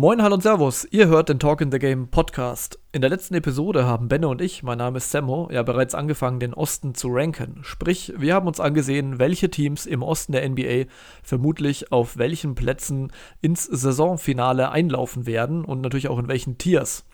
Moin, 0.00 0.22
hallo 0.22 0.36
und 0.36 0.42
Servus. 0.42 0.88
Ihr 0.90 1.08
hört 1.08 1.28
den 1.28 1.38
Talk 1.38 1.60
in 1.60 1.70
the 1.70 1.78
Game 1.78 2.08
Podcast. 2.08 2.78
In 2.90 3.02
der 3.02 3.10
letzten 3.10 3.34
Episode 3.34 3.84
haben 3.84 4.08
Benne 4.08 4.28
und 4.28 4.40
ich, 4.40 4.62
mein 4.62 4.78
Name 4.78 4.96
ist 4.96 5.10
Sammo, 5.10 5.50
ja 5.52 5.62
bereits 5.62 5.94
angefangen, 5.94 6.40
den 6.40 6.54
Osten 6.54 6.94
zu 6.94 7.08
ranken. 7.10 7.58
Sprich, 7.60 8.14
wir 8.16 8.32
haben 8.32 8.46
uns 8.46 8.60
angesehen, 8.60 9.18
welche 9.18 9.50
Teams 9.50 9.84
im 9.84 10.02
Osten 10.02 10.32
der 10.32 10.48
NBA 10.48 10.90
vermutlich 11.22 11.92
auf 11.92 12.16
welchen 12.16 12.54
Plätzen 12.54 13.12
ins 13.42 13.64
Saisonfinale 13.64 14.70
einlaufen 14.70 15.26
werden 15.26 15.66
und 15.66 15.82
natürlich 15.82 16.08
auch 16.08 16.18
in 16.18 16.28
welchen 16.28 16.56
Tiers. 16.56 17.04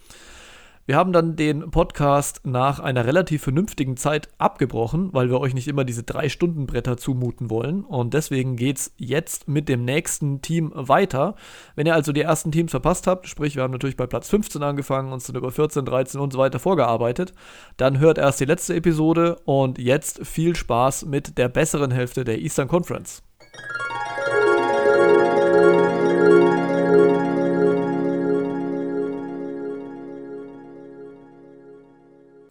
Wir 0.87 0.95
haben 0.95 1.13
dann 1.13 1.35
den 1.35 1.73
Podcast 1.73 2.43
nach 2.45 2.79
einer 2.79 3.05
relativ 3.07 3.43
vernünftigen 3.43 3.97
Zeit 3.97 4.29
abgebrochen, 4.39 5.13
weil 5.13 5.29
wir 5.29 5.41
euch 5.41 5.53
nicht 5.53 5.67
immer 5.67 5.83
diese 5.83 6.05
drei 6.05 6.29
Stunden 6.29 6.69
Bretter 6.69 6.97
zumuten 6.97 7.51
wollen. 7.51 7.85
Und 7.85 8.15
deswegen 8.15 8.55
geht 8.55 8.79
es 8.79 8.95
jetzt 8.97 9.49
mit 9.49 9.69
dem 9.69 9.85
nächsten 9.85 10.43
Team 10.43 10.71
weiter. 10.75 11.35
Wenn 11.75 11.89
ihr 11.89 11.95
also 11.95 12.13
die 12.13 12.21
ersten 12.21 12.53
Teams 12.53 12.71
verpasst 12.71 13.09
habt, 13.09 13.27
sprich 13.27 13.57
wir 13.57 13.65
haben 13.65 13.73
natürlich 13.73 13.97
bei 13.97 14.07
Platz 14.07 14.29
15 14.29 14.63
angefangen, 14.63 15.13
uns 15.13 15.27
dann 15.27 15.35
über 15.35 15.51
14, 15.51 15.85
13 15.85 16.21
und 16.21 16.33
so 16.33 16.39
weiter 16.39 16.61
vorgearbeitet, 16.61 17.33
dann 17.79 17.99
hört 17.99 18.19
erst 18.19 18.39
die 18.39 18.45
letzte 18.45 18.77
Episode 18.77 19.41
und 19.45 19.79
jetzt 19.79 20.25
viel 20.25 20.55
Spaß 20.55 21.07
mit 21.07 21.37
der 21.37 21.49
besseren 21.49 21.91
Hälfte 21.91 22.23
der 22.23 22.39
Eastern 22.39 22.69
Conference. 22.69 23.25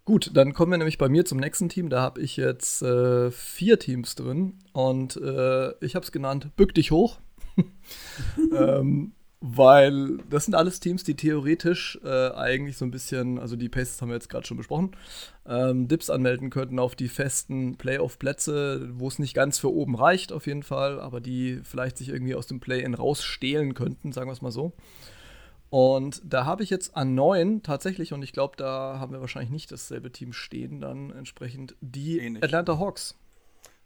Gut, 0.06 0.30
dann 0.36 0.54
kommen 0.54 0.72
wir 0.72 0.78
nämlich 0.78 1.00
bei 1.00 1.10
mir 1.10 1.26
zum 1.26 1.40
nächsten 1.40 1.68
Team. 1.68 1.90
Da 1.90 2.00
habe 2.00 2.22
ich 2.22 2.38
jetzt 2.38 2.84
äh, 2.84 3.32
vier 3.32 3.80
Teams 3.80 4.14
drin 4.14 4.60
und 4.72 5.18
äh, 5.18 5.72
ich 5.84 5.96
habe 5.96 6.06
es 6.06 6.12
genannt 6.12 6.56
Bück 6.56 6.76
dich 6.76 6.92
hoch. 6.92 7.20
ähm, 8.56 9.14
weil 9.42 10.18
das 10.30 10.46
sind 10.46 10.54
alles 10.54 10.80
Teams, 10.80 11.04
die 11.04 11.16
theoretisch 11.16 12.00
äh, 12.04 12.30
eigentlich 12.32 12.78
so 12.78 12.86
ein 12.86 12.92
bisschen, 12.92 13.40
also 13.40 13.56
die 13.56 13.70
Pacers 13.70 14.02
haben 14.02 14.10
wir 14.10 14.16
jetzt 14.16 14.30
gerade 14.30 14.46
schon 14.46 14.58
besprochen, 14.58 14.92
ähm, 15.48 15.88
Dips 15.88 16.12
anmelden 16.12 16.52
könnten 16.52 16.78
auf 16.78 16.96
die 16.96 17.08
festen 17.08 17.76
Playoff-Plätze, 17.76 18.90
wo 18.94 19.08
es 19.08 19.20
nicht 19.20 19.34
ganz 19.34 19.58
für 19.58 19.74
oben 19.74 19.96
reicht 19.96 20.32
auf 20.32 20.48
jeden 20.48 20.64
Fall, 20.64 21.00
aber 21.00 21.20
die 21.20 21.62
vielleicht 21.64 21.98
sich 21.98 22.10
irgendwie 22.10 22.36
aus 22.36 22.48
dem 22.48 22.60
Play-In 22.60 22.94
rausstehlen 22.94 23.74
könnten, 23.74 24.12
sagen 24.12 24.30
wir 24.30 24.34
es 24.34 24.42
mal 24.42 24.52
so. 24.52 24.74
Und 25.76 26.22
da 26.24 26.46
habe 26.46 26.64
ich 26.64 26.70
jetzt 26.70 26.96
an 26.96 27.16
neun 27.16 27.62
tatsächlich, 27.62 28.14
und 28.14 28.22
ich 28.22 28.32
glaube, 28.32 28.56
da 28.56 28.98
haben 28.98 29.12
wir 29.12 29.20
wahrscheinlich 29.20 29.52
nicht 29.52 29.74
dasselbe 29.74 30.10
Team 30.10 30.32
stehen, 30.32 30.80
dann 30.80 31.12
entsprechend 31.12 31.76
die 31.82 32.20
Ähnlich. 32.20 32.46
Atlanta 32.46 32.80
Hawks. 32.80 33.20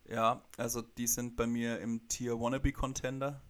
Ja, 0.08 0.44
also 0.56 0.84
die 0.84 1.08
sind 1.08 1.36
bei 1.36 1.48
mir 1.48 1.80
im 1.80 2.08
Tier 2.08 2.40
Wannabe 2.40 2.74
Contender. 2.74 3.42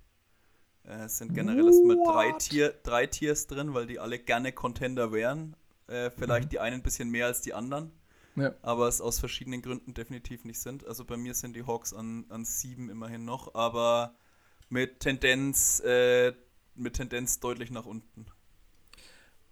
Äh, 0.85 1.03
es 1.03 1.17
sind 1.17 1.33
generell 1.33 1.65
erstmal 1.65 1.97
drei, 1.97 2.31
Tier, 2.31 2.73
drei 2.81 3.07
Tiers 3.07 3.45
drin, 3.47 3.73
weil 3.73 3.87
die 3.87 3.99
alle 3.99 4.17
gerne 4.17 4.53
Contender 4.53 5.11
wären. 5.11 5.57
Äh, 5.87 6.09
vielleicht 6.09 6.45
mhm. 6.45 6.49
die 6.51 6.59
einen 6.61 6.75
ein 6.75 6.83
bisschen 6.83 7.09
mehr 7.09 7.25
als 7.25 7.41
die 7.41 7.53
anderen. 7.53 7.91
Ja. 8.37 8.53
Aber 8.61 8.87
es 8.87 9.01
aus 9.01 9.19
verschiedenen 9.19 9.61
Gründen 9.61 9.93
definitiv 9.93 10.45
nicht 10.45 10.61
sind. 10.61 10.87
Also 10.87 11.03
bei 11.03 11.17
mir 11.17 11.33
sind 11.33 11.57
die 11.57 11.67
Hawks 11.67 11.93
an, 11.93 12.23
an 12.29 12.45
sieben 12.45 12.89
immerhin 12.89 13.25
noch, 13.25 13.53
aber 13.53 14.15
mit 14.69 15.01
Tendenz 15.01 15.81
äh, 15.81 16.31
mit 16.79 16.95
Tendenz 16.95 17.39
deutlich 17.39 17.71
nach 17.71 17.85
unten. 17.85 18.25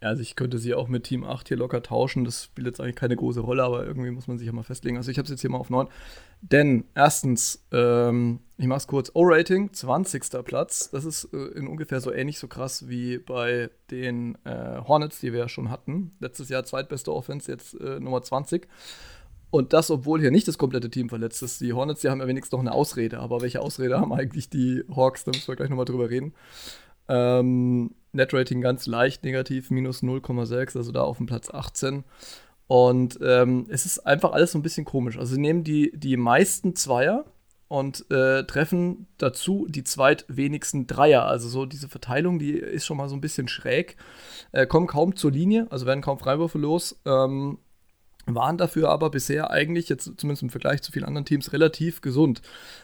Ja, 0.02 0.10
also 0.10 0.22
ich 0.22 0.36
könnte 0.36 0.60
sie 0.60 0.76
auch 0.76 0.88
mit 0.88 1.06
Team 1.06 1.24
8 1.24 1.48
hier 1.48 1.58
locker 1.58 1.82
tauschen. 1.82 2.24
Das 2.24 2.44
spielt 2.44 2.68
jetzt 2.68 2.80
eigentlich 2.80 2.96
keine 2.96 3.16
große 3.16 3.40
Rolle, 3.40 3.64
aber 3.64 3.86
irgendwie 3.86 4.12
muss 4.12 4.28
man 4.28 4.38
sich 4.38 4.46
ja 4.46 4.54
mal 4.54 4.64
festlegen. 4.64 4.96
Also 4.96 5.10
ich 5.10 5.18
habe 5.18 5.24
es 5.26 5.32
jetzt 5.32 5.42
hier 5.42 5.50
mal 5.50 5.58
auf 5.58 5.72
9. 5.72 5.88
Denn 6.42 6.84
erstens, 6.94 7.66
ähm, 7.72 8.40
ich 8.58 8.68
mache 8.68 8.78
es 8.78 8.88
kurz, 8.88 9.10
O-Rating, 9.16 9.74
20. 9.74 10.46
Platz. 10.46 10.92
Das 10.92 11.04
ist 11.04 11.34
äh, 11.34 11.38
in 11.38 11.68
ungefähr 11.68 12.00
so 12.00 12.12
ähnlich 12.12 12.38
so 12.38 12.48
krass 12.48 12.88
wie 12.88 13.18
bei 13.18 13.72
den 13.90 14.38
äh, 14.46 14.82
Hornets, 14.88 15.20
die 15.20 15.34
wir 15.34 15.40
ja 15.40 15.50
schon 15.50 15.72
hatten. 15.72 16.12
Letztes 16.20 16.50
Jahr 16.50 16.64
zweitbeste 16.64 17.12
Offense, 17.12 17.52
jetzt 17.52 17.74
äh, 17.82 18.00
Nummer 18.00 18.22
20. 18.22 18.68
Und 19.50 19.74
das, 19.74 19.90
obwohl 19.90 20.20
hier 20.20 20.30
nicht 20.30 20.48
das 20.48 20.60
komplette 20.60 20.92
Team 20.92 21.10
verletzt 21.10 21.42
ist. 21.42 21.60
Die 21.62 21.74
Hornets, 21.74 22.02
die 22.02 22.10
haben 22.10 22.20
ja 22.20 22.28
wenigstens 22.28 22.52
noch 22.52 22.60
eine 22.60 22.74
Ausrede. 22.74 23.20
Aber 23.20 23.42
welche 23.42 23.62
Ausrede 23.62 24.00
haben 24.00 24.14
eigentlich 24.14 24.52
die 24.52 24.84
Hawks? 24.96 25.24
Da 25.24 25.32
müssen 25.32 25.48
wir 25.48 25.56
gleich 25.56 25.70
nochmal 25.70 25.86
drüber 25.86 26.10
reden. 26.10 26.34
Ähm, 27.08 27.96
Netrating 28.14 28.62
ganz 28.62 28.88
leicht 28.88 29.24
negativ, 29.24 29.70
minus 29.70 30.02
0,6, 30.02 30.78
also 30.78 30.92
da 30.92 31.02
auf 31.02 31.18
dem 31.18 31.26
Platz 31.28 31.50
18. 31.50 32.04
Und 32.68 33.18
ähm, 33.22 33.68
es 33.70 33.86
ist 33.86 34.00
einfach 34.00 34.34
alles 34.34 34.52
so 34.52 34.60
ein 34.60 34.64
bisschen 34.64 34.86
komisch. 34.86 35.18
Also 35.18 35.36
sie 35.36 35.42
nehmen 35.42 35.64
die, 35.64 35.92
die 35.96 36.18
meisten 36.18 36.76
Zweier 36.76 37.26
und 37.70 38.10
äh, 38.12 38.44
treffen 38.44 39.08
dazu 39.18 39.68
die 39.70 39.84
zweitwenigsten 39.84 40.88
Dreier. 40.88 41.26
Also 41.26 41.48
so 41.48 41.66
diese 41.66 41.90
Verteilung, 41.90 42.40
die 42.40 42.54
ist 42.54 42.86
schon 42.86 42.98
mal 42.98 43.10
so 43.10 43.16
ein 43.16 43.22
bisschen 43.22 43.48
schräg. 43.48 43.98
Äh, 44.52 44.68
kommen 44.68 44.88
kaum 44.88 45.16
zur 45.16 45.32
Linie, 45.32 45.68
also 45.70 45.86
werden 45.86 46.02
kaum 46.02 46.20
Freiwürfe 46.20 46.58
los. 46.58 47.00
Ähm, 47.06 47.60
waren 48.28 48.58
dafür 48.58 48.90
aber 48.90 49.10
bisher 49.10 49.52
eigentlich, 49.52 49.90
jetzt 49.90 50.12
zumindest 50.18 50.44
im 50.44 50.50
Vergleich 50.50 50.82
zu 50.82 50.92
vielen 50.92 51.06
anderen 51.06 51.26
Teams, 51.26 51.54
relativ 51.54 52.02
gesund. 52.02 52.42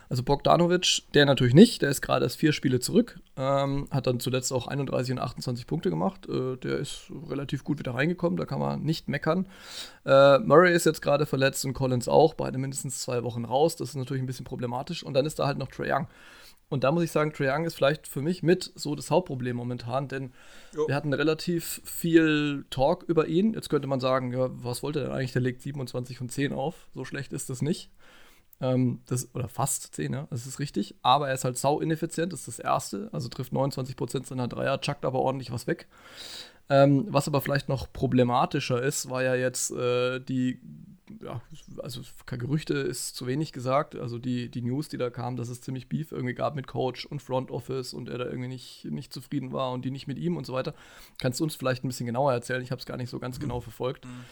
Also 0.10 0.24
Bogdanovic, 0.24 1.04
der 1.14 1.26
natürlich 1.26 1.54
nicht, 1.54 1.82
der 1.82 1.90
ist 1.90 2.02
gerade 2.02 2.26
erst 2.26 2.38
vier 2.38 2.54
Spiele 2.54 2.80
zurück, 2.80 3.20
ähm, 3.36 3.88
hat 3.92 4.08
dann 4.08 4.20
zuletzt 4.20 4.54
auch 4.54 4.68
31 4.68 5.14
und 5.14 5.20
28 5.20 5.68
Punkte 5.68 5.90
gemacht. 5.90 6.28
Äh, 6.30 6.58
der 6.58 6.78
ist 6.78 7.12
relativ 7.30 7.64
gut 7.64 7.80
wieder 7.80 7.94
reingekommen, 7.94 8.38
da 8.38 8.46
kann 8.46 8.60
man 8.60 8.84
nicht 8.84 9.10
meckern. 9.10 9.48
Äh, 10.06 10.40
Murray 10.40 10.74
ist 10.74 10.86
jetzt 10.86 11.02
gerade 11.02 11.26
verletzt 11.26 11.66
und 11.66 11.74
Collins 11.74 12.08
auch, 12.08 12.34
beide 12.34 12.58
mindestens 12.58 13.00
zwei 13.00 13.24
Wochen 13.24 13.46
raus. 13.46 13.76
Das 13.76 13.90
ist 13.90 13.96
natürlich 13.96 14.24
ein 14.24 14.28
bisschen 14.28 14.46
problematisch. 14.46 15.04
Und 15.04 15.14
dann 15.14 15.26
ist 15.26 15.40
da 15.40 15.48
halt 15.48 15.58
noch 15.58 15.68
Trey 15.68 15.92
Young. 15.92 16.08
Und 16.74 16.84
da 16.84 16.92
muss 16.92 17.04
ich 17.04 17.12
sagen, 17.12 17.32
Trae 17.32 17.54
Young 17.54 17.66
ist 17.66 17.76
vielleicht 17.76 18.08
für 18.08 18.24
mich 18.24 18.42
mit 18.42 18.72
so 18.74 18.96
das 18.96 19.12
Hauptproblem 19.12 19.56
momentan, 19.56 20.08
denn 20.08 20.34
jo. 20.76 20.88
wir 20.88 20.96
hatten 20.96 21.14
relativ 21.14 21.82
viel 21.86 22.66
Talk 22.72 23.04
über 23.04 23.28
ihn. 23.28 23.54
Jetzt 23.54 23.70
könnte 23.70 23.88
man 23.88 24.00
sagen, 24.00 24.34
ja, 24.34 24.50
was 24.52 24.82
wollte 24.82 25.02
er 25.02 25.06
denn 25.06 25.14
eigentlich? 25.14 25.34
Der 25.34 25.44
legt 25.44 25.62
27 25.62 26.18
von 26.18 26.30
10 26.30 26.52
auf. 26.52 26.88
So 26.92 27.06
schlecht 27.06 27.32
ist 27.32 27.52
das 27.52 27.62
nicht. 27.62 27.92
Ähm, 28.60 29.02
das, 29.06 29.30
oder 29.36 29.50
fast 29.50 29.94
10, 29.94 30.14
ja, 30.14 30.28
das 30.32 30.48
ist 30.48 30.58
richtig. 30.58 30.96
Aber 31.04 31.28
er 31.28 31.36
ist 31.36 31.44
halt 31.44 31.60
sau 31.60 31.80
ineffizient, 31.80 32.34
das 32.34 32.48
ist 32.48 32.58
das 32.58 32.66
Erste. 32.66 33.08
Also 33.12 33.30
trifft 33.30 33.54
29% 33.54 34.26
seiner 34.26 34.48
Dreier, 34.48 34.82
chuckt 34.82 35.06
aber 35.06 35.20
ordentlich 35.20 35.52
was 35.52 35.68
weg. 35.68 35.88
Ähm, 36.70 37.06
was 37.08 37.28
aber 37.28 37.42
vielleicht 37.42 37.70
noch 37.70 37.94
problematischer 37.94 38.82
ist, 38.82 39.12
war 39.12 39.22
ja 39.22 39.36
jetzt 39.36 39.70
äh, 39.70 40.20
die 40.20 40.60
ja, 41.22 41.42
also 41.82 42.02
Gerüchte 42.26 42.76
ist 42.76 43.16
zu 43.16 43.28
wenig 43.28 43.52
gesagt. 43.52 43.96
Also 43.96 44.20
die, 44.20 44.50
die 44.50 44.62
News, 44.62 44.90
die 44.90 44.98
da 44.98 45.10
kamen, 45.10 45.38
dass 45.38 45.50
es 45.50 45.62
ziemlich 45.62 45.90
Beef 45.90 46.12
irgendwie 46.12 46.34
gab 46.34 46.56
mit 46.56 46.68
Coach 46.68 47.06
und 47.06 47.22
Front 47.22 47.52
Office 47.52 47.94
und 47.94 48.10
er 48.10 48.18
da 48.18 48.26
irgendwie 48.26 48.48
nicht, 48.48 48.86
nicht 48.86 49.14
zufrieden 49.14 49.52
war 49.52 49.72
und 49.72 49.84
die 49.86 49.92
nicht 49.92 50.08
mit 50.08 50.18
ihm 50.18 50.38
und 50.38 50.46
so 50.46 50.54
weiter. 50.54 50.74
Kannst 51.20 51.40
du 51.40 51.44
uns 51.44 51.56
vielleicht 51.56 51.84
ein 51.84 51.88
bisschen 51.88 52.06
genauer 52.06 52.34
erzählen? 52.34 52.62
Ich 52.62 52.72
habe 52.72 52.80
es 52.80 52.86
gar 52.86 52.98
nicht 52.98 53.10
so 53.10 53.20
ganz 53.20 53.40
genau 53.40 53.60
verfolgt. 53.62 54.06
Mhm. 54.06 54.26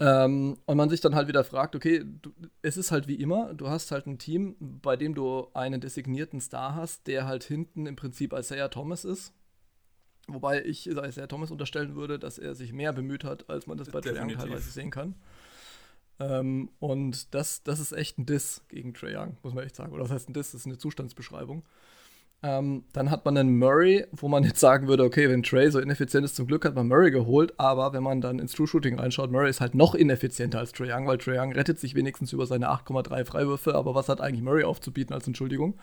Ähm, 0.00 0.58
und 0.64 0.76
man 0.76 0.88
sich 0.88 1.00
dann 1.00 1.16
halt 1.16 1.26
wieder 1.26 1.42
fragt, 1.42 1.74
okay, 1.74 2.04
du, 2.04 2.30
es 2.62 2.76
ist 2.76 2.92
halt 2.92 3.08
wie 3.08 3.16
immer, 3.16 3.52
du 3.54 3.68
hast 3.68 3.90
halt 3.90 4.06
ein 4.06 4.18
Team, 4.18 4.54
bei 4.60 4.96
dem 4.96 5.14
du 5.14 5.48
einen 5.54 5.80
designierten 5.80 6.40
Star 6.40 6.76
hast, 6.76 7.08
der 7.08 7.26
halt 7.26 7.42
hinten 7.42 7.86
im 7.86 7.96
Prinzip 7.96 8.32
Isaiah 8.32 8.68
Thomas 8.68 9.04
ist. 9.04 9.32
Wobei 10.28 10.62
ich 10.64 10.86
Isaiah 10.86 11.26
Thomas 11.26 11.50
unterstellen 11.50 11.96
würde, 11.96 12.18
dass 12.18 12.38
er 12.38 12.54
sich 12.54 12.72
mehr 12.72 12.92
bemüht 12.92 13.24
hat, 13.24 13.48
als 13.50 13.66
man 13.66 13.78
das 13.78 13.90
bei 13.90 14.00
Trae 14.00 14.20
Young 14.20 14.28
teilweise 14.28 14.70
sehen 14.70 14.90
kann. 14.90 15.14
Ähm, 16.20 16.70
und 16.80 17.34
das, 17.34 17.62
das 17.62 17.80
ist 17.80 17.92
echt 17.92 18.18
ein 18.18 18.26
Diss 18.26 18.62
gegen 18.68 18.94
Trae 18.94 19.16
Young, 19.16 19.36
muss 19.42 19.54
man 19.54 19.64
echt 19.64 19.76
sagen. 19.76 19.92
Oder 19.92 20.02
das 20.02 20.12
heißt 20.12 20.28
ein 20.28 20.34
Diss, 20.34 20.52
das 20.52 20.62
ist 20.62 20.66
eine 20.66 20.78
Zustandsbeschreibung. 20.78 21.62
Ähm, 22.40 22.84
dann 22.92 23.10
hat 23.10 23.24
man 23.24 23.36
einen 23.36 23.58
Murray, 23.58 24.06
wo 24.12 24.28
man 24.28 24.44
jetzt 24.44 24.60
sagen 24.60 24.86
würde, 24.86 25.02
okay, 25.02 25.28
wenn 25.28 25.42
Trey 25.42 25.70
so 25.70 25.80
ineffizient 25.80 26.24
ist, 26.24 26.36
zum 26.36 26.46
Glück 26.46 26.64
hat 26.64 26.76
man 26.76 26.86
Murray 26.86 27.10
geholt, 27.10 27.52
aber 27.58 27.92
wenn 27.92 28.04
man 28.04 28.20
dann 28.20 28.38
ins 28.38 28.52
True 28.52 28.68
Shooting 28.68 28.96
reinschaut, 28.98 29.32
Murray 29.32 29.50
ist 29.50 29.60
halt 29.60 29.74
noch 29.74 29.96
ineffizienter 29.96 30.60
als 30.60 30.70
Trey 30.70 30.92
Young, 30.92 31.08
weil 31.08 31.18
Trey 31.18 31.36
Young 31.36 31.52
rettet 31.52 31.80
sich 31.80 31.96
wenigstens 31.96 32.32
über 32.32 32.46
seine 32.46 32.68
8,3 32.70 33.24
Freiwürfe, 33.24 33.74
aber 33.74 33.96
was 33.96 34.08
hat 34.08 34.20
eigentlich 34.20 34.42
Murray 34.42 34.62
aufzubieten 34.62 35.14
als 35.14 35.26
Entschuldigung? 35.26 35.78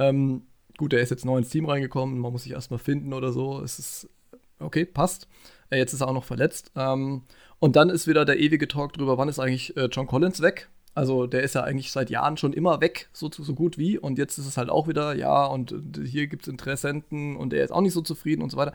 Ähm, 0.00 0.42
gut, 0.76 0.92
er 0.92 1.00
ist 1.00 1.10
jetzt 1.10 1.24
neu 1.24 1.38
ins 1.38 1.50
Team 1.50 1.66
reingekommen, 1.66 2.18
man 2.18 2.32
muss 2.32 2.42
sich 2.42 2.52
erstmal 2.52 2.80
finden 2.80 3.12
oder 3.12 3.30
so. 3.30 3.62
Es 3.62 3.78
ist 3.78 4.10
okay, 4.58 4.86
passt. 4.86 5.28
Äh, 5.70 5.78
jetzt 5.78 5.92
ist 5.92 6.00
er 6.00 6.08
auch 6.08 6.14
noch 6.14 6.24
verletzt. 6.24 6.72
Ähm, 6.76 7.22
und 7.58 7.76
dann 7.76 7.90
ist 7.90 8.06
wieder 8.06 8.24
der 8.24 8.38
ewige 8.38 8.68
Talk 8.68 8.92
drüber, 8.92 9.18
wann 9.18 9.28
ist 9.28 9.38
eigentlich 9.38 9.76
äh, 9.76 9.88
John 9.90 10.06
Collins 10.06 10.42
weg? 10.42 10.68
Also 10.94 11.26
der 11.26 11.42
ist 11.42 11.54
ja 11.54 11.62
eigentlich 11.62 11.92
seit 11.92 12.08
Jahren 12.08 12.38
schon 12.38 12.54
immer 12.54 12.80
weg, 12.80 13.10
so, 13.12 13.30
so 13.30 13.54
gut 13.54 13.76
wie. 13.76 13.98
Und 13.98 14.16
jetzt 14.16 14.38
ist 14.38 14.46
es 14.46 14.56
halt 14.56 14.70
auch 14.70 14.88
wieder, 14.88 15.14
ja, 15.14 15.44
und 15.44 15.74
hier 16.06 16.26
gibt 16.26 16.42
es 16.44 16.48
Interessenten 16.48 17.36
und 17.36 17.52
er 17.52 17.64
ist 17.64 17.70
auch 17.70 17.82
nicht 17.82 17.92
so 17.92 18.00
zufrieden 18.00 18.42
und 18.42 18.50
so 18.50 18.56
weiter. 18.56 18.72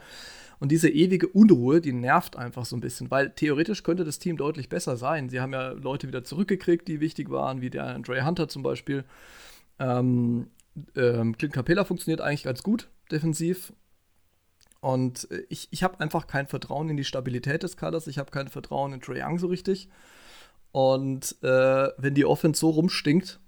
Und 0.60 0.70
diese 0.70 0.88
ewige 0.88 1.26
Unruhe, 1.26 1.80
die 1.80 1.92
nervt 1.92 2.36
einfach 2.36 2.64
so 2.64 2.76
ein 2.76 2.80
bisschen, 2.80 3.10
weil 3.10 3.30
theoretisch 3.30 3.82
könnte 3.82 4.04
das 4.04 4.20
Team 4.20 4.36
deutlich 4.36 4.68
besser 4.68 4.96
sein. 4.96 5.28
Sie 5.28 5.40
haben 5.40 5.52
ja 5.52 5.70
Leute 5.70 6.06
wieder 6.06 6.22
zurückgekriegt, 6.22 6.86
die 6.86 7.00
wichtig 7.00 7.30
waren, 7.30 7.60
wie 7.60 7.70
der 7.70 7.86
Andre 7.86 8.24
Hunter 8.24 8.46
zum 8.46 8.62
Beispiel. 8.62 9.02
Ähm, 9.80 10.46
ähm, 10.94 11.36
Clint 11.36 11.54
Capella 11.54 11.84
funktioniert 11.84 12.20
eigentlich 12.20 12.44
ganz 12.44 12.62
gut 12.62 12.88
defensiv. 13.10 13.72
Und 14.82 15.30
äh, 15.30 15.46
ich, 15.48 15.68
ich 15.70 15.82
habe 15.82 16.00
einfach 16.00 16.26
kein 16.26 16.48
Vertrauen 16.48 16.90
in 16.90 16.96
die 16.96 17.04
Stabilität 17.04 17.62
des 17.62 17.76
Kaders. 17.78 18.08
Ich 18.08 18.18
habe 18.18 18.30
kein 18.30 18.48
Vertrauen 18.48 18.92
in 18.92 19.00
Trae 19.00 19.22
Young 19.22 19.38
so 19.38 19.46
richtig. 19.46 19.88
Und 20.72 21.36
äh, 21.42 21.88
wenn 21.96 22.14
die 22.14 22.26
Offense 22.26 22.60
so 22.60 22.70
rumstinkt, 22.70 23.38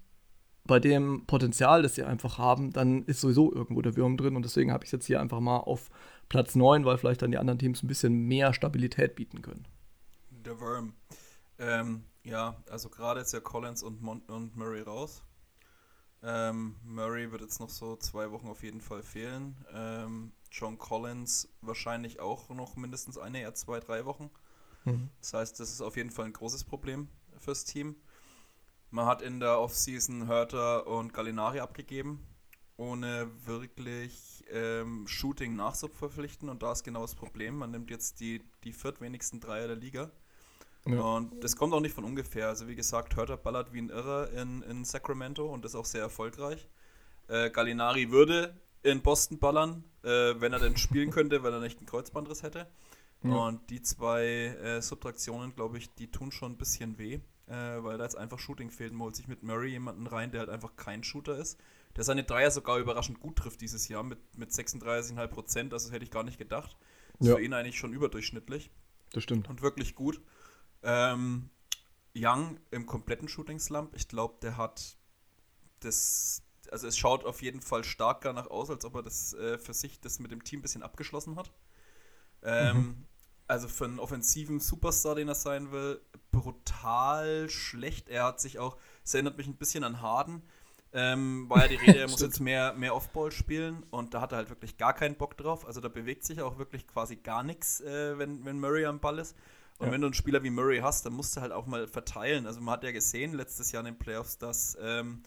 bei 0.65 0.79
dem 0.79 1.25
Potenzial, 1.27 1.83
das 1.83 1.93
sie 1.95 2.03
einfach 2.03 2.39
haben, 2.39 2.71
dann 2.71 3.03
ist 3.03 3.21
sowieso 3.21 3.53
irgendwo 3.53 3.81
der 3.81 3.95
Wurm 3.97 4.17
drin. 4.17 4.35
Und 4.35 4.43
deswegen 4.43 4.71
habe 4.71 4.85
ich 4.85 4.91
jetzt 4.91 5.05
hier 5.05 5.19
einfach 5.19 5.41
mal 5.41 5.57
auf 5.57 5.91
Platz 6.29 6.55
9, 6.55 6.85
weil 6.85 6.97
vielleicht 6.97 7.21
dann 7.21 7.31
die 7.31 7.37
anderen 7.37 7.59
Teams 7.59 7.83
ein 7.83 7.87
bisschen 7.87 8.13
mehr 8.13 8.53
Stabilität 8.53 9.15
bieten 9.15 9.41
können. 9.41 9.67
Der 10.31 10.59
Worm. 10.59 10.93
Ähm, 11.59 12.05
ja, 12.23 12.55
also 12.69 12.89
gerade 12.89 13.19
ist 13.19 13.33
ja 13.33 13.41
Collins 13.41 13.83
und, 13.83 14.01
Mon 14.01 14.21
und 14.21 14.55
Murray 14.55 14.81
raus. 14.81 15.21
Ähm, 16.23 16.75
Murray 16.83 17.31
wird 17.31 17.41
jetzt 17.41 17.59
noch 17.59 17.69
so 17.69 17.97
zwei 17.97 18.31
Wochen 18.31 18.47
auf 18.47 18.63
jeden 18.63 18.81
Fall 18.81 19.03
fehlen. 19.03 19.57
Ähm, 19.73 20.31
John 20.55 20.77
Collins 20.77 21.49
wahrscheinlich 21.61 22.19
auch 22.21 22.49
noch 22.49 22.77
mindestens 22.77 23.17
eine, 23.17 23.41
ja 23.41 23.53
zwei, 23.53 23.79
drei 23.81 24.05
Wochen. 24.05 24.29
Mhm. 24.85 25.09
Das 25.19 25.33
heißt, 25.33 25.59
das 25.59 25.71
ist 25.71 25.81
auf 25.81 25.97
jeden 25.97 26.11
Fall 26.11 26.25
ein 26.25 26.33
großes 26.33 26.63
Problem 26.63 27.09
fürs 27.39 27.65
Team. 27.65 27.97
Man 28.89 29.05
hat 29.05 29.21
in 29.21 29.41
der 29.41 29.59
Offseason 29.59 30.27
Hörter 30.27 30.87
und 30.87 31.13
Gallinari 31.13 31.59
abgegeben, 31.59 32.25
ohne 32.77 33.29
wirklich 33.45 34.45
ähm, 34.49 35.05
Shooting 35.07 35.57
nachzuverpflichten. 35.57 36.47
Und 36.47 36.63
da 36.63 36.71
ist 36.71 36.83
genau 36.83 37.01
das 37.01 37.15
Problem. 37.15 37.57
Man 37.57 37.71
nimmt 37.71 37.89
jetzt 37.89 38.21
die, 38.21 38.41
die 38.63 38.71
viertwenigsten 38.71 39.41
Dreier 39.41 39.67
der 39.67 39.75
Liga. 39.75 40.11
Ja. 40.87 41.01
Und 41.01 41.43
das 41.43 41.57
kommt 41.57 41.73
auch 41.73 41.81
nicht 41.81 41.95
von 41.95 42.05
ungefähr. 42.05 42.47
Also 42.47 42.69
wie 42.69 42.75
gesagt, 42.75 43.17
Hörter 43.17 43.35
ballert 43.35 43.73
wie 43.73 43.81
ein 43.81 43.89
Irrer 43.89 44.31
in, 44.31 44.61
in 44.61 44.85
Sacramento 44.85 45.51
und 45.51 45.65
ist 45.65 45.75
auch 45.75 45.85
sehr 45.85 46.01
erfolgreich. 46.01 46.69
Äh, 47.27 47.49
Gallinari 47.49 48.11
würde 48.11 48.55
in 48.85 49.01
Boston 49.01 49.39
ballern, 49.39 49.83
äh, 50.03 50.39
wenn 50.39 50.53
er 50.53 50.59
denn 50.59 50.77
spielen 50.77 51.11
könnte, 51.11 51.43
weil 51.43 51.53
er 51.53 51.59
nicht 51.59 51.79
einen 51.79 51.87
Kreuzbandriss 51.87 52.43
hätte. 52.43 52.67
Ja. 53.23 53.31
Und 53.31 53.69
die 53.69 53.81
zwei 53.81 54.25
äh, 54.25 54.81
Subtraktionen, 54.81 55.55
glaube 55.55 55.77
ich, 55.77 55.93
die 55.95 56.11
tun 56.11 56.31
schon 56.31 56.53
ein 56.53 56.57
bisschen 56.57 56.99
weh, 56.99 57.15
äh, 57.47 57.83
weil 57.83 57.97
da 57.97 58.03
jetzt 58.03 58.17
einfach 58.17 58.37
Shooting 58.37 58.69
fehlt. 58.69 58.93
Man 58.93 59.01
holt 59.01 59.15
sich 59.15 59.27
mit 59.27 59.41
Murray 59.41 59.71
jemanden 59.71 60.05
rein, 60.05 60.31
der 60.31 60.41
halt 60.41 60.49
einfach 60.49 60.75
kein 60.75 61.03
Shooter 61.03 61.37
ist. 61.37 61.59
Der 61.95 62.03
seine 62.03 62.23
Dreier 62.23 62.51
sogar 62.51 62.77
überraschend 62.77 63.19
gut 63.19 63.37
trifft 63.37 63.61
dieses 63.61 63.87
Jahr 63.87 64.03
mit, 64.03 64.19
mit 64.37 64.51
36,5 64.51 65.27
Prozent. 65.27 65.73
Also 65.73 65.87
das 65.87 65.93
hätte 65.93 66.05
ich 66.05 66.11
gar 66.11 66.23
nicht 66.23 66.37
gedacht. 66.37 66.77
Ja. 67.19 67.35
für 67.35 67.41
ihn 67.41 67.53
eigentlich 67.53 67.77
schon 67.77 67.93
überdurchschnittlich. 67.93 68.69
Das 69.13 69.23
stimmt. 69.23 69.49
Und 69.49 69.61
wirklich 69.61 69.95
gut. 69.95 70.21
Ähm, 70.83 71.49
Young 72.15 72.59
im 72.71 72.85
kompletten 72.85 73.27
Shooting 73.27 73.59
Slump. 73.59 73.95
Ich 73.95 74.07
glaube, 74.07 74.35
der 74.41 74.57
hat 74.57 74.97
das. 75.79 76.41
Also 76.71 76.87
es 76.87 76.97
schaut 76.97 77.25
auf 77.25 77.41
jeden 77.41 77.61
Fall 77.61 77.83
stark 77.83 78.21
danach 78.21 78.47
aus, 78.47 78.69
als 78.69 78.85
ob 78.85 78.95
er 78.95 79.03
das 79.03 79.33
äh, 79.33 79.57
für 79.57 79.73
sich 79.73 79.99
das 79.99 80.19
mit 80.19 80.31
dem 80.31 80.43
Team 80.43 80.59
ein 80.59 80.61
bisschen 80.61 80.83
abgeschlossen 80.83 81.35
hat. 81.35 81.51
Ähm, 82.43 82.77
mhm. 82.77 83.05
Also 83.47 83.67
für 83.67 83.85
einen 83.85 83.99
offensiven 83.99 84.59
Superstar, 84.59 85.15
den 85.15 85.27
er 85.27 85.35
sein 85.35 85.71
will, 85.71 86.01
brutal 86.31 87.49
schlecht. 87.49 88.09
Er 88.09 88.25
hat 88.25 88.39
sich 88.39 88.57
auch, 88.57 88.77
es 89.03 89.13
erinnert 89.13 89.37
mich 89.37 89.47
ein 89.47 89.55
bisschen 89.55 89.83
an 89.83 90.01
Harden. 90.01 90.41
Ähm, 90.93 91.49
war 91.49 91.63
ja 91.63 91.67
die 91.67 91.75
Rede, 91.85 91.99
er 91.99 92.09
muss 92.09 92.21
jetzt 92.21 92.39
mehr, 92.39 92.73
mehr 92.73 92.95
Offball 92.95 93.31
spielen 93.31 93.83
und 93.91 94.13
da 94.13 94.21
hat 94.21 94.31
er 94.31 94.37
halt 94.37 94.49
wirklich 94.49 94.77
gar 94.77 94.93
keinen 94.93 95.15
Bock 95.15 95.35
drauf. 95.37 95.65
Also 95.67 95.81
da 95.81 95.89
bewegt 95.89 96.23
sich 96.23 96.41
auch 96.41 96.57
wirklich 96.57 96.87
quasi 96.87 97.17
gar 97.17 97.43
nichts, 97.43 97.81
äh, 97.81 98.17
wenn, 98.17 98.45
wenn 98.45 98.59
Murray 98.59 98.85
am 98.85 98.99
Ball 98.99 99.19
ist. 99.19 99.35
Und 99.77 99.87
ja. 99.87 99.91
wenn 99.91 100.01
du 100.01 100.07
einen 100.07 100.13
Spieler 100.13 100.41
wie 100.43 100.49
Murray 100.49 100.79
hast, 100.79 101.05
dann 101.05 101.13
musst 101.13 101.35
du 101.35 101.41
halt 101.41 101.51
auch 101.51 101.65
mal 101.65 101.87
verteilen. 101.87 102.47
Also 102.47 102.61
man 102.61 102.73
hat 102.75 102.83
ja 102.83 102.91
gesehen 102.91 103.33
letztes 103.33 103.71
Jahr 103.71 103.81
in 103.81 103.93
den 103.93 103.99
Playoffs, 103.99 104.37
dass, 104.37 104.77
ähm, 104.81 105.21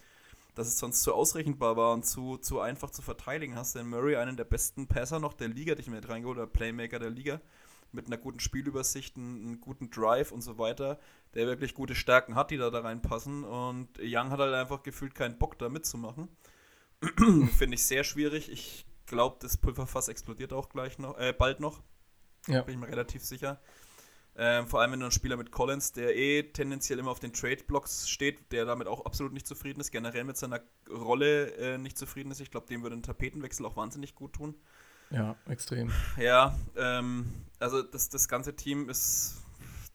dass 0.59 0.67
es 0.67 0.79
sonst 0.79 1.03
zu 1.03 1.15
ausrechenbar 1.15 1.77
war 1.77 1.93
und 1.93 2.05
zu, 2.05 2.37
zu 2.37 2.59
einfach 2.59 2.91
zu 2.91 3.01
verteidigen. 3.01 3.55
Hast 3.55 3.75
du 3.75 3.79
in 3.79 3.89
Murray 3.89 4.17
einen 4.17 4.37
der 4.37 4.45
besten 4.45 4.89
Passer 4.89 5.21
noch 5.21 5.33
der 5.33 5.47
Liga, 5.47 5.77
dich 5.77 5.87
mit 5.87 6.09
reingeholt, 6.09 6.37
oder 6.37 6.49
Playmaker 6.49 6.99
der 6.99 7.11
Liga, 7.11 7.41
mit 7.93 8.07
einer 8.07 8.17
guten 8.17 8.41
Spielübersicht, 8.41 9.17
einen, 9.17 9.61
guten 9.61 9.91
Drive 9.91 10.33
und 10.33 10.43
so 10.43 10.59
weiter, 10.59 10.99
der 11.35 11.47
wirklich 11.47 11.75
gute 11.75 11.95
Stärken 11.95 12.35
hat, 12.35 12.51
die 12.51 12.57
da, 12.57 12.71
da 12.71 12.81
reinpassen. 12.81 13.45
Und 13.45 13.89
Young 14.01 14.31
hat 14.31 14.41
halt 14.41 14.53
einfach 14.53 14.83
gefühlt 14.83 15.15
keinen 15.15 15.39
Bock 15.39 15.57
da 15.59 15.69
mitzumachen. 15.69 16.29
Finde 17.57 17.77
ich 17.77 17.87
sehr 17.87 18.03
schwierig. 18.03 18.51
Ich 18.51 18.85
glaube, 19.07 19.37
das 19.41 19.57
Pulverfass 19.57 20.09
explodiert 20.09 20.53
auch 20.53 20.69
gleich 20.69 20.99
noch, 20.99 21.17
äh, 21.19 21.33
bald 21.33 21.61
noch. 21.61 21.81
Ja. 22.49 22.63
Bin 22.63 22.75
ich 22.75 22.81
mir 22.81 22.89
relativ 22.89 23.25
sicher. 23.25 23.61
Ähm, 24.41 24.69
vor 24.69 24.81
allem, 24.81 24.93
wenn 24.93 25.01
du 25.01 25.07
einen 25.07 25.13
Spieler 25.13 25.37
mit 25.37 25.51
Collins, 25.51 25.91
der 25.93 26.17
eh 26.17 26.45
tendenziell 26.45 27.01
immer 27.01 27.11
auf 27.11 27.19
den 27.19 27.33
Trade-Blocks 27.33 28.09
steht, 28.09 28.53
der 28.53 28.65
damit 28.65 28.87
auch 28.87 29.05
absolut 29.05 29.33
nicht 29.33 29.49
zufrieden 29.49 29.81
ist, 29.81 29.91
generell 29.91 30.23
mit 30.23 30.37
seiner 30.37 30.61
Rolle 30.89 31.51
äh, 31.57 31.77
nicht 31.77 31.99
zufrieden 31.99 32.31
ist. 32.31 32.41
Ich 32.41 32.53
glaube, 32.53 32.69
dem 32.69 32.85
würde 32.85 32.95
ein 32.95 33.03
Tapetenwechsel 33.03 33.67
auch 33.67 33.75
wahnsinnig 33.75 34.15
gut 34.15 34.35
tun. 34.35 34.55
Ja, 35.11 35.35
extrem. 35.49 35.91
Ja, 36.17 36.57
ähm, 36.77 37.27
also 37.59 37.83
das, 37.83 38.11
das 38.11 38.29
ganze 38.29 38.55
Team 38.55 38.89
ist, 38.89 39.43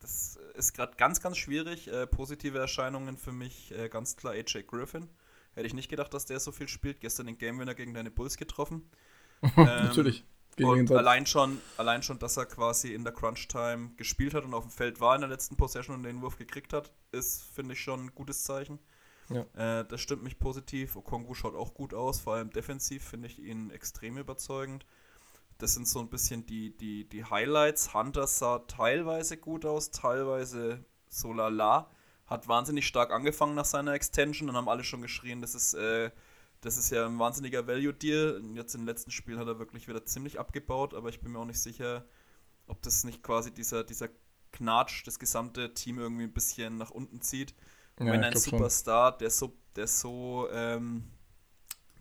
das 0.02 0.38
ist 0.56 0.74
gerade 0.74 0.98
ganz, 0.98 1.22
ganz 1.22 1.38
schwierig. 1.38 1.88
Äh, 1.88 2.06
positive 2.06 2.60
Erscheinungen 2.60 3.18
für 3.18 3.32
mich 3.32 3.74
äh, 3.78 3.88
ganz 3.88 4.18
klar 4.18 4.34
AJ 4.34 4.64
Griffin. 4.68 5.08
Hätte 5.54 5.68
ich 5.68 5.74
nicht 5.74 5.88
gedacht, 5.88 6.14
dass 6.14 6.26
der 6.26 6.42
so 6.42 6.52
viel 6.52 6.68
spielt. 6.68 7.00
Gestern 7.00 7.28
den 7.28 7.38
Game 7.38 7.60
Winner 7.60 7.76
gegen 7.76 7.94
deine 7.94 8.12
Bulls 8.12 8.36
getroffen. 8.36 8.90
ähm, 9.42 9.54
Natürlich. 9.56 10.26
Und 10.62 10.92
allein 10.92 11.26
schon, 11.26 11.60
allein 11.78 12.04
schon, 12.04 12.20
dass 12.20 12.38
er 12.38 12.46
quasi 12.46 12.94
in 12.94 13.04
der 13.04 13.14
Crunch-Time 13.14 13.92
gespielt 13.98 14.34
hat 14.34 14.44
und 14.44 14.54
auf 14.54 14.64
dem 14.64 14.72
Feld 14.72 15.00
war 15.02 15.16
in 15.16 15.22
der 15.22 15.30
letzten 15.30 15.56
Possession 15.56 15.96
und 15.96 16.04
den 16.04 16.22
Wurf 16.22 16.38
gekriegt 16.38 16.74
hat, 16.74 16.92
ist, 17.12 17.44
finde 17.54 17.74
ich, 17.74 17.82
schon 17.82 18.06
ein 18.06 18.16
gutes 18.16 18.44
Zeichen. 18.44 18.80
Ja. 19.30 19.80
Äh, 19.80 19.86
das 19.86 20.02
stimmt 20.02 20.24
mich 20.24 20.38
positiv. 20.38 20.96
Okongu 20.96 21.34
schaut 21.34 21.56
auch 21.56 21.74
gut 21.74 21.94
aus, 21.94 22.20
vor 22.20 22.36
allem 22.36 22.52
defensiv 22.52 23.04
finde 23.04 23.28
ich 23.28 23.40
ihn 23.40 23.72
extrem 23.72 24.18
überzeugend. 24.18 24.86
Das 25.58 25.74
sind 25.74 25.88
so 25.88 26.00
ein 26.00 26.10
bisschen 26.10 26.46
die, 26.46 26.76
die, 26.76 27.08
die 27.08 27.26
Highlights. 27.26 27.94
Hunter 27.94 28.28
sah 28.28 28.60
teilweise 28.60 29.38
gut 29.38 29.66
aus, 29.66 29.92
teilweise 29.92 30.84
so 31.10 31.34
lala. 31.34 31.90
Hat 32.26 32.48
wahnsinnig 32.48 32.88
stark 32.88 33.12
angefangen 33.12 33.56
nach 33.56 33.66
seiner 33.66 33.94
Extension 33.94 34.50
und 34.50 34.56
haben 34.56 34.70
alle 34.70 34.84
schon 34.84 35.02
geschrien, 35.02 35.42
das 35.42 35.56
ist 35.56 35.74
äh, 35.74 36.10
das 36.64 36.78
ist 36.78 36.92
ja 36.92 37.06
ein 37.06 37.20
wahnsinniger 37.20 37.68
Value-Deal. 37.68 38.42
Jetzt 38.56 38.74
im 38.74 38.86
letzten 38.86 39.12
Spiel 39.12 39.38
hat 39.38 39.48
er 39.48 39.60
wirklich 39.60 39.90
wieder 39.90 40.06
ziemlich 40.06 40.40
abgebaut, 40.40 40.94
aber 40.94 41.10
ich 41.10 41.20
bin 41.20 41.34
mir 41.34 41.40
auch 41.40 41.46
nicht 41.46 41.60
sicher, 41.60 42.06
ob 42.68 42.82
das 42.82 43.04
nicht 43.04 43.22
quasi 43.22 43.52
dieser, 43.54 43.84
dieser 43.84 44.08
Knatsch 44.54 45.06
das 45.06 45.20
gesamte 45.20 45.74
Team 45.74 46.00
irgendwie 46.00 46.24
ein 46.24 46.34
bisschen 46.34 46.78
nach 46.78 46.92
unten 46.92 47.22
zieht. 47.22 47.54
Und 47.98 48.08
ja, 48.08 48.14
wenn 48.14 48.24
ein 48.24 48.38
Superstar, 48.38 49.18
der 49.18 49.30
so, 49.30 49.54
der 49.76 49.88
so 49.88 50.48
ähm, 50.52 51.04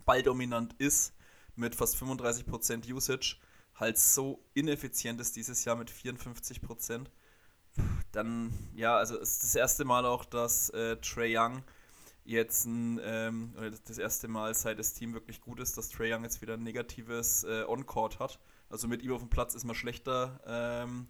balldominant 0.05 0.75
ist, 0.79 1.12
mit 1.56 1.75
fast 1.75 1.97
35% 1.97 2.91
Usage, 2.93 3.38
halt 3.75 3.99
so 3.99 4.44
ineffizient 4.55 5.20
ist 5.20 5.34
dieses 5.34 5.65
Jahr 5.65 5.75
mit 5.75 5.91
54%, 5.91 7.06
dann, 8.13 8.53
ja, 8.75 8.96
also 8.96 9.19
es 9.19 9.32
ist 9.32 9.43
das 9.43 9.55
erste 9.56 9.84
Mal 9.84 10.06
auch, 10.06 10.25
dass 10.25 10.70
äh, 10.70 10.96
Trey 10.98 11.36
Young 11.36 11.65
jetzt 12.24 12.67
ein, 12.67 13.00
ähm, 13.02 13.55
das 13.86 13.98
erste 13.98 14.29
Mal, 14.29 14.55
seit 14.55 14.79
das 14.79 14.94
Team 14.94 15.12
wirklich 15.14 15.41
gut 15.41 15.60
ist, 15.60 15.76
dass 15.76 15.88
Trey 15.88 16.12
Young 16.12 16.22
jetzt 16.22 16.41
wieder 16.41 16.55
ein 16.55 16.62
negatives 16.62 17.44
äh, 17.44 17.64
On-Court 17.67 18.19
hat. 18.19 18.38
Also 18.69 18.88
mit 18.88 19.02
ihm 19.02 19.12
auf 19.12 19.20
dem 19.20 19.31
Platz 19.31 19.55
ist 19.55 19.64
man 19.64 19.74
schlechter 19.74 20.41
ähm, 20.46 21.08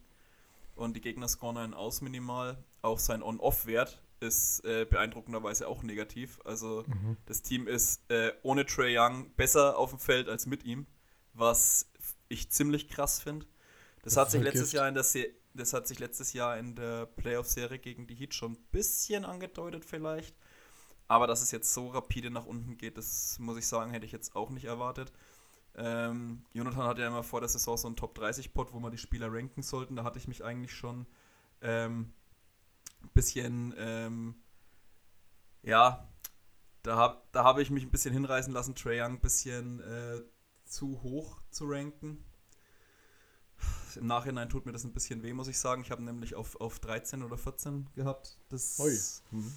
und 0.75 0.97
die 0.97 1.00
Gegner 1.00 1.28
scoren 1.28 1.57
einen 1.57 1.75
aus 1.75 2.00
minimal. 2.00 2.64
Auch 2.81 2.99
sein 2.99 3.23
On-Off-Wert 3.23 4.02
ist 4.21 4.64
äh, 4.64 4.87
beeindruckenderweise 4.88 5.69
auch 5.69 5.83
negativ. 5.83 6.40
Also 6.45 6.85
mhm. 6.87 7.16
das 7.26 7.42
Team 7.42 7.69
ist 7.69 8.11
äh, 8.11 8.33
ohne 8.42 8.64
Trey 8.64 8.97
Young 8.99 9.31
besser 9.37 9.76
auf 9.76 9.90
dem 9.90 9.99
Feld 9.99 10.28
als 10.28 10.47
mit 10.47 10.64
ihm, 10.64 10.87
was 11.35 11.90
ich 12.28 12.50
ziemlich 12.50 12.88
krass 12.88 13.21
finde. 13.21 13.47
Das, 14.02 14.14
das, 14.14 14.16
hat 14.16 14.31
sich 14.31 14.42
letztes 14.42 14.73
Jahr 14.73 14.88
in 14.88 14.95
der 14.95 15.04
Se 15.04 15.28
das 15.54 15.75
hat 15.75 15.87
sich 15.87 15.99
letztes 15.99 16.33
Jahr 16.33 16.57
in 16.57 16.75
der 16.75 17.04
Playoff-Serie 17.04 17.78
gegen 17.78 18.07
die 18.07 18.14
Heat 18.14 18.33
schon 18.33 18.52
ein 18.52 18.62
bisschen 18.71 19.26
angedeutet 19.26 19.85
vielleicht. 19.85 20.35
Aber 21.12 21.26
dass 21.26 21.42
es 21.42 21.50
jetzt 21.50 21.75
so 21.75 21.88
rapide 21.88 22.31
nach 22.31 22.47
unten 22.47 22.78
geht, 22.78 22.97
das 22.97 23.38
muss 23.38 23.59
ich 23.59 23.66
sagen, 23.66 23.90
hätte 23.90 24.07
ich 24.07 24.12
jetzt 24.12 24.35
auch 24.35 24.49
nicht 24.49 24.64
erwartet. 24.64 25.12
Ähm, 25.75 26.42
Jonathan 26.54 26.85
hatte 26.85 27.02
ja 27.02 27.09
immer 27.09 27.23
vor 27.23 27.40
der 27.40 27.50
Saison 27.50 27.76
so 27.76 27.87
einen 27.87 27.97
Top 27.97 28.19
30-Pod, 28.19 28.73
wo 28.73 28.81
man 28.81 28.92
die 28.92 28.97
Spieler 28.97 29.31
ranken 29.31 29.62
sollten. 29.62 29.95
Da 29.95 30.04
hatte 30.04 30.19
ich 30.19 30.26
mich 30.26 30.42
eigentlich 30.42 30.75
schon 30.75 31.04
ähm, 31.61 32.14
ein 33.02 33.11
bisschen, 33.12 33.75
ähm, 33.76 34.37
ja, 35.61 36.09
da 36.83 36.97
habe 36.97 37.21
da 37.33 37.45
hab 37.45 37.59
ich 37.59 37.69
mich 37.69 37.85
ein 37.85 37.90
bisschen 37.90 38.14
hinreißen 38.14 38.50
lassen, 38.54 38.75
Trae 38.75 39.02
Young 39.02 39.16
ein 39.16 39.21
bisschen 39.21 39.81
äh, 39.81 40.23
zu 40.64 41.02
hoch 41.02 41.42
zu 41.50 41.66
ranken. 41.66 42.25
Im 43.97 44.07
Nachhinein 44.07 44.49
tut 44.49 44.64
mir 44.64 44.73
das 44.73 44.85
ein 44.85 44.95
bisschen 44.95 45.23
weh, 45.23 45.35
muss 45.35 45.49
ich 45.49 45.59
sagen. 45.59 45.83
Ich 45.83 45.90
habe 45.90 46.02
nämlich 46.02 46.37
auf, 46.37 46.59
auf 46.59 46.78
13 46.78 47.23
oder 47.23 47.37
14 47.37 47.90
gehabt. 47.95 48.38
Das, 48.49 48.81
Ui. 48.81 48.99
Mhm. 49.31 49.52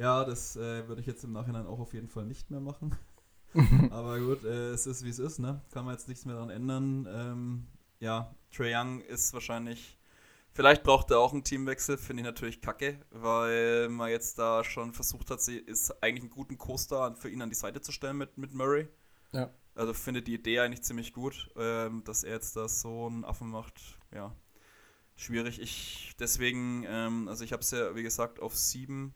Ja, 0.00 0.24
das 0.24 0.56
äh, 0.56 0.88
würde 0.88 1.02
ich 1.02 1.06
jetzt 1.06 1.24
im 1.24 1.32
Nachhinein 1.32 1.66
auch 1.66 1.78
auf 1.78 1.92
jeden 1.92 2.08
Fall 2.08 2.24
nicht 2.24 2.50
mehr 2.50 2.60
machen. 2.60 2.96
Aber 3.90 4.18
gut, 4.18 4.44
äh, 4.44 4.70
es 4.70 4.86
ist 4.86 5.04
wie 5.04 5.10
es 5.10 5.18
ist, 5.18 5.38
ne? 5.38 5.60
Kann 5.72 5.84
man 5.84 5.92
jetzt 5.92 6.08
nichts 6.08 6.24
mehr 6.24 6.36
daran 6.36 6.48
ändern. 6.48 7.06
Ähm, 7.06 7.66
ja, 7.98 8.34
Trae 8.50 8.74
Young 8.74 9.02
ist 9.02 9.34
wahrscheinlich. 9.34 9.98
Vielleicht 10.52 10.84
braucht 10.84 11.10
er 11.10 11.18
auch 11.18 11.34
einen 11.34 11.44
Teamwechsel, 11.44 11.98
finde 11.98 12.22
ich 12.22 12.24
natürlich 12.24 12.62
kacke, 12.62 12.98
weil 13.10 13.90
man 13.90 14.08
jetzt 14.08 14.38
da 14.38 14.64
schon 14.64 14.94
versucht 14.94 15.30
hat, 15.30 15.42
sie 15.42 15.58
ist 15.58 16.02
eigentlich 16.02 16.22
einen 16.22 16.30
guten 16.30 16.56
Co-Star 16.56 17.14
für 17.14 17.28
ihn 17.28 17.42
an 17.42 17.50
die 17.50 17.54
Seite 17.54 17.82
zu 17.82 17.92
stellen 17.92 18.16
mit, 18.16 18.38
mit 18.38 18.54
Murray. 18.54 18.88
Ja. 19.32 19.50
Also 19.74 19.92
finde 19.92 20.22
die 20.22 20.34
Idee 20.34 20.60
eigentlich 20.60 20.82
ziemlich 20.82 21.12
gut, 21.12 21.50
ähm, 21.56 22.04
dass 22.04 22.24
er 22.24 22.32
jetzt 22.32 22.56
da 22.56 22.68
so 22.68 23.06
einen 23.06 23.26
Affen 23.26 23.50
macht. 23.50 23.98
Ja, 24.14 24.34
schwierig. 25.14 25.60
Ich 25.60 26.16
deswegen, 26.18 26.86
ähm, 26.88 27.28
also 27.28 27.44
ich 27.44 27.52
habe 27.52 27.60
es 27.60 27.70
ja, 27.70 27.94
wie 27.94 28.02
gesagt, 28.02 28.40
auf 28.40 28.56
sieben 28.56 29.14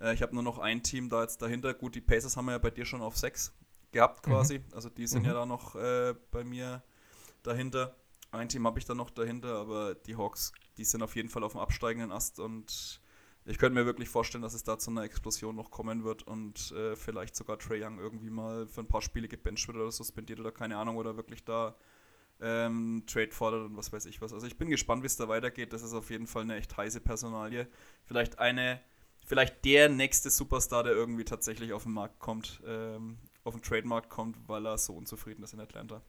Äh, 0.00 0.14
ich 0.14 0.22
habe 0.22 0.34
nur 0.34 0.42
noch 0.42 0.58
ein 0.58 0.82
Team 0.82 1.08
da 1.08 1.22
jetzt 1.22 1.42
dahinter. 1.42 1.74
Gut, 1.74 1.94
die 1.94 2.00
Pacers 2.00 2.36
haben 2.36 2.46
wir 2.46 2.52
ja 2.52 2.58
bei 2.58 2.70
dir 2.70 2.84
schon 2.84 3.02
auf 3.02 3.16
6 3.16 3.52
gehabt 3.92 4.26
mhm. 4.26 4.30
quasi. 4.30 4.58
Mhm. 4.58 4.64
Also 4.74 4.88
die 4.88 5.06
sind 5.06 5.22
mhm. 5.22 5.28
ja 5.28 5.34
da 5.34 5.46
noch 5.46 5.74
äh, 5.76 6.14
bei 6.30 6.44
mir 6.44 6.82
dahinter. 7.42 7.94
Ein 8.30 8.48
Team 8.48 8.66
habe 8.66 8.78
ich 8.78 8.84
da 8.84 8.94
noch 8.94 9.10
dahinter, 9.10 9.56
aber 9.56 9.94
die 9.94 10.16
Hawks, 10.16 10.52
die 10.76 10.84
sind 10.84 11.02
auf 11.02 11.14
jeden 11.14 11.28
Fall 11.28 11.44
auf 11.44 11.52
dem 11.52 11.60
absteigenden 11.60 12.10
Ast 12.10 12.40
und 12.40 13.00
ich 13.46 13.58
könnte 13.58 13.78
mir 13.78 13.84
wirklich 13.84 14.08
vorstellen, 14.08 14.42
dass 14.42 14.54
es 14.54 14.64
da 14.64 14.78
zu 14.78 14.90
einer 14.90 15.02
Explosion 15.02 15.54
noch 15.54 15.70
kommen 15.70 16.02
wird 16.02 16.22
und 16.22 16.72
äh, 16.72 16.96
vielleicht 16.96 17.36
sogar 17.36 17.58
Trey 17.58 17.84
Young 17.84 17.98
irgendwie 17.98 18.30
mal 18.30 18.66
für 18.66 18.80
ein 18.80 18.88
paar 18.88 19.02
Spiele 19.02 19.28
gebencht 19.28 19.68
wird 19.68 19.76
oder 19.76 19.92
suspendiert 19.92 20.40
oder 20.40 20.50
keine 20.50 20.78
Ahnung 20.78 20.96
oder 20.96 21.16
wirklich 21.16 21.44
da 21.44 21.76
ähm, 22.40 23.04
Trade 23.06 23.32
fordert 23.32 23.66
und 23.66 23.76
was 23.76 23.92
weiß 23.92 24.06
ich 24.06 24.20
was. 24.22 24.32
Also 24.32 24.46
ich 24.46 24.56
bin 24.56 24.70
gespannt, 24.70 25.02
wie 25.02 25.06
es 25.06 25.16
da 25.16 25.28
weitergeht. 25.28 25.72
Das 25.72 25.82
ist 25.82 25.92
auf 25.92 26.10
jeden 26.10 26.26
Fall 26.26 26.42
eine 26.42 26.56
echt 26.56 26.76
heiße 26.76 27.00
Personalie. 27.00 27.68
Vielleicht 28.04 28.38
eine, 28.38 28.80
vielleicht 29.24 29.64
der 29.64 29.88
nächste 29.88 30.30
Superstar, 30.30 30.84
der 30.84 30.92
irgendwie 30.92 31.24
tatsächlich 31.24 31.72
auf 31.72 31.84
den 31.84 31.92
Markt 31.92 32.18
kommt, 32.18 32.60
ähm, 32.66 33.18
auf 33.42 33.54
den 33.54 33.62
Trademarkt 33.62 34.10
kommt, 34.10 34.36
weil 34.46 34.66
er 34.66 34.78
so 34.78 34.94
unzufrieden 34.94 35.42
ist 35.42 35.54
in 35.54 35.60
Atlanta. 35.60 36.00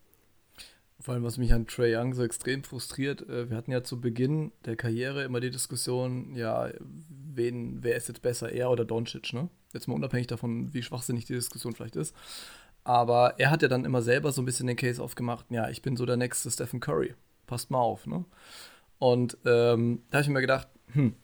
Vor 1.00 1.14
allem, 1.14 1.24
was 1.24 1.38
mich 1.38 1.52
an 1.52 1.68
Trey 1.68 1.96
Young 1.96 2.14
so 2.14 2.24
extrem 2.24 2.64
frustriert, 2.64 3.22
äh, 3.28 3.50
wir 3.50 3.58
hatten 3.58 3.72
ja 3.72 3.84
zu 3.84 4.00
Beginn 4.00 4.54
der 4.64 4.78
Karriere 4.78 5.24
immer 5.24 5.42
die 5.42 5.52
Diskussion, 5.52 6.36
ja, 6.36 6.70
wen, 6.80 7.84
wer 7.84 7.96
ist 7.96 8.08
jetzt 8.08 8.22
besser, 8.22 8.52
er 8.52 8.72
oder 8.72 8.86
Doncic, 8.86 9.34
ne? 9.34 9.50
Jetzt 9.74 9.88
mal 9.88 9.96
unabhängig 9.96 10.28
davon, 10.28 10.74
wie 10.74 10.84
schwachsinnig 10.84 11.26
die 11.26 11.34
Diskussion 11.34 11.74
vielleicht 11.74 11.98
ist. 11.98 12.16
Aber 12.86 13.38
er 13.40 13.52
hat 13.52 13.62
ja 13.62 13.68
dann 13.68 13.84
immer 13.84 14.02
selber 14.02 14.32
so 14.32 14.42
ein 14.42 14.46
bisschen 14.46 14.68
den 14.68 14.78
Case 14.78 15.04
aufgemacht, 15.04 15.48
ja, 15.50 15.70
ich 15.70 15.82
bin 15.82 15.98
so 15.98 16.06
der 16.06 16.18
nächste 16.18 16.50
Stephen 16.50 16.80
Curry. 16.80 17.14
Passt 17.46 17.72
mal 17.72 17.80
auf, 17.80 18.08
ne? 18.08 18.24
Und 18.98 19.38
ähm, 19.46 20.04
da 20.10 20.20
habe 20.20 20.24
ich 20.24 20.30
mir 20.30 20.42
gedacht, 20.42 20.70
hm, 20.94 21.16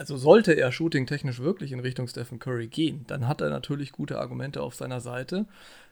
also 0.00 0.16
sollte 0.16 0.54
er 0.54 0.72
shooting-technisch 0.72 1.40
wirklich 1.40 1.72
in 1.72 1.80
Richtung 1.80 2.08
Stephen 2.08 2.38
Curry 2.38 2.68
gehen, 2.68 3.04
dann 3.06 3.28
hat 3.28 3.42
er 3.42 3.50
natürlich 3.50 3.92
gute 3.92 4.18
Argumente 4.18 4.62
auf 4.62 4.74
seiner 4.74 5.00
Seite. 5.00 5.44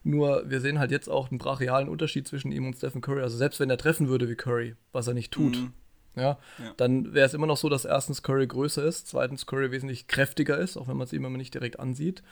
Nur 0.02 0.48
wir 0.48 0.62
sehen 0.62 0.78
halt 0.78 0.90
jetzt 0.90 1.08
auch 1.08 1.30
einen 1.30 1.36
brachialen 1.36 1.90
Unterschied 1.90 2.26
zwischen 2.26 2.50
ihm 2.50 2.66
und 2.66 2.74
Stephen 2.74 3.02
Curry. 3.02 3.20
Also 3.20 3.36
selbst 3.36 3.60
wenn 3.60 3.68
er 3.68 3.76
treffen 3.76 4.08
würde 4.08 4.26
wie 4.30 4.34
Curry, 4.34 4.76
was 4.92 5.08
er 5.08 5.12
nicht 5.12 5.30
tut, 5.30 5.56
mhm. 5.56 5.72
ja, 6.16 6.38
ja, 6.58 6.72
dann 6.78 7.12
wäre 7.12 7.26
es 7.26 7.34
immer 7.34 7.46
noch 7.46 7.58
so, 7.58 7.68
dass 7.68 7.84
erstens 7.84 8.22
Curry 8.22 8.46
größer 8.46 8.82
ist, 8.82 9.08
zweitens 9.08 9.44
Curry 9.44 9.70
wesentlich 9.72 10.06
kräftiger 10.06 10.56
ist, 10.56 10.78
auch 10.78 10.88
wenn 10.88 10.96
man 10.96 11.04
es 11.04 11.12
ihm 11.12 11.26
immer 11.26 11.36
nicht 11.36 11.52
direkt 11.52 11.78
ansieht 11.78 12.22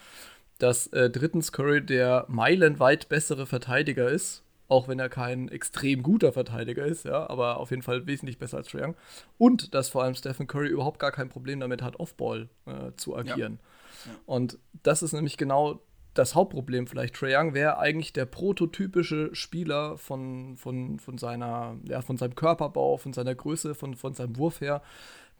dass 0.58 0.86
äh, 0.88 1.10
drittens 1.10 1.52
Curry 1.52 1.84
der 1.84 2.24
meilenweit 2.28 3.10
bessere 3.10 3.44
Verteidiger 3.44 4.08
ist, 4.08 4.42
auch 4.68 4.88
wenn 4.88 4.98
er 4.98 5.08
kein 5.08 5.48
extrem 5.48 6.02
guter 6.02 6.32
Verteidiger 6.32 6.84
ist, 6.84 7.04
ja, 7.04 7.28
aber 7.28 7.58
auf 7.58 7.70
jeden 7.70 7.82
Fall 7.82 8.06
wesentlich 8.06 8.38
besser 8.38 8.58
als 8.58 8.68
Trae 8.68 8.82
Young. 8.82 8.96
Und 9.38 9.74
dass 9.74 9.88
vor 9.88 10.02
allem 10.02 10.14
Stephen 10.14 10.46
Curry 10.46 10.68
überhaupt 10.68 10.98
gar 10.98 11.12
kein 11.12 11.28
Problem 11.28 11.60
damit 11.60 11.82
hat, 11.82 12.00
Offball 12.00 12.48
äh, 12.66 12.92
zu 12.96 13.16
agieren. 13.16 13.58
Ja. 14.04 14.12
Ja. 14.12 14.18
Und 14.26 14.58
das 14.82 15.02
ist 15.02 15.12
nämlich 15.12 15.36
genau 15.36 15.80
das 16.14 16.34
Hauptproblem 16.34 16.86
vielleicht. 16.86 17.14
Trae 17.14 17.36
Young 17.36 17.54
wäre 17.54 17.78
eigentlich 17.78 18.12
der 18.12 18.26
prototypische 18.26 19.34
Spieler 19.34 19.98
von, 19.98 20.56
von, 20.56 20.98
von, 20.98 21.18
seiner, 21.18 21.76
ja, 21.88 22.00
von 22.02 22.16
seinem 22.16 22.34
Körperbau, 22.34 22.96
von 22.96 23.12
seiner 23.12 23.34
Größe, 23.34 23.74
von, 23.74 23.94
von 23.94 24.14
seinem 24.14 24.36
Wurf 24.36 24.60
her, 24.60 24.82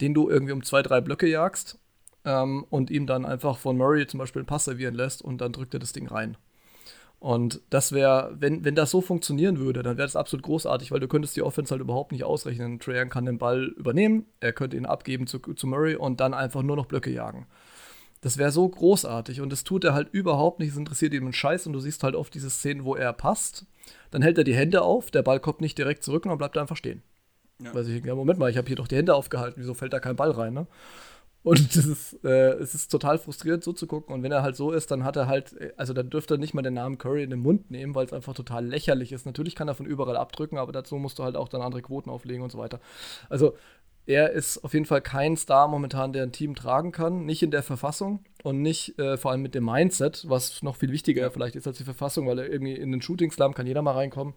den 0.01 0.15
du 0.15 0.29
irgendwie 0.29 0.53
um 0.53 0.63
zwei, 0.63 0.83
drei 0.83 1.01
Blöcke 1.01 1.27
jagst 1.27 1.79
ähm, 2.25 2.65
und 2.71 2.91
ihm 2.91 3.07
dann 3.07 3.25
einfach 3.25 3.59
von 3.59 3.77
Murray 3.77 4.07
zum 4.07 4.19
Beispiel 4.19 4.41
einen 4.41 4.47
Pass 4.47 4.67
servieren 4.67 4.95
lässt 4.95 5.23
und 5.23 5.41
dann 5.41 5.53
drückt 5.53 5.75
er 5.75 5.81
das 5.81 5.93
Ding 5.93 6.07
rein. 6.07 6.37
Und 7.19 7.63
das 7.71 7.93
wäre, 7.93 8.35
wenn, 8.39 8.65
wenn 8.65 8.75
das 8.75 8.91
so 8.91 9.01
funktionieren 9.01 9.59
würde, 9.59 9.83
dann 9.83 9.97
wäre 9.97 10.07
das 10.07 10.17
absolut 10.17 10.45
großartig, 10.45 10.91
weil 10.91 11.01
du 11.01 11.09
könntest 11.09 11.35
die 11.35 11.43
Offense 11.43 11.71
halt 11.71 11.81
überhaupt 11.81 12.13
nicht 12.13 12.25
ausrechnen. 12.25 12.79
Young 12.87 13.09
kann 13.09 13.25
den 13.25 13.39
Ball 13.39 13.69
übernehmen, 13.77 14.27
er 14.41 14.53
könnte 14.53 14.77
ihn 14.77 14.87
abgeben 14.87 15.27
zu, 15.27 15.39
zu 15.39 15.67
Murray 15.67 15.97
und 15.97 16.21
dann 16.21 16.35
einfach 16.35 16.63
nur 16.63 16.77
noch 16.77 16.87
Blöcke 16.87 17.11
jagen. 17.11 17.47
Das 18.21 18.39
wäre 18.39 18.51
so 18.51 18.69
großartig 18.69 19.41
und 19.41 19.51
das 19.51 19.65
tut 19.65 19.85
er 19.85 19.95
halt 19.95 20.09
überhaupt 20.13 20.59
nicht. 20.59 20.71
Es 20.71 20.77
interessiert 20.77 21.15
ihn 21.15 21.23
einen 21.23 21.33
Scheiß 21.33 21.67
und 21.67 21.73
du 21.73 21.81
siehst 21.81 22.03
halt 22.03 22.15
oft 22.15 22.35
diese 22.35 22.51
Szenen, 22.51 22.85
wo 22.85 22.95
er 22.95 23.13
passt. 23.13 23.67
Dann 24.11 24.23
hält 24.23 24.39
er 24.39 24.45
die 24.45 24.55
Hände 24.55 24.83
auf, 24.83 25.11
der 25.11 25.23
Ball 25.23 25.41
kommt 25.41 25.61
nicht 25.61 25.79
direkt 25.79 26.03
zurück 26.03 26.25
und 26.25 26.31
dann 26.31 26.39
bleibt 26.39 26.57
er 26.57 26.63
einfach 26.63 26.77
stehen. 26.77 27.03
Ja. 27.63 27.75
Weil 27.75 27.89
ich, 27.89 28.05
ja, 28.05 28.15
Moment 28.15 28.39
mal, 28.39 28.51
ich 28.51 28.57
habe 28.57 28.67
hier 28.67 28.77
doch 28.77 28.89
die 28.89 28.97
Hände 28.97 29.15
aufgehalten, 29.15 29.61
wieso 29.61 29.75
fällt 29.75 29.93
da 29.93 30.01
kein 30.01 30.17
Ball 30.17 30.31
rein, 30.31 30.53
ne? 30.53 30.67
Und 31.47 31.61
das 31.77 31.87
ist, 31.87 32.25
äh, 32.25 32.55
es 32.55 32.75
ist 32.75 32.89
total 32.89 33.19
frustrierend 33.19 33.63
so 33.63 33.73
zu 33.73 33.87
gucken. 33.87 34.13
Und 34.13 34.25
wenn 34.25 34.33
er 34.33 34.43
halt 34.43 34.57
so 34.57 34.73
ist, 34.73 34.91
dann 34.91 35.05
hat 35.05 35.15
er 35.15 35.29
halt, 35.29 35.55
also 35.77 35.93
dann 35.93 36.11
dürfte 36.11 36.35
er 36.35 36.39
nicht 36.39 36.55
mal 36.55 36.63
den 36.63 36.75
Namen 36.75 36.99
Curry 36.99 37.23
in 37.23 37.31
den 37.31 37.39
Mund 37.39 37.71
nehmen, 37.71 37.95
weil 37.95 38.05
es 38.05 38.13
einfach 38.13 38.35
total 38.35 38.67
lächerlich 38.67 39.13
ist. 39.13 39.27
Natürlich 39.27 39.55
kann 39.55 39.69
er 39.69 39.77
von 39.77 39.87
überall 39.87 40.17
abdrücken, 40.17 40.59
aber 40.59 40.73
dazu 40.73 40.97
musst 40.97 41.21
du 41.21 41.23
halt 41.23 41.37
auch 41.37 41.49
dann 41.49 41.63
andere 41.63 41.83
Quoten 41.83 42.11
auflegen 42.11 42.43
und 42.43 42.51
so 42.51 42.59
weiter. 42.59 42.81
Also 43.29 43.55
er 44.07 44.33
ist 44.33 44.65
auf 44.65 44.75
jeden 44.75 44.87
Fall 44.87 45.01
kein 45.01 45.37
Star 45.37 45.69
momentan, 45.69 46.13
der 46.13 46.25
ein 46.25 46.33
Team 46.33 46.57
tragen 46.57 46.91
kann. 46.91 47.25
Nicht 47.27 47.45
in 47.45 47.53
der 47.53 47.63
Verfassung 47.63 48.25
und 48.43 48.61
nicht 48.61 48.99
äh, 48.99 49.17
vor 49.17 49.31
allem 49.31 49.43
mit 49.43 49.55
dem 49.55 49.67
Mindset, 49.67 50.25
was 50.29 50.65
noch 50.65 50.75
viel 50.75 50.91
wichtiger 50.91 51.31
vielleicht 51.31 51.55
ist 51.55 51.69
als 51.69 51.79
die 51.79 51.85
Verfassung, 51.85 52.27
weil 52.27 52.41
er 52.41 52.51
irgendwie 52.51 52.75
in 52.75 52.91
den 52.91 53.03
Shooting 53.03 53.31
Slam 53.31 53.55
kann 53.55 53.69
jeder 53.69 53.83
mal 53.83 53.93
reinkommen. 53.93 54.35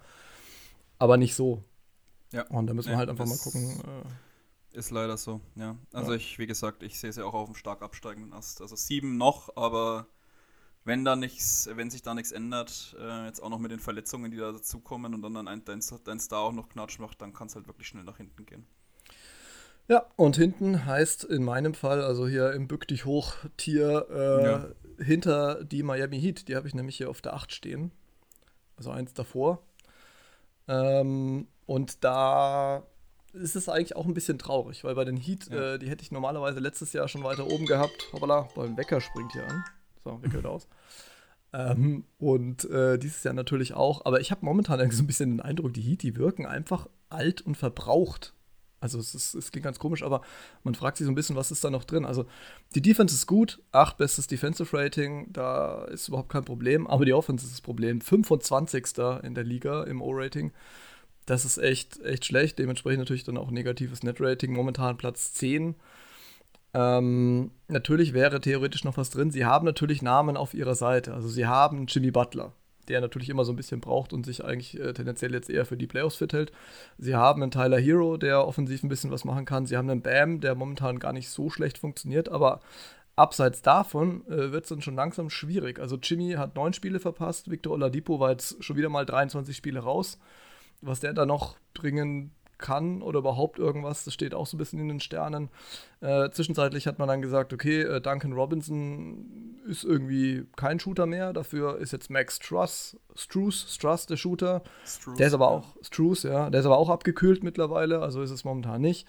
Aber 1.00 1.18
nicht 1.18 1.34
so. 1.34 1.64
Ja. 2.32 2.46
Und 2.50 2.68
da 2.68 2.76
müssen 2.76 2.92
wir 2.92 2.98
halt 2.98 3.10
einfach 3.10 3.26
mal 3.26 3.38
gucken. 3.38 3.80
Äh, 3.80 4.29
ist 4.74 4.92
leider 4.92 5.18
so, 5.18 5.42
ja. 5.56 5.76
Also 5.92 6.12
ja. 6.12 6.18
ich, 6.18 6.40
wie 6.40 6.48
gesagt, 6.48 6.84
ich 6.84 7.00
sehe 7.00 7.12
sie 7.12 7.26
auch 7.26 7.34
auf 7.34 7.48
dem 7.48 7.56
stark 7.56 7.82
absteigenden 7.82 8.34
Ast. 8.34 8.62
Also 8.62 8.76
sieben 8.76 9.18
noch, 9.18 9.56
aber 9.56 10.08
wenn 10.86 11.06
da 11.06 11.16
nichts, 11.16 11.70
wenn 11.74 11.90
sich 11.90 12.02
da 12.02 12.14
nichts 12.14 12.32
ändert, 12.32 12.96
äh, 13.00 13.26
jetzt 13.26 13.42
auch 13.42 13.50
noch 13.50 13.60
mit 13.60 13.72
den 13.72 13.80
Verletzungen, 13.80 14.32
die 14.32 14.38
da 14.38 14.52
dazukommen 14.52 15.14
und 15.14 15.22
dann, 15.22 15.34
dann 15.34 15.48
ein, 15.48 15.64
dein, 15.66 15.82
dein 16.04 16.20
Star 16.20 16.40
auch 16.40 16.54
noch 16.54 16.70
Knatsch 16.70 17.00
macht, 17.00 17.22
dann 17.22 17.34
kann 17.34 17.48
es 17.48 17.56
halt 17.56 17.68
wirklich 17.68 17.88
schnell 17.88 18.04
nach 18.04 18.18
hinten 18.18 18.46
gehen. 18.46 18.66
Ja, 19.88 20.06
und 20.18 20.36
hinten 20.36 20.86
heißt 20.86 21.24
in 21.24 21.44
meinem 21.44 21.74
Fall, 21.74 22.04
also 22.04 22.28
hier 22.28 22.54
im 22.54 22.68
Bück 22.68 22.88
dich 22.88 23.06
hoch 23.06 23.34
Tier, 23.58 24.06
äh, 24.12 24.44
ja. 24.44 24.68
hinter 25.04 25.64
die 25.64 25.82
Miami 25.82 26.22
Heat, 26.22 26.48
die 26.48 26.56
habe 26.56 26.68
ich 26.68 26.76
nämlich 26.76 26.98
hier 26.98 27.10
auf 27.10 27.22
der 27.22 27.34
8 27.34 27.52
stehen. 27.52 27.92
Also 28.78 28.92
eins 28.92 29.14
davor. 29.14 29.64
Ähm, 30.68 31.48
und 31.66 32.04
da 32.04 32.84
ist 33.34 33.56
es 33.56 33.70
eigentlich 33.70 33.96
auch 33.96 34.06
ein 34.06 34.14
bisschen 34.14 34.40
traurig, 34.40 34.84
weil 34.84 34.96
bei 34.96 35.06
den 35.06 35.18
Heat, 35.18 35.50
ja. 35.50 35.74
äh, 35.74 35.80
die 35.80 35.90
hätte 35.90 36.04
ich 36.04 36.12
normalerweise 36.12 36.60
letztes 36.60 36.94
Jahr 36.94 37.08
schon 37.08 37.24
weiter 37.24 37.48
oben 37.48 37.66
gehabt. 37.66 38.10
Hoppala, 38.14 38.48
beim 38.56 38.78
Wecker 38.78 39.02
springt 39.02 39.34
hier 39.34 39.48
an. 39.48 39.64
So, 40.04 40.22
Wecker 40.22 40.50
aus. 40.50 40.68
Ähm, 41.52 42.04
und 42.20 42.70
äh, 42.70 42.98
dieses 42.98 43.24
Jahr 43.24 43.34
natürlich 43.34 43.74
auch. 43.74 44.06
Aber 44.06 44.22
ich 44.22 44.32
habe 44.32 44.46
momentan 44.46 44.80
so 44.92 45.04
ein 45.04 45.08
bisschen 45.08 45.32
den 45.32 45.42
Eindruck, 45.42 45.74
die 45.74 45.82
Heat, 45.82 46.04
die 46.04 46.16
wirken 46.16 46.46
einfach 46.46 46.88
alt 47.10 47.42
und 47.42 47.56
verbraucht. 47.56 48.34
Also 48.82 48.98
es, 49.00 49.14
ist, 49.14 49.34
es 49.34 49.52
klingt 49.52 49.66
ganz 49.66 49.80
komisch, 49.80 50.04
aber 50.04 50.22
man 50.64 50.74
fragt 50.74 50.98
sich 50.98 51.06
so 51.06 51.12
ein 51.12 51.16
bisschen, 51.16 51.36
was 51.36 51.52
ist 51.52 51.64
da 51.64 51.70
noch 51.70 51.84
drin? 51.84 52.06
Also 52.06 52.26
die 52.76 52.82
Defense 52.82 53.14
ist 53.14 53.28
gut, 53.28 53.62
8 53.72 53.98
bestes 53.98 54.28
Defensive 54.28 54.76
Rating, 54.78 55.34
da 55.34 55.84
ist 55.86 56.08
überhaupt 56.08 56.30
kein 56.30 56.46
Problem, 56.46 56.88
aber 56.88 57.04
die 57.04 57.14
Offense 57.14 57.46
ist 57.46 57.54
das 57.54 57.62
Problem. 57.62 58.00
25. 58.00 58.86
in 59.24 59.36
der 59.36 59.44
Liga 59.44 59.84
im 59.84 60.02
O-Rating. 60.02 60.54
Das 61.26 61.46
ist 61.46 61.58
echt, 61.58 62.00
echt 62.04 62.26
schlecht. 62.26 62.60
Dementsprechend 62.60 63.00
natürlich 63.00 63.24
dann 63.24 63.38
auch 63.38 63.52
negatives 63.52 64.04
Net-Rating. 64.04 64.54
Momentan 64.54 64.98
Platz 64.98 65.34
10. 65.34 65.76
Ähm, 66.74 67.52
natürlich 67.68 68.14
wäre 68.14 68.42
theoretisch 68.42 68.84
noch 68.84 68.98
was 68.98 69.10
drin. 69.10 69.32
Sie 69.32 69.46
haben 69.46 69.66
natürlich 69.66 70.02
Namen 70.02 70.38
auf 70.38 70.54
ihrer 70.54 70.76
Seite. 70.76 71.14
Also 71.14 71.28
sie 71.28 71.48
haben 71.48 71.88
Jimmy 71.88 72.12
Butler, 72.12 72.54
der 72.88 73.02
natürlich 73.02 73.30
immer 73.30 73.44
so 73.44 73.54
ein 73.54 73.56
bisschen 73.56 73.82
braucht 73.82 74.14
und 74.14 74.26
sich 74.26 74.44
eigentlich 74.44 74.80
äh, 74.80 74.94
tendenziell 74.94 75.34
jetzt 75.34 75.50
eher 75.50 75.66
für 75.66 75.78
die 75.78 75.88
Playoffs 75.88 76.18
fit 76.18 76.34
hält. 76.34 76.52
Sie 76.98 77.16
haben 77.16 77.42
einen 77.42 77.52
Tyler 77.52 77.80
Hero, 77.80 78.18
der 78.18 78.48
offensiv 78.48 78.84
ein 78.84 78.90
bisschen 78.90 79.12
was 79.12 79.26
machen 79.26 79.46
kann. 79.46 79.66
Sie 79.66 79.78
haben 79.78 79.90
einen 79.90 80.02
Bam, 80.02 80.42
der 80.42 80.54
momentan 80.54 81.00
gar 81.00 81.14
nicht 81.14 81.30
so 81.30 81.50
schlecht 81.50 81.80
funktioniert, 81.80 82.30
aber 82.30 82.62
abseits 83.16 83.62
davon 83.64 84.26
äh, 84.28 84.52
wird 84.52 84.64
es 84.64 84.70
dann 84.70 84.82
schon 84.82 84.96
langsam 84.96 85.32
schwierig. 85.32 85.80
Also 85.80 85.98
Jimmy 85.98 86.34
hat 86.34 86.56
neun 86.56 86.74
Spiele 86.74 87.00
verpasst, 87.00 87.50
Victor 87.50 87.74
Oladipo 87.74 88.20
war 88.20 88.32
jetzt 88.32 88.64
schon 88.64 88.78
wieder 88.78 88.90
mal 88.90 89.06
23 89.06 89.58
Spiele 89.58 89.80
raus 89.80 90.20
was 90.82 91.00
der 91.00 91.14
da 91.14 91.26
noch 91.26 91.58
bringen 91.74 92.32
kann 92.60 93.02
oder 93.02 93.20
überhaupt 93.20 93.58
irgendwas, 93.58 94.04
das 94.04 94.14
steht 94.14 94.34
auch 94.34 94.46
so 94.46 94.56
ein 94.56 94.60
bisschen 94.60 94.80
in 94.80 94.90
den 94.90 95.00
Sternen. 95.00 95.50
Äh, 96.02 96.30
zwischenzeitlich 96.30 96.86
hat 96.88 97.00
man 97.00 97.08
dann 97.08 97.22
gesagt, 97.22 97.54
okay, 97.54 97.82
äh, 97.82 98.02
Duncan 98.02 98.34
Robinson 98.34 99.56
ist 99.66 99.84
irgendwie 99.84 100.46
kein 100.56 100.80
Shooter 100.80 101.06
mehr, 101.06 101.34
dafür 101.34 101.78
ist 101.80 101.94
jetzt 101.94 102.10
Max 102.10 102.36
Struss, 102.36 102.98
Struss, 103.16 103.74
Struss 103.74 104.06
der 104.06 104.18
Shooter. 104.18 104.62
Struce, 104.86 105.18
der 105.18 105.28
ist 105.28 105.34
aber 105.34 105.50
auch, 105.50 105.76
Struss, 105.82 106.24
ja, 106.24 106.50
der 106.50 106.60
ist 106.60 106.66
aber 106.66 106.78
auch 106.78 106.90
abgekühlt 106.90 107.44
mittlerweile, 107.44 108.02
also 108.02 108.22
ist 108.22 108.32
es 108.32 108.44
momentan 108.44 108.82
nicht. 108.82 109.08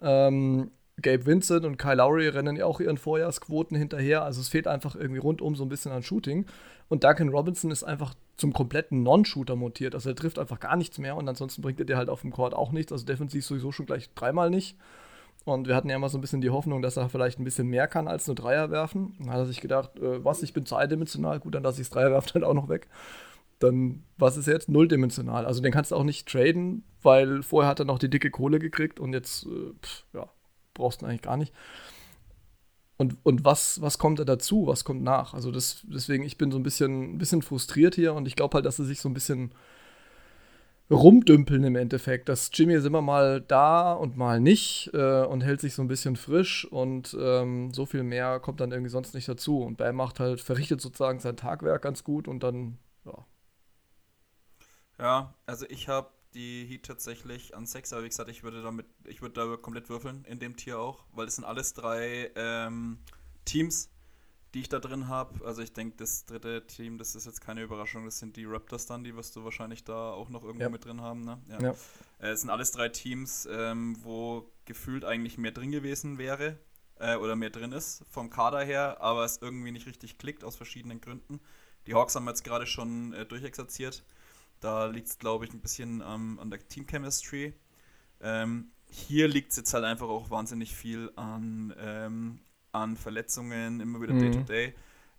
Ähm, 0.00 0.70
Gabe 1.02 1.26
Vincent 1.26 1.64
und 1.64 1.78
Kyle 1.78 1.94
Lowry 1.94 2.28
rennen 2.28 2.56
ja 2.56 2.66
auch 2.66 2.80
ihren 2.80 2.98
Vorjahresquoten 2.98 3.76
hinterher. 3.76 4.22
Also 4.22 4.42
es 4.42 4.48
fehlt 4.48 4.66
einfach 4.66 4.94
irgendwie 4.96 5.20
rundum 5.20 5.56
so 5.56 5.64
ein 5.64 5.68
bisschen 5.70 5.92
an 5.92 6.02
Shooting. 6.02 6.44
Und 6.90 7.04
Duncan 7.04 7.28
Robinson 7.28 7.70
ist 7.70 7.84
einfach 7.84 8.14
zum 8.36 8.52
kompletten 8.52 9.04
Non-Shooter 9.04 9.54
montiert. 9.54 9.94
Also 9.94 10.10
er 10.10 10.16
trifft 10.16 10.40
einfach 10.40 10.58
gar 10.58 10.74
nichts 10.74 10.98
mehr 10.98 11.14
und 11.16 11.28
ansonsten 11.28 11.62
bringt 11.62 11.78
er 11.78 11.86
dir 11.86 11.96
halt 11.96 12.10
auf 12.10 12.22
dem 12.22 12.32
Court 12.32 12.52
auch 12.52 12.72
nichts. 12.72 12.90
Also 12.90 13.06
defensiv 13.06 13.46
sowieso 13.46 13.70
schon 13.70 13.86
gleich 13.86 14.12
dreimal 14.14 14.50
nicht. 14.50 14.76
Und 15.44 15.68
wir 15.68 15.76
hatten 15.76 15.88
ja 15.88 15.94
immer 15.94 16.08
so 16.08 16.18
ein 16.18 16.20
bisschen 16.20 16.40
die 16.40 16.50
Hoffnung, 16.50 16.82
dass 16.82 16.96
er 16.96 17.08
vielleicht 17.08 17.38
ein 17.38 17.44
bisschen 17.44 17.68
mehr 17.68 17.86
kann 17.86 18.08
als 18.08 18.26
nur 18.26 18.34
Dreier 18.34 18.72
werfen. 18.72 19.14
Dann 19.20 19.30
hat 19.30 19.38
er 19.38 19.46
sich 19.46 19.60
gedacht, 19.60 19.96
äh, 20.00 20.24
was, 20.24 20.42
ich 20.42 20.52
bin 20.52 20.66
zweidimensional, 20.66 21.38
gut, 21.38 21.54
dann 21.54 21.62
lasse 21.62 21.80
ich 21.80 21.86
das 21.88 21.94
Dreier 21.94 22.10
werfen 22.10 22.34
halt 22.34 22.44
auch 22.44 22.54
noch 22.54 22.68
weg. 22.68 22.88
Dann, 23.60 24.02
was 24.18 24.36
ist 24.36 24.48
jetzt? 24.48 24.68
Nulldimensional. 24.68 25.46
Also 25.46 25.62
den 25.62 25.70
kannst 25.70 25.92
du 25.92 25.96
auch 25.96 26.02
nicht 26.02 26.28
traden, 26.28 26.82
weil 27.02 27.44
vorher 27.44 27.70
hat 27.70 27.78
er 27.78 27.84
noch 27.84 28.00
die 28.00 28.10
dicke 28.10 28.32
Kohle 28.32 28.58
gekriegt 28.58 28.98
und 28.98 29.12
jetzt, 29.12 29.46
äh, 29.46 29.72
pff, 29.80 30.04
ja, 30.12 30.28
brauchst 30.74 31.02
du 31.02 31.06
eigentlich 31.06 31.22
gar 31.22 31.36
nicht. 31.36 31.54
Und, 33.00 33.16
und 33.22 33.46
was, 33.46 33.80
was 33.80 33.96
kommt 33.96 34.18
da 34.18 34.24
dazu, 34.24 34.66
was 34.66 34.84
kommt 34.84 35.02
nach? 35.02 35.32
Also 35.32 35.50
das, 35.50 35.80
deswegen, 35.84 36.22
ich 36.22 36.36
bin 36.36 36.52
so 36.52 36.58
ein 36.58 36.62
bisschen, 36.62 37.14
ein 37.14 37.18
bisschen 37.18 37.40
frustriert 37.40 37.94
hier 37.94 38.12
und 38.12 38.28
ich 38.28 38.36
glaube 38.36 38.56
halt, 38.56 38.66
dass 38.66 38.76
sie 38.76 38.84
sich 38.84 39.00
so 39.00 39.08
ein 39.08 39.14
bisschen 39.14 39.54
rumdümpeln 40.90 41.64
im 41.64 41.76
Endeffekt. 41.76 42.28
Das 42.28 42.50
Jimmy 42.52 42.74
ist 42.74 42.84
immer 42.84 43.00
mal 43.00 43.40
da 43.40 43.94
und 43.94 44.18
mal 44.18 44.38
nicht 44.38 44.90
äh, 44.92 45.22
und 45.22 45.40
hält 45.40 45.62
sich 45.62 45.72
so 45.72 45.80
ein 45.80 45.88
bisschen 45.88 46.14
frisch 46.14 46.66
und 46.70 47.16
ähm, 47.18 47.72
so 47.72 47.86
viel 47.86 48.02
mehr 48.02 48.38
kommt 48.38 48.60
dann 48.60 48.70
irgendwie 48.70 48.90
sonst 48.90 49.14
nicht 49.14 49.28
dazu. 49.28 49.62
Und 49.62 49.78
Bam 49.78 49.96
macht 49.96 50.20
halt, 50.20 50.42
verrichtet 50.42 50.82
sozusagen 50.82 51.20
sein 51.20 51.38
Tagwerk 51.38 51.80
ganz 51.80 52.04
gut 52.04 52.28
und 52.28 52.42
dann, 52.42 52.76
ja. 53.06 53.26
Ja, 54.98 55.34
also 55.46 55.64
ich 55.70 55.88
habe 55.88 56.10
die 56.34 56.66
Heat 56.66 56.84
tatsächlich 56.84 57.56
an 57.56 57.66
6, 57.66 57.92
aber 57.92 58.04
wie 58.04 58.08
gesagt, 58.08 58.30
ich 58.30 58.42
würde 58.42 58.62
damit, 58.62 58.86
ich 59.04 59.22
würde 59.22 59.34
da 59.34 59.56
komplett 59.56 59.88
würfeln 59.88 60.24
in 60.24 60.38
dem 60.38 60.56
Tier 60.56 60.78
auch, 60.78 61.04
weil 61.12 61.26
es 61.26 61.36
sind 61.36 61.44
alles 61.44 61.74
drei 61.74 62.30
ähm, 62.34 62.98
Teams, 63.44 63.90
die 64.54 64.60
ich 64.60 64.68
da 64.68 64.78
drin 64.78 65.08
habe. 65.08 65.44
Also 65.44 65.62
ich 65.62 65.72
denke, 65.72 65.96
das 65.96 66.24
dritte 66.26 66.66
Team, 66.66 66.98
das 66.98 67.14
ist 67.14 67.26
jetzt 67.26 67.40
keine 67.40 67.62
Überraschung, 67.62 68.04
das 68.04 68.18
sind 68.18 68.36
die 68.36 68.44
Raptors 68.44 68.86
dann, 68.86 69.04
die 69.04 69.14
wirst 69.14 69.36
du 69.36 69.44
wahrscheinlich 69.44 69.84
da 69.84 70.12
auch 70.12 70.28
noch 70.28 70.42
irgendwo 70.42 70.64
ja. 70.64 70.70
mit 70.70 70.84
drin 70.84 71.00
haben. 71.00 71.24
Ne? 71.24 71.40
Ja. 71.48 71.60
ja. 71.60 71.70
Äh, 72.18 72.30
es 72.30 72.40
sind 72.40 72.50
alles 72.50 72.72
drei 72.72 72.88
Teams, 72.88 73.48
ähm, 73.50 73.96
wo 74.02 74.50
gefühlt 74.64 75.04
eigentlich 75.04 75.38
mehr 75.38 75.52
drin 75.52 75.70
gewesen 75.70 76.18
wäre 76.18 76.58
äh, 76.98 77.16
oder 77.16 77.36
mehr 77.36 77.50
drin 77.50 77.72
ist 77.72 78.04
vom 78.08 78.30
Kader 78.30 78.64
her, 78.64 79.00
aber 79.00 79.24
es 79.24 79.38
irgendwie 79.38 79.72
nicht 79.72 79.86
richtig 79.86 80.18
klickt 80.18 80.44
aus 80.44 80.56
verschiedenen 80.56 81.00
Gründen. 81.00 81.40
Die 81.86 81.94
Hawks 81.94 82.14
haben 82.14 82.26
jetzt 82.28 82.44
gerade 82.44 82.66
schon 82.66 83.12
äh, 83.14 83.24
durchexerziert. 83.24 84.04
Da 84.60 84.86
liegt 84.86 85.08
es, 85.08 85.18
glaube 85.18 85.44
ich, 85.44 85.52
ein 85.52 85.60
bisschen 85.60 86.02
ähm, 86.06 86.38
an 86.38 86.50
der 86.50 86.66
Team 86.68 86.86
Chemistry. 86.86 87.54
Ähm, 88.20 88.70
hier 88.90 89.28
liegt 89.28 89.50
es 89.50 89.56
jetzt 89.56 89.72
halt 89.72 89.84
einfach 89.84 90.08
auch 90.08 90.30
wahnsinnig 90.30 90.74
viel 90.74 91.10
an, 91.16 91.74
ähm, 91.78 92.40
an 92.72 92.96
Verletzungen, 92.96 93.80
immer 93.80 94.00
wieder 94.00 94.14
Day-to-Day. 94.14 94.68
Mhm. 94.68 94.72
-Day. 94.72 94.74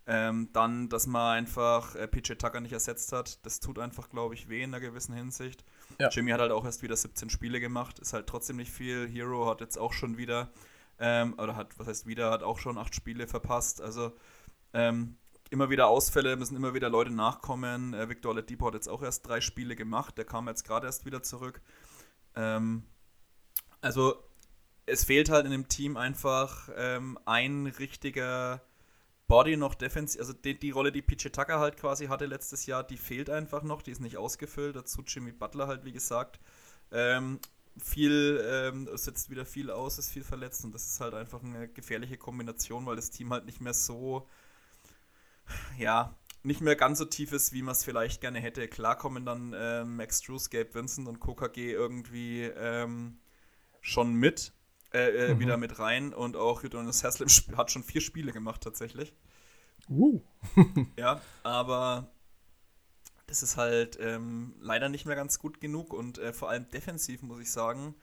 Ähm, 0.08 0.50
dann, 0.52 0.90
dass 0.90 1.06
man 1.06 1.38
einfach 1.38 1.96
äh, 1.96 2.08
PJ 2.08 2.34
Tucker 2.34 2.60
nicht 2.60 2.74
ersetzt 2.74 3.14
hat, 3.14 3.46
das 3.46 3.60
tut 3.60 3.78
einfach, 3.78 4.10
glaube 4.10 4.34
ich, 4.34 4.50
weh 4.50 4.64
in 4.64 4.74
einer 4.74 4.82
gewissen 4.82 5.14
Hinsicht. 5.14 5.64
Ja. 6.00 6.10
Jimmy 6.10 6.32
hat 6.32 6.42
halt 6.42 6.52
auch 6.52 6.66
erst 6.66 6.82
wieder 6.82 6.96
17 6.96 7.30
Spiele 7.30 7.60
gemacht, 7.60 8.00
ist 8.00 8.14
halt 8.14 8.28
trotzdem 8.28 8.58
nicht 8.58 8.72
viel. 8.72 9.08
Hero 9.08 9.48
hat 9.48 9.62
jetzt 9.62 9.78
auch 9.78 9.94
schon 9.94 10.18
wieder, 10.18 10.52
ähm, 11.00 11.36
oder 11.38 11.56
hat, 11.56 11.78
was 11.78 11.88
heißt 11.88 12.08
wieder, 12.08 12.32
hat 12.32 12.42
auch 12.42 12.58
schon 12.58 12.80
acht 12.80 12.96
Spiele 12.96 13.28
verpasst. 13.28 13.80
Also 13.80 14.12
ähm, 14.74 15.18
immer 15.52 15.70
wieder 15.70 15.88
Ausfälle, 15.88 16.36
müssen 16.38 16.56
immer 16.56 16.74
wieder 16.74 16.90
Leute 16.90 17.12
nachkommen. 17.12 17.94
Äh, 17.94 18.10
Victor 18.10 18.32
Oladipo 18.32 18.68
hat 18.68 18.74
jetzt 18.74 18.88
auch 18.88 19.04
erst 19.04 19.28
drei 19.28 19.42
Spiele 19.42 19.76
gemacht, 19.76 20.18
der 20.18 20.26
kam 20.26 20.48
jetzt 20.48 20.64
gerade 20.64 20.88
erst 20.88 21.06
wieder 21.06 21.22
zurück. 21.22 21.62
Ähm, 22.36 22.84
also 23.82 24.16
es 24.86 25.04
fehlt 25.04 25.30
halt 25.30 25.46
in 25.46 25.52
dem 25.52 25.68
Team 25.68 25.98
einfach 25.98 26.70
ähm, 26.76 27.20
ein 27.26 27.68
richtiger 27.68 28.62
Body 29.28 29.56
noch 29.56 29.76
defensiv, 29.76 30.20
also 30.20 30.34
die, 30.34 30.58
die, 30.58 30.72
Rolle, 30.72 30.92
die 30.92 31.02
PJ 31.02 31.30
Tucker 31.30 31.60
halt 31.60 31.78
quasi 31.78 32.08
hatte 32.08 32.26
letztes 32.26 32.66
Jahr, 32.66 32.84
die 32.84 32.98
fehlt 32.98 33.30
einfach 33.30 33.64
noch, 33.64 33.82
die 33.82 33.92
ist 33.92 34.02
nicht 34.02 34.18
ausgefüllt. 34.18 34.76
Dazu 34.76 35.04
Jimmy 35.06 35.32
Butler 35.32 35.68
halt, 35.68 35.86
wie 35.86 35.94
gesagt. 35.94 36.40
Ähm, 36.92 37.40
viel, 37.78 38.44
ähm, 38.46 38.90
setzt 38.94 39.30
wieder 39.30 39.46
viel 39.46 39.72
aus, 39.72 39.98
ist 39.98 40.12
viel 40.12 40.24
verletzt 40.24 40.66
und 40.66 40.74
das 40.74 40.86
ist 40.86 41.00
halt 41.00 41.14
einfach 41.14 41.42
eine 41.44 41.70
gefährliche 41.70 42.18
Kombination, 42.18 42.86
weil 42.86 42.98
das 42.98 43.12
Team 43.12 43.32
halt 43.32 43.46
nicht 43.46 43.62
mehr 43.62 43.74
so, 43.74 44.28
ja, 45.78 46.16
nicht 46.44 46.62
mehr 46.62 46.76
ganz 46.76 46.98
so 46.98 47.06
tief 47.06 47.32
ist, 47.34 47.54
wie 47.54 47.62
man 47.62 47.74
es 47.74 47.84
vielleicht 47.84 48.22
gerne 48.22 48.40
hätte. 48.40 48.68
Klar 48.68 48.98
kommen 48.98 49.26
dann 49.26 49.54
äh, 49.54 49.84
Max 49.84 50.22
Drews, 50.22 50.50
Gabe 50.50 50.74
Vincent 50.74 51.08
und 51.08 51.20
KKG 51.20 51.72
irgendwie 51.72 52.44
ähm, 52.44 53.20
schon 53.82 54.14
mit, 54.14 54.54
äh, 54.94 55.28
äh, 55.28 55.34
mhm. 55.34 55.40
wieder 55.40 55.58
mit 55.58 55.80
rein 55.80 56.14
und 56.14 56.36
auch 56.36 56.64
Udonis 56.64 57.04
Haslem 57.04 57.30
hat 57.58 57.72
schon 57.72 57.84
vier 57.84 58.02
Spiele 58.02 58.32
gemacht 58.32 58.62
tatsächlich. 58.62 59.14
Uh. 59.90 60.22
ja, 60.98 61.22
aber 61.44 62.12
das 63.28 63.44
ist 63.44 63.58
halt 63.58 63.98
ähm, 64.02 64.56
leider 64.60 64.90
nicht 64.90 65.06
mehr 65.06 65.16
ganz 65.16 65.40
gut 65.40 65.62
genug 65.62 65.94
und 65.94 66.18
äh, 66.18 66.34
vor 66.34 66.50
allem 66.50 66.70
defensiv 66.70 67.22
muss 67.22 67.40
ich 67.40 67.52
sagen, 67.52 67.96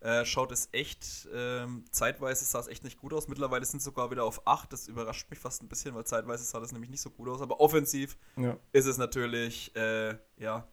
äh, 0.00 0.24
schaut 0.24 0.52
es 0.52 0.68
echt, 0.72 1.28
ähm, 1.34 1.84
zeitweise 1.90 2.44
sah 2.44 2.60
es 2.60 2.68
echt 2.68 2.84
nicht 2.84 2.98
gut 2.98 3.12
aus. 3.12 3.26
Mittlerweile 3.26 3.64
sind 3.64 3.78
es 3.78 3.84
sogar 3.84 4.10
wieder 4.10 4.24
auf 4.24 4.46
8. 4.46 4.72
Das 4.72 4.86
überrascht 4.86 5.28
mich 5.30 5.38
fast 5.38 5.62
ein 5.62 5.68
bisschen, 5.68 5.94
weil 5.94 6.04
zeitweise 6.04 6.44
sah 6.44 6.60
das 6.60 6.72
nämlich 6.72 6.90
nicht 6.90 7.00
so 7.00 7.10
gut 7.10 7.28
aus. 7.28 7.40
Aber 7.40 7.60
offensiv 7.60 8.16
ja. 8.36 8.56
ist 8.72 8.86
es 8.86 8.96
natürlich, 8.96 9.74
äh, 9.74 10.16
ja, 10.36 10.68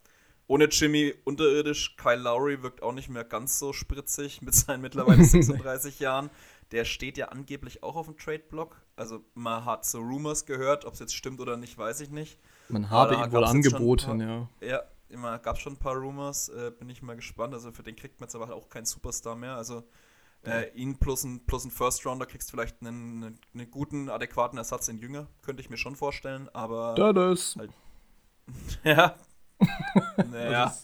ohne 0.47 0.65
Jimmy 0.65 1.15
unterirdisch. 1.23 1.95
Kyle 1.97 2.21
Lowry 2.21 2.61
wirkt 2.61 2.83
auch 2.83 2.91
nicht 2.91 3.09
mehr 3.09 3.23
ganz 3.23 3.57
so 3.57 3.73
spritzig 3.73 4.41
mit 4.43 4.53
seinen 4.53 4.81
mittlerweile 4.81 5.23
36 5.25 5.99
Jahren. 5.99 6.29
Der 6.71 6.85
steht 6.85 7.17
ja 7.17 7.29
angeblich 7.29 7.83
auch 7.83 7.95
auf 7.95 8.05
dem 8.05 8.17
Trade-Block. 8.17 8.79
Also 8.95 9.23
man 9.33 9.65
hat 9.65 9.85
so 9.85 9.99
Rumors 9.99 10.45
gehört, 10.45 10.85
ob 10.85 10.93
es 10.93 10.99
jetzt 10.99 11.15
stimmt 11.15 11.39
oder 11.39 11.57
nicht, 11.57 11.77
weiß 11.77 11.99
ich 12.01 12.09
nicht. 12.09 12.39
Man 12.69 12.89
habe 12.89 13.15
ihn 13.15 13.31
wohl 13.31 13.43
angeboten, 13.43 14.19
ja. 14.19 14.49
Ja, 14.61 14.83
immer 15.09 15.39
gab 15.39 15.55
es 15.55 15.61
schon 15.61 15.73
ein 15.73 15.79
paar 15.79 15.95
Rumors, 15.95 16.49
äh, 16.49 16.71
bin 16.77 16.89
ich 16.89 17.01
mal 17.01 17.15
gespannt. 17.15 17.53
Also 17.53 17.71
für 17.71 17.83
den 17.83 17.95
kriegt 17.95 18.19
man 18.19 18.27
jetzt 18.27 18.35
aber 18.35 18.53
auch 18.53 18.69
keinen 18.69 18.85
Superstar 18.85 19.35
mehr. 19.35 19.55
Also 19.55 19.83
äh, 20.45 20.71
ihn 20.75 20.97
plus 20.97 21.23
ein, 21.23 21.45
plus 21.45 21.65
ein 21.65 21.71
First 21.71 22.05
Rounder 22.05 22.25
kriegst 22.25 22.49
du 22.49 22.51
vielleicht 22.51 22.81
einen, 22.81 23.23
einen, 23.23 23.39
einen, 23.53 23.71
guten, 23.71 24.09
adäquaten 24.09 24.57
Ersatz 24.57 24.87
in 24.87 24.97
Jünger, 24.99 25.27
könnte 25.41 25.61
ich 25.61 25.69
mir 25.69 25.77
schon 25.77 25.95
vorstellen, 25.95 26.49
aber. 26.53 26.95
Das 27.15 27.55
halt, 27.57 27.71
ja, 28.83 29.15
naja. 30.29 30.75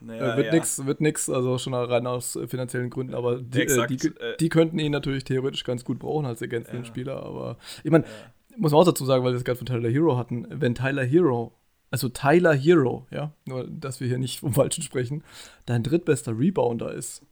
Naja, 0.00 0.34
äh, 0.34 0.36
wird 0.36 0.46
ja. 0.46 0.52
nichts, 0.52 0.86
wird 0.86 1.00
nix, 1.00 1.30
also 1.30 1.58
schon 1.58 1.74
rein 1.74 2.06
aus 2.06 2.38
finanziellen 2.46 2.90
Gründen, 2.90 3.14
aber 3.14 3.40
die, 3.40 3.62
äh, 3.62 3.86
die, 3.86 4.06
äh, 4.06 4.36
die, 4.38 4.48
könnten 4.50 4.78
ihn 4.78 4.92
natürlich 4.92 5.24
theoretisch 5.24 5.64
ganz 5.64 5.84
gut 5.84 5.98
brauchen 5.98 6.26
als 6.26 6.42
ergänzenden 6.42 6.82
ja. 6.82 6.88
Spieler, 6.88 7.22
aber 7.22 7.56
ich 7.82 7.90
meine, 7.90 8.04
ja. 8.04 8.10
muss 8.58 8.72
man 8.72 8.82
auch 8.82 8.84
dazu 8.84 9.04
sagen, 9.04 9.24
weil 9.24 9.32
wir 9.32 9.38
es 9.38 9.44
gerade 9.44 9.58
von 9.58 9.66
Tyler 9.66 9.88
Hero 9.88 10.16
hatten, 10.18 10.46
wenn 10.50 10.74
Tyler 10.74 11.02
Hero, 11.04 11.52
also 11.96 12.08
Tyler 12.08 12.54
Hero, 12.54 13.06
ja, 13.10 13.32
nur 13.46 13.66
dass 13.66 14.00
wir 14.00 14.08
hier 14.08 14.18
nicht 14.18 14.40
vom 14.40 14.52
Falschen 14.52 14.82
sprechen, 14.82 15.24
dein 15.64 15.82
drittbester 15.82 16.38
Rebounder 16.38 16.92
ist, 16.92 17.22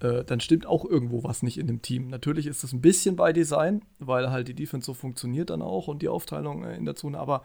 äh, 0.00 0.24
dann 0.24 0.40
stimmt 0.40 0.66
auch 0.66 0.84
irgendwo 0.84 1.24
was 1.24 1.42
nicht 1.42 1.58
in 1.58 1.66
dem 1.66 1.82
Team. 1.82 2.08
Natürlich 2.08 2.46
ist 2.46 2.64
das 2.64 2.72
ein 2.72 2.80
bisschen 2.80 3.16
bei 3.16 3.32
Design, 3.32 3.82
weil 3.98 4.30
halt 4.30 4.48
die 4.48 4.54
Defense 4.54 4.86
so 4.86 4.94
funktioniert 4.94 5.50
dann 5.50 5.62
auch 5.62 5.88
und 5.88 6.02
die 6.02 6.08
Aufteilung 6.08 6.64
in 6.64 6.84
der 6.84 6.96
Zone, 6.96 7.18
aber 7.18 7.44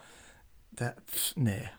der, 0.71 0.95
pff, 1.07 1.35
nee, 1.35 1.69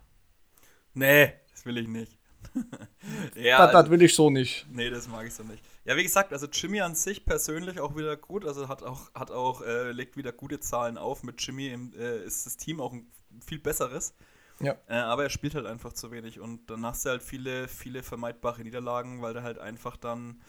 Nee, 0.99 1.33
das 1.53 1.65
will 1.65 1.79
ich 1.79 1.87
nicht. 1.87 2.19
ja, 3.37 3.59
das, 3.59 3.67
das, 3.69 3.75
also 3.75 3.91
will 3.93 4.03
ich 4.03 4.15
so 4.15 4.31
nicht. 4.31 4.67
Nee, 4.69 4.91
das 4.91 5.07
mag 5.07 5.27
ich 5.27 5.35
so 5.35 5.45
nicht. 5.45 5.63
Ja, 5.85 5.97
wie 5.97 6.03
gesagt, 6.03 6.33
also 6.33 6.49
Jimmy 6.49 6.81
an 6.81 6.97
sich 6.97 7.25
persönlich 7.25 7.79
auch 7.79 7.97
wieder 7.97 8.17
gut, 8.17 8.45
also 8.45 8.69
hat 8.69 8.83
auch, 8.83 9.15
hat 9.15 9.31
auch 9.31 9.63
äh, 9.63 9.93
legt 9.93 10.17
wieder 10.17 10.33
gute 10.33 10.59
Zahlen 10.59 10.99
auf. 10.99 11.23
Mit 11.23 11.41
Jimmy 11.41 11.69
im, 11.69 11.93
äh, 11.95 12.25
ist 12.25 12.47
das 12.47 12.57
Team 12.57 12.81
auch 12.81 12.93
ein 12.93 13.07
viel 13.47 13.61
besseres. 13.61 14.15
Ja. 14.61 14.77
Äh, 14.89 14.95
aber 14.95 15.25
er 15.25 15.31
spielt 15.31 15.55
halt 15.55 15.67
einfach 15.67 15.93
zu 15.93 16.11
wenig 16.11 16.41
und 16.41 16.69
dann 16.71 16.85
hast 16.85 17.05
du 17.05 17.11
halt 17.11 17.23
viele, 17.23 17.69
viele 17.69 18.03
vermeidbare 18.03 18.63
Niederlagen, 18.63 19.23
weil 19.23 19.35
der 19.35 19.43
halt 19.43 19.59
einfach 19.59 19.97
dann 19.97 20.41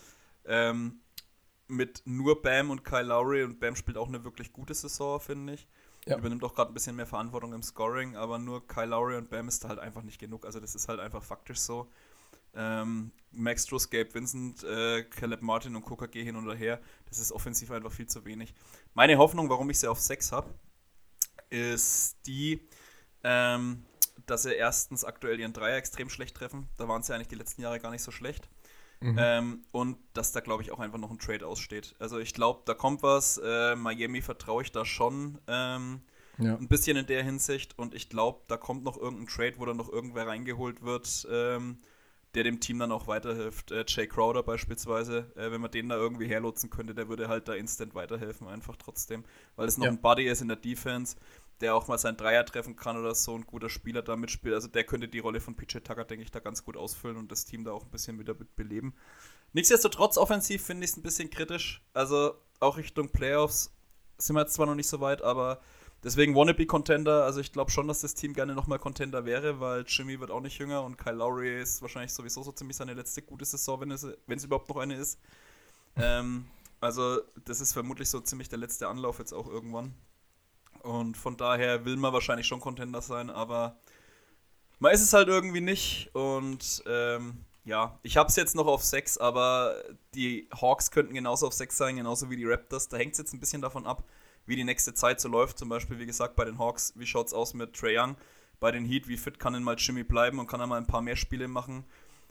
ähm, 0.45 1.01
mit 1.67 2.01
nur 2.05 2.41
Bam 2.41 2.71
und 2.71 2.83
Kyle 2.83 3.03
Lowry 3.03 3.43
und 3.43 3.59
Bam 3.59 3.75
spielt 3.75 3.97
auch 3.97 4.07
eine 4.07 4.23
wirklich 4.23 4.51
gute 4.51 4.73
Saison, 4.73 5.19
finde 5.19 5.53
ich. 5.53 5.67
Ja. 6.05 6.17
Übernimmt 6.17 6.43
auch 6.43 6.55
gerade 6.55 6.71
ein 6.71 6.73
bisschen 6.73 6.95
mehr 6.95 7.05
Verantwortung 7.05 7.53
im 7.53 7.61
Scoring, 7.61 8.15
aber 8.15 8.39
nur 8.39 8.67
Kyle 8.67 8.87
Lowry 8.87 9.17
und 9.17 9.29
Bam 9.29 9.47
ist 9.47 9.63
da 9.63 9.69
halt 9.69 9.79
einfach 9.79 10.01
nicht 10.01 10.19
genug. 10.19 10.45
Also 10.45 10.59
das 10.59 10.73
ist 10.73 10.87
halt 10.87 10.99
einfach 10.99 11.23
faktisch 11.23 11.59
so. 11.59 11.91
Ähm, 12.55 13.11
Max 13.31 13.63
Struss, 13.63 13.89
Gabe 13.89 14.11
Vincent, 14.13 14.63
äh, 14.63 15.03
Caleb 15.03 15.43
Martin 15.43 15.75
und 15.75 16.11
gehen 16.11 16.25
hin 16.25 16.35
und 16.35 16.51
her. 16.55 16.81
Das 17.07 17.19
ist 17.19 17.31
offensiv 17.31 17.69
einfach 17.69 17.91
viel 17.91 18.07
zu 18.07 18.25
wenig. 18.25 18.55
Meine 18.95 19.17
Hoffnung, 19.17 19.49
warum 19.49 19.69
ich 19.69 19.79
sie 19.79 19.87
auf 19.87 19.99
6 19.99 20.31
habe, 20.31 20.51
ist 21.51 22.17
die, 22.25 22.67
ähm, 23.23 23.85
dass 24.29 24.43
sie 24.43 24.53
erstens 24.53 25.03
aktuell 25.03 25.39
ihren 25.39 25.53
Dreier 25.53 25.77
extrem 25.77 26.09
schlecht 26.09 26.35
treffen. 26.35 26.67
Da 26.77 26.87
waren 26.87 27.03
sie 27.03 27.13
eigentlich 27.13 27.27
die 27.27 27.35
letzten 27.35 27.61
Jahre 27.61 27.79
gar 27.79 27.91
nicht 27.91 28.03
so 28.03 28.11
schlecht. 28.11 28.47
Mhm. 29.01 29.17
Ähm, 29.17 29.63
und 29.71 29.97
dass 30.13 30.31
da, 30.31 30.41
glaube 30.41 30.61
ich, 30.63 30.71
auch 30.71 30.79
einfach 30.79 30.97
noch 30.97 31.11
ein 31.11 31.19
Trade 31.19 31.47
aussteht. 31.47 31.95
Also 31.99 32.19
ich 32.19 32.33
glaube, 32.33 32.61
da 32.65 32.73
kommt 32.73 33.01
was. 33.01 33.39
Äh, 33.43 33.75
Miami 33.75 34.21
vertraue 34.21 34.63
ich 34.63 34.71
da 34.71 34.83
schon 34.83 35.39
ähm, 35.47 36.01
ja. 36.37 36.55
ein 36.55 36.67
bisschen 36.67 36.97
in 36.97 37.05
der 37.05 37.23
Hinsicht. 37.23 37.77
Und 37.79 37.95
ich 37.95 38.09
glaube, 38.09 38.41
da 38.47 38.57
kommt 38.57 38.83
noch 38.83 38.97
irgendein 38.97 39.27
Trade, 39.27 39.53
wo 39.57 39.65
dann 39.65 39.77
noch 39.77 39.89
irgendwer 39.89 40.27
reingeholt 40.27 40.83
wird, 40.83 41.27
ähm, 41.31 41.77
der 42.35 42.43
dem 42.43 42.59
Team 42.59 42.79
dann 42.79 42.91
auch 42.91 43.07
weiterhilft. 43.07 43.71
Äh, 43.71 43.85
Jay 43.87 44.05
Crowder 44.05 44.43
beispielsweise, 44.43 45.31
äh, 45.35 45.49
wenn 45.49 45.61
man 45.61 45.71
den 45.71 45.89
da 45.89 45.95
irgendwie 45.95 46.27
herlotsen 46.27 46.69
könnte, 46.69 46.93
der 46.93 47.07
würde 47.07 47.29
halt 47.29 47.47
da 47.47 47.53
instant 47.53 47.95
weiterhelfen, 47.95 48.47
einfach 48.47 48.75
trotzdem. 48.75 49.23
Weil 49.55 49.67
es 49.67 49.77
noch 49.77 49.85
ja. 49.85 49.91
ein 49.91 50.01
Buddy 50.01 50.25
ist 50.25 50.41
in 50.41 50.49
der 50.49 50.57
Defense 50.57 51.15
der 51.61 51.75
auch 51.75 51.87
mal 51.87 51.97
seinen 51.97 52.17
Dreier 52.17 52.45
treffen 52.45 52.75
kann 52.75 52.97
oder 52.97 53.13
so, 53.15 53.35
ein 53.35 53.45
guter 53.45 53.69
Spieler 53.69 54.01
da 54.01 54.15
mitspielt. 54.15 54.53
Also 54.55 54.67
der 54.67 54.83
könnte 54.83 55.07
die 55.07 55.19
Rolle 55.19 55.41
von 55.41 55.55
PJ 55.55 55.79
Tucker, 55.79 56.05
denke 56.05 56.23
ich, 56.23 56.31
da 56.31 56.39
ganz 56.39 56.63
gut 56.63 56.77
ausfüllen 56.77 57.17
und 57.17 57.31
das 57.31 57.45
Team 57.45 57.63
da 57.63 57.71
auch 57.71 57.83
ein 57.83 57.91
bisschen 57.91 58.19
wieder 58.19 58.33
beleben. 58.33 58.93
Nichtsdestotrotz, 59.53 60.17
offensiv 60.17 60.63
finde 60.63 60.85
ich 60.85 60.91
es 60.91 60.97
ein 60.97 61.03
bisschen 61.03 61.29
kritisch. 61.29 61.81
Also 61.93 62.33
auch 62.59 62.77
Richtung 62.77 63.09
Playoffs 63.09 63.71
sind 64.17 64.35
wir 64.35 64.41
jetzt 64.41 64.53
zwar 64.53 64.65
noch 64.67 64.75
nicht 64.75 64.87
so 64.89 64.99
weit, 64.99 65.21
aber 65.21 65.61
deswegen 66.03 66.35
Wannabe-Contender. 66.35 67.23
Also 67.23 67.39
ich 67.39 67.51
glaube 67.51 67.71
schon, 67.71 67.87
dass 67.87 68.01
das 68.01 68.13
Team 68.13 68.33
gerne 68.33 68.53
nochmal 68.55 68.79
Contender 68.79 69.25
wäre, 69.25 69.59
weil 69.59 69.85
Jimmy 69.87 70.19
wird 70.19 70.31
auch 70.31 70.41
nicht 70.41 70.57
jünger 70.59 70.83
und 70.83 70.97
Kyle 70.97 71.15
Lowry 71.15 71.61
ist 71.61 71.81
wahrscheinlich 71.81 72.13
sowieso 72.13 72.43
so 72.43 72.51
ziemlich 72.51 72.77
seine 72.77 72.93
letzte 72.93 73.21
gute 73.21 73.45
Saison, 73.45 73.81
wenn 73.81 73.91
es, 73.91 74.07
wenn 74.27 74.37
es 74.37 74.43
überhaupt 74.45 74.69
noch 74.69 74.77
eine 74.77 74.95
ist. 74.95 75.19
Ähm, 75.95 76.45
Also, 76.81 77.19
das 77.45 77.59
ist 77.59 77.73
vermutlich 77.73 78.09
so 78.09 78.21
ziemlich 78.21 78.47
der 78.49 78.59
letzte 78.59 78.87
Anlauf 78.87 79.19
jetzt 79.19 79.33
auch 79.33 79.47
irgendwann. 79.47 79.93
Und 80.83 81.17
von 81.17 81.37
daher 81.37 81.85
will 81.85 81.97
man 81.97 82.13
wahrscheinlich 82.13 82.47
schon 82.47 82.59
Contender 82.59 83.01
sein, 83.01 83.29
aber 83.29 83.77
man 84.79 84.93
ist 84.93 85.01
es 85.01 85.13
halt 85.13 85.27
irgendwie 85.27 85.61
nicht. 85.61 86.09
Und 86.13 86.83
ähm, 86.87 87.45
ja, 87.65 87.99
ich 88.01 88.17
habe 88.17 88.29
es 88.29 88.35
jetzt 88.35 88.55
noch 88.55 88.67
auf 88.67 88.83
6, 88.83 89.17
aber 89.17 89.75
die 90.15 90.49
Hawks 90.59 90.91
könnten 90.91 91.13
genauso 91.13 91.47
auf 91.47 91.53
6 91.53 91.77
sein, 91.77 91.95
genauso 91.97 92.29
wie 92.29 92.37
die 92.37 92.45
Raptors. 92.45 92.87
Da 92.87 92.97
hängt 92.97 93.13
es 93.13 93.19
jetzt 93.19 93.33
ein 93.33 93.39
bisschen 93.39 93.61
davon 93.61 93.85
ab, 93.85 94.03
wie 94.45 94.55
die 94.55 94.63
nächste 94.63 94.93
Zeit 94.93 95.19
so 95.19 95.29
läuft. 95.29 95.59
Zum 95.59 95.69
Beispiel, 95.69 95.99
wie 95.99 96.05
gesagt, 96.05 96.35
bei 96.35 96.45
den 96.45 96.57
Hawks, 96.57 96.93
wie 96.95 97.05
schaut 97.05 97.27
es 97.27 97.33
aus 97.33 97.53
mit 97.53 97.73
Trae 97.73 97.99
Young? 97.99 98.15
Bei 98.59 98.71
den 98.71 98.85
Heat, 98.85 99.07
wie 99.07 99.17
fit 99.17 99.39
kann 99.39 99.53
denn 99.53 99.63
mal 99.63 99.75
Jimmy 99.77 100.03
bleiben 100.03 100.39
und 100.39 100.47
kann 100.47 100.59
er 100.59 100.67
mal 100.67 100.77
ein 100.77 100.87
paar 100.87 101.01
mehr 101.01 101.15
Spiele 101.15 101.47
machen? 101.47 101.85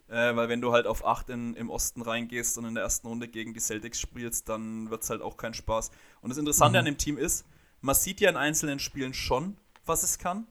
Äh, 0.08 0.34
weil 0.34 0.48
wenn 0.48 0.60
du 0.60 0.72
halt 0.72 0.86
auf 0.86 1.04
8 1.04 1.30
in, 1.30 1.54
im 1.54 1.70
Osten 1.70 2.02
reingehst 2.02 2.56
und 2.58 2.64
in 2.64 2.74
der 2.74 2.84
ersten 2.84 3.06
Runde 3.06 3.28
gegen 3.28 3.52
die 3.52 3.60
Celtics 3.60 4.00
spielst, 4.00 4.48
dann 4.48 4.90
wird 4.90 5.02
es 5.02 5.10
halt 5.10 5.20
auch 5.20 5.36
kein 5.36 5.54
Spaß. 5.54 5.90
Und 6.22 6.30
das 6.30 6.38
Interessante 6.38 6.78
mhm. 6.78 6.80
an 6.80 6.84
dem 6.86 6.98
Team 6.98 7.18
ist, 7.18 7.44
man 7.80 7.94
sieht 7.94 8.20
ja 8.20 8.30
in 8.30 8.36
einzelnen 8.36 8.78
Spielen 8.78 9.14
schon, 9.14 9.56
was 9.84 10.02
es 10.02 10.18
kann. 10.18 10.46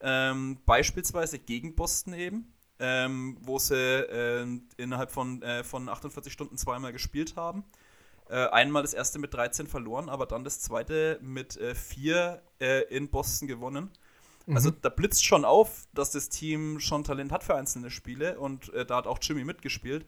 Ähm, 0.00 0.58
beispielsweise 0.66 1.38
gegen 1.38 1.74
Boston 1.74 2.14
eben, 2.14 2.52
ähm, 2.78 3.38
wo 3.40 3.58
sie 3.58 3.76
äh, 3.76 4.46
innerhalb 4.76 5.10
von, 5.10 5.42
äh, 5.42 5.64
von 5.64 5.88
48 5.88 6.32
Stunden 6.32 6.58
zweimal 6.58 6.92
gespielt 6.92 7.36
haben. 7.36 7.64
Äh, 8.28 8.48
einmal 8.48 8.82
das 8.82 8.94
erste 8.94 9.18
mit 9.18 9.34
13 9.34 9.66
verloren, 9.66 10.08
aber 10.08 10.26
dann 10.26 10.44
das 10.44 10.60
zweite 10.60 11.18
mit 11.22 11.58
4 11.58 12.42
äh, 12.60 12.80
äh, 12.80 12.96
in 12.96 13.08
Boston 13.08 13.48
gewonnen. 13.48 13.90
Also 14.46 14.70
mhm. 14.70 14.76
da 14.82 14.90
blitzt 14.90 15.24
schon 15.24 15.44
auf, 15.44 15.86
dass 15.94 16.10
das 16.10 16.28
Team 16.28 16.78
schon 16.78 17.04
Talent 17.04 17.32
hat 17.32 17.44
für 17.44 17.54
einzelne 17.54 17.90
Spiele 17.90 18.38
und 18.38 18.72
äh, 18.74 18.84
da 18.84 18.96
hat 18.96 19.06
auch 19.06 19.18
Jimmy 19.20 19.44
mitgespielt. 19.44 20.04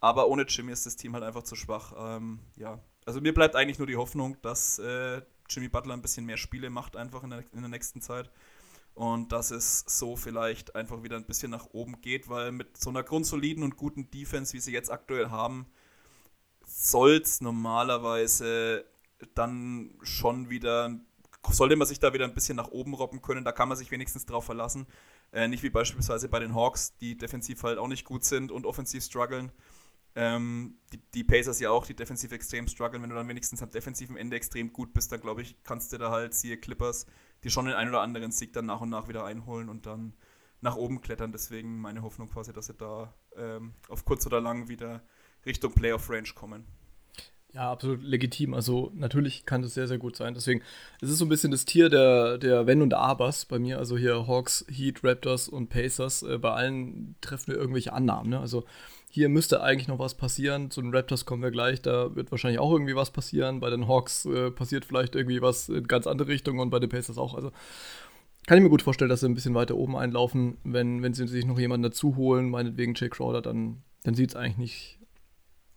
Aber 0.00 0.28
ohne 0.28 0.42
Jimmy 0.42 0.72
ist 0.72 0.86
das 0.86 0.96
Team 0.96 1.14
halt 1.14 1.22
einfach 1.22 1.44
zu 1.44 1.54
schwach. 1.54 1.92
Ähm, 1.96 2.40
ja, 2.56 2.80
also 3.06 3.20
mir 3.20 3.32
bleibt 3.32 3.54
eigentlich 3.54 3.78
nur 3.78 3.86
die 3.86 3.96
Hoffnung, 3.96 4.36
dass 4.42 4.78
äh, 4.78 5.22
Jimmy 5.48 5.68
Butler 5.68 5.94
ein 5.94 6.02
bisschen 6.02 6.26
mehr 6.26 6.36
Spiele 6.36 6.70
macht 6.70 6.96
einfach 6.96 7.22
in 7.22 7.30
der, 7.30 7.44
in 7.52 7.60
der 7.60 7.68
nächsten 7.68 8.00
Zeit 8.00 8.30
und 8.94 9.32
dass 9.32 9.50
es 9.50 9.84
so 9.86 10.16
vielleicht 10.16 10.74
einfach 10.76 11.02
wieder 11.02 11.16
ein 11.16 11.26
bisschen 11.26 11.50
nach 11.50 11.66
oben 11.72 12.00
geht, 12.00 12.28
weil 12.28 12.52
mit 12.52 12.76
so 12.76 12.90
einer 12.90 13.02
grundsoliden 13.02 13.64
und 13.64 13.76
guten 13.76 14.10
Defense, 14.10 14.52
wie 14.52 14.60
sie 14.60 14.72
jetzt 14.72 14.90
aktuell 14.90 15.30
haben, 15.30 15.66
soll 16.64 17.20
es 17.22 17.40
normalerweise 17.40 18.84
dann 19.34 19.94
schon 20.02 20.50
wieder 20.50 21.00
sollte 21.52 21.76
man 21.76 21.86
sich 21.86 22.00
da 22.00 22.12
wieder 22.14 22.24
ein 22.24 22.34
bisschen 22.34 22.56
nach 22.56 22.68
oben 22.68 22.94
robben 22.94 23.20
können. 23.20 23.44
Da 23.44 23.52
kann 23.52 23.68
man 23.68 23.76
sich 23.76 23.90
wenigstens 23.90 24.24
drauf 24.24 24.46
verlassen. 24.46 24.86
Äh, 25.32 25.48
nicht 25.48 25.62
wie 25.62 25.70
beispielsweise 25.70 26.28
bei 26.28 26.38
den 26.38 26.54
Hawks, 26.54 26.96
die 26.98 27.16
defensiv 27.16 27.62
halt 27.62 27.78
auch 27.78 27.88
nicht 27.88 28.04
gut 28.04 28.24
sind 28.24 28.50
und 28.50 28.66
offensiv 28.66 29.04
strugglen. 29.04 29.52
Ähm, 30.16 30.78
die, 30.92 31.00
die, 31.14 31.24
Pacers 31.24 31.58
ja 31.58 31.70
auch, 31.70 31.86
die 31.86 31.96
defensiv 31.96 32.30
extrem 32.32 32.68
strugglen. 32.68 33.02
Wenn 33.02 33.10
du 33.10 33.16
dann 33.16 33.28
wenigstens 33.28 33.62
am 33.62 33.70
defensiven 33.70 34.16
Ende 34.16 34.36
extrem 34.36 34.72
gut 34.72 34.92
bist, 34.92 35.10
dann 35.10 35.20
glaube 35.20 35.42
ich, 35.42 35.56
kannst 35.64 35.92
du 35.92 35.98
da 35.98 36.10
halt, 36.10 36.34
siehe 36.34 36.56
Clippers, 36.56 37.06
die 37.42 37.50
schon 37.50 37.66
den 37.66 37.74
einen 37.74 37.90
oder 37.90 38.00
anderen 38.00 38.30
Sieg 38.30 38.52
dann 38.52 38.66
nach 38.66 38.80
und 38.80 38.90
nach 38.90 39.08
wieder 39.08 39.24
einholen 39.24 39.68
und 39.68 39.86
dann 39.86 40.14
nach 40.60 40.76
oben 40.76 41.00
klettern. 41.00 41.32
Deswegen 41.32 41.80
meine 41.80 42.02
Hoffnung 42.02 42.30
quasi, 42.30 42.52
dass 42.52 42.66
sie 42.66 42.74
da 42.74 43.12
ähm, 43.36 43.74
auf 43.88 44.04
kurz 44.04 44.24
oder 44.26 44.40
lang 44.40 44.68
wieder 44.68 45.02
Richtung 45.44 45.72
Playoff-Range 45.72 46.30
kommen. 46.34 46.64
Ja, 47.52 47.70
absolut 47.70 48.02
legitim. 48.02 48.52
Also 48.52 48.90
natürlich 48.94 49.46
kann 49.46 49.62
das 49.62 49.74
sehr, 49.74 49.86
sehr 49.86 49.98
gut 49.98 50.16
sein. 50.16 50.34
Deswegen, 50.34 50.60
es 51.00 51.08
ist 51.08 51.18
so 51.18 51.24
ein 51.24 51.28
bisschen 51.28 51.52
das 51.52 51.64
Tier 51.64 51.88
der, 51.88 52.36
der 52.36 52.66
Wenn 52.66 52.82
und 52.82 52.94
Abers 52.94 53.44
bei 53.44 53.60
mir. 53.60 53.78
Also 53.78 53.96
hier 53.96 54.26
Hawks, 54.26 54.64
Heat, 54.68 55.04
Raptors 55.04 55.48
und 55.48 55.68
Pacers. 55.68 56.24
Äh, 56.24 56.38
bei 56.38 56.50
allen 56.50 57.14
treffen 57.20 57.52
wir 57.52 57.56
irgendwelche 57.56 57.92
Annahmen. 57.92 58.30
Ne? 58.30 58.40
Also 58.40 58.64
hier 59.14 59.28
müsste 59.28 59.62
eigentlich 59.62 59.86
noch 59.86 60.00
was 60.00 60.14
passieren. 60.14 60.72
Zu 60.72 60.82
den 60.82 60.92
Raptors 60.92 61.24
kommen 61.24 61.40
wir 61.40 61.52
gleich. 61.52 61.80
Da 61.80 62.16
wird 62.16 62.32
wahrscheinlich 62.32 62.58
auch 62.58 62.72
irgendwie 62.72 62.96
was 62.96 63.12
passieren. 63.12 63.60
Bei 63.60 63.70
den 63.70 63.86
Hawks 63.86 64.24
äh, 64.24 64.50
passiert 64.50 64.84
vielleicht 64.84 65.14
irgendwie 65.14 65.40
was 65.40 65.68
in 65.68 65.86
ganz 65.86 66.08
andere 66.08 66.26
Richtung 66.26 66.58
und 66.58 66.70
bei 66.70 66.80
den 66.80 66.90
Pacers 66.90 67.16
auch. 67.16 67.34
Also 67.34 67.52
kann 68.48 68.58
ich 68.58 68.64
mir 68.64 68.70
gut 68.70 68.82
vorstellen, 68.82 69.08
dass 69.08 69.20
sie 69.20 69.28
ein 69.28 69.36
bisschen 69.36 69.54
weiter 69.54 69.76
oben 69.76 69.96
einlaufen. 69.96 70.56
Wenn, 70.64 71.00
wenn 71.04 71.14
sie 71.14 71.28
sich 71.28 71.46
noch 71.46 71.60
jemanden 71.60 71.84
dazu 71.84 72.16
holen, 72.16 72.50
meinetwegen 72.50 72.94
Jay 72.96 73.08
Crowder, 73.08 73.40
dann, 73.40 73.84
dann 74.02 74.14
sieht 74.14 74.30
es 74.30 74.36
eigentlich 74.36 74.58
nicht 74.58 74.98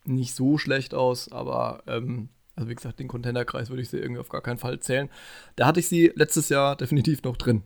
nicht 0.08 0.34
so 0.34 0.58
schlecht 0.58 0.94
aus, 0.94 1.32
aber 1.32 1.84
ähm, 1.86 2.30
also 2.56 2.70
wie 2.70 2.76
gesagt, 2.76 3.00
den 3.00 3.08
Contender-Kreis 3.08 3.70
würde 3.70 3.82
ich 3.82 3.90
sie 3.90 3.98
irgendwie 3.98 4.22
auf 4.22 4.30
gar 4.30 4.42
keinen 4.42 4.58
Fall 4.58 4.80
zählen. 4.80 5.10
Da 5.58 5.68
hatte 5.68 5.80
ich 5.80 5.88
sie 5.88 6.12
letztes 6.16 6.50
Jahr 6.50 6.76
definitiv 6.76 7.22
noch 7.24 7.38
drin. 7.38 7.64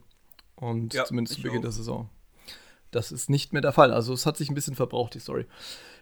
Und 0.56 0.94
ja, 0.94 1.06
zumindest 1.06 1.36
zu 1.36 1.44
Beginn 1.44 1.60
auch. 1.60 1.64
der 1.64 1.72
Saison. 1.72 2.10
Das 2.92 3.12
ist 3.12 3.30
nicht 3.30 3.54
mehr 3.54 3.62
der 3.62 3.72
Fall. 3.72 3.94
Also 3.94 4.14
es 4.14 4.26
hat 4.26 4.38
sich 4.38 4.50
ein 4.50 4.56
bisschen 4.56 4.76
verbraucht, 4.76 5.14
die 5.14 5.20
Story. 5.20 5.46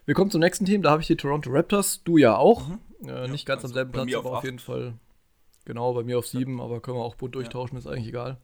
Wir 0.05 0.15
kommen 0.15 0.31
zum 0.31 0.41
nächsten 0.41 0.65
Team, 0.65 0.81
da 0.81 0.91
habe 0.91 1.01
ich 1.01 1.07
die 1.07 1.15
Toronto 1.15 1.51
Raptors, 1.51 2.03
du 2.03 2.17
ja 2.17 2.35
auch. 2.35 2.67
Mhm. 2.67 2.79
Äh, 3.07 3.27
nicht 3.27 3.47
ja, 3.47 3.53
ganz 3.53 3.63
am 3.63 3.71
selben 3.71 3.91
Platz, 3.91 4.13
aber 4.13 4.31
auf, 4.31 4.37
auf 4.37 4.43
jeden 4.43 4.59
Fall. 4.59 4.93
Genau, 5.65 5.93
bei 5.93 6.03
mir 6.03 6.17
auf 6.17 6.27
sieben, 6.27 6.57
ja. 6.57 6.63
aber 6.63 6.81
können 6.81 6.97
wir 6.97 7.03
auch 7.03 7.15
bunt 7.15 7.35
durchtauschen, 7.35 7.77
ist 7.77 7.85
eigentlich 7.85 8.07
egal. 8.07 8.37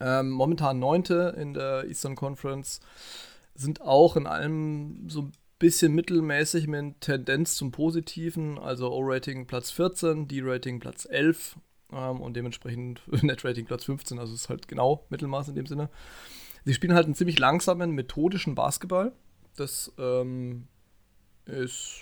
Ähm, 0.00 0.30
momentan 0.30 0.78
neunte 0.78 1.34
in 1.38 1.54
der 1.54 1.84
Eastern 1.86 2.16
Conference 2.16 2.80
sind 3.54 3.82
auch 3.82 4.16
in 4.16 4.26
allem 4.26 5.08
so 5.08 5.22
ein 5.22 5.32
bisschen 5.58 5.94
mittelmäßig 5.94 6.66
mit 6.66 7.00
Tendenz 7.00 7.56
zum 7.56 7.70
Positiven, 7.70 8.58
also 8.58 8.92
O-Rating 8.92 9.46
Platz 9.46 9.70
14, 9.70 10.26
D-Rating 10.26 10.80
Platz 10.80 11.06
11 11.08 11.56
ähm, 11.92 12.20
und 12.20 12.34
dementsprechend 12.34 13.02
Net-Rating 13.22 13.66
Platz 13.66 13.84
15, 13.84 14.18
also 14.18 14.34
ist 14.34 14.48
halt 14.48 14.66
genau 14.66 15.06
Mittelmaß 15.10 15.48
in 15.48 15.54
dem 15.54 15.66
Sinne. 15.66 15.88
Sie 16.64 16.74
spielen 16.74 16.94
halt 16.94 17.06
einen 17.06 17.14
ziemlich 17.14 17.38
langsamen, 17.38 17.92
methodischen 17.92 18.54
Basketball. 18.54 19.12
Das 19.56 19.92
ähm, 19.98 20.66
ist 21.44 22.00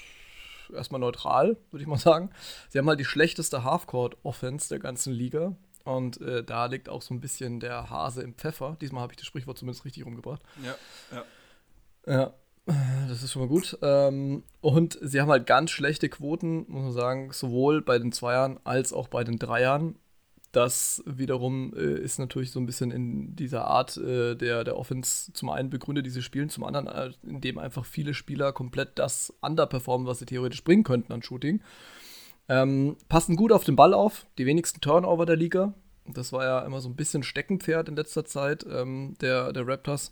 erstmal 0.72 1.00
neutral, 1.00 1.56
würde 1.70 1.82
ich 1.82 1.88
mal 1.88 1.98
sagen. 1.98 2.30
Sie 2.68 2.78
haben 2.78 2.88
halt 2.88 3.00
die 3.00 3.04
schlechteste 3.04 3.64
Halfcourt-Offense 3.64 4.68
der 4.68 4.78
ganzen 4.78 5.12
Liga. 5.12 5.56
Und 5.84 6.20
äh, 6.20 6.44
da 6.44 6.66
liegt 6.66 6.88
auch 6.88 7.02
so 7.02 7.12
ein 7.12 7.20
bisschen 7.20 7.58
der 7.58 7.90
Hase 7.90 8.22
im 8.22 8.34
Pfeffer. 8.34 8.76
Diesmal 8.80 9.02
habe 9.02 9.12
ich 9.12 9.16
das 9.16 9.26
Sprichwort 9.26 9.58
zumindest 9.58 9.84
richtig 9.84 10.06
rumgebracht. 10.06 10.42
Ja, 10.62 10.76
ja. 11.10 11.24
Ja, 12.04 12.34
das 13.08 13.22
ist 13.22 13.32
schon 13.32 13.42
mal 13.42 13.48
gut. 13.48 13.76
Ähm, 13.82 14.44
und 14.60 14.98
sie 15.02 15.20
haben 15.20 15.30
halt 15.30 15.46
ganz 15.46 15.70
schlechte 15.70 16.08
Quoten, 16.08 16.64
muss 16.68 16.84
man 16.84 16.92
sagen, 16.92 17.32
sowohl 17.32 17.82
bei 17.82 17.98
den 17.98 18.12
Zweiern 18.12 18.60
als 18.64 18.92
auch 18.92 19.08
bei 19.08 19.24
den 19.24 19.38
Dreiern. 19.38 19.96
Das 20.52 21.02
wiederum 21.06 21.72
äh, 21.74 21.98
ist 21.98 22.18
natürlich 22.18 22.50
so 22.50 22.60
ein 22.60 22.66
bisschen 22.66 22.90
in 22.90 23.34
dieser 23.34 23.66
Art 23.66 23.96
äh, 23.96 24.34
der, 24.34 24.64
der 24.64 24.76
Offense 24.76 25.32
zum 25.32 25.48
einen 25.48 25.70
begründet, 25.70 26.04
diese 26.04 26.20
Spielen, 26.20 26.50
zum 26.50 26.64
anderen, 26.64 26.88
äh, 26.88 27.12
indem 27.26 27.58
einfach 27.58 27.86
viele 27.86 28.12
Spieler 28.12 28.52
komplett 28.52 28.98
das 28.98 29.32
underperformen, 29.40 30.06
was 30.06 30.18
sie 30.18 30.26
theoretisch 30.26 30.62
bringen 30.62 30.84
könnten 30.84 31.12
an 31.12 31.22
Shooting. 31.22 31.62
Ähm, 32.50 32.96
passen 33.08 33.36
gut 33.36 33.50
auf 33.50 33.64
den 33.64 33.76
Ball 33.76 33.94
auf, 33.94 34.26
die 34.36 34.44
wenigsten 34.44 34.82
Turnover 34.82 35.24
der 35.24 35.36
Liga. 35.36 35.72
Das 36.06 36.32
war 36.32 36.44
ja 36.44 36.60
immer 36.60 36.80
so 36.80 36.88
ein 36.90 36.96
bisschen 36.96 37.22
Steckenpferd 37.22 37.88
in 37.88 37.96
letzter 37.96 38.26
Zeit 38.26 38.66
ähm, 38.70 39.14
der, 39.22 39.54
der 39.54 39.66
Raptors. 39.66 40.10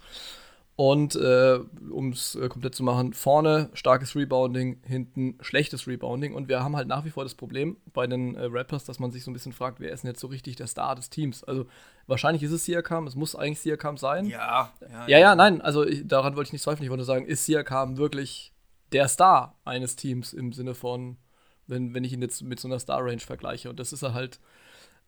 Und 0.80 1.14
äh, 1.14 1.58
um 1.90 2.08
es 2.08 2.36
äh, 2.36 2.48
komplett 2.48 2.74
zu 2.74 2.82
machen, 2.82 3.12
vorne 3.12 3.68
starkes 3.74 4.16
Rebounding, 4.16 4.80
hinten 4.82 5.36
schlechtes 5.42 5.86
Rebounding. 5.86 6.32
Und 6.32 6.48
wir 6.48 6.64
haben 6.64 6.74
halt 6.74 6.88
nach 6.88 7.04
wie 7.04 7.10
vor 7.10 7.22
das 7.22 7.34
Problem 7.34 7.76
bei 7.92 8.06
den 8.06 8.34
äh, 8.34 8.44
Rappers, 8.44 8.84
dass 8.84 8.98
man 8.98 9.10
sich 9.10 9.22
so 9.22 9.30
ein 9.30 9.34
bisschen 9.34 9.52
fragt, 9.52 9.78
wer 9.78 9.92
ist 9.92 10.04
denn 10.04 10.08
jetzt 10.08 10.20
so 10.20 10.28
richtig 10.28 10.56
der 10.56 10.68
Star 10.68 10.94
des 10.94 11.10
Teams? 11.10 11.44
Also 11.44 11.66
wahrscheinlich 12.06 12.42
ist 12.42 12.52
es 12.52 12.64
Siakam, 12.64 13.06
es 13.06 13.14
muss 13.14 13.36
eigentlich 13.36 13.60
Siakam 13.60 13.98
sein. 13.98 14.24
Ja, 14.24 14.72
ja, 14.80 15.06
ja, 15.06 15.18
ja 15.18 15.34
nein, 15.34 15.60
also 15.60 15.84
ich, 15.84 16.08
daran 16.08 16.34
wollte 16.34 16.48
ich 16.48 16.54
nicht 16.54 16.62
zweifeln. 16.62 16.84
Ich 16.84 16.90
wollte 16.90 17.04
sagen, 17.04 17.26
ist 17.26 17.44
Siakam 17.44 17.98
wirklich 17.98 18.54
der 18.92 19.06
Star 19.08 19.58
eines 19.66 19.96
Teams 19.96 20.32
im 20.32 20.54
Sinne 20.54 20.74
von, 20.74 21.18
wenn, 21.66 21.92
wenn 21.92 22.04
ich 22.04 22.14
ihn 22.14 22.22
jetzt 22.22 22.40
mit 22.40 22.58
so 22.58 22.68
einer 22.68 22.78
Star-Range 22.78 23.20
vergleiche. 23.20 23.68
Und 23.68 23.78
das 23.78 23.92
ist 23.92 24.00
er 24.00 24.14
halt 24.14 24.40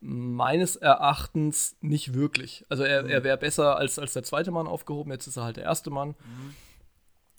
meines 0.02 0.76
Erachtens 0.76 1.76
nicht 1.80 2.14
wirklich. 2.14 2.66
Also 2.68 2.82
er, 2.82 3.04
mhm. 3.04 3.10
er 3.10 3.24
wäre 3.24 3.38
besser 3.38 3.76
als, 3.76 3.98
als 3.98 4.12
der 4.12 4.24
zweite 4.24 4.50
Mann 4.50 4.66
aufgehoben, 4.66 5.12
jetzt 5.12 5.26
ist 5.26 5.36
er 5.36 5.44
halt 5.44 5.56
der 5.56 5.64
erste 5.64 5.90
Mann. 5.90 6.08
Mhm. 6.08 6.54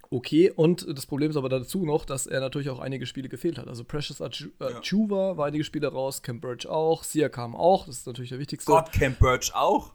Okay, 0.09 0.51
und 0.51 0.85
das 0.95 1.07
Problem 1.07 1.31
ist 1.31 1.37
aber 1.37 1.49
dazu 1.49 1.85
noch, 1.85 2.05
dass 2.05 2.27
er 2.27 2.39
natürlich 2.39 2.69
auch 2.69 2.79
einige 2.79 3.07
Spiele 3.07 3.29
gefehlt 3.29 3.57
hat. 3.57 3.67
Also 3.67 3.83
Precious 3.83 4.21
Achuva 4.21 5.29
ja. 5.31 5.37
war 5.37 5.47
einige 5.47 5.63
Spiele 5.63 5.87
raus, 5.87 6.21
Cam 6.21 6.39
Birch 6.39 6.67
auch, 6.67 7.03
Siakam 7.03 7.55
auch, 7.55 7.87
das 7.87 7.97
ist 7.97 8.07
natürlich 8.07 8.29
der 8.29 8.39
wichtigste. 8.39 8.71
Gott, 8.71 8.91
Cam 8.91 9.15
Birch 9.15 9.53
auch? 9.55 9.91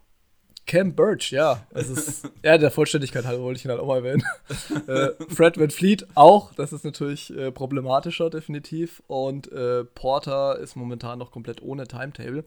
Cam 0.68 0.94
Birch, 0.94 1.32
ja. 1.32 1.66
Es 1.70 1.88
ist, 1.88 2.30
ja, 2.44 2.58
der 2.58 2.70
Vollständigkeit 2.70 3.24
halber 3.24 3.42
wollte 3.42 3.58
ich 3.58 3.64
ihn 3.64 3.70
halt 3.70 3.80
auch 3.80 3.86
mal 3.86 4.04
erwähnen. 4.04 4.22
äh, 4.86 5.08
Fred 5.34 5.58
Van 5.58 5.70
Fleet 5.70 6.06
auch, 6.14 6.52
das 6.54 6.72
ist 6.72 6.84
natürlich 6.84 7.36
äh, 7.36 7.50
problematischer, 7.50 8.30
definitiv. 8.30 9.02
Und 9.08 9.50
äh, 9.50 9.84
Porter 9.84 10.58
ist 10.58 10.76
momentan 10.76 11.18
noch 11.18 11.32
komplett 11.32 11.62
ohne 11.62 11.88
Timetable. 11.88 12.44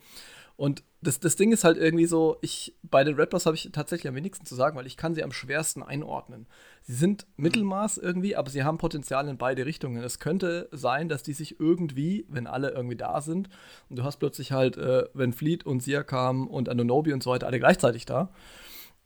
Und 0.55 0.83
das, 1.01 1.19
das 1.19 1.35
Ding 1.35 1.51
ist 1.51 1.63
halt 1.63 1.77
irgendwie 1.77 2.05
so, 2.05 2.37
ich, 2.41 2.75
bei 2.83 3.03
den 3.03 3.15
Raptors 3.15 3.45
habe 3.45 3.55
ich 3.55 3.69
tatsächlich 3.71 4.07
am 4.07 4.15
wenigsten 4.15 4.45
zu 4.45 4.53
sagen, 4.53 4.77
weil 4.77 4.85
ich 4.85 4.97
kann 4.97 5.15
sie 5.15 5.23
am 5.23 5.31
schwersten 5.31 5.81
einordnen. 5.81 6.47
Sie 6.83 6.93
sind 6.93 7.25
Mittelmaß 7.37 7.97
irgendwie, 7.97 8.35
aber 8.35 8.49
sie 8.49 8.63
haben 8.63 8.77
Potenzial 8.77 9.27
in 9.27 9.37
beide 9.37 9.65
Richtungen. 9.65 10.03
Es 10.03 10.19
könnte 10.19 10.69
sein, 10.71 11.09
dass 11.09 11.23
die 11.23 11.33
sich 11.33 11.59
irgendwie, 11.59 12.25
wenn 12.29 12.45
alle 12.47 12.71
irgendwie 12.71 12.97
da 12.97 13.21
sind, 13.21 13.49
und 13.89 13.97
du 13.97 14.03
hast 14.03 14.17
plötzlich 14.17 14.51
halt, 14.51 14.77
äh, 14.77 15.05
wenn 15.13 15.33
Fleet 15.33 15.65
und 15.65 15.81
Siakam 15.81 16.47
und 16.47 16.69
Anonobi 16.69 17.13
und 17.13 17.23
so 17.23 17.31
weiter 17.31 17.47
alle 17.47 17.59
gleichzeitig 17.59 18.05
da, 18.05 18.31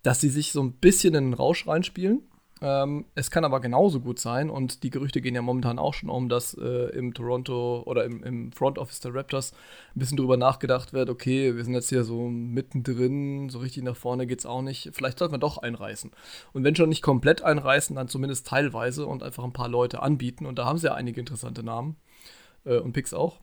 dass 0.04 0.20
sie 0.20 0.30
sich 0.30 0.52
so 0.52 0.62
ein 0.62 0.74
bisschen 0.74 1.16
in 1.16 1.32
den 1.32 1.34
Rausch 1.34 1.66
reinspielen 1.68 2.24
Ähm, 2.62 3.06
es 3.16 3.32
kann 3.32 3.44
aber 3.44 3.60
genauso 3.60 4.00
gut 4.00 4.18
sein, 4.18 4.50
und 4.50 4.84
die 4.84 4.90
Gerüchte 4.90 5.20
gehen 5.20 5.36
ja 5.36 5.42
momentan 5.42 5.78
auch 5.78 5.94
schon 5.94 6.10
um, 6.10 6.30
dass 6.30 6.54
äh, 6.54 6.90
im 6.98 7.14
Toronto 7.14 7.84
oder 7.86 8.06
im, 8.06 8.24
im, 8.24 8.52
Front 8.54 8.80
Office 8.80 9.02
der 9.02 9.14
Raptors 9.14 9.52
ein 9.94 10.00
bisschen 10.00 10.16
drüber 10.16 10.38
nachgedacht 10.38 10.94
wird, 10.94 11.10
okay, 11.10 11.56
wir 11.56 11.64
sind 11.66 11.74
jetzt 11.74 11.90
hier 11.90 12.06
so 12.06 12.30
mittendrin, 12.30 13.50
so 13.50 13.60
richtig 13.60 13.84
nach 13.84 13.98
vorne 13.98 14.26
geht 14.26 14.40
es 14.40 14.46
auch 14.46 14.62
nicht, 14.62 14.92
vielleicht 14.94 15.20
sollten 15.20 15.34
wir 15.34 15.40
doch 15.40 15.58
einreißen. 15.58 16.12
Und 16.54 16.64
wenn 16.64 16.76
schon 16.78 16.90
nicht 16.90 17.02
komplett 17.02 17.42
einreißen, 17.42 17.96
dann 17.96 18.08
zumindest 18.08 18.48
teilweise 18.48 19.06
und 19.06 19.22
einfach 19.22 19.44
ein 19.44 19.54
paar 19.54 19.70
Leute 19.70 20.02
anbieten. 20.02 20.46
Und 20.46 20.58
da 20.58 20.66
haben 20.66 20.78
sie 20.78 20.88
ja 20.88 20.94
einige 20.94 21.20
interessante 21.20 21.62
Namen 21.62 21.98
äh, 22.64 22.78
und 22.78 22.94
Picks 22.94 23.14
auch. 23.14 23.42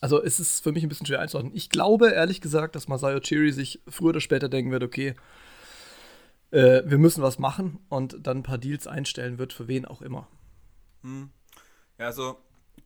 Also 0.00 0.22
es 0.22 0.40
ist 0.40 0.62
für 0.62 0.72
mich 0.72 0.82
ein 0.82 0.88
bisschen 0.88 1.06
schwer 1.06 1.20
einzuordnen. 1.20 1.54
Ich 1.54 1.70
glaube 1.70 2.10
ehrlich 2.10 2.40
gesagt, 2.40 2.74
dass 2.74 2.88
Masayo 2.88 3.20
Chiri 3.20 3.52
sich 3.52 3.80
früher 3.88 4.10
oder 4.10 4.20
später 4.20 4.48
denken 4.48 4.70
wird, 4.70 4.82
okay, 4.82 5.14
äh, 6.54 6.88
wir 6.88 6.98
müssen 6.98 7.22
was 7.22 7.38
machen 7.38 7.80
und 7.88 8.26
dann 8.26 8.38
ein 8.38 8.42
paar 8.42 8.58
Deals 8.58 8.86
einstellen 8.86 9.38
wird, 9.38 9.52
für 9.52 9.66
wen 9.66 9.84
auch 9.84 10.00
immer. 10.00 10.28
Hm. 11.02 11.30
Ja, 11.98 12.06
also 12.06 12.38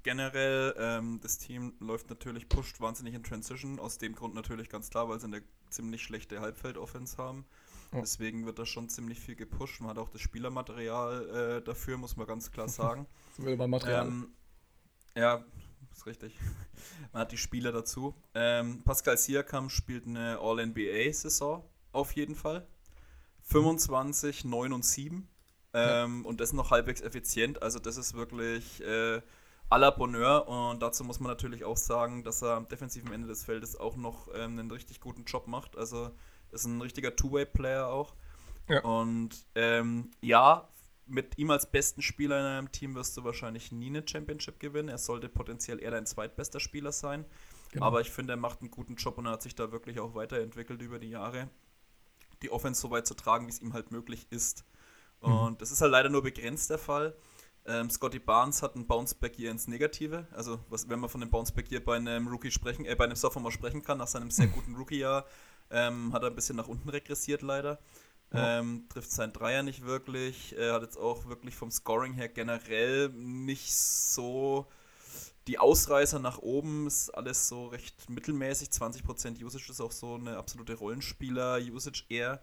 generell, 0.03 0.75
ähm, 0.79 1.21
das 1.23 1.39
Team 1.39 1.75
läuft 1.79 2.09
natürlich, 2.09 2.49
pusht 2.49 2.81
wahnsinnig 2.81 3.15
in 3.15 3.23
Transition, 3.23 3.79
aus 3.79 3.99
dem 3.99 4.15
Grund 4.15 4.35
natürlich 4.35 4.71
ganz 4.71 4.89
klar, 4.91 5.09
weil 5.09 5.21
sie 5.21 5.27
eine 5.27 5.43
ziemlich 5.69 6.03
schlechte 6.03 6.41
Halbfeld-Offense 6.41 7.19
haben. 7.19 7.45
Ja. 7.93 8.01
Deswegen 8.01 8.47
wird 8.47 8.59
da 8.59 8.67
schon 8.67 8.89
ziemlich 8.89 9.21
viel 9.21 9.37
gepusht. 9.37 9.81
Man 9.81 9.91
hat 9.91 9.99
auch 9.99 10.09
das 10.09 10.21
Spielermaterial 10.21 11.59
äh, 11.59 11.63
dafür, 11.63 11.99
muss 11.99 12.17
man 12.17 12.27
ganz 12.27 12.51
klar 12.51 12.69
sagen. 12.69 13.07
Sind 13.37 13.47
wir 13.47 13.57
beim 13.57 13.71
Material? 13.71 14.07
Ähm, 14.07 14.29
ja, 15.15 15.45
ist 15.93 16.07
richtig. 16.07 16.39
Man 17.13 17.23
hat 17.23 17.33
die 17.33 17.39
Spieler 17.39 17.73
dazu. 17.73 18.15
Ähm, 18.35 18.83
Pascal 18.85 19.17
Siakam 19.17 19.69
spielt 19.69 20.07
eine 20.07 20.39
All-NBA-Saison 20.39 21.65
auf 21.93 22.13
jeden 22.13 22.35
Fall. 22.35 22.67
25, 23.49 24.45
9 24.45 24.73
und 24.73 24.85
7. 24.85 25.29
Ähm, 25.75 26.23
ja. 26.23 26.29
Und 26.29 26.41
das 26.41 26.53
noch 26.53 26.71
halbwegs 26.71 27.01
effizient. 27.01 27.63
Also 27.63 27.79
das 27.79 27.97
ist 27.97 28.15
wirklich 28.15 28.83
äh, 28.83 29.21
à 29.71 29.79
la 29.79 29.91
Bonheur. 29.91 30.49
Und 30.49 30.83
dazu 30.83 31.05
muss 31.05 31.21
man 31.21 31.31
natürlich 31.31 31.65
auch 31.65 31.77
sagen, 31.77 32.25
dass 32.25 32.43
er 32.43 32.57
am 32.57 32.69
defensiven 32.69 33.13
Ende 33.13 33.29
des 33.29 33.45
Feldes 33.45 33.77
auch 33.77 33.97
noch 33.97 34.29
ähm, 34.35 34.59
einen 34.59 34.71
richtig 34.71 35.01
guten 35.01 35.25
Job 35.25 35.47
macht. 35.47 35.77
Also 35.77 36.11
ist 36.53 36.65
ein 36.65 36.81
richtiger 36.81 37.17
Two-Way-Player 37.17 37.87
auch. 37.87 38.15
Ja. 38.69 38.83
Und 38.83 39.31
ähm, 39.55 40.11
ja, 40.21 40.69
mit 41.07 41.39
ihm 41.39 41.51
als 41.51 41.71
besten 41.71 42.03
Spieler 42.03 42.39
in 42.41 42.47
einem 42.47 42.73
Team 42.73 42.95
wirst 42.95 43.17
du 43.17 43.25
wahrscheinlich 43.25 43.73
nie 43.73 43.89
eine 43.89 44.07
Championship 44.07 44.61
gewinnen. 44.61 44.91
Er 44.91 44.99
sollte 44.99 45.29
potenziell 45.31 45.81
eher 45.83 45.91
dein 45.91 46.07
zweitbester 46.07 46.61
Spieler 46.61 46.93
sein. 46.93 47.25
Genau. 47.73 47.87
Aber 47.87 48.01
ich 48.03 48.11
finde, 48.11 48.35
er 48.35 48.39
macht 48.39 48.61
einen 48.61 48.71
guten 48.71 48.97
Job 48.97 49.17
und 49.17 49.27
er 49.27 49.33
hat 49.33 49.43
sich 49.43 49.55
da 49.55 49.73
wirklich 49.73 50.01
auch 50.01 50.15
weiterentwickelt 50.15 50.83
über 50.83 50.99
die 50.99 51.11
Jahre 51.11 51.49
die 52.43 52.51
Offense 52.51 52.81
so 52.81 52.91
weit 52.91 53.07
zu 53.07 53.15
tragen, 53.15 53.47
wie 53.47 53.51
es 53.51 53.61
ihm 53.61 53.73
halt 53.73 53.91
möglich 53.91 54.27
ist. 54.31 54.65
Mhm. 55.23 55.33
Und 55.33 55.53
mhm. 55.53 55.59
das 55.59 55.71
ist 55.71 55.81
halt 55.81 55.93
leider 55.93 56.09
nur 56.09 56.23
begrenzt 56.23 56.71
der 56.71 56.79
Fall. 56.79 57.17
Ähm, 57.67 57.91
Scotty 57.91 58.19
Barnes 58.19 58.63
hat 58.63 58.77
ein 58.77 58.87
Bounceback 58.87 59.37
hier 59.37 59.51
ins 59.51 59.69
Negative. 59.69 60.27
Also, 60.33 60.59
was, 60.71 60.89
wenn 60.89 61.01
man 61.01 61.11
von 61.11 61.21
einem 61.21 61.31
Bounceback 61.31 61.69
hier 61.69 61.85
bei 61.85 61.97
einem 61.97 62.27
Rookie 62.27 62.51
sprechen, 62.51 62.87
äh, 62.87 62.95
bei 62.95 63.05
einem 63.05 63.17
Sophomore 63.17 63.53
sprechen 63.53 63.83
kann, 63.83 63.99
nach 63.99 64.07
seinem 64.07 64.31
sehr 64.31 64.47
guten 64.47 64.75
Rookie-Jahr, 64.75 65.27
ähm, 65.71 66.13
hat 66.15 66.23
er 66.23 66.31
ein 66.31 66.35
bisschen 66.35 66.57
nach 66.57 66.69
unten 66.69 66.89
regressiert 66.89 67.43
leider. 67.43 67.79
Ja. 68.33 68.59
Ähm, 68.59 68.87
trifft 68.89 69.11
sein 69.11 69.33
Dreier 69.33 69.63
nicht 69.63 69.85
wirklich. 69.85 70.57
Er 70.57 70.75
hat 70.75 70.83
jetzt 70.83 70.99
auch 70.99 71.27
wirklich 71.27 71.57
vom 71.57 71.71
Scoring 71.71 72.15
her 72.15 72.29
generell 72.29 73.11
nicht 73.11 73.75
so 73.75 74.67
die 75.49 75.59
Ausreißer 75.59 76.19
nach 76.19 76.39
oben 76.39 76.87
ist 76.87 77.09
alles 77.11 77.49
so 77.49 77.69
recht 77.69 78.11
mittelmäßig. 78.11 78.69
20% 78.69 79.43
Usage 79.43 79.73
ist 79.73 79.81
auch 79.81 79.93
so 79.93 80.15
eine 80.15 80.37
absolute 80.37 80.75
Rollenspieler-Usage 80.75 82.05
eher. 82.11 82.43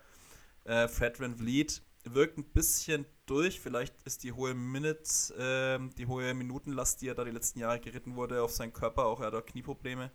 Äh, 0.64 0.88
Fred 0.88 1.20
Van 1.20 1.36
Vliet 1.36 1.84
wirkt 2.04 2.40
ein 2.40 2.46
bisschen 2.46 3.06
durch. 3.28 3.60
Vielleicht 3.60 3.94
ist 4.06 4.24
die 4.24 4.32
hohe 4.32 4.56
Minutes, 4.56 5.30
äh, 5.32 5.78
die 5.98 6.08
hohe 6.08 6.34
Minutenlast, 6.34 7.02
die 7.02 7.10
er 7.10 7.16
da 7.16 7.24
die 7.24 7.32
letzten 7.32 7.60
Jahre 7.60 7.80
geritten 7.80 8.16
wurde, 8.16 8.42
auf 8.42 8.52
seinen 8.52 8.74
Körper, 8.74 9.06
auch 9.06 9.22
er 9.22 9.28
hat 9.28 9.36
auch 9.36 9.46
Knieprobleme. 9.46 10.12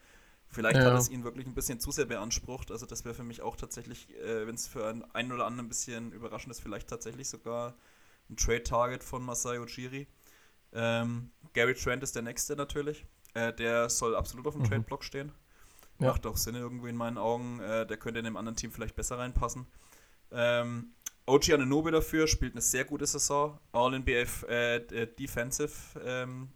Vielleicht 0.49 0.79
ja. 0.79 0.85
hat 0.85 0.99
es 0.99 1.09
ihn 1.09 1.23
wirklich 1.23 1.47
ein 1.47 1.55
bisschen 1.55 1.79
zu 1.79 1.93
sehr 1.93 2.07
beansprucht. 2.07 2.73
Also 2.73 2.87
das 2.87 3.05
wäre 3.05 3.15
für 3.15 3.23
mich 3.23 3.41
auch 3.41 3.55
tatsächlich, 3.55 4.13
äh, 4.19 4.49
wenn 4.49 4.57
es 4.57 4.67
für 4.67 4.85
einen, 4.89 5.05
einen 5.15 5.31
oder 5.31 5.47
anderen 5.47 5.67
ein 5.67 5.69
bisschen 5.69 6.11
überraschend 6.11 6.51
ist, 6.51 6.61
vielleicht 6.61 6.89
tatsächlich 6.89 7.29
sogar 7.29 7.77
ein 8.29 8.37
Trade-Target 8.37 9.05
von 9.05 9.23
Masai 9.23 9.61
Ujiri. 9.61 10.09
Ähm, 10.73 11.31
Gary 11.53 11.75
Trent 11.75 12.03
ist 12.03 12.15
der 12.15 12.23
nächste 12.23 12.57
natürlich. 12.57 13.05
Äh, 13.35 13.53
der 13.53 13.89
soll 13.89 14.17
absolut 14.17 14.47
auf 14.47 14.55
dem 14.55 14.63
mhm. 14.63 14.69
Trade-Block 14.69 15.05
stehen. 15.05 15.33
Ja. 15.99 16.09
Macht 16.09 16.27
auch 16.27 16.37
Sinn 16.37 16.55
irgendwie 16.55 16.89
in 16.89 16.97
meinen 16.97 17.19
Augen. 17.19 17.61
Äh, 17.61 17.87
der 17.87 17.97
könnte 17.97 18.19
in 18.21 18.25
dem 18.25 18.37
anderen 18.37 18.57
Team 18.57 18.73
vielleicht 18.73 18.97
besser 18.97 19.19
reinpassen. 19.19 19.67
Ähm, 20.33 20.93
OG 21.27 21.53
Ananobi 21.53 21.91
dafür 21.91 22.27
spielt 22.27 22.55
eine 22.55 22.63
sehr 22.63 22.85
gute 22.85 23.07
Saison. 23.07 23.59
All 23.73 23.95
in 23.95 24.05
BF 24.05 24.45
äh, 24.45 25.07
Defensive 25.07 26.01
ähm, 26.05 26.49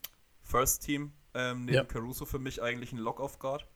First 0.42 0.84
Team. 0.84 1.12
Ähm, 1.34 1.64
neben 1.64 1.76
ja. 1.76 1.84
Caruso 1.84 2.24
für 2.24 2.38
mich 2.38 2.62
eigentlich 2.62 2.92
ein 2.92 2.98
Lock-Off-Guard. 2.98 3.66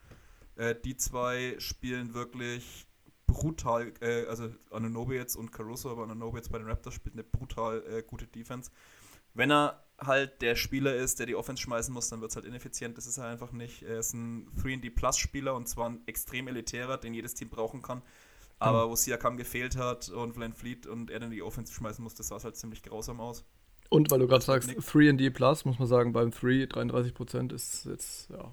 Äh, 0.57 0.75
die 0.85 0.97
zwei 0.97 1.57
spielen 1.59 2.15
wirklich 2.15 2.87
brutal, 3.27 3.93
äh, 4.01 4.27
also 4.27 4.49
Ananobi 4.71 5.15
jetzt 5.15 5.37
und 5.37 5.53
Caruso, 5.53 5.91
aber 5.91 6.05
Ananobi 6.05 6.39
jetzt 6.39 6.51
bei 6.51 6.59
den 6.59 6.67
Raptors 6.67 6.95
spielt 6.95 7.15
eine 7.15 7.25
brutal 7.25 7.85
äh, 7.87 8.03
gute 8.03 8.27
Defense. 8.27 8.71
Wenn 9.35 9.53
er 9.53 9.85
halt 10.01 10.43
der 10.43 10.55
Spieler 10.55 10.95
ist, 10.95 11.19
der 11.19 11.27
die 11.27 11.35
Offense 11.35 11.63
schmeißen 11.63 11.93
muss, 11.93 12.09
dann 12.09 12.21
wird 12.21 12.31
es 12.31 12.37
halt 12.37 12.47
ineffizient. 12.47 12.97
Das 12.97 13.07
ist 13.07 13.19
er 13.19 13.27
einfach 13.27 13.53
nicht. 13.53 13.83
Er 13.83 13.99
ist 13.99 14.15
ein 14.15 14.49
3D-Plus-Spieler 14.63 15.55
und 15.55 15.69
zwar 15.69 15.91
ein 15.91 16.01
extrem 16.07 16.49
elitärer, 16.49 16.99
den 16.99 17.15
jedes 17.15 17.35
Team 17.35 17.49
brauchen 17.49 17.83
kann. 17.83 18.03
Aber 18.61 18.87
mhm. 18.87 18.91
wo 18.91 18.97
Siakam 18.97 19.37
gefehlt 19.37 19.77
hat 19.77 20.09
und 20.09 20.37
Van 20.39 20.53
Fleet 20.53 20.87
und 20.87 21.11
er 21.11 21.21
dann 21.21 21.31
die 21.31 21.43
Offense 21.43 21.73
schmeißen 21.73 22.03
musste, 22.03 22.23
sah 22.23 22.37
es 22.37 22.45
halt 22.45 22.57
ziemlich 22.57 22.83
grausam 22.83 23.21
aus. 23.21 23.45
Und 23.91 24.11
weil 24.11 24.19
du 24.19 24.27
gerade 24.27 24.45
sagst, 24.45 24.69
3D 24.69 25.31
Plus, 25.31 25.65
muss 25.65 25.79
man 25.79 25.89
sagen, 25.89 26.13
beim 26.13 26.31
3 26.31 26.65
33% 26.65 27.55
ist 27.55 27.87
jetzt, 27.87 28.31
ja. 28.31 28.53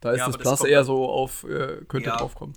Da 0.00 0.12
ist 0.12 0.18
ja, 0.18 0.26
das 0.26 0.38
Plus 0.38 0.64
eher 0.64 0.84
so 0.84 1.08
auf, 1.08 1.44
äh, 1.44 1.84
könnte 1.86 2.08
ja, 2.08 2.16
draufkommen. 2.16 2.56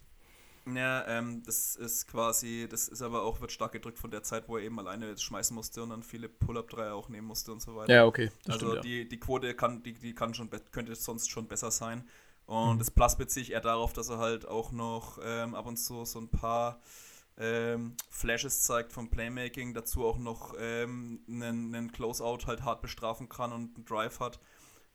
Ja, 0.65 1.05
ähm, 1.07 1.43
das 1.45 1.75
ist 1.75 2.07
quasi, 2.07 2.67
das 2.69 2.87
ist 2.87 3.01
aber 3.01 3.23
auch, 3.23 3.41
wird 3.41 3.51
stark 3.51 3.73
gedrückt 3.73 3.99
von 3.99 4.11
der 4.11 4.23
Zeit, 4.23 4.47
wo 4.47 4.57
er 4.57 4.63
eben 4.63 4.79
alleine 4.79 5.17
schmeißen 5.17 5.53
musste 5.53 5.83
und 5.83 5.89
dann 5.89 6.03
viele 6.03 6.29
Pull-Up-Dreier 6.29 6.95
auch 6.95 7.09
nehmen 7.09 7.27
musste 7.27 7.51
und 7.51 7.61
so 7.61 7.75
weiter. 7.75 7.93
Ja, 7.93 8.05
okay. 8.05 8.31
Also 8.47 8.69
stimmt, 8.69 8.85
die, 8.85 8.99
ja. 8.99 9.03
die 9.03 9.19
Quote 9.19 9.53
kann, 9.55 9.83
die, 9.83 9.93
die 9.93 10.13
kann 10.13 10.33
schon, 10.33 10.49
könnte 10.71 10.95
sonst 10.95 11.29
schon 11.29 11.47
besser 11.47 11.69
sein. 11.69 12.07
Und 12.45 12.75
mhm. 12.75 12.79
das 12.79 12.91
Plus 12.91 13.17
beziehe 13.17 13.43
ich 13.43 13.51
eher 13.51 13.61
darauf, 13.61 13.93
dass 13.93 14.09
er 14.09 14.19
halt 14.19 14.47
auch 14.47 14.71
noch 14.71 15.19
ähm, 15.23 15.53
ab 15.53 15.65
und 15.65 15.77
zu 15.77 16.05
so 16.05 16.19
ein 16.19 16.29
paar 16.29 16.79
ähm, 17.37 17.95
Flashes 18.09 18.61
zeigt 18.61 18.93
vom 18.93 19.09
Playmaking, 19.09 19.73
dazu 19.73 20.05
auch 20.05 20.17
noch 20.17 20.55
ähm, 20.59 21.21
einen, 21.27 21.75
einen 21.75 21.91
Closeout 21.91 22.45
halt 22.45 22.63
hart 22.63 22.81
bestrafen 22.81 23.27
kann 23.27 23.51
und 23.51 23.75
einen 23.75 23.85
Drive 23.85 24.19
hat. 24.19 24.39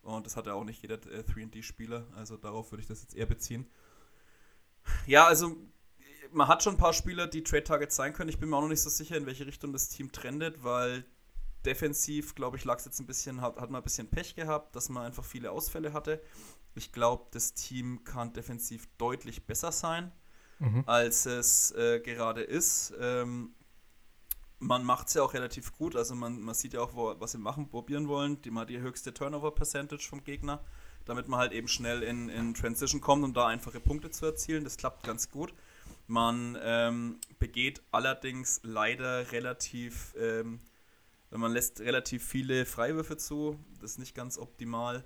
Und 0.01 0.25
das 0.25 0.37
hat 0.37 0.47
ja 0.47 0.53
auch 0.53 0.63
nicht 0.63 0.81
jeder 0.81 0.95
äh, 0.95 1.23
3D-Spieler, 1.23 2.07
also 2.15 2.37
darauf 2.37 2.71
würde 2.71 2.81
ich 2.81 2.87
das 2.87 3.01
jetzt 3.01 3.15
eher 3.15 3.25
beziehen. 3.25 3.67
Ja, 5.05 5.25
also 5.25 5.55
man 6.31 6.47
hat 6.47 6.63
schon 6.63 6.75
ein 6.75 6.79
paar 6.79 6.93
Spieler, 6.93 7.27
die 7.27 7.43
Trade-Targets 7.43 7.95
sein 7.95 8.13
können. 8.13 8.29
Ich 8.29 8.39
bin 8.39 8.49
mir 8.49 8.57
auch 8.57 8.61
noch 8.61 8.67
nicht 8.69 8.81
so 8.81 8.89
sicher, 8.89 9.17
in 9.17 9.25
welche 9.25 9.45
Richtung 9.45 9.73
das 9.73 9.89
Team 9.89 10.11
trendet, 10.11 10.63
weil 10.63 11.05
defensiv, 11.65 12.35
glaube 12.35 12.57
ich, 12.57 12.65
lag 12.65 12.77
es 12.77 12.85
jetzt 12.85 12.99
ein 12.99 13.07
bisschen, 13.07 13.41
hat, 13.41 13.57
hat 13.57 13.69
man 13.69 13.81
ein 13.81 13.83
bisschen 13.83 14.09
Pech 14.09 14.35
gehabt, 14.35 14.75
dass 14.75 14.89
man 14.89 15.05
einfach 15.05 15.25
viele 15.25 15.51
Ausfälle 15.51 15.93
hatte. 15.93 16.21
Ich 16.75 16.91
glaube, 16.91 17.27
das 17.31 17.53
Team 17.53 18.03
kann 18.03 18.33
defensiv 18.33 18.87
deutlich 18.97 19.45
besser 19.45 19.71
sein, 19.71 20.11
mhm. 20.59 20.83
als 20.85 21.25
es 21.25 21.71
äh, 21.71 21.99
gerade 21.99 22.41
ist. 22.41 22.93
Ähm, 22.99 23.53
man 24.59 24.83
macht 24.83 25.07
es 25.07 25.13
ja 25.13 25.23
auch 25.23 25.33
relativ 25.33 25.73
gut, 25.77 25.95
also 25.95 26.15
man, 26.15 26.41
man 26.41 26.53
sieht 26.53 26.73
ja 26.73 26.81
auch, 26.81 26.93
wo, 26.93 27.15
was 27.19 27.31
sie 27.31 27.37
machen, 27.37 27.69
probieren 27.69 28.07
wollen. 28.07 28.41
Die 28.41 28.51
mal 28.51 28.65
die 28.65 28.79
höchste 28.79 29.13
Turnover-Percentage 29.13 30.07
vom 30.07 30.23
Gegner 30.23 30.63
damit 31.09 31.27
man 31.27 31.39
halt 31.39 31.51
eben 31.51 31.67
schnell 31.67 32.03
in, 32.03 32.29
in 32.29 32.53
Transition 32.53 33.01
kommt, 33.01 33.23
um 33.23 33.33
da 33.33 33.47
einfache 33.47 33.79
Punkte 33.79 34.11
zu 34.11 34.25
erzielen. 34.25 34.63
Das 34.63 34.77
klappt 34.77 35.03
ganz 35.03 35.29
gut. 35.29 35.53
Man 36.07 36.57
ähm, 36.63 37.19
begeht 37.37 37.81
allerdings 37.91 38.61
leider 38.63 39.31
relativ, 39.31 40.15
ähm, 40.19 40.59
man 41.29 41.51
lässt 41.51 41.81
relativ 41.81 42.25
viele 42.25 42.65
Freiwürfe 42.65 43.17
zu. 43.17 43.59
Das 43.81 43.91
ist 43.91 43.99
nicht 43.99 44.15
ganz 44.15 44.37
optimal. 44.37 45.03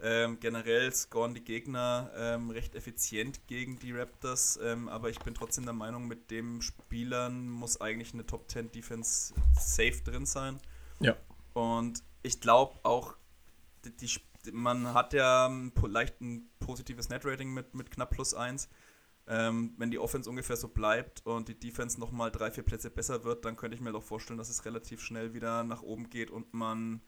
Ähm, 0.00 0.38
generell 0.40 0.92
scoren 0.92 1.34
die 1.34 1.42
Gegner 1.42 2.10
ähm, 2.14 2.50
recht 2.50 2.74
effizient 2.74 3.46
gegen 3.46 3.78
die 3.78 3.92
Raptors, 3.92 4.58
ähm, 4.62 4.88
aber 4.88 5.08
ich 5.08 5.18
bin 5.20 5.34
trotzdem 5.34 5.64
der 5.64 5.72
Meinung, 5.72 6.06
mit 6.06 6.30
den 6.30 6.60
Spielern 6.60 7.48
muss 7.48 7.80
eigentlich 7.80 8.12
eine 8.12 8.26
Top 8.26 8.50
10 8.50 8.72
Defense 8.72 9.32
safe 9.58 10.02
drin 10.04 10.26
sein. 10.26 10.60
Ja. 11.00 11.16
Und 11.54 12.02
ich 12.22 12.40
glaube 12.40 12.78
auch, 12.82 13.14
die, 13.86 13.90
die, 13.96 14.20
man 14.52 14.94
hat 14.94 15.12
ja 15.12 15.46
ein 15.46 15.72
leicht 15.88 16.20
ein 16.20 16.48
positives 16.58 17.08
Net-Rating 17.08 17.52
mit, 17.52 17.74
mit 17.74 17.90
knapp 17.90 18.10
plus 18.10 18.34
1. 18.34 18.68
Ähm, 19.28 19.74
wenn 19.76 19.90
die 19.90 19.98
Offense 19.98 20.30
ungefähr 20.30 20.56
so 20.56 20.68
bleibt 20.68 21.26
und 21.26 21.48
die 21.48 21.58
Defense 21.58 21.98
nochmal 21.98 22.30
drei, 22.30 22.50
vier 22.50 22.62
Plätze 22.62 22.90
besser 22.90 23.24
wird, 23.24 23.44
dann 23.44 23.56
könnte 23.56 23.74
ich 23.74 23.80
mir 23.80 23.92
doch 23.92 24.04
vorstellen, 24.04 24.38
dass 24.38 24.48
es 24.48 24.64
relativ 24.64 25.00
schnell 25.00 25.34
wieder 25.34 25.64
nach 25.64 25.82
oben 25.82 26.10
geht 26.10 26.30
und 26.30 26.54
man 26.54 27.00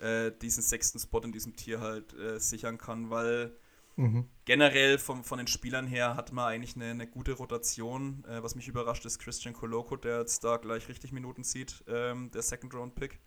äh, 0.00 0.32
diesen 0.32 0.64
sechsten 0.64 0.98
Spot 0.98 1.20
in 1.20 1.30
diesem 1.30 1.54
Tier 1.54 1.80
halt 1.80 2.12
äh, 2.14 2.40
sichern 2.40 2.76
kann, 2.76 3.10
weil 3.10 3.56
Mhm. 4.00 4.28
Generell 4.46 4.96
vom, 4.96 5.24
von 5.24 5.36
den 5.36 5.46
Spielern 5.46 5.86
her 5.86 6.16
hat 6.16 6.32
man 6.32 6.48
eigentlich 6.48 6.74
eine, 6.74 6.86
eine 6.86 7.06
gute 7.06 7.32
Rotation. 7.32 8.24
Äh, 8.26 8.42
was 8.42 8.54
mich 8.54 8.66
überrascht, 8.66 9.04
ist 9.04 9.18
Christian 9.18 9.52
Coloco, 9.54 9.96
der 9.96 10.20
jetzt 10.20 10.42
da 10.42 10.56
gleich 10.56 10.88
richtig 10.88 11.12
Minuten 11.12 11.44
sieht, 11.44 11.84
ähm, 11.86 12.30
der 12.30 12.40
Second-Round-Pick. 12.40 13.20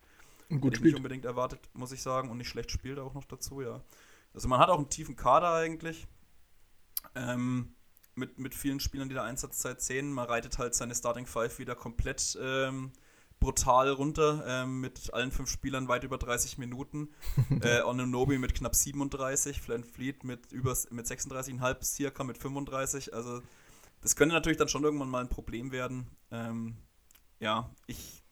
Gut 0.62 0.76
ich 0.76 0.82
nicht 0.82 0.96
unbedingt 0.96 1.26
erwartet, 1.26 1.60
muss 1.74 1.92
ich 1.92 2.02
sagen, 2.02 2.30
und 2.30 2.38
nicht 2.38 2.50
schlecht 2.50 2.72
spielt 2.72 3.00
auch 3.00 3.14
noch 3.14 3.26
dazu, 3.26 3.62
ja. 3.62 3.82
Also 4.34 4.48
man 4.48 4.60
hat 4.60 4.70
auch 4.70 4.78
einen 4.78 4.90
tiefen 4.90 5.16
Kader 5.16 5.54
eigentlich. 5.54 6.08
Ähm, 7.16 7.76
mit, 8.16 8.38
mit 8.38 8.54
vielen 8.54 8.80
Spielern, 8.80 9.10
die 9.10 9.16
da 9.16 9.24
Einsatzzeit 9.24 9.82
sehen. 9.82 10.12
Man 10.12 10.28
reitet 10.28 10.58
halt 10.58 10.76
seine 10.76 10.96
Starting 10.96 11.26
Five 11.26 11.60
wieder 11.60 11.76
komplett 11.76 12.38
ähm, 12.42 12.92
brutal 13.40 13.90
runter, 13.90 14.44
ähm, 14.48 14.80
mit 14.82 15.14
allen 15.14 15.32
fünf 15.32 15.50
Spielern 15.50 15.88
weit 15.88 16.04
über 16.04 16.18
30 16.18 16.58
Minuten. 16.58 17.10
äh, 17.62 17.82
Ononobi 17.82 18.38
mit 18.38 18.54
knapp 18.56 18.76
37, 18.76 19.62
Flan 19.62 19.84
Fleet 19.84 20.24
mit, 20.24 20.52
über, 20.52 20.76
mit 20.92 21.06
36,5, 21.06 21.84
circa 21.84 22.24
mit 22.24 22.38
35. 22.38 23.14
Also 23.14 23.42
das 24.02 24.16
könnte 24.16 24.36
natürlich 24.36 24.58
dann 24.58 24.70
schon 24.70 24.84
irgendwann 24.84 25.10
mal 25.10 25.22
ein 25.22 25.30
Problem 25.30 25.72
werden. 25.72 26.08
Ähm, 26.32 26.78
ja, 27.40 27.70
ich 27.88 28.23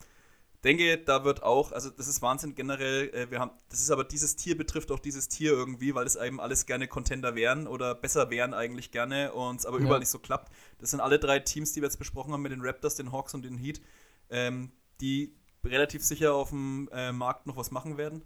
denke, 0.63 0.97
da 0.97 1.23
wird 1.23 1.43
auch, 1.43 1.71
also 1.71 1.89
das 1.89 2.07
ist 2.07 2.21
Wahnsinn 2.21 2.55
generell, 2.55 3.09
äh, 3.09 3.31
wir 3.31 3.39
haben, 3.39 3.51
das 3.69 3.81
ist 3.81 3.91
aber 3.91 4.03
dieses 4.03 4.35
Tier 4.35 4.57
betrifft 4.57 4.91
auch 4.91 4.99
dieses 4.99 5.27
Tier 5.27 5.51
irgendwie, 5.51 5.95
weil 5.95 6.05
es 6.05 6.15
eben 6.15 6.39
alles 6.39 6.65
gerne 6.65 6.87
Contender 6.87 7.35
wären 7.35 7.67
oder 7.67 7.95
besser 7.95 8.29
wären 8.29 8.53
eigentlich 8.53 8.91
gerne 8.91 9.33
und 9.33 9.59
es 9.59 9.65
aber 9.65 9.79
ja. 9.79 9.85
überall 9.85 9.99
nicht 9.99 10.09
so 10.09 10.19
klappt. 10.19 10.51
Das 10.79 10.91
sind 10.91 10.99
alle 10.99 11.19
drei 11.19 11.39
Teams, 11.39 11.73
die 11.73 11.81
wir 11.81 11.87
jetzt 11.87 11.97
besprochen 11.97 12.33
haben 12.33 12.41
mit 12.41 12.51
den 12.51 12.61
Raptors, 12.61 12.95
den 12.95 13.11
Hawks 13.11 13.33
und 13.33 13.43
den 13.43 13.57
Heat, 13.57 13.81
ähm, 14.29 14.71
die 14.99 15.35
relativ 15.63 16.03
sicher 16.03 16.33
auf 16.33 16.49
dem 16.49 16.89
äh, 16.91 17.11
Markt 17.11 17.47
noch 17.47 17.57
was 17.57 17.71
machen 17.71 17.97
werden. 17.97 18.23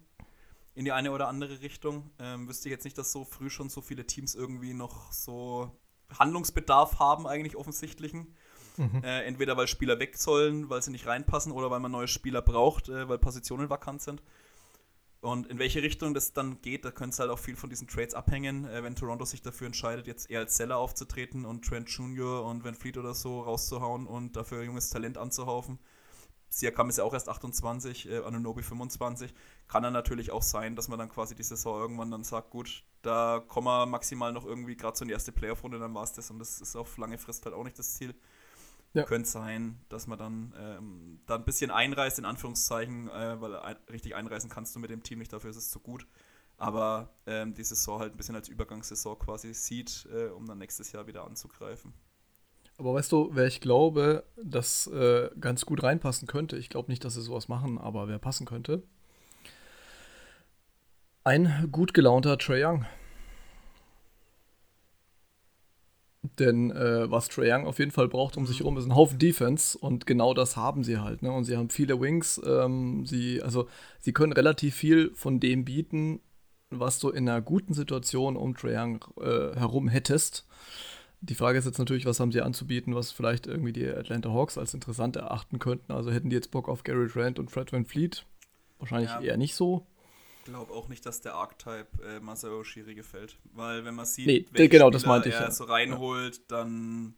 In 0.73 0.83
die 0.83 0.91
eine 0.91 1.11
oder 1.11 1.29
andere 1.29 1.61
Richtung. 1.61 2.11
Ähm, 2.19 2.49
wüsste 2.49 2.67
ich 2.67 2.71
jetzt 2.71 2.83
nicht, 2.83 2.97
dass 2.97 3.11
so 3.11 3.23
früh 3.23 3.49
schon 3.49 3.69
so 3.69 3.81
viele 3.81 4.05
Teams 4.05 4.35
irgendwie 4.35 4.73
noch 4.73 5.11
so 5.11 5.71
Handlungsbedarf 6.19 6.99
haben, 6.99 7.27
eigentlich 7.27 7.55
offensichtlichen. 7.55 8.35
Mhm. 8.77 9.03
Äh, 9.03 9.23
entweder 9.23 9.57
weil 9.57 9.67
Spieler 9.67 9.99
weg 9.99 10.17
sollen, 10.17 10.69
weil 10.69 10.81
sie 10.81 10.91
nicht 10.91 11.07
reinpassen 11.07 11.51
oder 11.51 11.71
weil 11.71 11.79
man 11.79 11.91
neue 11.91 12.07
Spieler 12.07 12.41
braucht, 12.41 12.89
äh, 12.89 13.07
weil 13.07 13.17
Positionen 13.17 13.69
vakant 13.69 14.01
sind. 14.01 14.21
Und 15.21 15.47
in 15.47 15.57
welche 15.57 15.81
Richtung 15.81 16.13
das 16.13 16.33
dann 16.33 16.61
geht, 16.61 16.85
da 16.85 16.91
könnte 16.91 17.15
es 17.15 17.19
halt 17.19 17.31
auch 17.31 17.39
viel 17.39 17.55
von 17.55 17.69
diesen 17.69 17.87
Trades 17.87 18.13
abhängen. 18.13 18.65
Äh, 18.65 18.83
wenn 18.83 18.95
Toronto 18.95 19.25
sich 19.25 19.41
dafür 19.41 19.65
entscheidet, 19.65 20.05
jetzt 20.05 20.29
eher 20.29 20.41
als 20.41 20.55
Seller 20.55 20.77
aufzutreten 20.77 21.45
und 21.45 21.65
Trent 21.65 21.89
Jr. 21.89 22.45
und 22.45 22.63
Van 22.63 22.75
Fleet 22.75 22.97
oder 22.97 23.15
so 23.15 23.41
rauszuhauen 23.41 24.05
und 24.05 24.35
dafür 24.35 24.61
junges 24.63 24.91
Talent 24.91 25.17
anzuhaufen. 25.17 25.79
Siakam 26.49 26.89
ist 26.89 26.97
ja 26.97 27.03
auch 27.03 27.13
erst 27.13 27.27
28, 27.27 28.09
äh, 28.09 28.19
Anunobi 28.19 28.61
25. 28.61 29.33
Kann 29.67 29.83
dann 29.83 29.93
natürlich 29.93 30.31
auch 30.31 30.43
sein, 30.43 30.75
dass 30.75 30.87
man 30.87 30.99
dann 30.99 31.09
quasi 31.09 31.35
die 31.35 31.43
Saison 31.43 31.79
irgendwann 31.79 32.11
dann 32.11 32.23
sagt, 32.23 32.51
gut, 32.51 32.83
da 33.01 33.43
kommen 33.47 33.67
wir 33.67 33.85
maximal 33.87 34.31
noch 34.31 34.45
irgendwie 34.45 34.77
gerade 34.77 34.95
so 34.95 35.03
in 35.03 35.07
die 35.07 35.13
erste 35.13 35.31
Playoff-Runde, 35.31 35.79
dann 35.79 35.93
war 35.93 36.03
es 36.03 36.13
das. 36.13 36.29
Und 36.31 36.39
das 36.39 36.61
ist 36.61 36.75
auf 36.75 36.97
lange 36.97 37.17
Frist 37.17 37.45
halt 37.45 37.55
auch 37.55 37.63
nicht 37.63 37.79
das 37.79 37.95
Ziel. 37.95 38.15
Ja. 38.95 39.03
Könnte 39.03 39.29
sein, 39.29 39.77
dass 39.89 40.07
man 40.07 40.17
dann 40.17 40.53
ähm, 40.57 41.19
da 41.25 41.35
ein 41.35 41.43
bisschen 41.43 41.69
einreißt, 41.69 42.17
in 42.17 42.23
Anführungszeichen, 42.23 43.09
äh, 43.09 43.41
weil 43.41 43.55
ein, 43.57 43.75
richtig 43.91 44.15
einreißen 44.15 44.49
kannst 44.49 44.73
du 44.73 44.79
mit 44.79 44.89
dem 44.89 45.03
Team 45.03 45.19
nicht, 45.19 45.33
dafür 45.33 45.49
ist 45.49 45.57
es 45.57 45.69
zu 45.69 45.81
gut. 45.81 46.07
Aber 46.57 47.09
ähm, 47.25 47.53
die 47.53 47.63
Saison 47.65 47.99
halt 47.99 48.13
ein 48.13 48.17
bisschen 48.17 48.35
als 48.35 48.47
Übergangssaison 48.47 49.19
quasi 49.19 49.53
sieht, 49.53 50.07
äh, 50.13 50.27
um 50.27 50.45
dann 50.45 50.59
nächstes 50.59 50.93
Jahr 50.93 51.07
wieder 51.07 51.25
anzugreifen. 51.25 51.93
Aber 52.77 52.93
weißt 52.93 53.11
du, 53.11 53.31
wer 53.33 53.45
ich 53.47 53.59
glaube, 53.59 54.23
das 54.41 54.87
äh, 54.87 55.29
ganz 55.39 55.65
gut 55.65 55.83
reinpassen 55.83 56.27
könnte, 56.27 56.55
ich 56.55 56.69
glaube 56.69 56.89
nicht, 56.89 57.03
dass 57.03 57.15
sie 57.15 57.21
sowas 57.21 57.49
machen, 57.49 57.77
aber 57.77 58.07
wer 58.07 58.19
passen 58.19 58.45
könnte, 58.45 58.83
ein 61.25 61.69
gut 61.69 61.93
gelaunter 61.93 62.37
Trae 62.37 62.65
Young. 62.65 62.85
Denn 66.39 66.71
äh, 66.71 67.09
was 67.09 67.29
Trae 67.29 67.51
Young 67.51 67.65
auf 67.65 67.79
jeden 67.79 67.91
Fall 67.91 68.07
braucht 68.07 68.37
um 68.37 68.45
sich 68.45 68.59
herum, 68.59 68.77
ist 68.77 68.85
ein 68.85 68.95
Haufen 68.95 69.19
Defense 69.19 69.77
und 69.77 70.05
genau 70.05 70.33
das 70.33 70.57
haben 70.57 70.83
sie 70.83 70.97
halt. 70.97 71.21
Ne? 71.21 71.31
Und 71.31 71.45
sie 71.45 71.57
haben 71.57 71.69
viele 71.69 71.99
Wings. 71.99 72.41
Ähm, 72.45 73.05
sie, 73.05 73.41
also, 73.41 73.67
sie 73.99 74.13
können 74.13 74.33
relativ 74.33 74.75
viel 74.75 75.11
von 75.13 75.39
dem 75.39 75.65
bieten, 75.65 76.19
was 76.69 76.99
du 76.99 77.09
in 77.09 77.29
einer 77.29 77.41
guten 77.41 77.73
Situation 77.73 78.35
um 78.35 78.55
Trae 78.55 78.75
Young 78.77 79.05
äh, 79.19 79.57
herum 79.57 79.87
hättest. 79.87 80.45
Die 81.21 81.35
Frage 81.35 81.57
ist 81.57 81.65
jetzt 81.65 81.79
natürlich, 81.79 82.05
was 82.05 82.19
haben 82.19 82.31
sie 82.31 82.41
anzubieten, 82.41 82.93
was 82.93 83.11
vielleicht 83.11 83.47
irgendwie 83.47 83.73
die 83.73 83.87
Atlanta 83.87 84.29
Hawks 84.29 84.57
als 84.57 84.73
interessant 84.73 85.15
erachten 85.15 85.59
könnten. 85.59 85.91
Also 85.91 86.11
hätten 86.11 86.29
die 86.29 86.35
jetzt 86.35 86.51
Bock 86.51 86.69
auf 86.69 86.83
Gary 86.83 87.07
Trent 87.07 87.39
und 87.39 87.49
Fred 87.49 87.71
Van 87.71 87.85
Fleet? 87.85 88.25
Wahrscheinlich 88.77 89.09
ja. 89.09 89.21
eher 89.21 89.37
nicht 89.37 89.55
so 89.55 89.87
glaube 90.45 90.71
auch 90.71 90.87
nicht, 90.87 91.05
dass 91.05 91.19
der 91.19 91.35
Archetype 91.35 91.87
äh, 92.03 92.19
Masao 92.21 92.63
Shiri 92.63 92.95
gefällt. 92.95 93.37
Weil 93.53 93.83
wenn 93.83 93.95
man 93.95 94.05
sieht, 94.05 94.27
nee, 94.27 94.45
welche 94.51 94.69
genau, 94.69 94.89
das 94.89 95.05
meinte 95.05 95.29
ich, 95.29 95.35
er 95.35 95.41
ja. 95.41 95.51
so 95.51 95.65
reinholt, 95.65 96.49
dann 96.49 97.15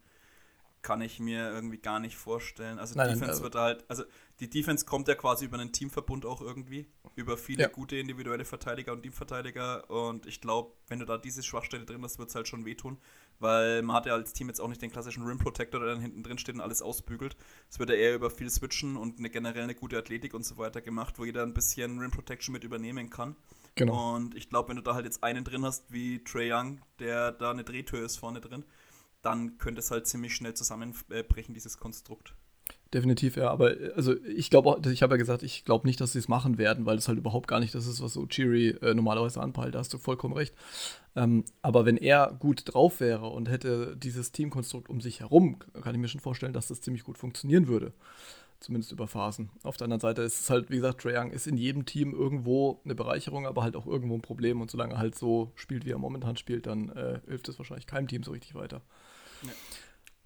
kann 0.81 1.01
ich 1.01 1.19
mir 1.19 1.51
irgendwie 1.51 1.79
gar 1.79 1.99
nicht 1.99 2.15
vorstellen. 2.15 2.79
Also 2.79 2.95
nein, 2.95 3.07
Defense 3.07 3.21
nein, 3.21 3.29
also 3.31 3.43
wird 3.43 3.55
halt, 3.55 3.85
also 3.89 4.03
die 4.39 4.49
Defense 4.49 4.85
kommt 4.85 5.07
ja 5.07 5.15
quasi 5.15 5.45
über 5.45 5.59
einen 5.59 5.73
Teamverbund 5.73 6.25
auch 6.25 6.41
irgendwie, 6.41 6.87
über 7.15 7.37
viele 7.37 7.63
ja. 7.63 7.67
gute 7.67 7.97
individuelle 7.97 8.45
Verteidiger 8.45 8.93
und 8.93 9.01
Teamverteidiger 9.01 9.89
und 9.89 10.25
ich 10.27 10.39
glaube, 10.39 10.71
wenn 10.87 10.99
du 10.99 11.05
da 11.05 11.17
diese 11.17 11.43
Schwachstelle 11.43 11.85
drin 11.85 12.01
hast, 12.03 12.19
wird 12.19 12.29
es 12.29 12.35
halt 12.35 12.47
schon 12.47 12.65
wehtun, 12.65 12.97
weil 13.39 13.81
man 13.81 13.95
hat 13.95 14.05
ja 14.05 14.13
als 14.13 14.33
Team 14.33 14.47
jetzt 14.47 14.59
auch 14.59 14.67
nicht 14.67 14.81
den 14.81 14.91
klassischen 14.91 15.25
Rim 15.25 15.37
Protector, 15.37 15.79
der 15.79 15.89
dann 15.89 16.01
hinten 16.01 16.23
drin 16.23 16.37
steht 16.37 16.55
und 16.55 16.61
alles 16.61 16.81
ausbügelt. 16.81 17.37
Es 17.69 17.79
wird 17.79 17.89
ja 17.89 17.95
eher 17.95 18.15
über 18.15 18.29
viel 18.29 18.49
Switchen 18.49 18.97
und 18.97 19.19
eine 19.19 19.29
generell 19.29 19.63
eine 19.63 19.75
gute 19.75 19.97
Athletik 19.97 20.33
und 20.33 20.45
so 20.45 20.57
weiter 20.57 20.81
gemacht, 20.81 21.19
wo 21.19 21.25
jeder 21.25 21.43
ein 21.43 21.53
bisschen 21.53 21.99
Rim 21.99 22.11
Protection 22.11 22.53
mit 22.53 22.63
übernehmen 22.63 23.09
kann. 23.09 23.35
Genau. 23.75 24.15
Und 24.15 24.35
ich 24.35 24.49
glaube, 24.49 24.69
wenn 24.69 24.77
du 24.77 24.81
da 24.81 24.95
halt 24.95 25.05
jetzt 25.05 25.23
einen 25.23 25.43
drin 25.43 25.63
hast 25.63 25.91
wie 25.91 26.23
Trey 26.23 26.51
Young, 26.51 26.81
der 26.99 27.31
da 27.31 27.51
eine 27.51 27.63
Drehtür 27.63 28.03
ist 28.03 28.17
vorne 28.17 28.41
drin, 28.41 28.65
dann 29.21 29.57
könnte 29.57 29.79
es 29.79 29.91
halt 29.91 30.07
ziemlich 30.07 30.35
schnell 30.35 30.53
zusammenbrechen, 30.53 31.53
dieses 31.53 31.77
Konstrukt. 31.77 32.33
Definitiv, 32.93 33.35
ja. 33.35 33.49
Aber 33.49 33.73
also 33.95 34.15
ich 34.23 34.49
glaube, 34.49 34.79
ich 34.89 35.03
habe 35.03 35.15
ja 35.15 35.17
gesagt, 35.17 35.43
ich 35.43 35.65
glaube 35.65 35.85
nicht, 35.85 35.99
dass 35.99 36.13
sie 36.13 36.19
es 36.19 36.29
machen 36.29 36.57
werden, 36.57 36.85
weil 36.85 36.97
es 36.97 37.07
halt 37.07 37.17
überhaupt 37.17 37.47
gar 37.47 37.59
nicht 37.59 37.75
das 37.75 37.85
ist, 37.85 38.01
was 38.01 38.13
so 38.13 38.25
Chiri 38.27 38.69
äh, 38.81 38.93
normalerweise 38.93 39.41
anpeilt. 39.41 39.75
Da 39.75 39.79
hast 39.79 39.93
du 39.93 39.97
vollkommen 39.97 40.33
recht. 40.33 40.53
Ähm, 41.15 41.43
aber 41.61 41.85
wenn 41.85 41.97
er 41.97 42.35
gut 42.39 42.63
drauf 42.65 43.01
wäre 43.01 43.27
und 43.27 43.49
hätte 43.49 43.97
dieses 43.97 44.31
Teamkonstrukt 44.31 44.89
um 44.89 45.01
sich 45.01 45.19
herum, 45.19 45.57
kann 45.81 45.95
ich 45.95 46.01
mir 46.01 46.07
schon 46.07 46.21
vorstellen, 46.21 46.53
dass 46.53 46.67
das 46.67 46.79
ziemlich 46.81 47.03
gut 47.03 47.17
funktionieren 47.17 47.67
würde. 47.67 47.91
Zumindest 48.59 48.91
über 48.91 49.07
Phasen. 49.07 49.49
Auf 49.63 49.77
der 49.77 49.85
anderen 49.85 49.99
Seite 49.99 50.21
ist 50.23 50.41
es 50.41 50.49
halt, 50.49 50.71
wie 50.71 50.77
gesagt, 50.77 51.01
Trae 51.01 51.15
Young 51.15 51.31
ist 51.31 51.45
in 51.45 51.57
jedem 51.57 51.85
Team 51.85 52.13
irgendwo 52.13 52.79
eine 52.85 52.95
Bereicherung, 52.95 53.45
aber 53.45 53.63
halt 53.63 53.75
auch 53.75 53.85
irgendwo 53.85 54.15
ein 54.15 54.21
Problem. 54.21 54.61
Und 54.61 54.71
solange 54.71 54.93
er 54.93 54.99
halt 54.99 55.15
so 55.15 55.51
spielt, 55.55 55.85
wie 55.85 55.91
er 55.91 55.99
momentan 55.99 56.37
spielt, 56.37 56.65
dann 56.65 56.89
äh, 56.89 57.19
hilft 57.27 57.49
es 57.49 57.59
wahrscheinlich 57.59 57.85
keinem 57.85 58.07
Team 58.07 58.23
so 58.23 58.31
richtig 58.31 58.55
weiter. 58.55 58.81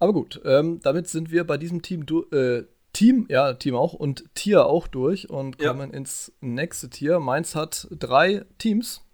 Aber 0.02 0.14
gut, 0.14 0.42
ähm, 0.46 0.80
damit 0.82 1.08
sind 1.08 1.30
wir 1.30 1.46
bei 1.46 1.60
diesem 1.60 1.84
Team, 1.84 2.04
äh, 2.32 2.64
Team, 2.92 3.28
ja, 3.30 3.54
Team 3.54 3.76
auch 3.76 3.94
und 3.94 4.34
Tier 4.34 4.66
auch 4.66 4.88
durch 4.88 5.30
und 5.30 5.60
kommen 5.60 5.92
ja. 5.92 5.96
ins 5.96 6.34
nächste 6.42 6.90
Tier. 6.90 7.20
Mainz 7.20 7.54
hat 7.54 7.88
drei 7.92 8.44
Teams. 8.58 9.06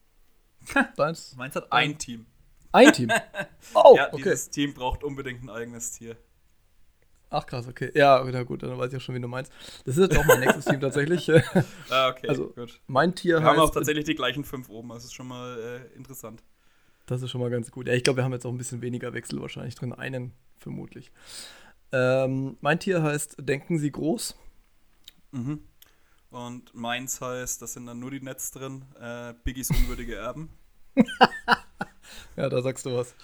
Deins? 0.96 1.36
Mainz 1.36 1.56
hat 1.56 1.74
ein 1.74 1.98
Team. 1.98 2.26
Ein 2.72 2.94
Team. 2.94 3.12
Oh, 3.74 3.96
ja, 3.98 4.08
okay. 4.14 4.24
dieses 4.24 4.50
Team 4.50 4.74
braucht 4.74 5.04
unbedingt 5.04 5.44
ein 5.44 5.50
eigenes 5.50 5.92
Tier. 5.92 6.16
Ach 7.30 7.46
krass, 7.46 7.68
okay. 7.68 7.92
Ja, 7.94 8.24
na 8.24 8.44
gut, 8.44 8.64
dann 8.64 8.78
weiß 8.78 8.94
ich 8.94 8.98
auch 8.98 9.02
schon, 9.02 9.16
wie 9.16 9.20
du 9.20 9.28
meinst. 9.28 9.52
Das 9.84 9.98
ist 9.98 10.10
jetzt 10.10 10.18
auch 10.18 10.26
mein 10.26 10.40
nächstes 10.40 10.64
Team 10.64 10.80
tatsächlich. 10.80 11.30
ah, 11.90 12.08
okay, 12.08 12.30
also, 12.30 12.48
gut. 12.48 12.80
Mein 12.88 13.14
Tier 13.14 13.40
wir 13.40 13.44
heißt. 13.44 13.50
Haben 13.50 13.60
auch 13.60 13.72
tatsächlich 13.72 14.06
die 14.06 14.16
gleichen 14.16 14.46
fünf 14.46 14.70
oben, 14.70 14.88
das 14.88 15.04
ist 15.04 15.14
schon 15.14 15.28
mal 15.28 15.60
äh, 15.60 15.98
interessant. 15.98 16.42
Das 17.08 17.22
ist 17.22 17.32
schon 17.32 17.42
mal 17.42 17.50
ganz 17.50 17.72
gut. 17.72 17.88
Ja, 17.88 17.94
ich 17.94 18.04
glaube, 18.04 18.18
wir 18.18 18.24
haben 18.26 18.34
jetzt 18.34 18.46
auch 18.46 18.52
ein 18.52 18.58
bisschen 18.58 18.82
weniger 18.82 19.14
Wechsel 19.14 19.42
wahrscheinlich 19.42 19.76
drin. 19.76 19.94
Einen 19.94 20.34
vermutlich. 20.60 21.12
Ähm, 21.94 22.58
mein 22.60 22.80
Tier 22.80 23.02
heißt 23.02 23.38
Denken 23.40 23.80
Sie 23.80 23.92
groß. 23.92 24.38
Mhm. 25.32 25.62
Und 26.30 26.76
meins 26.76 27.22
heißt, 27.22 27.62
das 27.62 27.74
sind 27.74 27.86
dann 27.86 28.00
nur 28.00 28.12
die 28.12 28.20
Netz 28.20 28.52
drin, 28.52 28.84
äh, 29.00 29.34
Biggies 29.46 29.70
unwürdige 29.70 30.16
Erben. 30.16 30.50
ja, 32.36 32.50
da 32.50 32.62
sagst 32.62 32.86
du 32.86 32.96
was. 32.96 33.16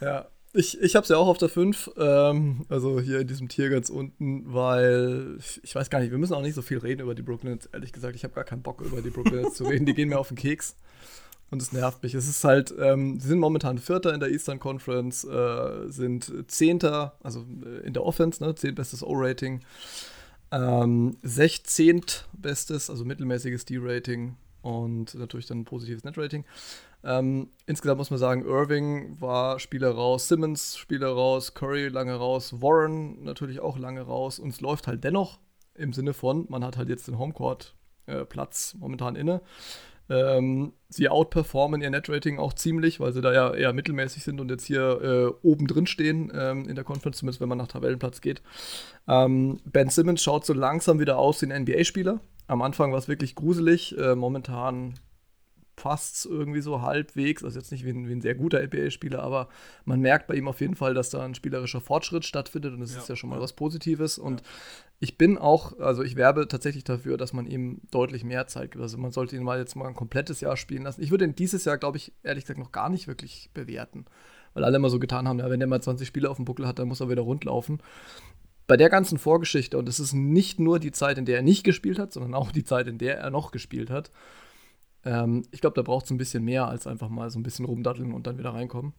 ja. 0.00 0.26
Ich, 0.54 0.80
ich 0.80 0.96
habe 0.96 1.02
es 1.02 1.10
ja 1.10 1.18
auch 1.18 1.28
auf 1.28 1.36
der 1.36 1.50
5, 1.50 1.90
ähm, 1.98 2.64
also 2.70 3.00
hier 3.00 3.20
in 3.20 3.26
diesem 3.26 3.48
Tier 3.48 3.68
ganz 3.68 3.90
unten, 3.90 4.52
weil 4.52 5.38
ich, 5.62 5.74
weiß 5.74 5.90
gar 5.90 6.00
nicht, 6.00 6.10
wir 6.10 6.16
müssen 6.16 6.32
auch 6.32 6.40
nicht 6.40 6.54
so 6.54 6.62
viel 6.62 6.78
reden 6.78 7.02
über 7.02 7.14
die 7.14 7.22
Brooklyn 7.22 7.58
Ehrlich 7.70 7.92
gesagt, 7.92 8.16
ich 8.16 8.24
habe 8.24 8.34
gar 8.34 8.44
keinen 8.44 8.62
Bock 8.62 8.80
über 8.80 9.02
die 9.02 9.10
Brooklyn 9.10 9.52
zu 9.52 9.64
reden. 9.64 9.84
Die 9.84 9.92
gehen 9.92 10.08
mir 10.08 10.18
auf 10.18 10.28
den 10.28 10.38
Keks. 10.38 10.74
Und 11.50 11.62
es 11.62 11.72
nervt 11.72 12.02
mich. 12.02 12.14
Es 12.14 12.28
ist 12.28 12.44
halt, 12.44 12.74
ähm, 12.78 13.18
sie 13.20 13.28
sind 13.28 13.38
momentan 13.38 13.78
Vierter 13.78 14.12
in 14.12 14.20
der 14.20 14.30
Eastern 14.30 14.58
Conference, 14.58 15.24
äh, 15.24 15.88
sind 15.88 16.50
Zehnter, 16.50 17.16
also 17.22 17.46
äh, 17.64 17.86
in 17.86 17.94
der 17.94 18.04
Offense, 18.04 18.44
ne, 18.44 18.54
zehntbestes 18.54 19.02
O-Rating, 19.02 19.62
ähm, 20.50 21.16
16. 21.22 22.02
bestes, 22.32 22.90
also 22.90 23.04
mittelmäßiges 23.04 23.64
D-Rating 23.64 24.36
und 24.62 25.14
natürlich 25.14 25.46
dann 25.46 25.60
ein 25.60 25.64
positives 25.64 26.04
Net-Rating. 26.04 26.44
Ähm, 27.04 27.50
insgesamt 27.66 27.98
muss 27.98 28.10
man 28.10 28.18
sagen, 28.18 28.44
Irving 28.44 29.20
war 29.20 29.60
Spieler 29.60 29.90
raus, 29.90 30.28
Simmons 30.28 30.76
Spieler 30.76 31.08
raus, 31.08 31.54
Curry 31.54 31.88
lange 31.88 32.14
raus, 32.14 32.60
Warren 32.60 33.22
natürlich 33.22 33.60
auch 33.60 33.78
lange 33.78 34.02
raus 34.02 34.38
und 34.38 34.50
es 34.50 34.60
läuft 34.60 34.86
halt 34.86 35.04
dennoch 35.04 35.38
im 35.74 35.92
Sinne 35.92 36.12
von, 36.12 36.46
man 36.48 36.64
hat 36.64 36.76
halt 36.76 36.88
jetzt 36.88 37.06
den 37.06 37.18
Homecourt-Platz 37.18 38.74
äh, 38.74 38.78
momentan 38.78 39.14
inne. 39.14 39.40
Ähm, 40.10 40.72
sie 40.88 41.08
outperformen 41.08 41.82
ihr 41.82 41.90
Netrating 41.90 42.38
auch 42.38 42.54
ziemlich, 42.54 42.98
weil 43.00 43.12
sie 43.12 43.20
da 43.20 43.32
ja 43.32 43.52
eher 43.52 43.72
mittelmäßig 43.72 44.24
sind 44.24 44.40
und 44.40 44.50
jetzt 44.50 44.64
hier 44.64 45.00
äh, 45.02 45.46
oben 45.46 45.66
drin 45.66 45.86
stehen 45.86 46.32
ähm, 46.34 46.68
in 46.68 46.74
der 46.74 46.84
Conference, 46.84 47.18
zumindest 47.18 47.40
wenn 47.40 47.48
man 47.48 47.58
nach 47.58 47.68
Tabellenplatz 47.68 48.20
geht. 48.20 48.42
Ähm, 49.06 49.60
ben 49.64 49.90
Simmons 49.90 50.22
schaut 50.22 50.46
so 50.46 50.54
langsam 50.54 50.98
wieder 50.98 51.18
aus 51.18 51.42
wie 51.42 51.52
ein 51.52 51.62
NBA-Spieler. 51.62 52.20
Am 52.46 52.62
Anfang 52.62 52.92
war 52.92 52.98
es 52.98 53.08
wirklich 53.08 53.34
gruselig. 53.34 53.96
Äh, 53.98 54.14
momentan 54.14 54.94
passt 55.76 56.26
irgendwie 56.26 56.60
so 56.60 56.82
halbwegs. 56.82 57.44
Also 57.44 57.58
jetzt 57.58 57.70
nicht 57.70 57.84
wie 57.84 57.90
ein, 57.90 58.08
wie 58.08 58.12
ein 58.12 58.20
sehr 58.20 58.34
guter 58.34 58.60
NBA-Spieler, 58.62 59.22
aber 59.22 59.48
man 59.84 60.00
merkt 60.00 60.26
bei 60.26 60.34
ihm 60.34 60.48
auf 60.48 60.60
jeden 60.60 60.74
Fall, 60.74 60.92
dass 60.92 61.10
da 61.10 61.24
ein 61.24 61.34
spielerischer 61.34 61.80
Fortschritt 61.80 62.24
stattfindet 62.24 62.74
und 62.74 62.80
das 62.80 62.92
ja, 62.92 62.98
ist 62.98 63.08
ja 63.08 63.16
schon 63.16 63.30
mal 63.30 63.36
ja. 63.36 63.42
was 63.42 63.52
Positives. 63.52 64.18
Und. 64.18 64.42
Ich 65.00 65.16
bin 65.16 65.38
auch, 65.38 65.78
also 65.78 66.02
ich 66.02 66.16
werbe 66.16 66.48
tatsächlich 66.48 66.84
dafür, 66.84 67.16
dass 67.16 67.32
man 67.32 67.46
ihm 67.46 67.80
deutlich 67.90 68.24
mehr 68.24 68.46
Zeit 68.46 68.72
gibt. 68.72 68.82
Also 68.82 68.98
man 68.98 69.12
sollte 69.12 69.36
ihn 69.36 69.44
mal 69.44 69.58
jetzt 69.58 69.76
mal 69.76 69.86
ein 69.86 69.94
komplettes 69.94 70.40
Jahr 70.40 70.56
spielen 70.56 70.82
lassen. 70.82 71.02
Ich 71.02 71.10
würde 71.10 71.24
ihn 71.24 71.36
dieses 71.36 71.64
Jahr, 71.64 71.78
glaube 71.78 71.98
ich, 71.98 72.12
ehrlich 72.22 72.44
gesagt 72.44 72.58
noch 72.58 72.72
gar 72.72 72.88
nicht 72.88 73.06
wirklich 73.06 73.50
bewerten. 73.54 74.06
Weil 74.54 74.64
alle 74.64 74.76
immer 74.76 74.90
so 74.90 74.98
getan 74.98 75.28
haben, 75.28 75.38
ja, 75.38 75.50
wenn 75.50 75.60
der 75.60 75.68
mal 75.68 75.80
20 75.80 76.06
Spiele 76.08 76.28
auf 76.28 76.36
dem 76.36 76.44
Buckel 76.44 76.66
hat, 76.66 76.78
dann 76.78 76.88
muss 76.88 77.00
er 77.00 77.08
wieder 77.08 77.22
rundlaufen 77.22 77.80
bei 78.68 78.76
der 78.76 78.90
ganzen 78.90 79.18
Vorgeschichte, 79.18 79.78
und 79.78 79.88
es 79.88 79.98
ist 79.98 80.12
nicht 80.12 80.60
nur 80.60 80.78
die 80.78 80.92
Zeit, 80.92 81.18
in 81.18 81.24
der 81.24 81.36
er 81.36 81.42
nicht 81.42 81.64
gespielt 81.64 81.98
hat, 81.98 82.12
sondern 82.12 82.34
auch 82.34 82.52
die 82.52 82.64
Zeit, 82.64 82.86
in 82.86 82.98
der 82.98 83.18
er 83.18 83.30
noch 83.30 83.50
gespielt 83.50 83.88
hat, 83.88 84.12
ähm, 85.04 85.42
ich 85.50 85.62
glaube, 85.62 85.74
da 85.74 85.82
braucht 85.82 86.04
es 86.04 86.10
ein 86.10 86.18
bisschen 86.18 86.44
mehr 86.44 86.68
als 86.68 86.86
einfach 86.86 87.08
mal 87.08 87.30
so 87.30 87.38
ein 87.38 87.42
bisschen 87.42 87.64
rumdatteln 87.64 88.12
und 88.12 88.26
dann 88.26 88.36
wieder 88.36 88.50
reinkommen. 88.50 88.92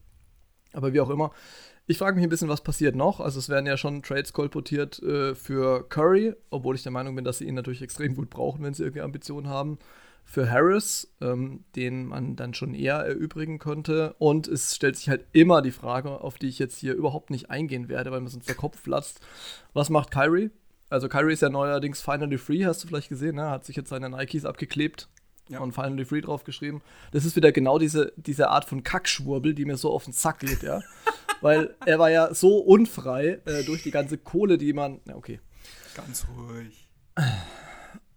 Aber 0.73 0.91
wie 0.93 1.01
auch 1.01 1.09
immer. 1.09 1.31
Ich 1.89 1.97
frage 1.97 2.15
mich 2.15 2.23
ein 2.23 2.29
bisschen, 2.29 2.49
was 2.49 2.61
passiert 2.61 2.95
noch. 2.95 3.19
Also 3.19 3.39
es 3.39 3.49
werden 3.49 3.65
ja 3.65 3.75
schon 3.75 4.03
Trades 4.03 4.31
kolportiert 4.31 5.01
äh, 5.01 5.33
für 5.33 5.89
Curry, 5.89 6.35
obwohl 6.51 6.75
ich 6.75 6.83
der 6.83 6.91
Meinung 6.91 7.15
bin, 7.15 7.25
dass 7.25 7.39
sie 7.39 7.45
ihn 7.45 7.55
natürlich 7.55 7.81
extrem 7.81 8.13
gut 8.13 8.29
brauchen, 8.29 8.63
wenn 8.63 8.75
sie 8.75 8.83
irgendwie 8.83 9.01
Ambitionen 9.01 9.47
haben. 9.47 9.79
Für 10.23 10.51
Harris, 10.51 11.11
ähm, 11.19 11.63
den 11.75 12.05
man 12.05 12.35
dann 12.35 12.53
schon 12.53 12.75
eher 12.75 12.97
erübrigen 12.97 13.57
könnte. 13.57 14.13
Und 14.19 14.47
es 14.47 14.75
stellt 14.75 14.97
sich 14.97 15.09
halt 15.09 15.25
immer 15.31 15.63
die 15.63 15.71
Frage, 15.71 16.21
auf 16.21 16.37
die 16.37 16.49
ich 16.49 16.59
jetzt 16.59 16.77
hier 16.77 16.93
überhaupt 16.93 17.31
nicht 17.31 17.49
eingehen 17.49 17.89
werde, 17.89 18.11
weil 18.11 18.21
mir 18.21 18.29
sonst 18.29 18.47
der 18.47 18.53
Kopf 18.53 18.83
platzt. 18.83 19.19
Was 19.73 19.89
macht 19.89 20.11
Kyrie? 20.11 20.51
Also 20.91 21.09
Kyrie 21.09 21.33
ist 21.33 21.41
ja 21.41 21.49
neuerdings 21.49 22.01
finally 22.01 22.37
free, 22.37 22.65
hast 22.65 22.83
du 22.83 22.87
vielleicht 22.87 23.09
gesehen, 23.09 23.37
ne? 23.37 23.49
Hat 23.49 23.65
sich 23.65 23.75
jetzt 23.75 23.89
seine 23.89 24.11
Nikes 24.11 24.45
abgeklebt 24.45 25.09
ja. 25.47 25.59
und 25.59 25.71
Finally 25.71 26.05
Free 26.05 26.21
draufgeschrieben. 26.21 26.81
Das 27.13 27.25
ist 27.25 27.35
wieder 27.35 27.51
genau 27.51 27.79
diese, 27.79 28.13
diese 28.15 28.49
Art 28.49 28.65
von 28.65 28.83
Kackschwurbel, 28.83 29.55
die 29.55 29.65
mir 29.65 29.77
so 29.77 29.91
auf 29.91 30.03
den 30.03 30.13
Sack 30.13 30.41
geht, 30.41 30.61
ja. 30.61 30.81
Weil 31.41 31.75
er 31.85 31.99
war 31.99 32.09
ja 32.09 32.33
so 32.33 32.57
unfrei 32.57 33.39
äh, 33.45 33.63
durch 33.63 33.83
die 33.83 33.91
ganze 33.91 34.17
Kohle, 34.17 34.57
die 34.57 34.73
man. 34.73 34.99
Na, 35.05 35.15
okay. 35.15 35.39
Ganz 35.95 36.27
ruhig. 36.27 36.89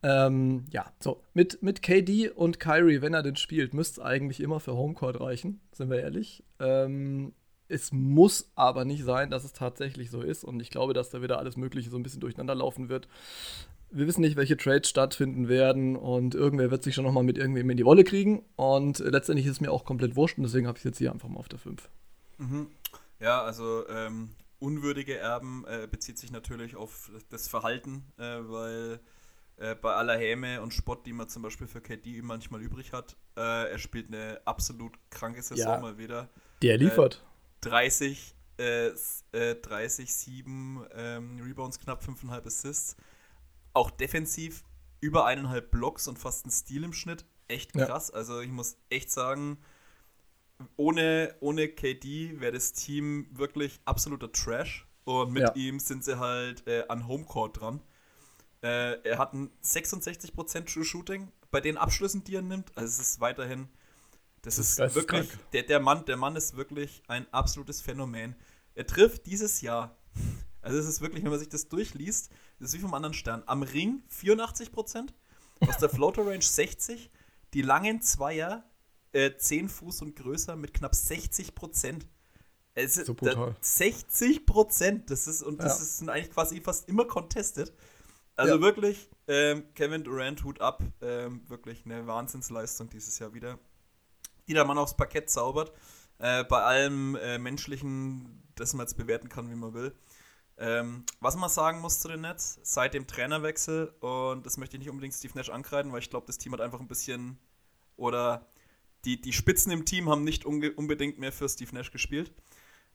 Ähm, 0.04 0.64
ja, 0.70 0.92
so. 0.98 1.22
Mit, 1.32 1.62
mit 1.62 1.80
KD 1.80 2.30
und 2.30 2.58
Kyrie, 2.58 3.02
wenn 3.02 3.14
er 3.14 3.22
denn 3.22 3.36
spielt, 3.36 3.72
müsste 3.72 4.00
es 4.00 4.04
eigentlich 4.04 4.40
immer 4.40 4.58
für 4.58 4.74
Homecourt 4.74 5.20
reichen, 5.20 5.60
sind 5.72 5.90
wir 5.90 6.00
ehrlich. 6.00 6.42
Ähm, 6.58 7.34
es 7.68 7.92
muss 7.92 8.50
aber 8.56 8.84
nicht 8.84 9.04
sein, 9.04 9.30
dass 9.30 9.44
es 9.44 9.52
tatsächlich 9.52 10.10
so 10.10 10.20
ist. 10.20 10.42
Und 10.42 10.60
ich 10.60 10.70
glaube, 10.70 10.92
dass 10.92 11.10
da 11.10 11.22
wieder 11.22 11.38
alles 11.38 11.56
Mögliche 11.56 11.88
so 11.88 11.96
ein 11.96 12.02
bisschen 12.02 12.20
durcheinander 12.20 12.56
laufen 12.56 12.88
wird 12.88 13.06
wir 13.92 14.06
wissen 14.06 14.22
nicht, 14.22 14.36
welche 14.36 14.56
Trades 14.56 14.88
stattfinden 14.88 15.48
werden 15.48 15.96
und 15.96 16.34
irgendwer 16.34 16.70
wird 16.70 16.82
sich 16.82 16.94
schon 16.94 17.04
nochmal 17.04 17.24
mit 17.24 17.38
irgendwem 17.38 17.68
in 17.70 17.76
die 17.76 17.84
Wolle 17.84 18.04
kriegen. 18.04 18.42
Und 18.56 18.98
letztendlich 18.98 19.46
ist 19.46 19.52
es 19.52 19.60
mir 19.60 19.70
auch 19.70 19.84
komplett 19.84 20.16
wurscht 20.16 20.38
und 20.38 20.44
deswegen 20.44 20.66
habe 20.66 20.78
ich 20.78 20.80
es 20.80 20.84
jetzt 20.84 20.98
hier 20.98 21.12
einfach 21.12 21.28
mal 21.28 21.38
auf 21.38 21.48
der 21.48 21.58
5. 21.58 21.88
Mhm. 22.38 22.66
Ja, 23.22 23.42
also 23.42 23.88
ähm, 23.88 24.34
unwürdige 24.58 25.16
Erben 25.16 25.64
äh, 25.66 25.86
bezieht 25.88 26.18
sich 26.18 26.32
natürlich 26.32 26.76
auf 26.76 27.10
das 27.30 27.48
Verhalten, 27.48 28.04
äh, 28.18 28.22
weil 28.22 29.00
äh, 29.58 29.74
bei 29.76 29.94
aller 29.94 30.18
Häme 30.18 30.60
und 30.60 30.74
Spott, 30.74 31.06
die 31.06 31.12
man 31.12 31.28
zum 31.28 31.42
Beispiel 31.42 31.68
für 31.68 31.80
KD 31.80 32.20
manchmal 32.22 32.60
übrig 32.60 32.92
hat, 32.92 33.16
äh, 33.36 33.70
er 33.70 33.78
spielt 33.78 34.08
eine 34.08 34.40
absolut 34.44 34.98
kranke 35.10 35.40
Saison 35.40 35.74
ja, 35.74 35.78
mal 35.78 35.98
wieder. 35.98 36.28
Der 36.62 36.76
liefert. 36.76 37.24
30, 37.62 38.34
30, 38.58 40.14
7 40.14 40.86
ähm, 40.94 41.40
Rebounds, 41.40 41.80
knapp 41.80 42.02
5,5 42.02 42.46
Assists 42.46 42.96
auch 43.72 43.90
defensiv 43.90 44.64
über 45.00 45.26
eineinhalb 45.26 45.70
Blocks 45.70 46.06
und 46.08 46.18
fast 46.18 46.46
ein 46.46 46.50
Stil 46.50 46.84
im 46.84 46.92
Schnitt. 46.92 47.24
Echt 47.48 47.72
krass. 47.72 48.08
Ja. 48.08 48.14
Also 48.14 48.40
ich 48.40 48.50
muss 48.50 48.76
echt 48.88 49.10
sagen, 49.10 49.58
ohne, 50.76 51.34
ohne 51.40 51.68
KD 51.68 52.40
wäre 52.40 52.52
das 52.52 52.72
Team 52.72 53.26
wirklich 53.30 53.80
absoluter 53.84 54.30
Trash. 54.32 54.86
Und 55.04 55.32
mit 55.32 55.42
ja. 55.42 55.54
ihm 55.54 55.80
sind 55.80 56.04
sie 56.04 56.18
halt 56.18 56.66
äh, 56.66 56.84
an 56.88 57.08
Homecourt 57.08 57.60
dran. 57.60 57.80
Äh, 58.62 59.00
er 59.02 59.18
hat 59.18 59.34
ein 59.34 59.50
66% 59.64 60.72
True 60.72 60.84
Shooting 60.84 61.32
bei 61.50 61.60
den 61.60 61.76
Abschlüssen, 61.76 62.22
die 62.22 62.36
er 62.36 62.42
nimmt. 62.42 62.70
Also 62.76 62.88
es 62.88 63.08
ist 63.08 63.20
weiterhin. 63.20 63.68
Das, 64.42 64.56
das 64.56 64.78
ist, 64.78 64.94
wirklich. 64.94 65.28
Der, 65.52 65.64
der, 65.64 65.80
Mann, 65.80 66.04
der 66.04 66.16
Mann 66.16 66.36
ist 66.36 66.56
wirklich 66.56 67.02
ein 67.08 67.26
absolutes 67.32 67.80
Phänomen. 67.80 68.36
Er 68.74 68.86
trifft 68.86 69.26
dieses 69.26 69.60
Jahr 69.60 69.96
also 70.62 70.78
es 70.78 70.86
ist 70.86 71.00
wirklich, 71.00 71.24
wenn 71.24 71.30
man 71.30 71.40
sich 71.40 71.48
das 71.48 71.68
durchliest, 71.68 72.30
das 72.58 72.68
ist 72.68 72.74
wie 72.74 72.82
vom 72.82 72.94
anderen 72.94 73.14
Stern. 73.14 73.42
Am 73.46 73.62
Ring 73.64 74.02
84%, 74.10 75.08
aus 75.60 75.76
der 75.78 75.88
Floater 75.90 76.24
Range 76.24 76.38
60%, 76.38 77.10
die 77.52 77.62
langen 77.62 78.00
Zweier 78.00 78.64
äh, 79.12 79.36
10 79.36 79.68
Fuß 79.68 80.02
und 80.02 80.16
größer 80.16 80.56
mit 80.56 80.74
knapp 80.74 80.92
60%. 80.92 82.02
Es 82.74 82.96
ist 82.96 83.06
so 83.06 83.14
brutal. 83.14 83.54
60% 83.62 85.02
das 85.06 85.26
ist, 85.26 85.42
und 85.42 85.58
das 85.62 85.78
ja. 85.78 85.84
ist 85.84 86.08
eigentlich 86.08 86.30
quasi 86.30 86.60
fast 86.60 86.88
immer 86.88 87.04
contested. 87.04 87.72
Also 88.34 88.54
ja. 88.54 88.60
wirklich, 88.62 89.10
ähm, 89.28 89.64
Kevin 89.74 90.04
Durant, 90.04 90.42
Hut 90.42 90.60
ab, 90.60 90.82
ähm, 91.02 91.42
wirklich 91.48 91.84
eine 91.84 92.06
Wahnsinnsleistung 92.06 92.88
dieses 92.88 93.18
Jahr 93.18 93.34
wieder, 93.34 93.58
die 94.48 94.54
der 94.54 94.64
Mann 94.64 94.78
aufs 94.78 94.96
Parkett 94.96 95.28
zaubert. 95.28 95.72
Äh, 96.18 96.44
bei 96.44 96.62
allem 96.62 97.16
äh, 97.16 97.38
Menschlichen, 97.38 98.42
das 98.54 98.72
man 98.72 98.86
jetzt 98.86 98.96
bewerten 98.96 99.28
kann, 99.28 99.50
wie 99.50 99.54
man 99.54 99.74
will. 99.74 99.94
Ähm, 100.56 101.04
was 101.20 101.36
man 101.36 101.50
sagen 101.50 101.80
muss 101.80 102.00
zu 102.00 102.08
den 102.08 102.22
Nets, 102.22 102.58
seit 102.62 102.94
dem 102.94 103.06
Trainerwechsel, 103.06 103.88
und 104.00 104.46
das 104.46 104.56
möchte 104.56 104.76
ich 104.76 104.80
nicht 104.80 104.90
unbedingt 104.90 105.14
Steve 105.14 105.32
Nash 105.34 105.50
ankreiden, 105.50 105.92
weil 105.92 105.98
ich 105.98 106.10
glaube, 106.10 106.26
das 106.26 106.38
Team 106.38 106.52
hat 106.52 106.60
einfach 106.60 106.80
ein 106.80 106.88
bisschen, 106.88 107.38
oder 107.96 108.46
die, 109.04 109.20
die 109.20 109.32
Spitzen 109.32 109.72
im 109.72 109.84
Team 109.84 110.08
haben 110.08 110.24
nicht 110.24 110.44
unbedingt 110.44 111.18
mehr 111.18 111.32
für 111.32 111.48
Steve 111.48 111.74
Nash 111.74 111.90
gespielt. 111.90 112.32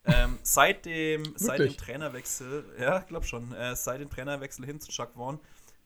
Ähm, 0.06 0.40
seit, 0.42 0.86
dem, 0.86 1.24
seit 1.36 1.60
dem 1.60 1.76
Trainerwechsel, 1.76 2.66
ja, 2.80 3.00
glaub 3.00 3.26
schon, 3.26 3.52
äh, 3.54 3.76
seit 3.76 4.00
dem 4.00 4.10
Trainerwechsel 4.10 4.66
hin 4.66 4.80
zu 4.80 4.90
Chuck 4.92 5.14
Vaughn 5.16 5.40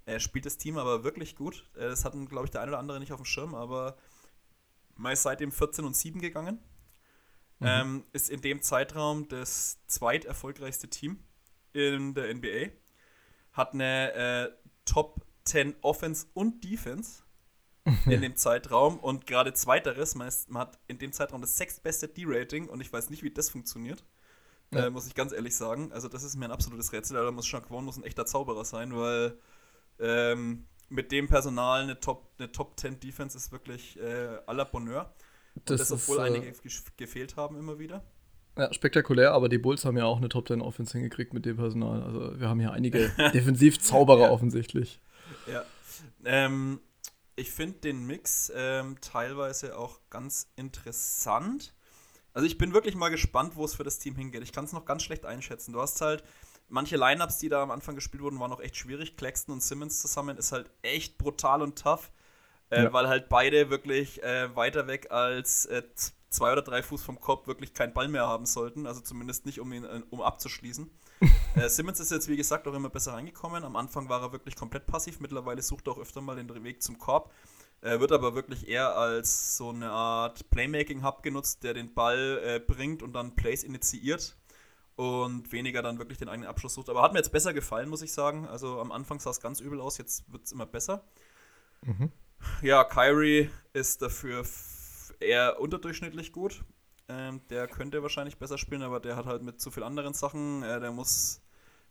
äh, 0.06 0.20
spielt 0.20 0.46
das 0.46 0.58
Team 0.58 0.78
aber 0.78 1.04
wirklich 1.04 1.36
gut. 1.36 1.70
Äh, 1.76 1.90
das 1.90 2.06
hatten, 2.06 2.28
glaube 2.28 2.46
ich, 2.46 2.52
der 2.52 2.62
eine 2.62 2.72
oder 2.72 2.80
andere 2.80 3.00
nicht 3.00 3.12
auf 3.12 3.20
dem 3.20 3.26
Schirm, 3.26 3.56
aber 3.56 3.98
mal 4.96 5.16
seitdem 5.16 5.52
14 5.52 5.86
und 5.86 5.96
7 5.96 6.22
gegangen. 6.22 6.60
Mhm. 7.60 7.68
Ähm, 7.68 8.04
ist 8.14 8.30
in 8.30 8.42
dem 8.42 8.62
Zeitraum 8.62 9.28
das 9.28 9.80
zweiterfolgreichste 9.88 10.90
Team 10.90 11.20
in 11.74 12.14
der 12.14 12.34
NBA, 12.34 12.72
hat 13.54 13.74
eine 13.74 14.14
äh, 14.14 14.52
Top 14.86 15.26
10 15.46 15.76
Offense 15.82 16.28
und 16.34 16.64
Defense 16.64 17.24
in 18.06 18.22
dem 18.22 18.36
Zeitraum 18.36 19.00
und 19.00 19.26
gerade 19.26 19.54
zweiteres, 19.54 20.16
man, 20.16 20.28
ist, 20.28 20.50
man, 20.50 20.64
hat 20.64 20.80
in 20.88 21.00
dem 21.00 21.12
Zeitraum 21.12 21.42
das 21.42 21.58
sechstbeste 21.58 22.08
D-Rating 22.08 22.68
und 22.68 22.82
ich 22.82 22.92
weiß 22.92 23.10
nicht, 23.10 23.24
wie 23.24 23.32
das 23.32 23.50
funktioniert. 23.50 24.04
Ja. 24.74 24.86
Äh, 24.86 24.90
muss 24.90 25.08
ich 25.08 25.16
ganz 25.16 25.34
ehrlich 25.34 25.56
sagen. 25.56 25.92
Also, 25.92 26.08
das 26.08 26.24
ist 26.24 26.38
mir 26.38 26.46
ein 26.46 26.52
absolutes 26.52 26.94
Rätsel. 26.94 27.18
Da 27.18 27.30
muss 27.32 27.50
Kwon 27.50 27.84
muss 27.84 27.98
ein 27.98 28.04
echter 28.04 28.26
Zauberer 28.26 28.64
sein, 28.64 28.96
weil 28.96 29.38
ähm, 30.00 30.66
mit 30.90 31.12
dem 31.12 31.28
Personal 31.28 31.84
eine 31.84 32.00
Top, 32.00 32.32
eine 32.38 32.52
Top 32.52 32.80
10 32.80 33.00
Defense 33.00 33.38
ist 33.38 33.52
wirklich 33.52 34.00
äh, 34.00 34.40
à 34.46 34.54
la 34.54 34.64
Bonheur. 34.64 35.14
Das, 35.66 35.80
das 35.80 35.92
obwohl 35.92 36.18
ist, 36.18 36.24
äh, 36.24 36.26
einige 36.28 36.54
gefehlt 36.98 37.36
haben 37.36 37.58
immer 37.58 37.80
wieder. 37.80 38.04
Ja, 38.58 38.72
spektakulär, 38.74 39.32
aber 39.32 39.48
die 39.48 39.58
Bulls 39.58 39.86
haben 39.86 39.98
ja 39.98 40.06
auch 40.06 40.18
eine 40.18 40.30
Top 40.30 40.48
10 40.48 40.62
Offense 40.62 40.94
hingekriegt 40.94 41.34
mit 41.34 41.46
dem 41.46 41.58
Personal. 41.58 42.04
Also 42.04 42.40
wir 42.40 42.50
haben 42.50 42.60
hier 42.60 42.72
einige 42.72 43.10
Defensivzauberer 43.34 44.24
ja. 44.24 44.32
offensichtlich. 44.32 45.00
Ja. 45.52 45.64
Ähm, 46.26 46.80
ich 47.42 47.52
finde 47.52 47.80
den 47.80 48.06
Mix 48.06 48.52
ähm, 48.56 49.02
teilweise 49.02 49.78
auch 49.78 50.00
ganz 50.10 50.52
interessant. 50.56 51.74
Also 52.34 52.46
ich 52.46 52.58
bin 52.58 52.74
wirklich 52.74 52.96
mal 52.96 53.10
gespannt, 53.10 53.56
wo 53.56 53.66
es 53.66 53.74
für 53.74 53.84
das 53.84 54.00
Team 54.00 54.16
hingeht. 54.16 54.44
Ich 54.44 54.54
kann 54.54 54.66
es 54.66 54.74
noch 54.74 54.86
ganz 54.86 55.04
schlecht 55.04 55.26
einschätzen. 55.26 55.74
Du 55.74 55.82
hast 55.82 56.00
halt 56.02 56.24
manche 56.70 56.98
Lineups, 56.98 57.40
die 57.40 57.50
da 57.50 57.64
am 57.64 57.72
Anfang 57.72 57.96
gespielt 57.96 58.22
wurden, 58.22 58.40
waren 58.40 58.54
auch 58.54 58.62
echt 58.62 58.78
schwierig. 58.78 59.18
Claxton 59.18 59.54
und 59.54 59.62
Simmons 59.62 60.00
zusammen 60.00 60.38
ist 60.38 60.52
halt 60.52 60.70
echt 60.84 61.18
brutal 61.18 61.64
und 61.64 61.82
tough, 61.82 62.12
äh, 62.70 62.84
ja. 62.84 62.94
weil 62.94 63.08
halt 63.08 63.28
beide 63.28 63.70
wirklich 63.70 64.22
äh, 64.24 64.56
weiter 64.56 64.88
weg 64.88 65.12
als 65.12 65.66
äh, 65.66 65.82
zwei 66.30 66.54
oder 66.54 66.62
drei 66.62 66.84
Fuß 66.84 67.02
vom 67.02 67.20
Kopf 67.20 67.48
wirklich 67.48 67.74
keinen 67.74 67.94
Ball 67.94 68.08
mehr 68.08 68.28
haben 68.28 68.46
sollten, 68.46 68.86
also 68.86 69.02
zumindest 69.02 69.48
nicht, 69.48 69.60
um 69.60 69.74
ihn 69.74 69.84
äh, 69.84 70.02
um 70.12 70.22
abzuschließen. 70.22 70.90
äh, 71.56 71.70
Simmons 71.70 72.00
ist 72.00 72.12
jetzt, 72.12 72.28
wie 72.28 72.38
gesagt, 72.38 72.68
auch 72.68 72.74
immer 72.74 72.90
besser 72.90 73.14
reingekommen. 73.14 73.64
Am 73.64 73.76
Anfang 73.76 74.10
war 74.10 74.22
er 74.22 74.32
wirklich 74.32 74.56
komplett 74.56 74.88
passiv, 74.88 75.20
mittlerweile 75.20 75.62
sucht 75.62 75.88
er 75.88 75.94
auch 75.94 76.00
öfter 76.00 76.22
mal 76.22 76.36
den 76.36 76.64
Weg 76.64 76.82
zum 76.82 76.98
Korb. 76.98 77.32
Er 77.82 78.00
wird 78.00 78.12
aber 78.12 78.36
wirklich 78.36 78.68
eher 78.68 78.96
als 78.96 79.58
so 79.58 79.70
eine 79.70 79.90
Art 79.90 80.50
Playmaking-Hub 80.52 81.24
genutzt, 81.24 81.64
der 81.64 81.74
den 81.74 81.94
Ball 81.94 82.40
äh, 82.44 82.60
bringt 82.60 83.02
und 83.02 83.14
dann 83.14 83.36
Plays 83.36 83.64
initiiert 83.64 84.38
und 84.96 85.52
weniger 85.52 85.82
dann 85.82 85.98
wirklich 85.98 86.20
den 86.20 86.30
eigenen 86.30 86.48
Abschluss 86.48 86.76
sucht. 86.76 86.90
Aber 86.90 87.02
hat 87.02 87.14
mir 87.14 87.20
jetzt 87.20 87.32
besser 87.32 87.54
gefallen, 87.54 87.90
muss 87.90 88.04
ich 88.04 88.14
sagen. 88.14 88.48
Also 88.48 88.80
am 88.80 88.92
Anfang 88.92 89.20
sah 89.20 89.32
es 89.32 89.40
ganz 89.40 89.60
übel 89.60 89.82
aus, 89.82 89.98
jetzt 89.98 90.32
wird 90.32 90.46
es 90.46 90.52
immer 90.52 90.68
besser. 90.68 91.04
Mhm. 91.82 92.12
Ja, 92.62 92.84
Kyrie 92.84 93.50
ist 93.74 94.02
dafür 94.02 94.46
eher 95.20 95.60
unterdurchschnittlich 95.60 96.32
gut. 96.32 96.64
Ähm, 97.12 97.42
der 97.50 97.68
könnte 97.68 98.02
wahrscheinlich 98.02 98.38
besser 98.38 98.58
spielen, 98.58 98.84
aber 98.84 99.00
der 99.00 99.16
hat 99.16 99.26
halt 99.26 99.42
mit 99.42 99.60
zu 99.60 99.70
vielen 99.70 99.86
anderen 99.86 100.14
Sachen, 100.14 100.64
äh, 100.64 100.80
der 100.80 100.92
muss, 100.92 101.42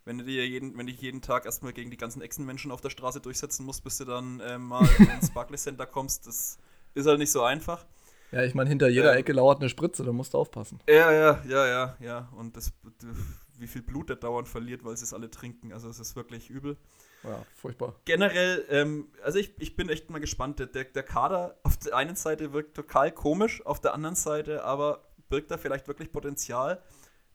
wenn 0.04 0.16
du 0.16 0.24
dir 0.24 0.46
jeden, 0.48 0.78
wenn 0.78 0.86
dich 0.86 1.00
jeden 1.00 1.20
Tag 1.20 1.44
erstmal 1.44 1.72
gegen 1.74 1.90
die 1.90 1.98
ganzen 1.98 2.22
Echsenmenschen 2.22 2.70
auf 2.70 2.80
der 2.80 2.90
Straße 2.90 3.20
durchsetzen 3.20 3.66
musst, 3.66 3.84
bis 3.84 3.98
du 3.98 4.06
dann 4.06 4.40
äh, 4.40 4.56
mal 4.56 4.88
ins 4.98 5.30
Barclays 5.34 5.64
Center 5.64 5.84
kommst, 5.84 6.26
das 6.26 6.58
ist 6.94 7.06
halt 7.06 7.18
nicht 7.18 7.32
so 7.32 7.42
einfach. 7.42 7.84
Ja, 8.32 8.44
ich 8.44 8.54
meine, 8.54 8.70
hinter 8.70 8.88
jeder 8.88 9.14
Ecke 9.16 9.32
lauert 9.32 9.60
eine 9.60 9.68
Spritze, 9.68 10.04
da 10.04 10.12
musst 10.12 10.34
du 10.34 10.38
aufpassen. 10.38 10.78
Ja, 10.88 11.12
ja, 11.12 11.42
ja, 11.46 11.66
ja, 11.66 11.96
ja. 12.00 12.28
Und 12.36 12.56
das, 12.56 12.72
wie 13.58 13.66
viel 13.66 13.82
Blut 13.82 14.08
der 14.08 14.16
dauernd 14.16 14.48
verliert, 14.48 14.84
weil 14.84 14.96
sie 14.96 15.04
es 15.04 15.12
alle 15.12 15.30
trinken. 15.30 15.72
Also 15.72 15.88
es 15.88 15.98
ist 15.98 16.14
wirklich 16.16 16.48
übel. 16.48 16.76
Ja, 17.24 17.44
furchtbar. 17.54 17.96
Generell, 18.04 18.64
ähm, 18.70 19.08
also 19.22 19.38
ich, 19.38 19.52
ich 19.58 19.76
bin 19.76 19.88
echt 19.88 20.10
mal 20.10 20.20
gespannt. 20.20 20.60
Der, 20.60 20.66
der 20.66 21.02
Kader 21.02 21.56
auf 21.64 21.76
der 21.76 21.96
einen 21.96 22.16
Seite 22.16 22.52
wirkt 22.52 22.74
total 22.74 23.12
komisch, 23.12 23.64
auf 23.66 23.80
der 23.80 23.94
anderen 23.94 24.16
Seite 24.16 24.64
aber 24.64 25.09
birgt 25.30 25.50
da 25.50 25.56
vielleicht 25.56 25.88
wirklich 25.88 26.12
Potenzial. 26.12 26.82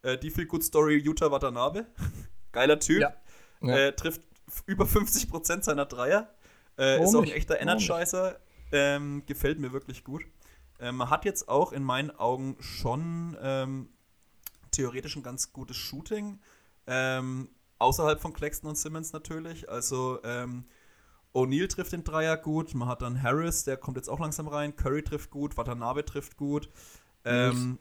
Äh, 0.03 0.17
die 0.17 0.29
Feel 0.29 0.45
Good 0.45 0.63
Story 0.63 0.97
Utah 0.97 1.31
Watanabe. 1.31 1.87
Geiler 2.51 2.79
Typ. 2.79 3.01
Ja. 3.01 3.13
Ja. 3.61 3.77
Äh, 3.77 3.95
trifft 3.95 4.21
über 4.67 4.85
50% 4.85 5.63
seiner 5.63 5.85
Dreier. 5.85 6.29
Äh, 6.77 7.03
ist 7.03 7.15
auch 7.15 7.23
ein 7.23 7.31
echter 7.31 7.59
Energizer. 7.59 8.39
Ähm, 8.71 9.23
gefällt 9.25 9.59
mir 9.59 9.73
wirklich 9.73 10.03
gut. 10.03 10.23
Ähm, 10.79 11.09
hat 11.09 11.25
jetzt 11.25 11.47
auch 11.47 11.71
in 11.71 11.83
meinen 11.83 12.11
Augen 12.11 12.57
schon 12.59 13.37
ähm, 13.41 13.89
theoretisch 14.71 15.15
ein 15.15 15.23
ganz 15.23 15.53
gutes 15.53 15.77
Shooting. 15.77 16.39
Ähm, 16.87 17.49
außerhalb 17.79 18.21
von 18.21 18.33
Claxton 18.33 18.69
und 18.69 18.75
Simmons 18.77 19.13
natürlich. 19.13 19.69
Also 19.69 20.19
ähm, 20.23 20.65
O'Neal 21.33 21.67
trifft 21.67 21.93
den 21.93 22.03
Dreier 22.03 22.37
gut. 22.37 22.73
Man 22.73 22.87
hat 22.87 23.01
dann 23.01 23.21
Harris, 23.21 23.63
der 23.63 23.77
kommt 23.77 23.97
jetzt 23.97 24.09
auch 24.09 24.19
langsam 24.19 24.47
rein. 24.47 24.75
Curry 24.75 25.03
trifft 25.03 25.31
gut. 25.31 25.57
Watanabe 25.57 26.05
trifft 26.05 26.37
gut. 26.37 26.69
Ähm, 27.23 27.79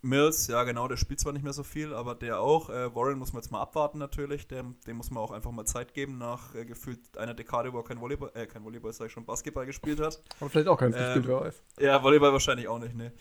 Mills, 0.00 0.46
ja 0.46 0.62
genau, 0.62 0.86
der 0.86 0.96
spielt 0.96 1.18
zwar 1.18 1.32
nicht 1.32 1.42
mehr 1.42 1.52
so 1.52 1.64
viel, 1.64 1.92
aber 1.92 2.14
der 2.14 2.40
auch. 2.40 2.70
Äh, 2.70 2.94
Warren 2.94 3.18
muss 3.18 3.32
man 3.32 3.42
jetzt 3.42 3.50
mal 3.50 3.60
abwarten 3.60 3.98
natürlich. 3.98 4.46
Dem, 4.46 4.76
dem 4.86 4.96
muss 4.96 5.10
man 5.10 5.22
auch 5.22 5.32
einfach 5.32 5.50
mal 5.50 5.64
Zeit 5.64 5.92
geben, 5.92 6.18
nach 6.18 6.54
äh, 6.54 6.64
gefühlt 6.64 7.18
einer 7.18 7.34
Dekade, 7.34 7.72
wo 7.72 7.78
er 7.78 7.84
kein 7.84 8.00
Volleyball, 8.00 8.30
äh, 8.34 8.46
kein 8.46 8.64
Volleyball, 8.64 8.92
sag 8.92 9.06
ich 9.06 9.12
schon, 9.12 9.24
Basketball 9.24 9.66
gespielt 9.66 10.00
hat. 10.00 10.22
Aber 10.38 10.50
vielleicht 10.50 10.68
auch 10.68 10.78
keins 10.78 10.94
ähm, 10.94 11.02
gespielt, 11.02 11.26
wer 11.26 11.40
weiß. 11.40 11.62
Ja, 11.80 12.02
Volleyball 12.02 12.32
wahrscheinlich 12.32 12.68
auch 12.68 12.78
nicht, 12.78 12.94
ne. 12.94 13.12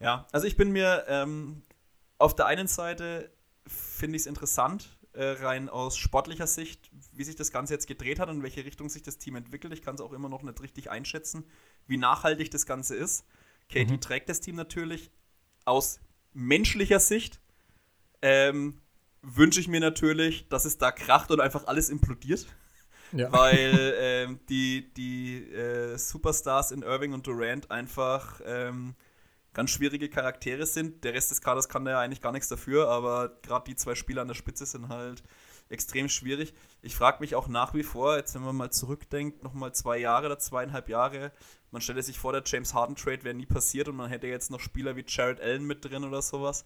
Ja, 0.00 0.26
also 0.30 0.46
ich 0.46 0.56
bin 0.56 0.70
mir 0.70 1.04
ähm, 1.08 1.62
auf 2.18 2.36
der 2.36 2.46
einen 2.46 2.66
Seite 2.66 3.30
finde 3.66 4.16
ich 4.16 4.22
es 4.22 4.26
interessant, 4.26 4.98
äh, 5.12 5.24
rein 5.24 5.68
aus 5.68 5.96
sportlicher 5.96 6.46
Sicht, 6.46 6.90
wie 7.12 7.24
sich 7.24 7.36
das 7.36 7.50
Ganze 7.50 7.74
jetzt 7.74 7.86
gedreht 7.86 8.20
hat 8.20 8.28
und 8.28 8.36
in 8.36 8.42
welche 8.42 8.64
Richtung 8.64 8.88
sich 8.88 9.02
das 9.02 9.18
Team 9.18 9.36
entwickelt. 9.36 9.72
Ich 9.72 9.82
kann 9.82 9.94
es 9.94 10.00
auch 10.00 10.12
immer 10.12 10.28
noch 10.28 10.42
nicht 10.42 10.60
richtig 10.60 10.90
einschätzen, 10.90 11.44
wie 11.86 11.96
nachhaltig 11.96 12.50
das 12.50 12.66
Ganze 12.66 12.96
ist. 12.96 13.24
Katie 13.68 13.94
mhm. 13.94 14.00
trägt 14.00 14.28
das 14.28 14.40
Team 14.40 14.56
natürlich 14.56 15.10
aus 15.64 16.00
menschlicher 16.38 17.00
Sicht. 17.00 17.40
Ähm, 18.22 18.80
wünsche 19.22 19.60
ich 19.60 19.68
mir 19.68 19.80
natürlich, 19.80 20.48
dass 20.48 20.64
es 20.64 20.78
da 20.78 20.92
kracht 20.92 21.30
und 21.30 21.40
einfach 21.40 21.66
alles 21.66 21.90
implodiert. 21.90 22.46
Ja. 23.12 23.32
Weil 23.32 23.94
ähm, 23.98 24.40
die, 24.48 24.92
die 24.94 25.44
äh, 25.52 25.96
Superstars 25.96 26.70
in 26.70 26.82
Irving 26.82 27.12
und 27.12 27.26
Durant 27.26 27.70
einfach 27.70 28.40
ähm, 28.44 28.94
ganz 29.52 29.70
schwierige 29.70 30.08
Charaktere 30.08 30.66
sind. 30.66 31.04
Der 31.04 31.14
Rest 31.14 31.30
des 31.30 31.40
Kaders 31.40 31.68
kann 31.68 31.84
da 31.84 31.92
ja 31.92 32.00
eigentlich 32.00 32.20
gar 32.20 32.32
nichts 32.32 32.48
dafür, 32.48 32.88
aber 32.88 33.38
gerade 33.42 33.64
die 33.68 33.76
zwei 33.76 33.94
Spieler 33.94 34.22
an 34.22 34.28
der 34.28 34.34
Spitze 34.34 34.66
sind 34.66 34.88
halt 34.88 35.22
extrem 35.68 36.08
schwierig. 36.08 36.54
Ich 36.82 36.96
frage 36.96 37.18
mich 37.20 37.34
auch 37.34 37.48
nach 37.48 37.74
wie 37.74 37.82
vor, 37.82 38.16
jetzt 38.16 38.34
wenn 38.34 38.42
man 38.42 38.56
mal 38.56 38.70
zurückdenkt, 38.70 39.42
nochmal 39.42 39.74
zwei 39.74 39.98
Jahre 39.98 40.26
oder 40.26 40.38
zweieinhalb 40.38 40.88
Jahre, 40.88 41.32
man 41.70 41.82
stelle 41.82 42.02
sich 42.02 42.18
vor, 42.18 42.32
der 42.32 42.42
James 42.44 42.72
Harden 42.72 42.96
Trade 42.96 43.24
wäre 43.24 43.34
nie 43.34 43.46
passiert 43.46 43.88
und 43.88 43.96
man 43.96 44.08
hätte 44.08 44.26
jetzt 44.26 44.50
noch 44.50 44.60
Spieler 44.60 44.96
wie 44.96 45.04
Jared 45.06 45.40
Allen 45.40 45.66
mit 45.66 45.84
drin 45.84 46.04
oder 46.04 46.22
sowas. 46.22 46.64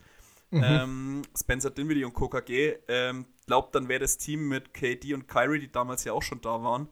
Mhm. 0.51 0.63
Ähm, 0.65 1.23
Spencer 1.37 1.71
Dinwiddie 1.71 2.05
und 2.05 2.15
KKG. 2.15 2.77
Ähm, 2.87 3.27
glaubt, 3.47 3.75
dann 3.75 3.89
wäre 3.89 4.01
das 4.01 4.19
Team 4.19 4.49
mit 4.49 4.75
KD 4.75 5.15
und 5.15 5.27
Kyrie, 5.27 5.59
die 5.59 5.73
damals 5.73 6.05
ja 6.05 6.13
auch 6.13 6.23
schon 6.23 6.41
da 6.41 6.63
waren, 6.63 6.89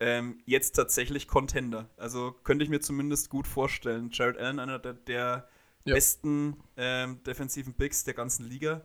ähm, 0.00 0.40
jetzt 0.44 0.72
tatsächlich 0.72 1.26
Contender. 1.26 1.88
Also 1.96 2.32
könnte 2.44 2.64
ich 2.64 2.70
mir 2.70 2.80
zumindest 2.80 3.30
gut 3.30 3.46
vorstellen. 3.46 4.10
Jared 4.12 4.36
Allen, 4.36 4.58
einer 4.58 4.78
der, 4.78 4.94
der 4.94 5.48
ja. 5.84 5.94
besten 5.94 6.56
ähm, 6.76 7.22
defensiven 7.24 7.72
Bigs 7.72 8.04
der 8.04 8.14
ganzen 8.14 8.46
Liga. 8.46 8.82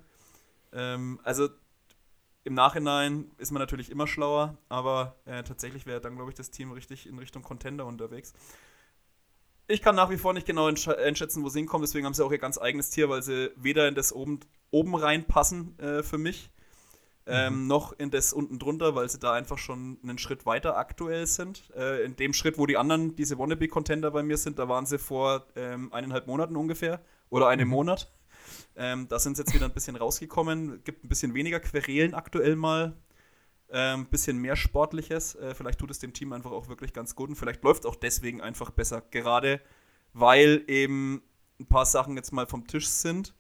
Ähm, 0.72 1.20
also 1.24 1.50
im 2.44 2.54
Nachhinein 2.54 3.32
ist 3.38 3.52
man 3.52 3.62
natürlich 3.62 3.90
immer 3.90 4.08
schlauer, 4.08 4.58
aber 4.70 5.16
äh, 5.26 5.44
tatsächlich 5.44 5.86
wäre 5.86 6.02
dann, 6.02 6.16
glaube 6.16 6.30
ich, 6.32 6.36
das 6.36 6.52
Team 6.52 6.72
richtig 6.72 7.08
in 7.08 7.18
Richtung 7.18 7.42
Contender 7.42 7.86
unterwegs. 7.86 8.34
Ich 9.68 9.82
kann 9.82 9.96
nach 9.96 10.10
wie 10.10 10.18
vor 10.18 10.34
nicht 10.34 10.46
genau 10.46 10.68
einschätzen, 10.68 11.44
wo 11.44 11.50
sie 11.50 11.60
hinkommen, 11.60 11.86
deswegen 11.86 12.06
haben 12.06 12.14
sie 12.14 12.24
auch 12.24 12.32
ihr 12.32 12.38
ganz 12.38 12.58
eigenes 12.58 12.90
Tier, 12.90 13.10
weil 13.10 13.24
sie 13.24 13.52
weder 13.56 13.88
in 13.88 13.96
das 13.96 14.12
oben, 14.12 14.42
oben 14.72 14.94
reinpassen 14.94 15.80
äh, 15.80 16.04
für 16.04 16.18
mich, 16.18 16.50
ähm, 17.26 17.62
mhm. 17.62 17.68
noch 17.68 17.94
in 17.94 18.12
das 18.12 18.34
unten 18.34 18.60
drunter, 18.60 18.94
weil 18.94 19.08
sie 19.08 19.20
da 19.20 19.32
einfach 19.32 19.58
schon 19.58 19.98
einen 20.04 20.18
Schritt 20.18 20.46
weiter 20.46 20.76
aktuell 20.76 21.26
sind. 21.28 21.72
Äh, 21.78 22.04
in 22.04 22.18
dem 22.18 22.34
Schritt, 22.34 22.58
wo 22.58 22.66
die 22.66 22.76
anderen, 22.76 23.16
diese 23.16 23.40
Wannabe-Contender 23.40 24.12
bei 24.12 24.22
mir 24.22 24.36
sind, 24.36 24.60
da 24.60 24.68
waren 24.68 24.86
sie 24.86 25.00
vor 25.00 25.48
ähm, 25.56 25.94
eineinhalb 25.94 26.28
Monaten 26.28 26.58
ungefähr 26.58 27.00
oder 27.30 27.48
einem 27.48 27.70
mhm. 27.70 27.74
Monat. 27.74 28.12
Ähm, 28.76 29.08
da 29.08 29.20
sind 29.20 29.38
sie 29.38 29.44
jetzt 29.44 29.54
wieder 29.54 29.66
ein 29.66 29.74
bisschen 29.74 29.96
rausgekommen. 29.96 30.84
Gibt 30.84 31.04
ein 31.04 31.10
bisschen 31.10 31.34
weniger 31.34 31.60
Querelen 31.60 32.14
aktuell 32.14 32.56
mal. 32.56 32.96
Ein 33.70 34.02
ähm, 34.02 34.06
bisschen 34.08 34.38
mehr 34.38 34.56
Sportliches. 34.56 35.36
Äh, 35.36 35.56
vielleicht 35.56 35.80
tut 35.80 35.92
es 35.92 36.00
dem 36.00 36.14
Team 36.14 36.34
einfach 36.34 36.52
auch 36.52 36.68
wirklich 36.68 36.94
ganz 36.94 37.16
gut 37.16 37.30
und 37.30 37.36
vielleicht 37.36 37.64
läuft 37.64 37.86
auch 37.86 37.96
deswegen 37.96 38.42
einfach 38.42 38.70
besser. 38.72 39.02
Gerade 39.02 39.62
weil 40.14 40.64
eben 40.68 41.24
ein 41.60 41.66
paar 41.66 41.86
Sachen 41.86 42.16
jetzt 42.16 42.32
mal 42.32 42.46
vom 42.46 42.68
Tisch 42.68 42.88
sind 42.88 43.34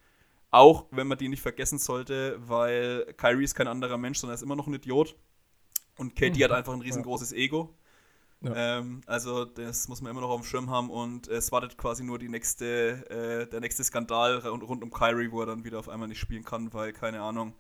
auch 0.54 0.86
wenn 0.92 1.08
man 1.08 1.18
die 1.18 1.30
nicht 1.30 1.42
vergessen 1.42 1.80
sollte, 1.80 2.38
weil 2.48 3.12
Kyrie 3.18 3.44
ist 3.44 3.56
kein 3.56 3.68
anderer 3.68 3.98
Mensch, 3.98 4.20
sondern 4.20 4.34
er 4.34 4.36
ist 4.36 4.44
immer 4.44 4.56
noch 4.56 4.68
ein 4.68 4.74
Idiot. 4.76 5.16
Und 5.98 6.16
Katie 6.16 6.40
mhm. 6.40 6.44
hat 6.44 6.52
einfach 6.52 6.74
ein 6.74 6.82
riesengroßes. 6.82 7.34
Ego. 7.34 7.76
Ja. 8.44 8.80
Ähm, 8.80 9.02
also 9.06 9.46
das 9.46 9.88
muss 9.88 10.02
man 10.02 10.12
immer 10.12 10.22
noch 10.22 10.30
auf 10.30 10.42
dem 10.42 10.46
Schirm 10.46 10.70
haben 10.70 10.90
und 10.90 11.28
es 11.30 11.52
wartet 11.52 11.78
quasi 11.78 12.04
nur 12.04 12.20
die 12.20 12.28
nächste, 12.28 12.66
äh, 13.10 13.50
der 13.50 13.62
nächste 13.62 13.84
Skandal 13.84 14.40
rund, 14.40 14.64
rund, 14.64 14.84
um 14.84 14.92
Kyrie, 14.92 15.32
wo 15.32 15.42
er 15.42 15.46
dann 15.46 15.64
wieder 15.64 15.80
auf 15.80 15.88
einmal 15.88 16.10
nicht 16.10 16.20
spielen 16.20 16.44
kann, 16.44 16.74
weil, 16.74 16.92
keine 16.92 17.22
Ahnung, 17.22 17.56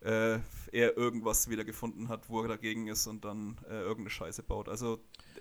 äh, 0.00 0.38
er 0.70 0.96
irgendwas 0.96 1.48
wieder 1.48 1.64
gefunden 1.64 2.08
hat, 2.08 2.28
wo 2.28 2.40
er 2.42 2.48
dagegen 2.48 2.86
ist 2.86 3.06
und 3.08 3.24
dann 3.24 3.58
äh, 3.68 3.80
irgendeine 3.80 4.10
Scheiße 4.10 4.44
baut. 4.44 4.68
Also 4.68 5.00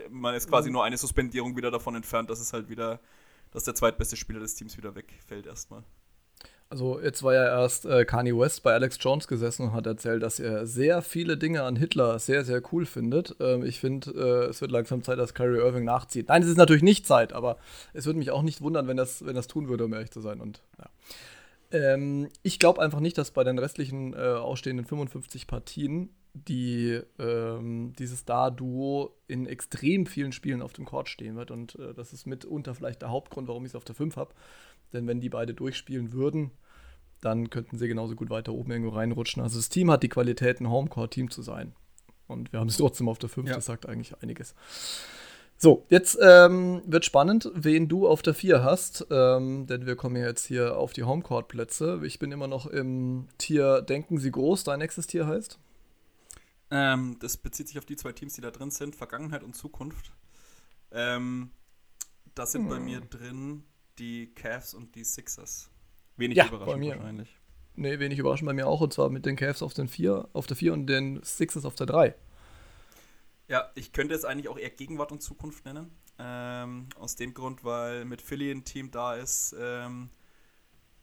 man 0.10 0.34
ist 0.34 0.50
quasi 0.50 0.70
mhm. 0.70 0.74
nur 0.74 0.84
eine 0.84 0.98
Suspendierung 0.98 1.56
wieder 1.56 1.70
davon 1.70 1.96
entfernt, 1.96 2.30
dass 2.30 2.40
es 2.40 2.52
halt 2.52 2.70
wieder, 2.70 3.00
dass 3.52 3.64
der 3.64 3.76
zweitbeste 3.76 4.16
Spieler 4.16 4.40
des 4.40 4.56
Teams 4.56 4.78
wieder 4.78 4.96
wegfällt 4.96 5.46
erstmal. 5.46 5.84
Also 6.72 7.02
jetzt 7.02 7.22
war 7.22 7.34
ja 7.34 7.44
erst 7.44 7.86
äh, 7.86 8.06
Kanye 8.06 8.32
West 8.32 8.64
bei 8.64 8.72
Alex 8.74 8.98
Jones 9.02 9.28
gesessen 9.28 9.64
und 9.64 9.74
hat 9.74 9.86
erzählt, 9.86 10.24
dass 10.24 10.40
er 10.40 10.66
sehr 10.66 11.02
viele 11.02 11.36
Dinge 11.36 11.64
an 11.64 11.76
Hitler 11.76 12.18
sehr, 12.18 12.46
sehr 12.46 12.62
cool 12.72 12.86
findet. 12.86 13.36
Ähm, 13.42 13.66
ich 13.66 13.82
finde, 13.82 14.12
äh, 14.12 14.50
es 14.50 14.62
wird 14.62 14.72
langsam 14.72 15.04
Zeit, 15.04 15.20
dass 15.20 15.34
Kyrie 15.34 15.60
Irving 15.60 15.84
nachzieht. 15.84 16.30
Nein, 16.30 16.42
es 16.42 16.48
ist 16.48 16.56
natürlich 16.56 16.82
nicht 16.82 17.06
Zeit, 17.06 17.34
aber 17.34 17.58
es 17.92 18.06
würde 18.06 18.20
mich 18.20 18.32
auch 18.32 18.42
nicht 18.42 18.62
wundern, 18.62 18.88
wenn 18.88 18.96
das, 18.96 19.26
wenn 19.26 19.36
das 19.36 19.48
tun 19.48 19.68
würde, 19.68 19.84
um 19.84 19.92
ehrlich 19.92 20.12
zu 20.12 20.22
sein. 20.22 20.40
Und 20.40 20.62
ja. 20.80 20.90
Ähm, 21.74 22.30
ich 22.42 22.58
glaube 22.58 22.82
einfach 22.82 23.02
nicht, 23.02 23.18
dass 23.18 23.32
bei 23.32 23.44
den 23.44 23.60
restlichen 23.60 24.14
äh, 24.14 24.18
ausstehenden 24.18 24.86
55 24.86 25.48
Partien 25.48 26.10
die, 26.34 27.02
ähm, 27.20 27.94
dieses 28.00 28.20
Star-Duo 28.20 29.14
in 29.28 29.46
extrem 29.46 30.06
vielen 30.06 30.32
Spielen 30.32 30.62
auf 30.62 30.72
dem 30.72 30.86
Court 30.86 31.10
stehen 31.10 31.36
wird. 31.36 31.52
Und 31.52 31.76
äh, 31.76 31.94
das 31.94 32.14
ist 32.14 32.26
mitunter 32.26 32.74
vielleicht 32.76 33.02
der 33.02 33.10
Hauptgrund, 33.10 33.48
warum 33.50 33.66
ich 33.66 33.72
es 33.72 33.76
auf 33.76 33.84
der 33.84 33.96
5 33.96 34.16
habe. 34.16 34.34
Denn 34.94 35.08
wenn 35.08 35.20
die 35.20 35.30
beide 35.30 35.54
durchspielen 35.54 36.14
würden, 36.14 36.52
dann 37.22 37.50
könnten 37.50 37.78
sie 37.78 37.88
genauso 37.88 38.16
gut 38.16 38.30
weiter 38.30 38.54
oben 38.54 38.72
irgendwo 38.72 38.96
reinrutschen. 38.96 39.42
Also 39.42 39.58
das 39.58 39.70
Team 39.70 39.92
hat 39.92 40.04
die 40.04 40.10
Qualität, 40.10 40.60
ein 40.60 40.70
Homecourt-Team 40.70 41.30
zu 41.30 41.42
sein. 41.42 41.74
Und 42.28 42.52
wir 42.52 42.60
haben 42.60 42.68
es 42.68 42.78
trotzdem 42.78 43.08
auf 43.10 43.20
der 43.20 43.30
5, 43.30 43.50
ja. 43.50 43.56
das 43.56 43.66
sagt 43.66 43.88
eigentlich 43.88 44.16
einiges. 44.22 44.56
So, 45.58 45.86
jetzt 45.90 46.18
ähm, 46.20 46.82
wird 46.88 47.06
spannend, 47.06 47.52
wen 47.54 47.88
du 47.88 48.08
auf 48.08 48.24
der 48.24 48.34
4 48.34 48.64
hast, 48.64 49.06
ähm, 49.12 49.68
denn 49.68 49.86
wir 49.86 49.96
kommen 49.96 50.16
ja 50.16 50.26
jetzt 50.26 50.48
hier 50.48 50.76
auf 50.76 50.92
die 50.94 51.04
Homecourt-Plätze. 51.04 52.02
Ich 52.04 52.18
bin 52.18 52.32
immer 52.32 52.48
noch 52.48 52.66
im 52.66 53.28
Tier 53.38 53.84
Denken 53.84 54.18
Sie 54.18 54.32
groß, 54.32 54.64
dein 54.64 54.80
nächstes 54.80 55.06
Tier 55.06 55.28
heißt? 55.28 55.60
Ähm, 56.72 57.18
das 57.20 57.38
bezieht 57.38 57.68
sich 57.68 57.78
auf 57.78 57.86
die 57.86 57.96
zwei 57.96 58.12
Teams, 58.12 58.34
die 58.34 58.42
da 58.42 58.50
drin 58.50 58.72
sind, 58.72 58.96
Vergangenheit 58.96 59.44
und 59.44 59.56
Zukunft. 59.56 60.14
Ähm, 60.92 61.52
das 62.34 62.54
sind 62.54 62.64
hm. 62.64 62.70
bei 62.70 62.80
mir 62.80 63.02
drin 63.02 63.64
die 64.02 64.34
Cavs 64.34 64.74
und 64.74 64.96
die 64.96 65.04
Sixers. 65.04 65.70
Wenig 66.18 66.38
ja, 66.38 66.48
überraschend 66.48 66.74
bei 66.74 66.78
mir. 66.78 66.96
wahrscheinlich. 66.96 67.38
Nee, 67.76 68.00
wenig 68.00 68.20
überraschend 68.20 68.48
bei 68.48 68.54
mir 68.54 68.68
auch. 68.68 68.82
Und 68.82 68.92
zwar 68.92 69.10
mit 69.10 69.26
den 69.26 69.36
Cavs 69.36 69.62
auf, 69.62 69.74
den 69.74 69.88
vier, 69.88 70.28
auf 70.34 70.48
der 70.48 70.58
4 70.58 70.74
und 70.74 70.88
den 70.88 71.22
Sixers 71.24 71.64
auf 71.64 71.76
der 71.76 71.86
3. 71.86 72.16
Ja, 73.48 73.72
ich 73.76 73.94
könnte 73.94 74.16
es 74.16 74.26
eigentlich 74.26 74.50
auch 74.50 74.58
eher 74.58 74.72
Gegenwart 74.72 75.12
und 75.12 75.22
Zukunft 75.22 75.66
nennen. 75.66 75.92
Ähm, 76.18 76.88
aus 76.96 77.16
dem 77.16 77.34
Grund, 77.34 77.64
weil 77.64 78.06
mit 78.06 78.22
Philly 78.22 78.52
ein 78.52 78.66
Team 78.66 78.92
da 78.92 79.16
ist, 79.16 79.56
ähm, 79.60 80.10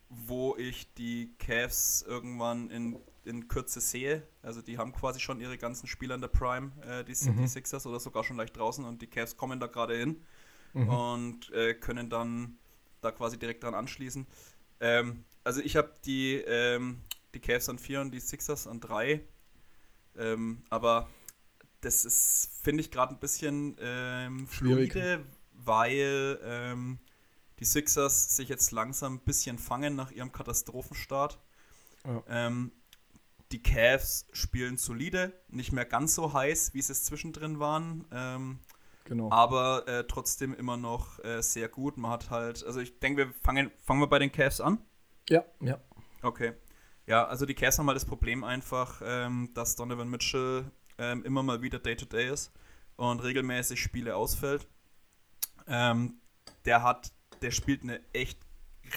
wo 0.08 0.56
ich 0.56 0.92
die 0.94 1.34
Cavs 1.38 2.02
irgendwann 2.02 2.70
in, 2.70 2.98
in 3.24 3.48
Kürze 3.48 3.80
sehe. 3.80 4.26
Also 4.42 4.60
die 4.60 4.76
haben 4.78 4.92
quasi 4.92 5.20
schon 5.20 5.40
ihre 5.40 5.56
ganzen 5.56 5.86
Spieler 5.86 6.14
in 6.14 6.20
der 6.20 6.28
Prime, 6.28 6.72
äh, 6.82 7.04
die, 7.04 7.14
mhm. 7.28 7.36
die 7.36 7.46
Sixers 7.46 7.86
oder 7.86 8.00
sogar 8.00 8.24
schon 8.24 8.36
leicht 8.36 8.56
draußen 8.56 8.84
und 8.84 9.02
die 9.02 9.06
Cavs 9.06 9.36
kommen 9.36 9.60
da 9.60 9.66
gerade 9.66 9.96
hin. 9.96 10.24
mhm. 10.72 10.88
und 10.88 11.52
äh, 11.52 11.74
können 11.74 12.10
dann 12.10 12.57
da 13.00 13.10
quasi 13.10 13.38
direkt 13.38 13.62
dran 13.64 13.74
anschließen. 13.74 14.26
Ähm, 14.80 15.24
also 15.44 15.60
ich 15.60 15.76
habe 15.76 15.92
die, 16.04 16.34
ähm, 16.34 17.00
die 17.34 17.40
Cavs 17.40 17.68
an 17.68 17.78
4 17.78 18.00
und 18.00 18.10
die 18.10 18.20
Sixers 18.20 18.66
an 18.66 18.80
3. 18.80 19.20
Ähm, 20.16 20.62
aber 20.70 21.08
das 21.80 22.04
ist, 22.04 22.50
finde 22.62 22.80
ich, 22.80 22.90
gerade 22.90 23.14
ein 23.14 23.20
bisschen 23.20 23.76
ähm, 23.80 24.46
fluide, 24.46 25.24
weil 25.52 26.40
ähm, 26.42 26.98
die 27.60 27.64
Sixers 27.64 28.36
sich 28.36 28.48
jetzt 28.48 28.72
langsam 28.72 29.14
ein 29.14 29.20
bisschen 29.20 29.58
fangen 29.58 29.94
nach 29.96 30.10
ihrem 30.10 30.32
Katastrophenstart. 30.32 31.38
Ja. 32.04 32.22
Ähm, 32.28 32.72
die 33.52 33.62
Cavs 33.62 34.26
spielen 34.32 34.76
solide, 34.76 35.32
nicht 35.48 35.72
mehr 35.72 35.86
ganz 35.86 36.14
so 36.14 36.32
heiß, 36.32 36.74
wie 36.74 36.82
sie 36.82 36.92
es 36.92 37.04
zwischendrin 37.04 37.58
waren. 37.58 38.04
Genau. 39.08 39.30
Aber 39.30 39.88
äh, 39.88 40.04
trotzdem 40.06 40.52
immer 40.52 40.76
noch 40.76 41.18
äh, 41.24 41.40
sehr 41.42 41.68
gut. 41.68 41.96
Man 41.96 42.10
hat 42.10 42.28
halt, 42.28 42.62
also 42.62 42.78
ich 42.78 42.98
denke, 43.00 43.26
wir 43.26 43.34
fangen, 43.42 43.70
fangen 43.82 44.00
wir 44.00 44.06
bei 44.06 44.18
den 44.18 44.30
Cavs 44.30 44.60
an. 44.60 44.78
Ja, 45.30 45.44
ja. 45.60 45.80
Okay. 46.20 46.52
Ja, 47.06 47.24
also 47.26 47.46
die 47.46 47.54
Cavs 47.54 47.78
haben 47.78 47.86
mal 47.86 47.92
halt 47.92 48.02
das 48.02 48.08
Problem 48.08 48.44
einfach, 48.44 49.00
ähm, 49.02 49.50
dass 49.54 49.76
Donovan 49.76 50.10
Mitchell 50.10 50.70
ähm, 50.98 51.24
immer 51.24 51.42
mal 51.42 51.62
wieder 51.62 51.78
Day-to-Day 51.78 52.28
-Day 52.28 52.32
ist 52.34 52.52
und 52.96 53.22
regelmäßig 53.22 53.80
Spiele 53.80 54.14
ausfällt. 54.14 54.68
Ähm, 55.66 56.20
der 56.66 56.82
hat, 56.82 57.10
der 57.40 57.50
spielt 57.50 57.84
eine 57.84 58.00
echt 58.12 58.38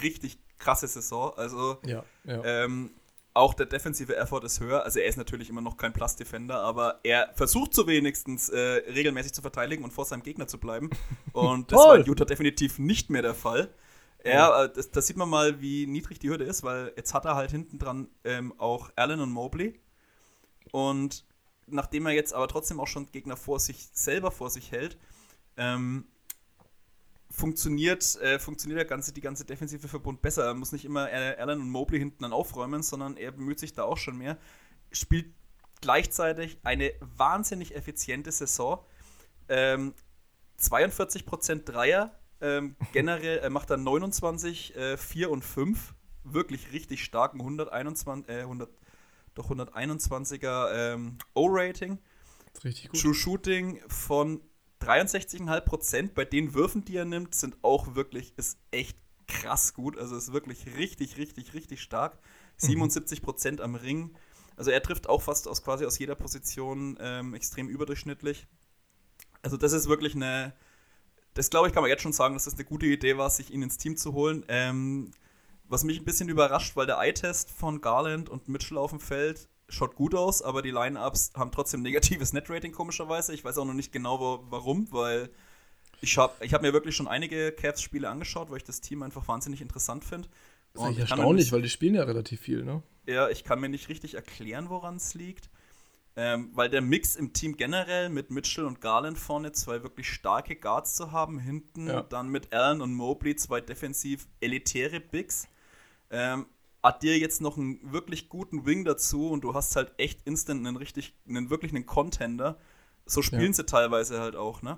richtig 0.04 0.40
krasse 0.58 0.90
Saison. 0.90 1.32
Also 1.38 1.78
ja, 1.86 2.04
ja. 2.26 2.44
Ähm, 2.44 2.92
auch 3.34 3.54
der 3.54 3.66
defensive 3.66 4.16
Effort 4.16 4.44
ist 4.44 4.60
höher. 4.60 4.84
Also 4.84 5.00
er 5.00 5.08
ist 5.08 5.18
natürlich 5.18 5.50
immer 5.50 5.62
noch 5.62 5.78
kein 5.78 5.94
Plus-Defender, 5.94 6.60
aber 6.60 7.00
er 7.04 7.32
versucht 7.34 7.74
so 7.74 7.88
wenigstens 7.88 8.50
äh, 8.50 8.60
regelmäßig 8.60 9.34
zu 9.34 9.42
verteidigen 9.42 9.84
und 9.84 9.92
vor 9.92 10.06
seinem 10.06 10.24
Gegner 10.24 10.48
zu 10.48 10.60
bleiben. 10.60 10.90
Und 11.34 11.72
das 11.72 11.80
war 11.80 11.96
in 11.96 12.06
Utah 12.06 12.26
definitiv 12.26 12.78
nicht 12.78 13.10
mehr 13.10 13.22
der 13.22 13.34
Fall. 13.34 13.74
Ja, 14.24 14.66
äh, 14.66 14.74
das, 14.74 14.92
das, 14.92 15.08
sieht 15.08 15.18
man 15.18 15.30
mal, 15.30 15.62
wie 15.62 15.88
niedrig 15.88 16.20
die 16.20 16.30
Hürde 16.30 16.44
ist, 16.44 16.64
weil 16.64 16.92
jetzt 16.96 17.14
hat 17.14 17.26
er 17.26 17.36
halt 17.36 17.52
hinten 17.52 17.80
dran 17.80 18.10
ähm, 18.24 18.54
auch 18.60 18.92
Allen 18.96 19.20
und 19.22 19.32
Mobley. 19.32 19.80
Und 20.72 21.26
nachdem 21.68 22.06
er 22.06 22.12
jetzt 22.12 22.34
aber 22.34 22.48
trotzdem 22.48 22.80
auch 22.80 22.88
schon 22.88 23.12
Gegner 23.12 23.38
vor 23.38 23.60
sich 23.60 23.90
selber 23.94 24.32
vor 24.32 24.50
sich 24.50 24.72
hält, 24.72 24.98
ähm, 25.58 26.06
funktioniert, 27.42 28.22
äh, 28.22 28.38
funktioniert 28.38 28.78
der 28.78 28.86
ganze, 28.86 29.12
die 29.14 29.22
ganze 29.22 29.46
defensive 29.46 29.88
Verbund 29.88 30.22
besser. 30.22 30.46
Er 30.46 30.54
muss 30.54 30.72
nicht 30.72 30.86
immer 30.86 31.08
Allen 31.08 31.60
und 31.60 31.70
Mobley 31.70 31.98
hinten 31.98 32.22
dann 32.22 32.34
aufräumen, 32.34 32.84
sondern 32.84 33.18
er 33.18 33.32
bemüht 33.32 33.60
sich 33.60 33.74
da 33.74 33.84
auch 33.84 33.98
schon 33.98 34.16
mehr. 34.18 34.38
Spielt 34.92 35.34
gleichzeitig 35.82 36.60
eine 36.64 36.94
wahnsinnig 37.00 37.76
effiziente 37.76 38.32
Saison. 38.32 38.86
Ähm, 39.50 39.96
42% 40.60 41.66
Dreier, 41.66 42.16
ähm, 42.42 42.76
generell 42.94 43.40
äh, 43.40 43.50
macht 43.50 43.72
er 43.72 43.78
29, 43.78 44.76
äh, 44.76 44.98
4 44.98 45.32
und 45.32 45.44
5. 45.44 45.96
Wirklich 46.24 46.72
richtig 46.72 47.04
starken 47.04 47.40
121, 47.40 48.30
äh, 48.30 48.42
100, 48.42 48.70
doch 49.34 49.50
121er 49.50 50.94
ähm, 50.94 51.18
O-Rating. 51.34 51.98
Richtig 52.64 52.90
gut. 52.90 53.02
True 53.02 53.16
Shooting 53.16 53.82
von 53.88 54.42
63,5% 54.82 56.14
bei 56.14 56.26
den 56.26 56.54
Würfen, 56.54 56.84
die 56.84 56.98
er 56.98 57.06
nimmt, 57.06 57.36
sind 57.36 57.58
auch 57.62 57.96
wirklich, 57.96 58.34
ist 58.38 58.58
echt 58.72 58.98
krass 59.28 59.74
gut. 59.74 59.98
Also 59.98 60.16
ist 60.16 60.34
wirklich 60.34 60.78
richtig, 60.78 61.18
richtig, 61.18 61.54
richtig 61.54 61.82
stark. 61.82 62.18
77% 62.60 63.52
mhm. 63.52 63.60
am 63.60 63.76
Ring. 63.76 64.16
Also 64.58 64.72
er 64.72 64.84
trifft 64.84 65.08
auch 65.08 65.22
fast 65.22 65.48
aus 65.48 65.64
quasi 65.64 65.86
aus 65.86 65.98
jeder 65.98 66.16
Position 66.16 66.98
ähm, 67.00 67.34
extrem 67.34 67.70
überdurchschnittlich. 67.70 68.48
Also 69.42 69.58
das 69.58 69.74
ist 69.74 69.88
wirklich 69.88 70.16
eine, 70.16 70.54
das 71.34 71.50
glaube 71.50 71.68
ich, 71.68 71.74
kann 71.74 71.82
man 71.82 71.90
jetzt 71.90 72.04
schon 72.04 72.14
sagen, 72.14 72.34
dass 72.36 72.46
das 72.46 72.56
eine 72.56 72.66
gute 72.66 72.86
Idee 72.86 73.18
war, 73.18 73.30
sich 73.30 73.52
ihn 73.52 73.64
ins 73.64 73.78
Team 73.78 73.98
zu 73.98 74.14
holen. 74.14 74.46
Ähm, 74.50 75.12
was 75.64 75.84
mich 75.84 76.00
ein 76.00 76.06
bisschen 76.06 76.28
überrascht, 76.28 76.76
weil 76.76 76.86
der 76.86 77.00
Eye-Test 77.00 77.50
von 77.50 77.80
Garland 77.80 78.30
und 78.30 78.50
Mitchell 78.50 78.78
auf 78.78 78.92
dem 78.92 79.00
Feld 79.00 79.48
schaut 79.72 79.96
gut 79.96 80.14
aus, 80.14 80.42
aber 80.42 80.62
die 80.62 80.72
Line-Ups 80.72 81.32
haben 81.36 81.52
trotzdem 81.52 81.82
negatives 81.82 82.34
Net-Rating, 82.34 82.72
komischerweise. 82.72 83.34
Ich 83.34 83.44
weiß 83.44 83.58
auch 83.58 83.66
noch 83.66 83.74
nicht 83.74 83.92
genau 83.92 84.46
warum, 84.50 84.92
weil 84.92 85.30
ich 86.02 86.18
habe 86.18 86.34
ich 86.44 86.54
hab 86.54 86.62
mir 86.62 86.74
wirklich 86.74 86.96
schon 86.96 87.08
einige 87.08 87.52
Cavs-Spiele 87.52 88.10
angeschaut, 88.10 88.50
weil 88.50 88.58
ich 88.58 88.64
das 88.64 88.82
Team 88.82 89.04
einfach 89.04 89.28
wahnsinnig 89.28 89.62
interessant 89.62 90.04
finde. 90.04 90.28
Das 90.74 90.82
ist 90.82 90.88
eigentlich 90.88 91.00
erstaunlich, 91.00 91.46
nicht, 91.46 91.52
weil 91.54 91.62
die 91.62 91.70
spielen 91.70 91.96
ja 91.96 92.04
relativ 92.04 92.42
viel, 92.42 92.64
ne? 92.64 92.82
Ja, 93.08 93.30
ich 93.30 93.44
kann 93.44 93.60
mir 93.60 93.70
nicht 93.70 93.90
richtig 93.90 94.14
erklären, 94.16 94.70
woran 94.70 94.98
es 94.98 95.14
liegt. 95.14 95.50
Ähm, 96.18 96.50
weil 96.54 96.70
der 96.70 96.82
Mix 96.82 97.16
im 97.16 97.32
Team 97.32 97.56
generell 97.56 98.10
mit 98.10 98.32
Mitchell 98.32 98.66
und 98.66 98.82
Garland 98.82 99.18
vorne 99.18 99.54
zwei 99.54 99.82
wirklich 99.82 100.10
starke 100.10 100.58
Guards 100.58 100.96
zu 100.96 101.14
haben, 101.14 101.40
hinten 101.40 101.88
ja. 101.88 102.02
dann 102.02 102.28
mit 102.28 102.52
Allen 102.52 102.82
und 102.82 102.94
Mobley 102.94 103.38
zwei 103.38 103.62
defensiv 103.62 104.28
elitäre 104.42 105.00
Bigs. 105.00 105.48
Ähm, 106.10 106.48
addiere 106.82 107.16
jetzt 107.16 107.42
noch 107.42 107.58
einen 107.58 107.92
wirklich 107.92 108.30
guten 108.30 108.66
Wing 108.66 108.86
dazu 108.86 109.30
und 109.30 109.42
du 109.42 109.54
hast 109.54 109.76
halt 109.76 109.94
echt 109.98 110.22
instant 110.26 110.66
einen 110.66 110.78
richtig, 110.78 111.16
einen 111.28 111.50
wirklich 111.50 111.74
einen 111.74 111.86
Contender. 111.86 112.58
So 113.06 113.22
spielen 113.22 113.48
ja. 113.48 113.54
sie 113.54 113.66
teilweise 113.66 114.20
halt 114.20 114.36
auch, 114.36 114.62
ne? 114.62 114.78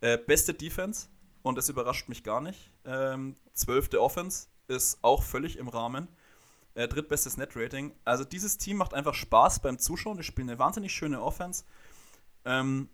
Äh, 0.00 0.18
beste 0.18 0.54
Defense 0.54 1.08
und 1.42 1.56
das 1.56 1.68
überrascht 1.68 2.08
mich 2.08 2.24
gar 2.24 2.40
nicht. 2.40 2.70
Ähm, 2.84 3.36
zwölfte 3.52 4.00
Offense 4.00 4.48
ist 4.68 4.98
auch 5.02 5.22
völlig 5.22 5.58
im 5.58 5.68
Rahmen. 5.68 6.08
Äh, 6.74 6.88
drittbestes 6.88 7.36
Net-Rating. 7.36 7.92
Also 8.04 8.24
dieses 8.24 8.56
Team 8.56 8.78
macht 8.78 8.94
einfach 8.94 9.14
Spaß 9.14 9.60
beim 9.60 9.78
Zuschauen. 9.78 10.16
Die 10.16 10.22
spielen 10.22 10.48
eine 10.48 10.58
wahnsinnig 10.58 10.92
schöne 10.92 11.20
Offense. 11.20 11.64
Ähm, 12.44 12.88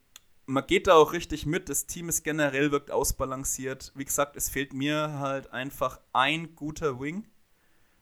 man 0.46 0.66
geht 0.66 0.86
da 0.86 0.94
auch 0.94 1.12
richtig 1.12 1.46
mit. 1.46 1.68
Das 1.68 1.86
Team 1.86 2.08
ist 2.08 2.24
generell 2.24 2.72
wirkt 2.72 2.90
ausbalanciert. 2.90 3.92
Wie 3.94 4.04
gesagt, 4.04 4.36
es 4.36 4.48
fehlt 4.48 4.72
mir 4.72 5.18
halt 5.20 5.52
einfach 5.52 6.00
ein 6.12 6.56
guter 6.56 6.98
Wing. 7.00 7.26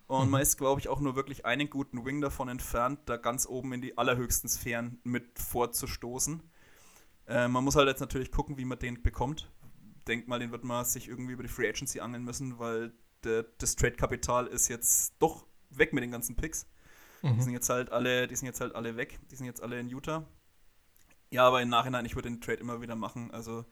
Und 0.07 0.26
mhm. 0.26 0.30
man 0.32 0.42
ist, 0.42 0.57
glaube 0.57 0.80
ich, 0.80 0.88
auch 0.88 1.00
nur 1.00 1.16
wirklich 1.16 1.44
einen 1.44 1.68
guten 1.68 2.04
Wing 2.04 2.20
davon 2.20 2.48
entfernt, 2.48 3.00
da 3.07 3.16
ganz 3.16 3.46
oben 3.46 3.72
in 3.72 3.80
die 3.80 3.98
allerhöchsten 3.98 4.48
Sphären 4.48 5.00
mit 5.02 5.38
vorzustoßen. 5.38 6.42
Äh, 7.26 7.48
man 7.48 7.64
muss 7.64 7.76
halt 7.76 7.88
jetzt 7.88 8.00
natürlich 8.00 8.30
gucken, 8.30 8.57
wie 8.57 8.64
man 8.64 8.78
den 8.78 9.02
bekommt. 9.02 9.50
Denk 10.07 10.28
mal, 10.28 10.38
den 10.38 10.52
wird 10.52 10.62
man 10.62 10.84
sich 10.84 11.09
irgendwie 11.09 11.32
über 11.32 11.42
die 11.42 11.48
Free 11.48 11.68
Agency 11.68 11.98
angeln 11.98 12.24
müssen, 12.24 12.59
weil 12.61 12.92
der, 13.24 13.44
das 13.59 13.74
Trade-Kapital 13.74 14.46
ist 14.46 14.68
jetzt 14.68 15.14
doch 15.18 15.46
weg 15.70 15.92
mit 15.92 16.04
den 16.04 16.12
ganzen 16.12 16.36
Picks. 16.36 16.66
Mhm. 17.22 17.34
Die 17.34 17.42
sind 17.42 17.52
jetzt 17.52 17.68
halt 17.68 17.90
alle, 17.90 18.28
die 18.28 18.36
sind 18.36 18.46
jetzt 18.46 18.61
halt 18.61 18.76
alle 18.76 18.96
weg. 18.96 19.18
Die 19.30 19.36
sind 19.36 19.46
jetzt 19.46 19.62
alle 19.62 19.80
in 19.80 19.88
Utah. 19.88 20.24
Ja, 21.30 21.48
aber 21.48 21.61
im 21.61 21.68
Nachhinein, 21.68 22.04
ich 22.07 22.14
würde 22.14 22.30
den 22.30 22.40
Trade 22.40 22.61
immer 22.61 22.80
wieder 22.80 22.94
machen. 22.94 23.32
Also 23.32 23.64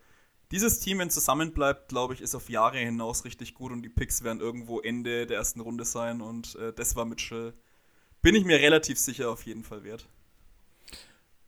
dieses 0.50 0.80
Team, 0.80 0.98
wenn 0.98 1.08
es 1.08 1.14
zusammenbleibt, 1.14 1.88
glaube 1.88 2.14
ich, 2.14 2.20
ist 2.20 2.34
auf 2.34 2.48
Jahre 2.48 2.78
hinaus 2.78 3.24
richtig 3.24 3.54
gut 3.54 3.72
und 3.72 3.82
die 3.82 3.88
Picks 3.88 4.22
werden 4.22 4.40
irgendwo 4.40 4.80
Ende 4.80 5.26
der 5.26 5.38
ersten 5.38 5.60
Runde 5.60 5.84
sein 5.84 6.20
und 6.20 6.54
äh, 6.56 6.72
das 6.72 6.96
war 6.96 7.04
Mitchell. 7.04 7.54
Bin 8.22 8.34
ich 8.34 8.44
mir 8.44 8.58
relativ 8.58 8.98
sicher 8.98 9.30
auf 9.30 9.44
jeden 9.44 9.64
Fall 9.64 9.84
wert. 9.84 10.08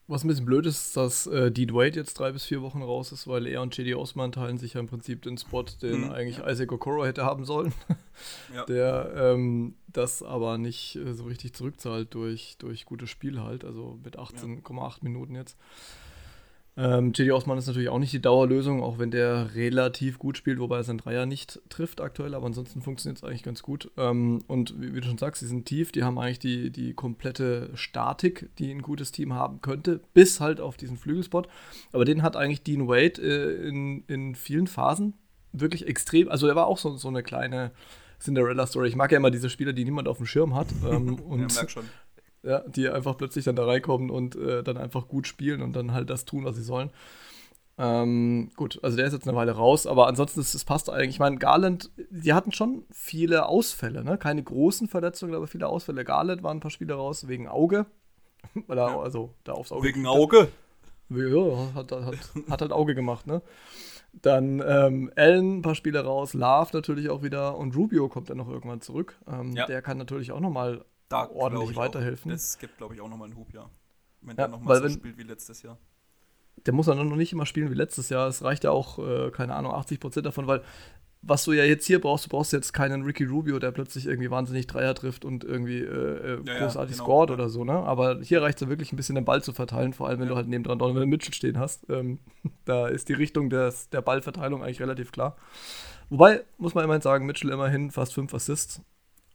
Was 0.08 0.22
ein 0.22 0.28
bisschen 0.28 0.44
blöd 0.44 0.66
ist, 0.66 0.96
dass 0.96 1.26
äh, 1.26 1.50
Dean 1.50 1.74
Wade 1.74 1.96
jetzt 1.98 2.14
drei 2.14 2.30
bis 2.30 2.44
vier 2.44 2.62
Wochen 2.62 2.80
raus 2.80 3.10
ist, 3.10 3.26
weil 3.26 3.46
er 3.48 3.60
und 3.60 3.76
JD 3.76 3.96
Osman 3.96 4.30
teilen 4.30 4.56
sich 4.56 4.74
ja 4.74 4.80
im 4.80 4.86
Prinzip 4.86 5.22
den 5.22 5.36
Spot, 5.36 5.64
den 5.82 6.04
mhm, 6.04 6.10
eigentlich 6.10 6.38
ja. 6.38 6.48
Isaac 6.48 6.70
Okoro 6.70 7.04
hätte 7.04 7.24
haben 7.24 7.44
sollen. 7.44 7.74
ja. 8.54 8.64
Der 8.66 9.12
ähm, 9.16 9.74
das 9.88 10.22
aber 10.22 10.58
nicht 10.58 10.94
äh, 10.94 11.12
so 11.12 11.24
richtig 11.24 11.54
zurückzahlt 11.54 12.14
durch, 12.14 12.56
durch 12.58 12.84
gutes 12.84 13.10
Spiel 13.10 13.40
halt, 13.40 13.64
also 13.64 13.98
mit 14.04 14.16
18,8 14.16 14.80
ja. 14.80 14.96
Minuten 15.00 15.34
jetzt. 15.34 15.56
Ähm, 16.78 17.12
JD 17.14 17.32
Osman 17.32 17.56
ist 17.56 17.66
natürlich 17.66 17.88
auch 17.88 17.98
nicht 17.98 18.12
die 18.12 18.20
Dauerlösung, 18.20 18.82
auch 18.82 18.98
wenn 18.98 19.10
der 19.10 19.54
relativ 19.54 20.18
gut 20.18 20.36
spielt, 20.36 20.58
wobei 20.58 20.76
er 20.76 20.84
seinen 20.84 20.98
Dreier 20.98 21.24
nicht 21.24 21.58
trifft 21.70 22.02
aktuell, 22.02 22.34
aber 22.34 22.46
ansonsten 22.46 22.82
funktioniert 22.82 23.16
es 23.16 23.24
eigentlich 23.24 23.42
ganz 23.42 23.62
gut. 23.62 23.90
Ähm, 23.96 24.44
und 24.46 24.78
wie, 24.78 24.94
wie, 24.94 25.00
du 25.00 25.06
schon 25.06 25.16
sagst, 25.16 25.40
sie 25.40 25.46
sind 25.46 25.64
tief, 25.64 25.90
die 25.90 26.04
haben 26.04 26.18
eigentlich 26.18 26.38
die, 26.38 26.70
die 26.70 26.92
komplette 26.92 27.70
Statik, 27.74 28.50
die 28.58 28.70
ein 28.70 28.82
gutes 28.82 29.10
Team 29.10 29.32
haben 29.32 29.62
könnte, 29.62 30.00
bis 30.12 30.40
halt 30.40 30.60
auf 30.60 30.76
diesen 30.76 30.98
Flügelspot. 30.98 31.48
Aber 31.92 32.04
den 32.04 32.22
hat 32.22 32.36
eigentlich 32.36 32.62
Dean 32.62 32.88
Wade 32.88 33.22
äh, 33.22 33.68
in, 33.68 34.04
in 34.06 34.34
vielen 34.34 34.66
Phasen 34.66 35.14
wirklich 35.52 35.86
extrem, 35.86 36.28
also 36.28 36.46
er 36.46 36.56
war 36.56 36.66
auch 36.66 36.76
so, 36.76 36.98
so 36.98 37.08
eine 37.08 37.22
kleine 37.22 37.70
Cinderella-Story. 38.20 38.88
Ich 38.88 38.96
mag 38.96 39.12
ja 39.12 39.16
immer 39.16 39.30
diese 39.30 39.48
Spieler, 39.48 39.72
die 39.72 39.84
niemand 39.84 40.08
auf 40.08 40.18
dem 40.18 40.26
Schirm 40.26 40.54
hat. 40.54 40.68
Ähm, 40.86 41.14
und 41.20 41.52
ja, 41.54 41.68
schon 41.68 41.84
ja, 42.46 42.60
die 42.60 42.88
einfach 42.88 43.16
plötzlich 43.16 43.44
dann 43.44 43.56
da 43.56 43.64
reinkommen 43.64 44.10
und 44.10 44.36
äh, 44.36 44.62
dann 44.62 44.76
einfach 44.76 45.08
gut 45.08 45.26
spielen 45.26 45.62
und 45.62 45.74
dann 45.74 45.92
halt 45.92 46.08
das 46.08 46.24
tun, 46.24 46.44
was 46.44 46.56
sie 46.56 46.62
sollen. 46.62 46.90
Ähm, 47.78 48.50
gut, 48.56 48.78
also 48.82 48.96
der 48.96 49.06
ist 49.06 49.12
jetzt 49.12 49.28
eine 49.28 49.36
Weile 49.36 49.52
raus, 49.52 49.86
aber 49.86 50.06
ansonsten 50.06 50.40
ist 50.40 50.54
es 50.54 50.64
passt 50.64 50.88
eigentlich. 50.88 51.16
Ich 51.16 51.18
meine, 51.18 51.36
Garland, 51.36 51.90
die 52.08 52.32
hatten 52.32 52.52
schon 52.52 52.84
viele 52.90 53.46
Ausfälle, 53.46 54.02
ne? 54.02 54.16
Keine 54.16 54.42
großen 54.42 54.88
Verletzungen, 54.88 55.34
aber 55.34 55.46
viele 55.46 55.68
Ausfälle. 55.68 56.04
Garland 56.04 56.42
waren 56.42 56.58
ein 56.58 56.60
paar 56.60 56.70
Spiele 56.70 56.94
raus 56.94 57.28
wegen 57.28 57.48
Auge. 57.48 57.86
Weil 58.66 58.78
er, 58.78 58.90
ja. 58.90 59.00
also 59.00 59.34
da 59.44 59.52
aufs 59.52 59.72
Auge. 59.72 59.88
Wegen 59.88 60.06
Auge? 60.06 60.48
Ja, 61.10 61.74
hat, 61.74 61.92
hat, 61.92 62.14
hat, 62.50 62.60
halt 62.60 62.72
Auge 62.72 62.94
gemacht, 62.94 63.26
ne? 63.26 63.42
Dann 64.22 64.62
ähm, 64.66 65.10
Allen, 65.14 65.58
ein 65.58 65.62
paar 65.62 65.74
Spiele 65.74 66.02
raus, 66.02 66.32
Love 66.32 66.70
natürlich 66.72 67.10
auch 67.10 67.22
wieder 67.22 67.58
und 67.58 67.76
Rubio 67.76 68.08
kommt 68.08 68.30
dann 68.30 68.38
noch 68.38 68.48
irgendwann 68.48 68.80
zurück. 68.80 69.18
Ähm, 69.30 69.52
ja. 69.52 69.66
Der 69.66 69.82
kann 69.82 69.98
natürlich 69.98 70.32
auch 70.32 70.40
nochmal 70.40 70.84
da 71.08 71.28
ordentlich 71.30 71.76
weiterhelfen. 71.76 72.30
Es 72.30 72.58
gibt, 72.58 72.78
glaube 72.78 72.94
ich, 72.94 73.00
auch 73.00 73.08
nochmal 73.08 73.28
einen 73.28 73.36
Hub, 73.36 73.52
ja. 73.52 73.70
Wenn 74.20 74.36
ja, 74.36 74.46
der 74.46 74.48
nochmal 74.48 74.82
so 74.82 74.88
spielt 74.88 75.18
wie 75.18 75.22
letztes 75.22 75.62
Jahr. 75.62 75.78
der 76.64 76.74
muss 76.74 76.86
dann 76.86 77.08
noch 77.08 77.16
nicht 77.16 77.32
immer 77.32 77.46
spielen 77.46 77.70
wie 77.70 77.74
letztes 77.74 78.08
Jahr. 78.08 78.28
Es 78.28 78.42
reicht 78.42 78.64
ja 78.64 78.70
auch, 78.70 78.98
äh, 78.98 79.30
keine 79.30 79.54
Ahnung, 79.54 79.72
80 79.72 80.00
Prozent 80.00 80.26
davon, 80.26 80.46
weil 80.46 80.62
was 81.28 81.44
du 81.44 81.52
ja 81.52 81.64
jetzt 81.64 81.86
hier 81.86 82.00
brauchst, 82.00 82.26
du 82.26 82.28
brauchst 82.28 82.52
jetzt 82.52 82.72
keinen 82.72 83.02
Ricky 83.02 83.24
Rubio, 83.24 83.58
der 83.58 83.72
plötzlich 83.72 84.06
irgendwie 84.06 84.30
wahnsinnig 84.30 84.66
Dreier 84.66 84.94
trifft 84.94 85.24
und 85.24 85.44
irgendwie 85.44 85.80
äh, 85.80 85.84
äh 85.84 86.40
ja, 86.44 86.58
großartig 86.58 86.96
ja, 86.96 87.02
genau. 87.02 87.04
scored 87.04 87.30
oder 87.30 87.48
so, 87.48 87.64
ne? 87.64 87.72
Aber 87.72 88.20
hier 88.20 88.42
reicht 88.42 88.56
es 88.58 88.62
ja 88.62 88.68
wirklich 88.68 88.92
ein 88.92 88.96
bisschen 88.96 89.14
den 89.14 89.24
Ball 89.24 89.42
zu 89.42 89.52
verteilen, 89.52 89.92
vor 89.92 90.08
allem 90.08 90.20
wenn 90.20 90.26
ja. 90.26 90.32
du 90.32 90.36
halt 90.36 90.48
neben 90.48 90.64
dran 90.64 90.78
Donovan 90.78 91.08
Mitchell 91.08 91.34
stehen 91.34 91.58
hast. 91.58 91.88
Ähm, 91.90 92.20
da 92.64 92.86
ist 92.88 93.08
die 93.08 93.14
Richtung 93.14 93.50
des, 93.50 93.88
der 93.90 94.02
Ballverteilung 94.02 94.62
eigentlich 94.62 94.80
relativ 94.80 95.12
klar. 95.12 95.36
Wobei, 96.10 96.44
muss 96.58 96.74
man 96.74 96.84
immerhin 96.84 97.02
sagen, 97.02 97.26
Mitchell 97.26 97.50
immerhin 97.50 97.90
fast 97.90 98.14
fünf 98.14 98.32
Assists. 98.32 98.82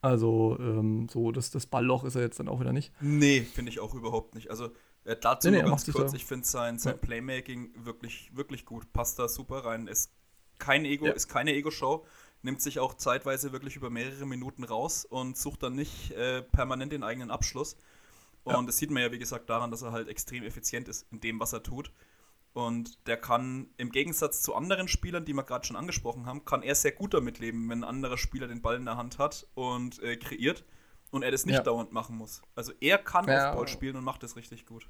Also, 0.01 0.57
ähm, 0.59 1.07
so 1.09 1.31
das, 1.31 1.51
das 1.51 1.67
Ballloch 1.67 2.03
ist 2.03 2.15
er 2.15 2.23
jetzt 2.23 2.39
dann 2.39 2.47
auch 2.47 2.59
wieder 2.59 2.73
nicht. 2.73 2.91
Nee, 3.01 3.41
finde 3.41 3.71
ich 3.71 3.79
auch 3.79 3.93
überhaupt 3.93 4.33
nicht. 4.33 4.49
Also, 4.49 4.71
äh, 5.03 5.15
dazu 5.19 5.49
nee, 5.49 5.57
nee, 5.57 5.61
nur 5.63 5.71
ganz 5.71 5.91
kurz, 5.91 6.13
ich 6.13 6.25
finde 6.25 6.45
sein, 6.47 6.79
sein 6.79 6.99
Playmaking 6.99 7.71
wirklich, 7.85 8.31
wirklich 8.35 8.65
gut. 8.65 8.91
Passt 8.93 9.19
da 9.19 9.27
super 9.27 9.65
rein. 9.65 9.87
Ist 9.87 10.11
kein 10.57 10.85
Ego, 10.85 11.07
ja. 11.07 11.13
ist 11.13 11.27
keine 11.27 11.53
Ego-Show, 11.53 12.05
nimmt 12.43 12.61
sich 12.61 12.79
auch 12.79 12.93
zeitweise 12.93 13.51
wirklich 13.51 13.75
über 13.75 13.89
mehrere 13.89 14.25
Minuten 14.25 14.63
raus 14.63 15.05
und 15.05 15.37
sucht 15.37 15.63
dann 15.63 15.75
nicht 15.75 16.11
äh, 16.11 16.41
permanent 16.41 16.91
den 16.93 17.03
eigenen 17.03 17.31
Abschluss. 17.31 17.77
Und 18.43 18.53
ja. 18.53 18.61
das 18.63 18.77
sieht 18.77 18.89
man 18.89 19.03
ja, 19.03 19.11
wie 19.11 19.19
gesagt, 19.19 19.49
daran, 19.49 19.69
dass 19.71 19.81
er 19.81 19.91
halt 19.91 20.07
extrem 20.07 20.43
effizient 20.43 20.87
ist 20.87 21.05
in 21.11 21.19
dem, 21.19 21.39
was 21.39 21.53
er 21.53 21.61
tut. 21.61 21.91
Und 22.53 23.07
der 23.07 23.17
kann 23.17 23.69
im 23.77 23.91
Gegensatz 23.91 24.41
zu 24.41 24.55
anderen 24.55 24.87
Spielern, 24.89 25.23
die 25.23 25.33
wir 25.33 25.43
gerade 25.43 25.65
schon 25.65 25.77
angesprochen 25.77 26.25
haben, 26.25 26.43
kann 26.43 26.63
er 26.63 26.75
sehr 26.75 26.91
gut 26.91 27.13
damit 27.13 27.39
leben, 27.39 27.69
wenn 27.69 27.79
ein 27.79 27.89
anderer 27.89 28.17
Spieler 28.17 28.47
den 28.47 28.61
Ball 28.61 28.75
in 28.75 28.85
der 28.85 28.97
Hand 28.97 29.19
hat 29.19 29.47
und 29.53 30.01
äh, 30.03 30.17
kreiert 30.17 30.65
und 31.11 31.23
er 31.23 31.31
das 31.31 31.45
nicht 31.45 31.55
ja. 31.55 31.63
dauernd 31.63 31.93
machen 31.93 32.17
muss. 32.17 32.41
Also 32.55 32.73
er 32.81 32.97
kann 32.97 33.27
ja. 33.27 33.55
Ball 33.55 33.67
spielen 33.67 33.95
und 33.95 34.03
macht 34.03 34.23
das 34.23 34.35
richtig 34.35 34.65
gut. 34.65 34.87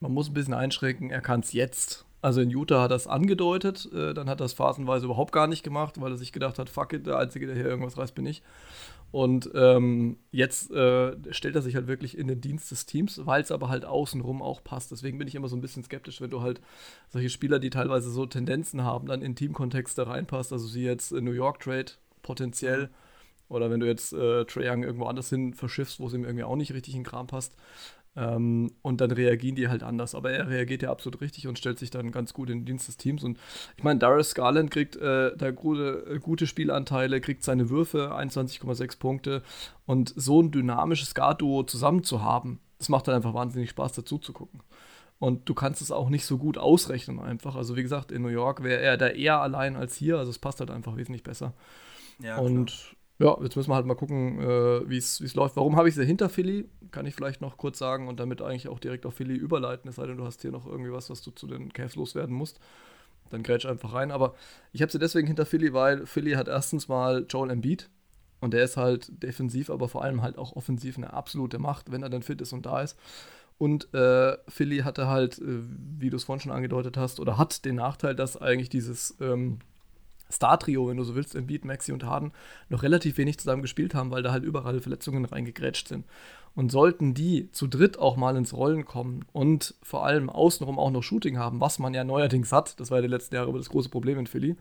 Man 0.00 0.12
muss 0.12 0.28
ein 0.28 0.34
bisschen 0.34 0.54
einschränken, 0.54 1.10
er 1.10 1.20
kann 1.20 1.40
es 1.40 1.52
jetzt. 1.52 2.06
Also 2.20 2.40
in 2.40 2.50
Utah 2.50 2.82
hat 2.82 2.90
er 2.90 2.96
es 2.96 3.06
angedeutet, 3.06 3.88
äh, 3.92 4.14
dann 4.14 4.28
hat 4.28 4.40
er 4.40 4.46
es 4.46 4.52
phasenweise 4.52 5.06
überhaupt 5.06 5.32
gar 5.32 5.46
nicht 5.46 5.62
gemacht, 5.62 6.00
weil 6.00 6.12
er 6.12 6.16
sich 6.16 6.32
gedacht 6.32 6.58
hat, 6.58 6.70
fuck 6.70 6.92
it, 6.92 7.06
der 7.06 7.18
Einzige, 7.18 7.46
der 7.46 7.54
hier 7.54 7.66
irgendwas 7.66 7.98
reißt, 7.98 8.14
bin 8.14 8.26
ich. 8.26 8.42
Und 9.10 9.50
ähm, 9.54 10.18
jetzt 10.30 10.70
äh, 10.70 11.16
stellt 11.30 11.54
er 11.54 11.62
sich 11.62 11.74
halt 11.74 11.86
wirklich 11.86 12.16
in 12.18 12.28
den 12.28 12.42
Dienst 12.42 12.70
des 12.70 12.84
Teams, 12.84 13.24
weil 13.24 13.40
es 13.40 13.50
aber 13.50 13.70
halt 13.70 13.86
außenrum 13.86 14.42
auch 14.42 14.62
passt. 14.62 14.90
Deswegen 14.92 15.18
bin 15.18 15.26
ich 15.26 15.34
immer 15.34 15.48
so 15.48 15.56
ein 15.56 15.62
bisschen 15.62 15.82
skeptisch, 15.82 16.20
wenn 16.20 16.30
du 16.30 16.42
halt 16.42 16.60
solche 17.08 17.30
Spieler, 17.30 17.58
die 17.58 17.70
teilweise 17.70 18.10
so 18.10 18.26
Tendenzen 18.26 18.84
haben, 18.84 19.06
dann 19.06 19.22
in 19.22 19.34
Teamkontexte 19.34 20.06
reinpasst. 20.06 20.52
Also 20.52 20.66
sie 20.66 20.84
jetzt 20.84 21.12
in 21.12 21.24
New 21.24 21.32
York 21.32 21.60
Trade 21.60 21.92
potenziell. 22.22 22.90
Oder 23.48 23.70
wenn 23.70 23.80
du 23.80 23.86
jetzt 23.86 24.12
äh, 24.12 24.44
Trae 24.44 24.70
Young 24.70 24.82
irgendwo 24.82 25.06
anders 25.06 25.30
hin 25.30 25.54
verschiffst, 25.54 26.00
wo 26.00 26.06
es 26.06 26.12
ihm 26.12 26.24
irgendwie 26.24 26.44
auch 26.44 26.56
nicht 26.56 26.74
richtig 26.74 26.94
in 26.94 27.00
den 27.00 27.06
Kram 27.06 27.26
passt. 27.26 27.56
Ähm, 28.16 28.72
und 28.82 29.00
dann 29.00 29.10
reagieren 29.10 29.54
die 29.54 29.68
halt 29.68 29.82
anders. 29.82 30.14
Aber 30.14 30.30
er 30.30 30.48
reagiert 30.48 30.82
ja 30.82 30.90
absolut 30.90 31.20
richtig 31.20 31.46
und 31.46 31.58
stellt 31.58 31.78
sich 31.78 31.90
dann 31.90 32.10
ganz 32.10 32.34
gut 32.34 32.50
in 32.50 32.60
den 32.60 32.64
Dienst 32.66 32.88
des 32.88 32.96
Teams. 32.96 33.22
Und 33.22 33.38
ich 33.76 33.84
meine, 33.84 33.98
Darius 33.98 34.34
Garland 34.34 34.70
kriegt 34.70 34.96
äh, 34.96 35.36
da 35.36 35.50
gute, 35.50 36.04
äh, 36.10 36.18
gute 36.18 36.46
Spielanteile, 36.46 37.20
kriegt 37.20 37.44
seine 37.44 37.70
Würfe, 37.70 38.14
21,6 38.14 38.98
Punkte. 38.98 39.42
Und 39.86 40.12
so 40.16 40.42
ein 40.42 40.50
dynamisches 40.50 41.14
Guard-Duo 41.14 41.62
zusammen 41.62 42.02
zu 42.02 42.22
haben, 42.22 42.60
das 42.78 42.88
macht 42.88 43.08
dann 43.08 43.14
einfach 43.14 43.34
wahnsinnig 43.34 43.70
Spaß, 43.70 43.92
dazu 43.92 44.18
zu 44.18 44.32
gucken. 44.32 44.60
Und 45.18 45.48
du 45.48 45.54
kannst 45.54 45.82
es 45.82 45.90
auch 45.90 46.10
nicht 46.10 46.24
so 46.24 46.38
gut 46.38 46.58
ausrechnen 46.58 47.18
einfach. 47.18 47.56
Also 47.56 47.76
wie 47.76 47.82
gesagt, 47.82 48.12
in 48.12 48.22
New 48.22 48.28
York 48.28 48.62
wäre 48.62 48.80
er 48.80 48.96
da 48.96 49.08
eher 49.08 49.40
allein 49.40 49.74
als 49.76 49.96
hier. 49.96 50.18
Also 50.18 50.30
es 50.30 50.38
passt 50.38 50.60
halt 50.60 50.70
einfach 50.70 50.96
wesentlich 50.96 51.24
besser. 51.24 51.54
Ja, 52.20 52.38
und 52.38 52.96
ja, 53.18 53.36
jetzt 53.42 53.56
müssen 53.56 53.70
wir 53.70 53.74
halt 53.74 53.86
mal 53.86 53.94
gucken, 53.94 54.38
äh, 54.40 54.88
wie 54.88 54.96
es 54.96 55.34
läuft. 55.34 55.56
Warum 55.56 55.76
habe 55.76 55.88
ich 55.88 55.94
sie 55.94 56.04
hinter 56.04 56.28
Philly? 56.28 56.68
Kann 56.92 57.04
ich 57.04 57.14
vielleicht 57.14 57.40
noch 57.40 57.56
kurz 57.56 57.78
sagen 57.78 58.06
und 58.06 58.20
damit 58.20 58.40
eigentlich 58.40 58.68
auch 58.68 58.78
direkt 58.78 59.06
auf 59.06 59.14
Philly 59.14 59.34
überleiten, 59.34 59.88
es 59.88 59.96
sei 59.96 60.06
denn, 60.06 60.16
du 60.16 60.24
hast 60.24 60.42
hier 60.42 60.52
noch 60.52 60.66
irgendwie 60.66 60.92
was, 60.92 61.10
was 61.10 61.20
du 61.22 61.32
zu 61.32 61.46
den 61.46 61.72
Cavs 61.72 61.96
loswerden 61.96 62.34
musst. 62.34 62.60
Dann 63.30 63.42
grätsch 63.42 63.66
einfach 63.66 63.92
rein. 63.92 64.12
Aber 64.12 64.34
ich 64.72 64.82
habe 64.82 64.92
sie 64.92 64.98
deswegen 64.98 65.26
hinter 65.26 65.46
Philly, 65.46 65.72
weil 65.72 66.06
Philly 66.06 66.32
hat 66.32 66.48
erstens 66.48 66.88
mal 66.88 67.26
Joel 67.28 67.50
Embiid 67.50 67.90
und 68.40 68.54
der 68.54 68.62
ist 68.62 68.76
halt 68.76 69.10
defensiv, 69.22 69.68
aber 69.68 69.88
vor 69.88 70.04
allem 70.04 70.22
halt 70.22 70.38
auch 70.38 70.54
offensiv 70.54 70.96
eine 70.96 71.12
absolute 71.12 71.58
Macht, 71.58 71.90
wenn 71.90 72.04
er 72.04 72.10
dann 72.10 72.22
fit 72.22 72.40
ist 72.40 72.52
und 72.52 72.66
da 72.66 72.82
ist. 72.82 72.96
Und 73.58 73.92
äh, 73.92 74.36
Philly 74.46 74.78
hatte 74.78 75.08
halt, 75.08 75.38
äh, 75.40 75.60
wie 75.98 76.10
du 76.10 76.16
es 76.16 76.24
vorhin 76.24 76.40
schon 76.40 76.52
angedeutet 76.52 76.96
hast, 76.96 77.18
oder 77.18 77.36
hat 77.36 77.64
den 77.64 77.74
Nachteil, 77.74 78.14
dass 78.14 78.36
eigentlich 78.36 78.68
dieses 78.68 79.16
ähm, 79.20 79.58
Star-Trio, 80.30 80.88
wenn 80.88 80.96
du 80.96 81.04
so 81.04 81.14
willst, 81.14 81.34
Embiid, 81.34 81.64
Maxi 81.64 81.92
und 81.92 82.04
Harden, 82.04 82.32
noch 82.68 82.82
relativ 82.82 83.18
wenig 83.18 83.38
zusammen 83.38 83.62
gespielt 83.62 83.94
haben, 83.94 84.10
weil 84.10 84.22
da 84.22 84.32
halt 84.32 84.44
überall 84.44 84.80
Verletzungen 84.80 85.24
reingegrätscht 85.24 85.88
sind. 85.88 86.06
Und 86.54 86.72
sollten 86.72 87.14
die 87.14 87.50
zu 87.52 87.66
dritt 87.66 87.98
auch 87.98 88.16
mal 88.16 88.36
ins 88.36 88.52
Rollen 88.52 88.84
kommen 88.84 89.24
und 89.32 89.74
vor 89.82 90.04
allem 90.04 90.28
außenrum 90.28 90.78
auch 90.78 90.90
noch 90.90 91.02
Shooting 91.02 91.38
haben, 91.38 91.60
was 91.60 91.78
man 91.78 91.94
ja 91.94 92.04
neuerdings 92.04 92.52
hat, 92.52 92.78
das 92.80 92.90
war 92.90 92.98
ja 92.98 93.02
die 93.02 93.08
letzten 93.08 93.36
Jahre 93.36 93.52
das 93.52 93.68
große 93.68 93.90
Problem 93.90 94.18
in 94.18 94.26
Philly, 94.26 94.56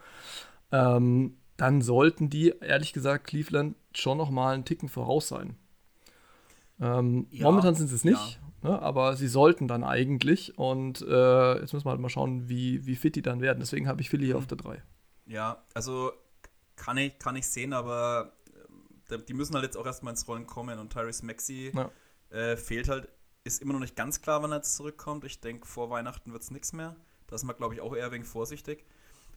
ähm, 0.72 1.38
dann 1.58 1.82
sollten 1.82 2.30
die, 2.30 2.54
ehrlich 2.62 2.94
gesagt, 2.94 3.26
Cleveland 3.26 3.76
schon 3.94 4.18
noch 4.18 4.30
mal 4.30 4.54
einen 4.54 4.66
Ticken 4.66 4.90
voraus 4.90 5.28
sein. 5.28 5.56
Ähm, 6.80 7.26
ja, 7.32 7.46
momentan 7.46 7.74
sind 7.74 7.88
sie 7.88 7.96
es 7.96 8.04
nicht, 8.04 8.40
ja. 8.64 8.70
ne, 8.70 8.82
aber 8.82 9.16
sie 9.16 9.28
sollten 9.28 9.68
dann 9.68 9.84
eigentlich. 9.84 10.58
Und 10.58 11.02
äh, 11.02 11.60
jetzt 11.60 11.74
müssen 11.74 11.86
wir 11.86 11.92
halt 11.92 12.00
mal 12.00 12.10
schauen, 12.10 12.48
wie, 12.48 12.86
wie 12.86 12.96
fit 12.96 13.16
die 13.16 13.24
dann 13.24 13.42
werden. 13.42 13.60
Deswegen 13.60 13.88
habe 13.88 14.02
ich 14.02 14.10
Philly 14.10 14.26
hier 14.26 14.36
mhm. 14.36 14.42
auf 14.42 14.48
der 14.48 14.58
3. 14.58 14.84
Ja, 15.28 15.64
also 15.74 16.12
kann 16.76 16.98
ich, 16.98 17.20
kann 17.20 17.36
ich 17.36 17.48
sehen, 17.48 17.74
aber 17.74 18.34
äh, 19.10 19.20
die 19.20 19.34
müssen 19.34 19.56
halt 19.56 19.66
jetzt 19.66 19.78
auch 19.78 19.86
erstmal 19.86 20.12
ins 20.12 20.28
Rollen 20.28 20.48
kommen 20.48 20.80
und 20.80 20.92
Tyrese 20.92 21.26
Maxi 21.26 21.72
ja. 21.76 21.92
äh, 22.30 22.58
fehlt 22.58 22.88
halt, 22.88 23.10
ist 23.44 23.62
immer 23.62 23.74
noch 23.74 23.80
nicht 23.80 23.96
ganz 23.96 24.22
klar, 24.22 24.42
wann 24.42 24.52
er 24.52 24.58
jetzt 24.58 24.76
zurückkommt. 24.76 25.24
Ich 25.26 25.40
denke, 25.40 25.68
vor 25.68 25.90
Weihnachten 25.90 26.32
wird 26.32 26.44
es 26.44 26.52
nichts 26.52 26.74
mehr. 26.74 26.96
Da 27.28 27.36
ist 27.36 27.44
man, 27.44 27.58
glaube 27.58 27.74
ich, 27.74 27.82
auch 27.82 27.96
eher 27.96 28.12
wegen 28.12 28.24
vorsichtig. 28.24 28.86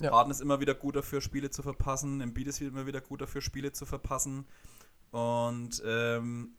Ja. 0.01 0.13
Harden 0.13 0.31
ist 0.31 0.41
immer 0.41 0.61
wieder 0.61 0.75
gut 0.75 0.97
dafür, 0.97 1.21
Spiele 1.21 1.51
zu 1.51 1.63
verpassen. 1.63 2.21
Embiid 2.21 2.47
ist 2.47 2.61
immer 2.61 2.87
wieder 2.87 3.01
gut 3.01 3.21
dafür, 3.21 3.43
Spiele 3.43 3.73
zu 3.73 3.85
verpassen. 3.85 4.47
Und 5.11 5.83
ähm, 5.85 6.57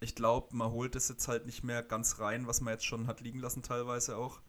ich 0.00 0.14
glaube, 0.14 0.54
man 0.54 0.70
holt 0.72 0.96
es 0.96 1.08
jetzt 1.08 1.28
halt 1.28 1.46
nicht 1.46 1.62
mehr 1.62 1.82
ganz 1.82 2.18
rein, 2.18 2.46
was 2.46 2.60
man 2.60 2.74
jetzt 2.74 2.84
schon 2.84 3.06
hat 3.06 3.20
liegen 3.20 3.38
lassen, 3.38 3.62
teilweise 3.62 4.16
auch 4.16 4.40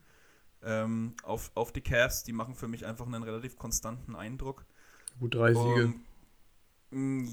ähm, 0.66 1.16
auf, 1.24 1.52
auf 1.56 1.72
die 1.72 1.82
Cavs. 1.82 2.24
Die 2.24 2.34
machen 2.34 2.56
für 2.56 2.68
mich 2.68 2.86
einfach 2.86 3.06
einen 3.06 3.24
relativ 3.24 3.58
konstanten 3.58 4.16
Eindruck. 4.16 4.66
Gut, 5.20 5.36
drei 5.36 5.54
Siege. 5.54 5.94
Um, 6.92 7.28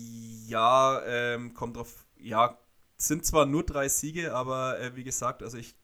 ja, 0.46 1.02
ähm, 1.04 1.54
kommt 1.54 1.76
drauf. 1.76 2.06
Ja, 2.18 2.58
sind 2.96 3.24
zwar 3.24 3.46
nur 3.46 3.64
drei 3.64 3.88
Siege, 3.88 4.34
aber 4.34 4.78
äh, 4.80 4.94
wie 4.96 5.04
gesagt, 5.04 5.42
also 5.42 5.56
ich, 5.56 5.74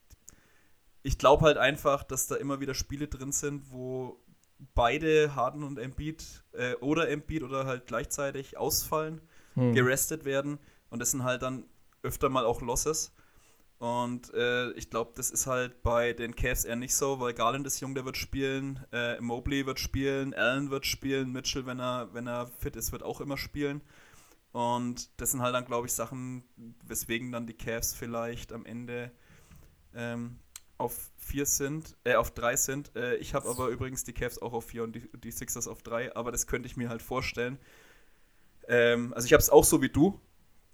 ich 1.02 1.18
glaube 1.18 1.44
halt 1.44 1.56
einfach, 1.56 2.02
dass 2.02 2.26
da 2.26 2.36
immer 2.36 2.60
wieder 2.60 2.74
Spiele 2.74 3.08
drin 3.08 3.32
sind, 3.32 3.70
wo 3.70 4.20
beide 4.74 5.34
Harden 5.34 5.62
und 5.62 5.78
Embiid 5.78 6.44
äh, 6.52 6.74
oder 6.76 7.08
Embiid 7.08 7.42
oder 7.42 7.66
halt 7.66 7.86
gleichzeitig 7.86 8.56
ausfallen, 8.56 9.20
hm. 9.54 9.74
gerestet 9.74 10.24
werden 10.24 10.58
und 10.90 10.98
das 10.98 11.10
sind 11.10 11.24
halt 11.24 11.42
dann 11.42 11.64
öfter 12.02 12.28
mal 12.28 12.44
auch 12.44 12.60
Losses. 12.60 13.14
Und 13.78 14.32
äh, 14.32 14.70
ich 14.72 14.88
glaube, 14.88 15.12
das 15.16 15.30
ist 15.30 15.46
halt 15.46 15.82
bei 15.82 16.14
den 16.14 16.34
Cavs 16.34 16.64
eher 16.64 16.76
nicht 16.76 16.94
so, 16.94 17.20
weil 17.20 17.34
Garland 17.34 17.66
ist 17.66 17.80
jung, 17.80 17.94
der 17.94 18.06
wird 18.06 18.16
spielen, 18.16 18.84
äh, 18.90 19.20
Mobley 19.20 19.66
wird 19.66 19.78
spielen, 19.78 20.32
Allen 20.32 20.70
wird 20.70 20.86
spielen, 20.86 21.30
Mitchell, 21.30 21.66
wenn 21.66 21.78
er, 21.78 22.08
wenn 22.14 22.26
er 22.26 22.46
fit 22.58 22.74
ist, 22.76 22.92
wird 22.92 23.02
auch 23.02 23.20
immer 23.20 23.36
spielen. 23.36 23.82
Und 24.52 25.20
das 25.20 25.32
sind 25.32 25.42
halt 25.42 25.54
dann, 25.54 25.66
glaube 25.66 25.86
ich, 25.86 25.92
Sachen, 25.92 26.42
weswegen 26.86 27.30
dann 27.32 27.46
die 27.46 27.52
Cavs 27.52 27.92
vielleicht 27.92 28.54
am 28.54 28.64
Ende 28.64 29.12
ähm, 29.94 30.38
auf 30.78 31.10
vier 31.18 31.44
sind, 31.44 31.96
äh, 32.04 32.14
auf 32.14 32.30
drei 32.30 32.56
sind. 32.56 32.96
Äh, 32.96 33.16
ich 33.16 33.34
habe 33.34 33.48
aber 33.48 33.68
übrigens 33.68 34.04
die 34.04 34.14
Cavs 34.14 34.40
auch 34.40 34.54
auf 34.54 34.66
vier 34.66 34.84
und 34.84 34.96
die, 34.96 35.10
die 35.18 35.30
Sixers 35.30 35.68
auf 35.68 35.82
drei, 35.82 36.14
aber 36.16 36.32
das 36.32 36.46
könnte 36.46 36.66
ich 36.66 36.78
mir 36.78 36.88
halt 36.88 37.02
vorstellen. 37.02 37.58
Ähm, 38.68 39.12
also 39.14 39.26
ich 39.26 39.34
habe 39.34 39.42
es 39.42 39.50
auch 39.50 39.64
so 39.64 39.82
wie 39.82 39.90
du, 39.90 40.18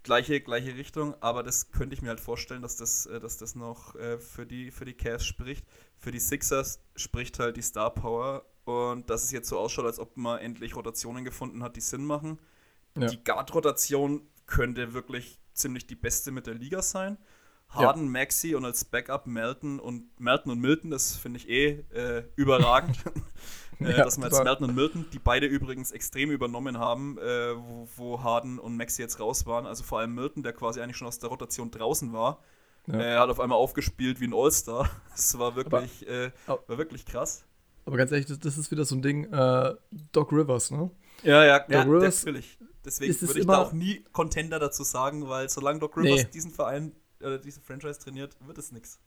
gleiche, 0.03 0.41
gleiche 0.41 0.75
Richtung, 0.75 1.15
aber 1.21 1.43
das 1.43 1.71
könnte 1.71 1.95
ich 1.95 2.01
mir 2.01 2.09
halt 2.09 2.19
vorstellen, 2.19 2.61
dass 2.61 2.75
das, 2.75 3.05
äh, 3.05 3.19
dass 3.19 3.37
das 3.37 3.55
noch 3.55 3.95
äh, 3.95 4.17
für, 4.17 4.45
die, 4.45 4.71
für 4.71 4.85
die 4.85 4.93
Cavs 4.93 5.25
spricht. 5.25 5.65
Für 5.97 6.11
die 6.11 6.19
Sixers 6.19 6.79
spricht 6.95 7.39
halt 7.39 7.57
die 7.57 7.61
Star 7.61 7.93
Power 7.93 8.45
und 8.65 9.09
dass 9.09 9.23
es 9.23 9.31
jetzt 9.31 9.49
so 9.49 9.57
ausschaut, 9.57 9.85
als 9.85 9.99
ob 9.99 10.15
man 10.17 10.39
endlich 10.39 10.75
Rotationen 10.75 11.25
gefunden 11.25 11.63
hat, 11.63 11.75
die 11.75 11.81
Sinn 11.81 12.05
machen. 12.05 12.39
Ja. 12.97 13.07
Die 13.07 13.23
Guard-Rotation 13.23 14.21
könnte 14.45 14.93
wirklich 14.93 15.39
ziemlich 15.53 15.87
die 15.87 15.95
beste 15.95 16.31
mit 16.31 16.47
der 16.47 16.53
Liga 16.53 16.81
sein. 16.81 17.17
Harden, 17.69 18.05
ja. 18.05 18.09
Maxi 18.09 18.55
und 18.55 18.65
als 18.65 18.85
Backup 18.85 19.25
Melton 19.25 19.79
und 19.79 20.19
Melton 20.19 20.51
und 20.51 20.59
Milton, 20.59 20.91
das 20.91 21.15
finde 21.15 21.39
ich 21.39 21.49
eh 21.49 21.83
äh, 21.93 22.23
überragend. 22.35 22.97
äh, 23.79 23.91
ja, 23.91 24.03
dass 24.03 24.17
wir 24.17 24.25
jetzt 24.25 24.43
Melton 24.43 24.69
und 24.69 24.75
Milton, 24.75 25.05
die 25.11 25.19
beide 25.19 25.45
übrigens 25.45 25.91
extrem 25.91 26.31
übernommen 26.31 26.77
haben, 26.77 27.17
äh, 27.17 27.55
wo, 27.55 27.87
wo, 27.95 28.23
Harden 28.23 28.59
und 28.59 28.77
Maxi 28.77 29.01
jetzt 29.01 29.19
raus 29.19 29.45
waren. 29.45 29.65
Also 29.65 29.83
vor 29.83 29.99
allem 29.99 30.13
Milton, 30.15 30.43
der 30.43 30.53
quasi 30.53 30.81
eigentlich 30.81 30.97
schon 30.97 31.07
aus 31.07 31.19
der 31.19 31.29
Rotation 31.29 31.71
draußen 31.71 32.13
war. 32.13 32.39
Ja. 32.87 32.99
Er 32.99 33.19
hat 33.21 33.29
auf 33.29 33.39
einmal 33.39 33.57
aufgespielt 33.57 34.19
wie 34.19 34.25
ein 34.25 34.33
All-Star. 34.33 34.89
Das 35.11 35.37
war 35.37 35.55
wirklich, 35.55 36.07
aber, 36.07 36.25
äh, 36.25 36.31
war 36.67 36.77
wirklich 36.77 37.05
krass. 37.05 37.45
Aber 37.85 37.97
ganz 37.97 38.11
ehrlich, 38.11 38.25
das, 38.25 38.39
das 38.39 38.57
ist 38.57 38.71
wieder 38.71 38.85
so 38.85 38.95
ein 38.95 39.01
Ding, 39.01 39.31
äh, 39.31 39.75
Doc 40.11 40.31
Rivers, 40.31 40.71
ne? 40.71 40.89
Ja, 41.23 41.45
ja, 41.45 41.59
Doc 41.59 41.69
ja, 41.69 41.81
Rivers 41.83 42.25
natürlich. 42.25 42.57
Deswegen 42.85 43.21
würde 43.21 43.39
ich 43.39 43.45
da 43.45 43.57
auch 43.59 43.71
nie 43.71 44.03
Contender 44.11 44.59
dazu 44.59 44.83
sagen, 44.83 45.29
weil 45.29 45.49
solange 45.49 45.79
Doc 45.79 45.95
Rivers 45.95 46.23
nee. 46.23 46.29
diesen 46.33 46.51
Verein, 46.51 46.93
äh, 47.19 47.39
diese 47.39 47.61
Franchise 47.61 47.99
trainiert, 47.99 48.35
wird 48.45 48.57
es 48.57 48.71
nichts. 48.71 48.99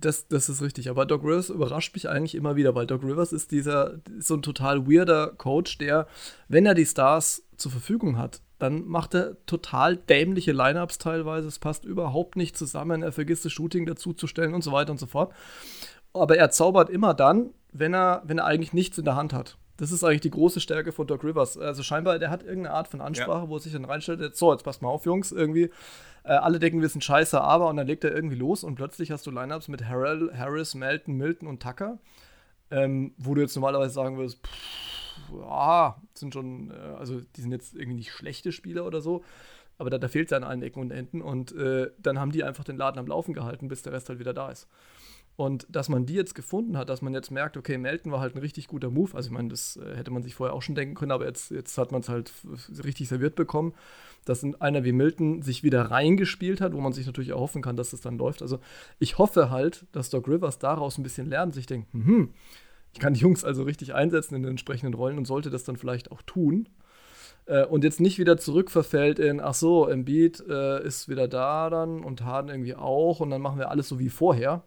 Das, 0.00 0.28
das 0.28 0.48
ist 0.48 0.62
richtig. 0.62 0.90
Aber 0.90 1.06
Doc 1.06 1.22
Rivers 1.22 1.50
überrascht 1.50 1.94
mich 1.94 2.08
eigentlich 2.08 2.34
immer 2.34 2.56
wieder, 2.56 2.74
weil 2.74 2.86
Doc 2.86 3.02
Rivers 3.02 3.32
ist 3.32 3.50
dieser 3.50 4.00
so 4.18 4.34
ein 4.34 4.42
total 4.42 4.86
weirder 4.86 5.28
Coach, 5.36 5.78
der, 5.78 6.06
wenn 6.48 6.66
er 6.66 6.74
die 6.74 6.86
Stars 6.86 7.44
zur 7.56 7.72
Verfügung 7.72 8.18
hat, 8.18 8.40
dann 8.58 8.86
macht 8.86 9.14
er 9.14 9.36
total 9.46 9.96
dämliche 9.96 10.52
Lineups 10.52 10.98
teilweise. 10.98 11.48
Es 11.48 11.58
passt 11.58 11.84
überhaupt 11.84 12.36
nicht 12.36 12.56
zusammen. 12.56 13.02
Er 13.02 13.12
vergisst 13.12 13.44
das 13.44 13.52
Shooting 13.52 13.86
dazuzustellen 13.86 14.54
und 14.54 14.62
so 14.62 14.72
weiter 14.72 14.90
und 14.90 14.98
so 14.98 15.06
fort. 15.06 15.32
Aber 16.12 16.36
er 16.36 16.50
zaubert 16.50 16.90
immer 16.90 17.14
dann, 17.14 17.50
wenn 17.72 17.94
er, 17.94 18.22
wenn 18.24 18.38
er 18.38 18.46
eigentlich 18.46 18.72
nichts 18.72 18.98
in 18.98 19.04
der 19.04 19.16
Hand 19.16 19.32
hat. 19.32 19.56
Das 19.78 19.92
ist 19.92 20.02
eigentlich 20.02 20.22
die 20.22 20.30
große 20.30 20.60
Stärke 20.60 20.90
von 20.90 21.06
Doc 21.06 21.22
Rivers. 21.22 21.56
Also 21.56 21.84
scheinbar, 21.84 22.18
der 22.18 22.30
hat 22.30 22.42
irgendeine 22.42 22.74
Art 22.74 22.88
von 22.88 23.00
Ansprache, 23.00 23.44
ja. 23.44 23.48
wo 23.48 23.56
er 23.56 23.60
sich 23.60 23.72
dann 23.72 23.84
reinstellt, 23.84 24.36
so, 24.36 24.52
jetzt 24.52 24.64
passt 24.64 24.82
mal 24.82 24.88
auf, 24.88 25.06
Jungs, 25.06 25.30
irgendwie. 25.30 25.70
Äh, 26.24 26.32
alle 26.32 26.58
denken, 26.58 26.82
wir 26.82 26.88
sind 26.88 27.04
scheiße, 27.04 27.40
aber 27.40 27.68
und 27.68 27.76
dann 27.76 27.86
legt 27.86 28.02
er 28.02 28.12
irgendwie 28.12 28.36
los 28.36 28.64
und 28.64 28.74
plötzlich 28.74 29.12
hast 29.12 29.24
du 29.26 29.30
Lineups 29.30 29.68
mit 29.68 29.88
Harrell, 29.88 30.32
Harris, 30.36 30.74
Melton, 30.74 31.14
Milton 31.16 31.46
und 31.48 31.62
Tucker, 31.62 31.98
ähm, 32.72 33.14
wo 33.18 33.36
du 33.36 33.40
jetzt 33.40 33.54
normalerweise 33.54 33.94
sagen 33.94 34.18
würdest, 34.18 34.44
pff, 34.44 35.32
ja, 35.32 35.96
sind 36.12 36.34
schon, 36.34 36.72
äh, 36.72 36.96
also 36.98 37.20
die 37.36 37.40
sind 37.40 37.52
jetzt 37.52 37.74
irgendwie 37.74 37.98
nicht 37.98 38.10
schlechte 38.10 38.50
Spieler 38.50 38.84
oder 38.84 39.00
so, 39.00 39.24
aber 39.78 39.90
da, 39.90 39.98
da 39.98 40.08
fehlt 40.08 40.26
es 40.26 40.36
an 40.36 40.42
allen 40.42 40.62
Ecken 40.62 40.80
und 40.80 40.90
Enden 40.90 41.22
und 41.22 41.52
äh, 41.52 41.90
dann 41.98 42.18
haben 42.18 42.32
die 42.32 42.42
einfach 42.42 42.64
den 42.64 42.76
Laden 42.76 42.98
am 42.98 43.06
Laufen 43.06 43.32
gehalten, 43.32 43.68
bis 43.68 43.82
der 43.82 43.92
Rest 43.92 44.08
halt 44.08 44.18
wieder 44.18 44.34
da 44.34 44.50
ist. 44.50 44.66
Und 45.38 45.68
dass 45.70 45.88
man 45.88 46.04
die 46.04 46.14
jetzt 46.14 46.34
gefunden 46.34 46.76
hat, 46.76 46.88
dass 46.88 47.00
man 47.00 47.14
jetzt 47.14 47.30
merkt, 47.30 47.56
okay, 47.56 47.78
Melton 47.78 48.10
war 48.10 48.18
halt 48.18 48.34
ein 48.34 48.40
richtig 48.40 48.66
guter 48.66 48.90
Move. 48.90 49.14
Also 49.14 49.28
ich 49.28 49.32
meine, 49.32 49.50
das 49.50 49.76
äh, 49.76 49.94
hätte 49.94 50.10
man 50.10 50.24
sich 50.24 50.34
vorher 50.34 50.52
auch 50.52 50.62
schon 50.62 50.74
denken 50.74 50.96
können, 50.96 51.12
aber 51.12 51.26
jetzt, 51.26 51.52
jetzt 51.52 51.78
hat 51.78 51.92
man 51.92 52.00
es 52.00 52.08
halt 52.08 52.32
richtig 52.82 53.06
serviert 53.06 53.36
bekommen, 53.36 53.72
dass 54.24 54.44
einer 54.60 54.82
wie 54.82 54.90
Milton 54.90 55.42
sich 55.42 55.62
wieder 55.62 55.92
reingespielt 55.92 56.60
hat, 56.60 56.72
wo 56.72 56.80
man 56.80 56.92
sich 56.92 57.06
natürlich 57.06 57.30
erhoffen 57.30 57.62
kann, 57.62 57.76
dass 57.76 57.90
das 57.90 58.00
dann 58.00 58.18
läuft. 58.18 58.42
Also 58.42 58.58
ich 58.98 59.18
hoffe 59.18 59.48
halt, 59.48 59.86
dass 59.92 60.10
Doc 60.10 60.26
Rivers 60.26 60.58
daraus 60.58 60.98
ein 60.98 61.04
bisschen 61.04 61.28
lernt, 61.28 61.54
sich 61.54 61.66
denkt, 61.66 61.92
hm, 61.92 62.30
ich 62.92 62.98
kann 62.98 63.14
die 63.14 63.20
Jungs 63.20 63.44
also 63.44 63.62
richtig 63.62 63.94
einsetzen 63.94 64.34
in 64.34 64.42
den 64.42 64.50
entsprechenden 64.50 64.94
Rollen 64.94 65.18
und 65.18 65.26
sollte 65.28 65.50
das 65.50 65.62
dann 65.62 65.76
vielleicht 65.76 66.10
auch 66.10 66.22
tun. 66.22 66.68
Äh, 67.46 67.64
und 67.64 67.84
jetzt 67.84 68.00
nicht 68.00 68.18
wieder 68.18 68.38
zurückverfällt 68.38 69.20
in, 69.20 69.38
ach 69.38 69.54
so, 69.54 69.86
Embiid 69.86 70.42
äh, 70.48 70.84
ist 70.84 71.08
wieder 71.08 71.28
da 71.28 71.70
dann 71.70 72.02
und 72.02 72.24
Harden 72.24 72.50
irgendwie 72.50 72.74
auch 72.74 73.20
und 73.20 73.30
dann 73.30 73.40
machen 73.40 73.60
wir 73.60 73.70
alles 73.70 73.88
so 73.88 74.00
wie 74.00 74.08
vorher 74.08 74.64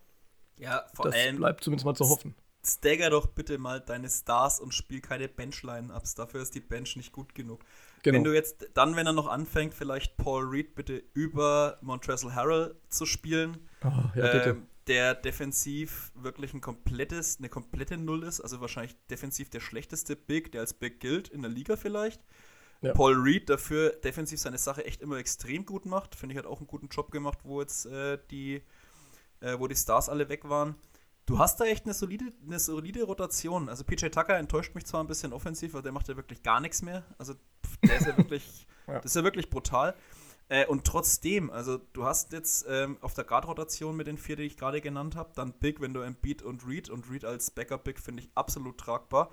ja, 0.62 0.86
vor 0.94 1.06
das 1.06 1.16
allem. 1.16 1.38
bleibt 1.38 1.64
zumindest 1.64 1.86
mal 1.86 1.96
zu 1.96 2.08
hoffen. 2.08 2.36
Stagger 2.64 3.10
doch 3.10 3.26
bitte 3.26 3.58
mal 3.58 3.82
deine 3.82 4.08
Stars 4.08 4.60
und 4.60 4.74
spiel 4.74 5.02
keine 5.02 5.28
Benchline-Ups. 5.28 6.14
Dafür 6.14 6.42
ist 6.42 6.54
die 6.54 6.60
Bench 6.60 6.96
nicht 6.96 7.12
gut 7.12 7.34
genug. 7.34 7.66
Genau. 8.04 8.18
Wenn 8.18 8.24
du 8.24 8.34
jetzt 8.34 8.70
dann, 8.76 8.96
wenn 8.96 9.08
er 9.08 9.14
noch 9.14 9.28
anfängt, 9.28 9.74
vielleicht 9.74 10.18
Paul 10.18 10.46
Reed 10.46 10.76
bitte 10.76 11.04
über 11.14 11.80
Montrezl 11.82 12.34
Harrell 12.36 12.76
zu 12.90 13.08
spielen, 13.08 13.58
oh, 13.84 13.90
ja, 14.16 14.46
ähm, 14.46 14.68
der 14.88 15.16
defensiv 15.16 16.12
wirklich 16.16 16.54
ein 16.54 16.62
komplettes, 16.62 17.38
eine 17.40 17.50
komplette 17.50 17.98
Null 17.98 18.24
ist, 18.24 18.42
also 18.42 18.62
wahrscheinlich 18.62 18.96
defensiv 19.10 19.50
der 19.50 19.60
schlechteste 19.60 20.16
Big, 20.16 20.52
der 20.52 20.62
als 20.62 20.74
Big 20.76 21.00
gilt 21.00 21.30
in 21.30 21.42
der 21.42 21.52
Liga 21.52 21.76
vielleicht. 21.78 22.22
Ja. 22.82 22.94
Paul 22.94 23.14
Reed 23.14 23.50
dafür 23.50 23.92
defensiv 23.92 24.40
seine 24.40 24.58
Sache 24.58 24.86
echt 24.86 25.02
immer 25.02 25.18
extrem 25.18 25.66
gut 25.66 25.86
macht. 25.86 26.16
Finde 26.16 26.34
ich, 26.34 26.40
hat 26.40 26.48
auch 26.48 26.58
einen 26.58 26.68
guten 26.68 26.88
Job 26.88 27.12
gemacht, 27.12 27.40
wo 27.44 27.62
jetzt 27.62 27.86
äh, 27.86 28.18
die 28.32 28.64
äh, 29.42 29.60
wo 29.60 29.68
die 29.68 29.76
Stars 29.76 30.10
alle 30.10 30.30
weg 30.30 30.48
waren. 30.48 30.76
Du 31.26 31.40
hast 31.40 31.60
da 31.60 31.66
echt 31.66 31.86
eine 31.86 31.94
solide, 31.94 32.26
eine 32.46 32.60
solide 32.60 33.04
Rotation. 33.04 33.70
Also 33.70 33.84
PJ 33.84 34.08
Tucker 34.08 34.38
enttäuscht 34.38 34.74
mich 34.76 34.86
zwar 34.86 35.04
ein 35.04 35.08
bisschen 35.08 35.34
offensiv, 35.34 35.76
aber 35.76 35.84
der 35.84 35.92
macht 35.92 36.08
ja 36.08 36.16
wirklich 36.16 36.42
gar 36.44 36.60
nichts 36.60 36.82
mehr. 36.82 37.04
Also 37.18 37.36
der 37.84 37.98
ist 37.98 38.08
ja 38.08 38.18
wirklich, 38.18 38.68
ja. 38.88 38.96
das 38.96 39.06
ist 39.06 39.16
ja 39.16 39.24
wirklich 39.24 39.50
brutal. 39.50 39.96
Äh, 40.50 40.66
und 40.66 40.84
trotzdem, 40.84 41.50
also 41.50 41.78
du 41.94 42.04
hast 42.04 42.34
jetzt 42.34 42.66
ähm, 42.68 42.98
auf 43.00 43.14
der 43.14 43.24
Guard-Rotation 43.24 43.96
mit 43.96 44.08
den 44.08 44.18
vier, 44.18 44.36
die 44.36 44.44
ich 44.44 44.58
gerade 44.58 44.82
genannt 44.82 45.16
habe, 45.16 45.32
dann 45.36 45.54
Big, 45.54 45.80
wenn 45.80 45.94
du 45.94 46.02
Beat 46.22 46.42
und 46.42 46.68
Reed 46.68 46.90
und 46.90 47.10
Reed 47.10 47.24
als 47.24 47.52
Backup-Big 47.52 48.00
finde 48.00 48.24
ich 48.24 48.30
absolut 48.36 48.78
tragbar. 48.78 49.30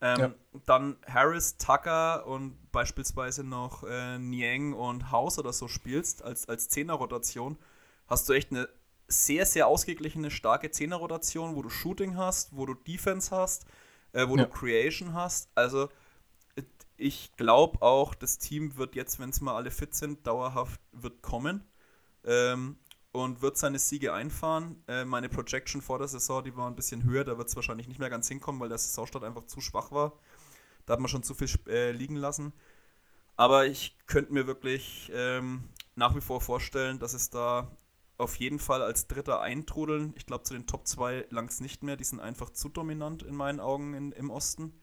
Ähm, 0.00 0.18
ja. 0.18 0.34
Dann 0.66 0.96
Harris, 1.06 1.56
Tucker 1.58 2.26
und 2.26 2.56
beispielsweise 2.72 3.44
noch 3.44 3.84
äh, 3.84 4.18
Niang 4.18 4.72
und 4.72 5.12
House 5.12 5.38
oder 5.38 5.52
so 5.52 5.68
spielst 5.68 6.24
als, 6.24 6.48
als 6.48 6.68
Zehner-Rotation, 6.68 7.58
hast 8.08 8.28
du 8.28 8.32
echt 8.32 8.50
eine 8.50 8.68
sehr, 9.10 9.44
sehr 9.44 9.66
ausgeglichene, 9.66 10.30
starke 10.30 10.70
Zehner-Rotation, 10.70 11.56
wo 11.56 11.62
du 11.62 11.68
Shooting 11.68 12.16
hast, 12.16 12.56
wo 12.56 12.66
du 12.66 12.74
Defense 12.74 13.34
hast, 13.34 13.66
äh, 14.12 14.28
wo 14.28 14.36
ja. 14.36 14.44
du 14.44 14.50
Creation 14.50 15.14
hast. 15.14 15.50
Also 15.54 15.88
ich 16.96 17.32
glaube 17.36 17.80
auch, 17.82 18.14
das 18.14 18.38
Team 18.38 18.76
wird 18.76 18.94
jetzt, 18.94 19.18
wenn 19.18 19.30
es 19.30 19.40
mal 19.40 19.56
alle 19.56 19.70
fit 19.70 19.94
sind, 19.94 20.26
dauerhaft 20.26 20.80
wird 20.92 21.22
kommen 21.22 21.64
ähm, 22.24 22.76
und 23.12 23.42
wird 23.42 23.56
seine 23.56 23.78
Siege 23.78 24.12
einfahren. 24.12 24.84
Äh, 24.86 25.04
meine 25.04 25.28
Projection 25.28 25.80
vor 25.80 25.98
der 25.98 26.08
Saison, 26.08 26.44
die 26.44 26.56
war 26.56 26.68
ein 26.68 26.76
bisschen 26.76 27.04
höher, 27.04 27.24
da 27.24 27.38
wird 27.38 27.48
es 27.48 27.56
wahrscheinlich 27.56 27.88
nicht 27.88 28.00
mehr 28.00 28.10
ganz 28.10 28.28
hinkommen, 28.28 28.60
weil 28.60 28.68
der 28.68 28.78
Saisonstart 28.78 29.24
einfach 29.24 29.44
zu 29.44 29.60
schwach 29.60 29.90
war. 29.90 30.12
Da 30.84 30.92
hat 30.92 31.00
man 31.00 31.08
schon 31.08 31.22
zu 31.22 31.34
viel 31.34 31.48
äh, 31.68 31.92
liegen 31.92 32.16
lassen. 32.16 32.52
Aber 33.36 33.66
ich 33.66 33.96
könnte 34.06 34.34
mir 34.34 34.46
wirklich 34.46 35.10
ähm, 35.14 35.70
nach 35.94 36.14
wie 36.14 36.20
vor 36.20 36.42
vorstellen, 36.42 36.98
dass 36.98 37.14
es 37.14 37.30
da 37.30 37.70
auf 38.20 38.36
jeden 38.36 38.58
Fall 38.58 38.82
als 38.82 39.08
Dritter 39.08 39.40
eintrudeln. 39.40 40.12
Ich 40.16 40.26
glaube, 40.26 40.44
zu 40.44 40.54
den 40.54 40.66
Top 40.66 40.86
2 40.86 41.26
langs 41.30 41.60
nicht 41.60 41.82
mehr. 41.82 41.96
Die 41.96 42.04
sind 42.04 42.20
einfach 42.20 42.50
zu 42.50 42.68
dominant 42.68 43.22
in 43.22 43.34
meinen 43.34 43.60
Augen 43.60 43.94
in, 43.94 44.12
im 44.12 44.30
Osten. 44.30 44.80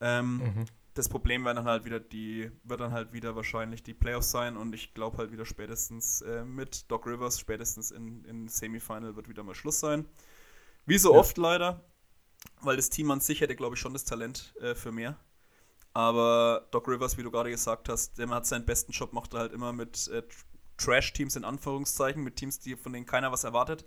Ähm, 0.00 0.38
mhm. 0.38 0.64
Das 0.94 1.08
Problem 1.10 1.44
werden 1.44 1.56
dann 1.56 1.66
halt 1.66 1.84
wieder 1.84 2.00
die, 2.00 2.50
wird 2.64 2.80
dann 2.80 2.92
halt 2.92 3.12
wieder 3.12 3.36
wahrscheinlich 3.36 3.82
die 3.82 3.92
Playoffs 3.92 4.30
sein 4.30 4.56
und 4.56 4.74
ich 4.74 4.94
glaube 4.94 5.18
halt 5.18 5.30
wieder 5.30 5.44
spätestens 5.44 6.22
äh, 6.22 6.42
mit 6.44 6.90
Doc 6.90 7.06
Rivers, 7.06 7.38
spätestens 7.38 7.90
in, 7.90 8.24
in 8.24 8.48
Semifinal 8.48 9.14
wird 9.14 9.28
wieder 9.28 9.42
mal 9.42 9.54
Schluss 9.54 9.78
sein. 9.78 10.08
Wie 10.86 10.96
so 10.96 11.12
ja. 11.12 11.18
oft 11.18 11.36
leider, 11.36 11.84
weil 12.62 12.76
das 12.76 12.88
Team 12.88 13.10
an 13.10 13.20
sich 13.20 13.42
hätte, 13.42 13.56
glaube 13.56 13.74
ich, 13.74 13.80
schon 13.80 13.92
das 13.92 14.04
Talent 14.04 14.54
äh, 14.60 14.74
für 14.74 14.90
mehr. 14.90 15.18
Aber 15.92 16.66
Doc 16.70 16.88
Rivers, 16.88 17.18
wie 17.18 17.22
du 17.22 17.30
gerade 17.30 17.50
gesagt 17.50 17.90
hast, 17.90 18.18
der 18.18 18.28
hat 18.30 18.46
seinen 18.46 18.64
besten 18.64 18.92
Job, 18.92 19.12
macht 19.12 19.34
er 19.34 19.40
halt 19.40 19.52
immer 19.52 19.72
mit 19.74 20.08
äh, 20.08 20.22
Trash-Teams 20.78 21.36
in 21.36 21.44
Anführungszeichen, 21.44 22.22
mit 22.22 22.36
Teams, 22.36 22.58
die, 22.58 22.76
von 22.76 22.92
denen 22.92 23.06
keiner 23.06 23.32
was 23.32 23.44
erwartet. 23.44 23.84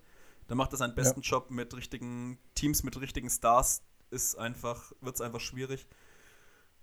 Dann 0.47 0.57
macht 0.57 0.73
er 0.73 0.77
seinen 0.77 0.95
besten 0.95 1.21
ja. 1.21 1.29
Job 1.29 1.51
mit 1.51 1.75
richtigen 1.75 2.39
Teams, 2.55 2.83
mit 2.83 2.99
richtigen 2.99 3.29
Stars. 3.29 3.83
Ist 4.09 4.35
einfach, 4.35 4.91
wird 5.01 5.15
es 5.15 5.21
einfach 5.21 5.39
schwierig. 5.39 5.85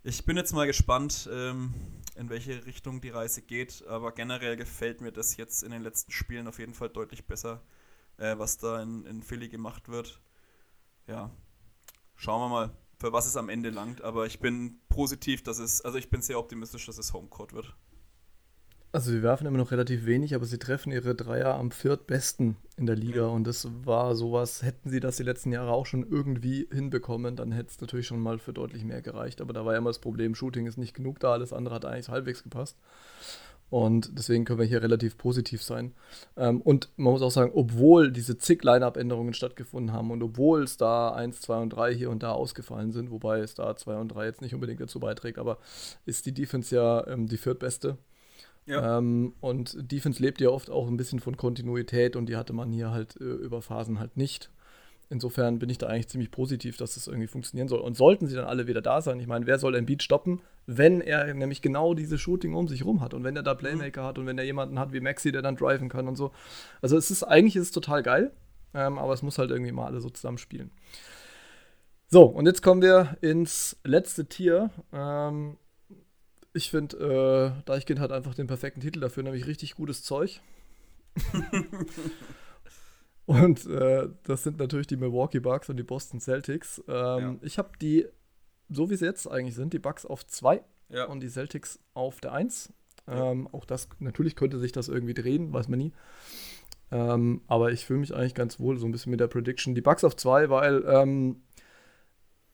Ich 0.04 0.24
bin 0.24 0.36
jetzt 0.36 0.52
mal 0.52 0.68
gespannt, 0.68 1.28
ähm, 1.32 1.74
in 2.14 2.30
welche 2.30 2.64
Richtung 2.64 3.00
die 3.00 3.09
Reise 3.09 3.42
geht, 3.42 3.84
aber 3.88 4.12
generell 4.12 4.57
gefällt 4.57 5.00
mir 5.00 5.11
das 5.11 5.36
jetzt 5.36 5.64
in 5.64 5.72
den 5.72 5.82
letzten 5.82 6.12
Spielen 6.12 6.46
auf 6.46 6.61
jeden 6.61 6.74
Fall 6.74 6.88
deutlich 6.88 7.26
besser, 7.26 7.61
äh, 8.16 8.38
was 8.38 8.57
da 8.57 8.80
in, 8.80 9.04
in 9.04 9.24
Philly 9.24 9.48
gemacht 9.48 9.88
wird. 9.88 10.20
Ja, 11.09 11.32
schauen 12.14 12.40
wir 12.40 12.48
mal, 12.48 12.76
für 13.00 13.12
was 13.12 13.26
es 13.26 13.36
am 13.36 13.48
Ende 13.48 13.70
langt, 13.70 14.02
aber 14.02 14.26
ich 14.26 14.38
bin 14.38 14.78
positiv, 14.88 15.42
dass 15.42 15.59
es, 15.59 15.80
also 15.80 15.98
ich 15.98 16.09
bin 16.09 16.22
sehr 16.22 16.38
optimistisch, 16.38 16.86
dass 16.86 16.98
es 16.98 17.12
Homecourt 17.12 17.52
wird. 17.52 17.74
Also 18.97 19.11
sie 19.11 19.22
werfen 19.22 19.47
immer 19.47 19.59
noch 19.59 19.72
relativ 19.72 20.07
wenig, 20.07 20.34
aber 20.34 20.47
sie 20.47 20.57
treffen 20.57 20.90
ihre 20.90 21.14
Dreier 21.14 21.57
am 21.57 21.70
viertbesten 21.70 22.57
in 22.78 22.86
der 22.86 22.97
Liga 22.97 23.26
und 23.26 23.47
das 23.47 23.68
war 23.84 24.16
sowas, 24.16 24.62
hätten 24.62 24.88
sie 24.88 25.01
das 25.01 25.18
die 25.18 25.22
letzten 25.22 25.53
Jahre 25.53 25.72
auch 25.72 25.84
schon 25.84 26.11
irgendwie 26.11 26.66
hinbekommen, 26.72 27.36
dann 27.36 27.53
hätte 27.53 27.68
es 27.72 27.78
natürlich 27.82 28.07
schon 28.07 28.20
mal 28.20 28.38
für 28.38 28.55
deutlich 28.55 28.84
mehr 28.84 29.03
gereicht, 29.03 29.42
aber 29.42 29.53
da 29.53 29.66
war 29.66 29.74
ja 29.74 29.80
immer 29.80 29.90
das 29.90 29.99
Problem, 29.99 30.34
Shooting 30.34 30.66
ist 30.66 30.78
nicht 30.78 30.94
genug 30.94 31.20
da, 31.20 31.32
alles 31.32 31.53
andere 31.53 31.74
hat 31.74 31.84
eigentlich 31.84 32.09
halbwegs 32.09 32.42
gepasst. 32.42 32.78
Und 33.68 34.16
deswegen 34.18 34.47
können 34.47 34.61
wir 34.61 34.66
hier 34.66 34.82
relativ 34.82 35.18
positiv 35.18 35.62
sein. 35.62 35.92
Ähm, 36.38 36.62
und 36.62 36.88
man 36.97 37.12
muss 37.12 37.20
auch 37.20 37.30
sagen, 37.30 37.53
obwohl 37.55 38.11
diese 38.12 38.38
zig 38.38 38.62
Line-Up-Änderungen 38.62 39.34
stattgefunden 39.34 39.92
haben 39.92 40.11
und 40.11 40.22
obwohl 40.22 40.62
es 40.62 40.78
da 40.78 41.12
1, 41.12 41.42
2 41.42 41.59
und 41.59 41.70
3 41.70 41.92
hier 41.92 42.09
und 42.09 42.22
da 42.22 42.32
ausgefallen 42.32 42.92
sind, 42.92 43.11
wobei 43.11 43.40
es 43.40 43.55
da 43.55 43.76
2 43.76 43.97
und 43.97 44.09
3 44.09 44.24
jetzt 44.24 44.40
nicht 44.40 44.55
unbedingt 44.55 44.80
dazu 44.80 45.01
beiträgt, 45.01 45.38
aber 45.38 45.59
ist 46.07 46.24
die 46.24 46.32
Defense 46.32 46.74
ja 46.74 47.07
ähm, 47.09 47.26
die 47.26 47.36
viertbeste. 47.36 47.99
Ja. 48.67 48.99
Ähm, 48.99 49.35
und 49.41 49.91
Defense 49.91 50.21
lebt 50.21 50.41
ja 50.41 50.51
oft 50.51 50.71
auch 50.71 50.89
ein 50.89 50.97
bisschen 50.97 51.21
von 51.21 51.37
Kontinuität 51.37 52.17
und 52.17 52.27
die 52.27 52.37
hatte 52.37 52.53
man 52.53 52.73
hier 52.73 52.91
halt 52.91 53.17
äh, 53.21 53.25
über 53.25 53.62
Phasen 53.62 53.99
halt 53.99 54.17
nicht. 54.17 54.51
Insofern 55.09 55.61
bin 55.61 55.71
ich 55.71 55.79
da 55.79 55.87
eigentlich 55.87 56.09
ziemlich 56.09 56.33
positiv, 56.33 56.77
dass 56.77 56.95
das 56.95 57.07
irgendwie 57.07 57.29
funktionieren 57.29 57.69
soll. 57.69 57.79
Und 57.79 57.97
sollten 57.97 58.27
sie 58.27 58.35
dann 58.35 58.45
alle 58.45 58.67
wieder 58.67 58.83
da 58.83 59.01
sein, 59.01 59.21
ich 59.21 59.29
meine, 59.29 59.47
wer 59.47 59.61
soll 59.61 59.77
ein 59.77 59.87
Beat 59.87 60.03
stoppen, 60.03 60.41
wenn 60.67 61.01
er 61.01 61.33
nämlich 61.33 61.62
genau 61.62 61.95
diese 61.95 62.19
Shooting 62.19 62.55
um 62.55 62.67
sich 62.67 62.85
rum 62.85 63.01
hat 63.01 63.14
und 63.14 63.23
wenn 63.23 63.37
er 63.37 63.45
da 63.45 63.55
mhm. 63.55 63.59
Playmaker 63.59 64.03
mhm. 64.03 64.07
hat 64.07 64.19
und 64.19 64.27
wenn 64.27 64.37
er 64.37 64.45
jemanden 64.45 64.81
hat 64.81 64.93
wie 64.93 65.01
Maxi, 65.01 65.31
der 65.31 65.43
dann 65.43 65.55
driven 65.55 65.89
kann 65.89 66.09
und 66.09 66.17
so. 66.17 66.33
Also 66.83 66.97
es 66.97 67.12
ist 67.12 67.23
eigentlich 67.23 67.55
ist 67.55 67.62
es 67.62 67.71
total 67.71 68.03
geil, 68.03 68.33
ähm, 68.75 68.99
aber 68.99 69.12
es 69.12 69.23
muss 69.23 69.39
halt 69.39 69.51
irgendwie 69.53 69.71
mal 69.71 69.87
alle 69.87 70.01
so 70.01 70.11
zusammenspielen. 70.11 70.73
So, 72.09 72.25
und 72.25 72.47
jetzt 72.47 72.62
kommen 72.62 72.83
wir 72.83 73.17
ins 73.21 73.77
letzte 73.85 74.27
Tier. 74.27 74.71
Ähm, 74.93 75.57
ich 76.57 76.70
finde, 76.70 77.54
äh, 77.59 77.62
Deichkind 77.66 78.00
hat 78.00 78.12
einfach 78.12 78.34
den 78.34 78.46
perfekten 78.46 78.80
Titel 78.80 79.00
dafür, 79.00 79.22
nämlich 79.22 79.46
richtig 79.46 79.74
gutes 79.74 80.02
Zeug. 80.02 80.40
und 83.26 83.66
äh, 83.66 84.09
das 84.22 84.42
sind 84.42 84.59
natürlich 84.59 84.86
die 84.86 84.96
Milwaukee 84.96 85.40
Bucks 85.40 85.68
und 85.68 85.76
die 85.76 85.82
Boston 85.82 86.20
Celtics. 86.20 86.82
Ähm, 86.88 87.20
ja. 87.20 87.36
Ich 87.42 87.59
habe 87.59 87.70
die, 87.80 88.07
so 88.70 88.90
wie 88.90 88.96
sie 88.96 89.04
jetzt 89.04 89.30
eigentlich 89.30 89.54
sind, 89.54 89.74
die 89.74 89.78
Bucks 89.78 90.07
auf 90.07 90.26
2 90.26 90.62
ja. 90.88 91.04
und 91.04 91.20
die 91.20 91.28
Celtics 91.28 91.78
auf 91.92 92.20
der 92.20 92.32
1. 92.32 92.72
Ähm, 93.07 93.44
ja. 93.44 93.52
Auch 93.52 93.66
das, 93.66 93.88
natürlich 93.98 94.34
könnte 94.34 94.59
sich 94.59 94.72
das 94.72 94.88
irgendwie 94.88 95.14
drehen, 95.14 95.52
weiß 95.52 95.68
man 95.68 95.78
nie. 95.78 95.92
Ähm, 96.90 97.42
aber 97.48 97.72
ich 97.72 97.84
fühle 97.84 98.00
mich 98.00 98.14
eigentlich 98.14 98.34
ganz 98.34 98.61
wohl 98.61 98.78
so 98.78 98.86
ein 98.86 98.92
bisschen 98.92 99.11
mit 99.11 99.20
der 99.20 99.28
Prediction. 99.28 99.74
Die 99.74 99.82
Bucks 99.82 100.04
auf 100.04 100.16
zwei, 100.16 100.48
weil 100.48 100.84
ähm, 100.86 101.42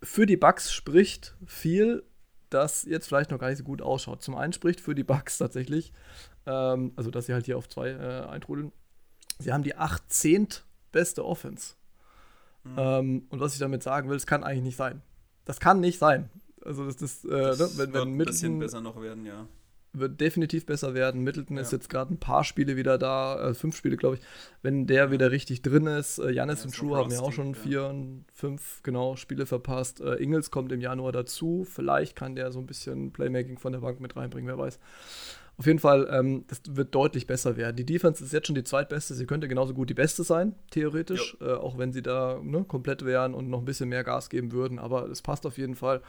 für 0.03 0.27
die 0.27 0.37
Bucks 0.37 0.73
spricht 0.73 1.37
viel, 1.47 2.03
das 2.55 2.85
jetzt 2.85 3.07
vielleicht 3.07 3.31
noch 3.31 3.39
gar 3.39 3.49
nicht 3.49 3.59
so 3.59 3.65
gut 3.65 3.83
ausschaut. 3.83 4.23
Zum 4.23 4.35
einen 4.35 4.53
spricht 4.53 4.81
für 4.81 4.95
die 4.95 5.05
Bucks 5.05 5.39
tatsächlich, 5.39 5.93
ähm, 6.47 6.93
also 6.97 7.11
dass 7.11 7.27
sie 7.27 7.35
halt 7.35 7.47
hier 7.47 7.59
auf 7.59 7.69
zwei 7.69 7.91
äh, 7.91 8.27
eintrudeln. 8.29 8.73
Sie 9.39 9.53
haben 9.53 9.63
die 9.63 9.77
18. 9.77 10.49
beste 10.93 11.25
Offense. 11.25 11.75
Mhm. 12.65 12.75
Ähm, 12.77 13.27
und 13.31 13.41
was 13.41 13.55
ich 13.55 13.59
damit 13.59 13.83
sagen 13.83 14.09
will, 14.09 14.17
es 14.17 14.27
kann 14.27 14.45
eigentlich 14.45 14.63
nicht 14.63 14.77
sein. 14.77 15.03
Das 15.45 15.59
kann 15.59 15.81
nicht 15.81 15.99
sein. 15.99 16.31
Also 16.65 16.87
das 16.87 17.03
ist, 17.03 17.25
äh, 17.25 17.29
das 17.29 17.77
ne, 17.77 17.79
wenn, 17.79 17.93
wenn 17.95 18.09
ein 18.09 18.19
bisschen 18.19 18.59
besser 18.59 18.81
noch 18.81 19.01
werden, 19.01 19.27
ja 19.27 19.47
wird 19.93 20.21
definitiv 20.21 20.67
besser 20.67 20.95
werden. 20.95 21.23
Middleton 21.23 21.57
ja. 21.57 21.63
ist 21.63 21.73
jetzt 21.73 21.91
gerade 21.91 22.15
ein 22.15 22.19
paar 22.19 22.45
Spiele 22.45 22.77
wieder 22.77 22.99
da, 22.99 23.51
äh, 23.51 23.55
fünf 23.55 23.77
Spiele, 23.77 23.97
glaube 23.97 24.17
ich. 24.17 24.23
Wenn 24.63 24.87
der 24.87 25.11
wieder 25.11 25.31
richtig 25.31 25.63
drin 25.63 25.87
ist, 25.87 26.19
äh, 26.19 26.31
Janis 26.31 26.61
ja, 26.61 26.67
und 26.67 26.75
True 26.75 26.97
haben 26.97 27.11
ja 27.11 27.21
auch 27.21 27.33
schon 27.33 27.55
vier 27.55 27.87
und 27.87 28.25
fünf, 28.33 28.83
genau, 28.83 29.17
Spiele 29.17 29.47
verpasst. 29.47 30.01
Äh, 30.01 30.15
Ingels 30.15 30.51
kommt 30.51 30.73
im 30.73 30.81
Januar 30.81 31.13
dazu. 31.13 31.67
Vielleicht 31.69 32.17
kann 32.17 32.37
der 32.37 32.53
so 32.53 32.59
ein 32.59 32.67
bisschen 32.67 33.13
Playmaking 33.13 33.59
von 33.59 33.73
der 33.73 33.81
Bank 33.81 34.01
mit 34.01 34.17
reinbringen, 34.17 34.49
wer 34.49 34.59
weiß. 34.59 34.79
Auf 35.59 35.67
jeden 35.67 35.79
Fall, 35.79 36.09
ähm, 36.11 36.45
das 36.49 36.63
wird 36.71 36.95
deutlich 36.95 37.27
besser 37.27 37.59
werden. 37.59 37.77
Die 37.77 37.85
Defense 37.85 38.25
ist 38.25 38.33
jetzt 38.33 38.47
schon 38.47 38.55
die 38.55 38.65
zweitbeste. 38.65 39.13
Sie 39.15 39.27
könnte 39.27 39.49
genauso 39.49 39.75
gut 39.75 39.91
die 39.91 39.95
beste 39.95 40.25
sein, 40.25 40.55
theoretisch. 40.71 41.37
Äh, 41.43 41.53
auch 41.53 41.77
wenn 41.77 41.93
sie 41.93 42.03
da 42.03 42.41
ne, 42.43 42.65
komplett 42.65 43.05
wären 43.05 43.35
und 43.35 43.51
noch 43.51 43.59
ein 43.59 43.67
bisschen 43.67 43.91
mehr 43.91 44.03
Gas 44.03 44.31
geben 44.31 44.53
würden. 44.53 44.79
Aber 44.79 45.09
es 45.11 45.21
passt 45.21 45.45
auf 45.45 45.59
jeden 45.59 45.75
Fall. 45.75 46.01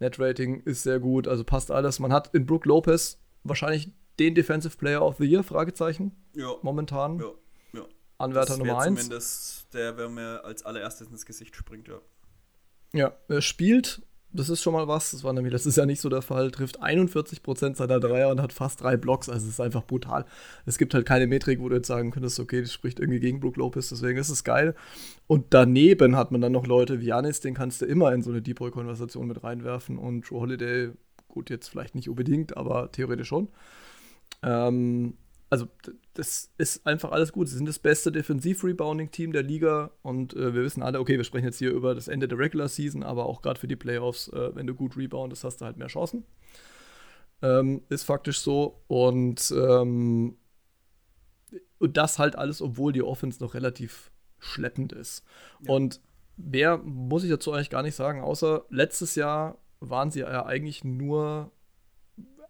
Net 0.00 0.18
Rating 0.18 0.62
ist 0.64 0.82
sehr 0.82 0.98
gut, 0.98 1.28
also 1.28 1.44
passt 1.44 1.70
alles. 1.70 2.00
Man 2.00 2.12
hat 2.12 2.34
in 2.34 2.46
Brook 2.46 2.64
Lopez 2.64 3.18
wahrscheinlich 3.48 3.90
den 4.18 4.34
Defensive 4.34 4.76
Player 4.76 5.02
of 5.02 5.16
the 5.18 5.24
Year, 5.24 5.42
Fragezeichen. 5.42 6.12
Ja. 6.34 6.54
Momentan. 6.62 7.18
Ja. 7.18 7.30
ja. 7.74 7.84
Anwärter 8.18 8.56
Nummer 8.56 8.78
1. 8.78 9.00
Zumindest 9.00 9.74
der, 9.74 9.96
wer 9.96 10.08
mir 10.08 10.44
als 10.44 10.64
allererstes 10.64 11.08
ins 11.08 11.26
Gesicht 11.26 11.54
springt, 11.54 11.88
ja. 11.88 12.00
Ja, 12.92 13.12
er 13.28 13.42
spielt, 13.42 14.02
das 14.32 14.48
ist 14.48 14.62
schon 14.62 14.72
mal 14.72 14.88
was, 14.88 15.10
das 15.10 15.24
war 15.24 15.32
nämlich 15.32 15.52
letztes 15.52 15.76
Jahr 15.76 15.86
nicht 15.86 16.00
so 16.00 16.08
der 16.08 16.22
Fall, 16.22 16.50
trifft 16.50 16.82
41% 16.82 17.74
seiner 17.74 18.00
Dreier 18.00 18.30
und 18.30 18.40
hat 18.40 18.52
fast 18.52 18.80
drei 18.80 18.96
Blocks, 18.96 19.28
also 19.28 19.44
es 19.44 19.54
ist 19.54 19.60
einfach 19.60 19.84
brutal. 19.84 20.24
Es 20.64 20.78
gibt 20.78 20.94
halt 20.94 21.04
keine 21.04 21.26
Metrik, 21.26 21.60
wo 21.60 21.68
du 21.68 21.76
jetzt 21.76 21.88
sagen 21.88 22.10
könntest, 22.10 22.40
okay, 22.40 22.62
das 22.62 22.72
spricht 22.72 23.00
irgendwie 23.00 23.20
gegen 23.20 23.40
Brook 23.40 23.56
Lopez, 23.56 23.88
deswegen 23.88 24.18
ist 24.18 24.28
es 24.28 24.44
geil. 24.44 24.74
Und 25.26 25.46
daneben 25.50 26.16
hat 26.16 26.32
man 26.32 26.40
dann 26.40 26.52
noch 26.52 26.66
Leute 26.66 27.00
wie 27.00 27.06
Janis, 27.06 27.40
den 27.40 27.54
kannst 27.54 27.82
du 27.82 27.86
immer 27.86 28.12
in 28.12 28.22
so 28.22 28.30
eine 28.30 28.40
Deep 28.40 28.58
Boy-Konversation 28.58 29.26
mit 29.26 29.42
reinwerfen 29.42 29.98
und 29.98 30.22
Joe 30.22 30.40
Holiday 30.40 30.92
Gut, 31.36 31.50
jetzt 31.50 31.68
vielleicht 31.68 31.94
nicht 31.94 32.08
unbedingt, 32.08 32.56
aber 32.56 32.90
theoretisch 32.90 33.28
schon. 33.28 33.48
Ähm, 34.42 35.18
also, 35.50 35.68
das 36.14 36.50
ist 36.56 36.86
einfach 36.86 37.12
alles 37.12 37.30
gut. 37.30 37.46
Sie 37.46 37.58
sind 37.58 37.68
das 37.68 37.78
beste 37.78 38.10
Defensiv-Rebounding-Team 38.10 39.34
der 39.34 39.42
Liga 39.42 39.90
und 40.00 40.32
äh, 40.32 40.54
wir 40.54 40.62
wissen 40.62 40.82
alle, 40.82 40.98
okay, 40.98 41.18
wir 41.18 41.24
sprechen 41.24 41.44
jetzt 41.44 41.58
hier 41.58 41.72
über 41.72 41.94
das 41.94 42.08
Ende 42.08 42.26
der 42.26 42.38
Regular 42.38 42.68
Season, 42.68 43.02
aber 43.02 43.26
auch 43.26 43.42
gerade 43.42 43.60
für 43.60 43.68
die 43.68 43.76
Playoffs, 43.76 44.28
äh, 44.28 44.56
wenn 44.56 44.66
du 44.66 44.74
gut 44.74 44.96
reboundest, 44.96 45.44
hast 45.44 45.60
du 45.60 45.66
halt 45.66 45.76
mehr 45.76 45.88
Chancen. 45.88 46.24
Ähm, 47.42 47.82
ist 47.90 48.04
faktisch 48.04 48.40
so. 48.40 48.82
Und, 48.86 49.52
ähm, 49.54 50.38
und 51.76 51.96
das 51.98 52.18
halt 52.18 52.36
alles, 52.36 52.62
obwohl 52.62 52.94
die 52.94 53.02
Offense 53.02 53.44
noch 53.44 53.52
relativ 53.52 54.10
schleppend 54.38 54.94
ist. 54.94 55.22
Ja. 55.60 55.74
Und 55.74 56.00
wer 56.38 56.78
muss 56.78 57.24
ich 57.24 57.30
dazu 57.30 57.52
eigentlich 57.52 57.68
gar 57.68 57.82
nicht 57.82 57.94
sagen, 57.94 58.22
außer 58.22 58.64
letztes 58.70 59.16
Jahr 59.16 59.58
waren 59.90 60.10
sie 60.10 60.20
ja 60.20 60.46
eigentlich 60.46 60.84
nur 60.84 61.50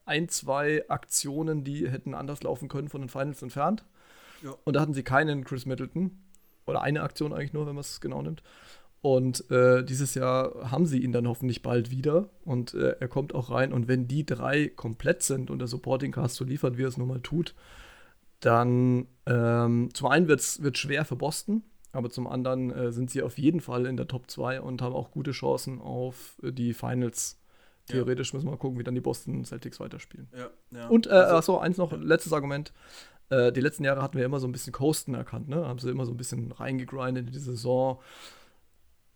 ein, 0.05 0.29
zwei 0.29 0.85
Aktionen, 0.89 1.65
die 1.65 1.91
hätten 1.91 2.15
anders 2.15 2.43
laufen 2.43 2.69
können 2.69 2.89
von 2.89 3.03
den 3.03 3.09
Finals 3.09 3.43
entfernt. 3.43 3.85
Ja. 4.43 4.55
Und 4.65 4.77
da 4.77 4.81
hatten 4.81 4.95
sie 4.95 5.03
keinen 5.03 5.45
Chris 5.45 5.67
Middleton. 5.67 6.23
Oder 6.67 6.83
eine 6.83 7.03
Aktion 7.03 7.33
eigentlich 7.33 7.53
nur, 7.53 7.67
wenn 7.67 7.75
man 7.75 7.83
es 7.83 8.01
genau 8.01 8.23
nimmt. 8.23 8.43
Und 9.01 9.49
äh, 9.51 9.85
dieses 9.85 10.15
Jahr 10.15 10.71
haben 10.71 10.87
sie 10.87 10.99
ihn 10.99 11.13
dann 11.13 11.29
hoffentlich 11.29 11.63
bald 11.63 11.91
wieder. 11.91 12.29
Und 12.45 12.75
äh, 12.75 12.97
er 12.99 13.09
kommt 13.09 13.35
auch 13.35 13.51
rein. 13.51 13.73
Und 13.73 13.89
wenn 13.89 14.09
die 14.09 14.27
drei 14.27 14.69
komplett 14.69 15.23
sind 15.23 15.51
und 15.51 15.61
der 15.61 15.69
Supporting 15.69 16.13
Cast 16.13 16.37
so 16.37 16.45
liefert, 16.45 16.77
wie 16.77 16.83
er 16.83 16.89
es 16.89 16.97
nun 16.97 17.09
mal 17.09 17.21
tut, 17.21 17.55
dann 18.41 19.07
ähm, 19.27 19.91
zum 19.95 20.09
einen 20.09 20.29
wird 20.29 20.41
es 20.41 20.61
schwer 20.75 21.05
für 21.05 21.17
Boston, 21.17 21.63
aber 21.97 22.11
zum 22.11 22.27
anderen 22.27 22.71
äh, 22.71 22.93
sind 22.93 23.11
sie 23.11 23.23
auf 23.23 23.39
jeden 23.39 23.61
Fall 23.61 23.87
in 23.87 23.97
der 23.97 24.07
Top 24.07 24.31
2 24.31 24.61
und 24.61 24.83
haben 24.83 24.95
auch 24.95 25.11
gute 25.11 25.33
Chancen 25.33 25.81
auf 25.81 26.39
äh, 26.43 26.53
die 26.53 26.75
Finals. 26.75 27.41
Theoretisch 27.87 28.33
ja. 28.33 28.37
müssen 28.37 28.47
wir 28.47 28.53
mal 28.53 28.57
gucken, 28.57 28.79
wie 28.79 28.85
dann 28.85 28.97
die 28.97 29.01
Boston 29.01 29.45
Celtics 29.45 29.79
weiterspielen. 29.79 30.29
Ja, 30.37 30.51
ja. 30.73 30.89
Und, 30.89 31.07
äh, 31.07 31.11
also, 31.11 31.37
achso, 31.37 31.59
eins 31.59 31.77
noch, 31.77 31.93
letztes 31.93 32.33
Argument. 32.33 32.73
Äh, 33.29 33.53
die 33.53 33.61
letzten 33.61 33.85
Jahre 33.85 34.03
hatten 34.03 34.19
wir 34.19 34.25
immer 34.25 34.41
so 34.41 34.49
ein 34.49 34.53
bisschen 34.53 34.73
Coasten 34.73 35.15
erkannt, 35.15 35.49
ne? 35.49 35.67
Haben 35.67 35.79
sie 35.79 35.91
immer 35.91 36.05
so 36.05 36.13
ein 36.13 36.17
bisschen 36.17 36.53
reingegrindet 36.53 37.27
in 37.27 37.33
die 37.33 37.39
Saison. 37.39 38.01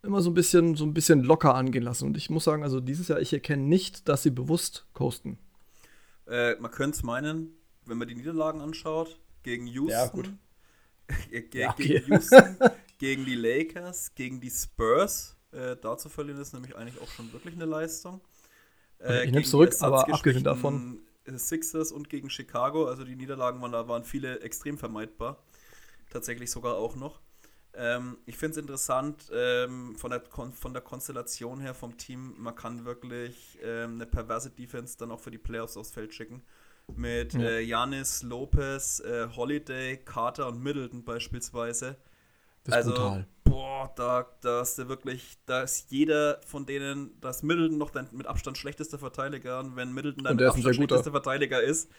Immer 0.03 0.21
so 0.21 0.29
ein 0.29 0.33
bisschen, 0.33 0.75
so 0.75 0.85
ein 0.85 0.93
bisschen 0.93 1.23
locker 1.23 1.53
angehen 1.53 1.83
lassen. 1.83 2.05
Und 2.05 2.17
ich 2.17 2.29
muss 2.29 2.43
sagen, 2.43 2.63
also 2.63 2.79
dieses 2.79 3.07
Jahr, 3.07 3.19
ich 3.19 3.33
erkenne 3.33 3.63
nicht, 3.63 4.07
dass 4.07 4.23
sie 4.23 4.31
bewusst 4.31 4.85
coasten. 4.93 5.37
Äh, 6.27 6.55
man 6.55 6.71
könnte 6.71 6.95
es 6.97 7.03
meinen, 7.03 7.53
wenn 7.85 7.97
man 7.97 8.07
die 8.07 8.15
Niederlagen 8.15 8.61
anschaut, 8.61 9.19
gegen 9.43 9.67
Houston, 9.67 9.91
ja, 9.91 10.07
gut. 10.07 10.31
Ge 11.29 11.47
ja, 11.53 11.69
okay. 11.71 11.99
gegen 11.99 12.13
Houston, 12.13 12.57
gegen 12.97 13.25
die 13.25 13.35
Lakers, 13.35 14.13
gegen 14.15 14.39
die 14.39 14.49
Spurs. 14.49 15.35
Äh, 15.51 15.75
da 15.81 15.97
zu 15.97 16.09
verlieren 16.09 16.39
ist 16.39 16.53
nämlich 16.53 16.75
eigentlich 16.75 17.01
auch 17.01 17.09
schon 17.09 17.31
wirklich 17.33 17.55
eine 17.55 17.65
Leistung. 17.65 18.21
Äh, 18.99 19.25
ich 19.25 19.31
nehme 19.31 19.43
es 19.43 19.49
zurück, 19.49 19.73
aber 19.81 20.07
abgesehen 20.11 20.43
davon. 20.43 20.99
Sixers 21.27 21.91
und 21.91 22.09
gegen 22.09 22.31
Chicago, 22.31 22.87
also 22.87 23.03
die 23.03 23.15
Niederlagen 23.15 23.61
waren 23.61 23.71
da 23.71 23.87
waren 23.87 24.03
viele 24.03 24.39
extrem 24.41 24.77
vermeidbar. 24.77 25.37
Tatsächlich 26.09 26.49
sogar 26.49 26.75
auch 26.75 26.95
noch. 26.95 27.21
Ähm, 27.73 28.17
ich 28.25 28.37
finde 28.37 28.53
es 28.53 28.57
interessant, 28.57 29.31
ähm, 29.33 29.95
von, 29.95 30.11
der 30.11 30.23
von 30.29 30.73
der 30.73 30.81
Konstellation 30.81 31.61
her 31.61 31.73
vom 31.73 31.95
Team, 31.95 32.33
man 32.37 32.55
kann 32.55 32.85
wirklich 32.85 33.59
ähm, 33.63 33.95
eine 33.95 34.07
perverse 34.07 34.49
Defense 34.49 34.97
dann 34.97 35.11
auch 35.11 35.19
für 35.19 35.31
die 35.31 35.37
Playoffs 35.37 35.77
aufs 35.77 35.91
Feld 35.91 36.13
schicken 36.13 36.41
mit 36.95 37.33
ja. 37.33 37.41
äh, 37.41 37.61
Janis, 37.61 38.23
Lopez, 38.23 38.99
äh, 38.99 39.27
Holiday, 39.35 39.97
Carter 39.97 40.47
und 40.47 40.61
Middleton 40.61 41.03
beispielsweise. 41.03 41.97
Das 42.63 42.75
also, 42.75 42.91
brutal. 42.91 43.27
boah, 43.43 43.91
da, 43.95 44.27
da 44.41 44.61
ist 44.61 44.77
der 44.77 44.87
wirklich, 44.87 45.37
da 45.45 45.63
ist 45.63 45.91
jeder 45.91 46.39
von 46.45 46.65
denen, 46.65 47.19
das 47.21 47.43
Middleton 47.43 47.77
noch 47.77 47.89
dein 47.89 48.07
mit 48.11 48.27
Abstand 48.27 48.57
schlechtester 48.57 48.99
Verteidiger 48.99 49.59
und 49.59 49.75
wenn 49.75 49.93
Middleton 49.93 50.23
dein 50.23 50.35
mit 50.35 50.45
Abstand 50.45 50.75
schlechtester 50.75 51.11
Verteidiger 51.11 51.61
ist, 51.61 51.89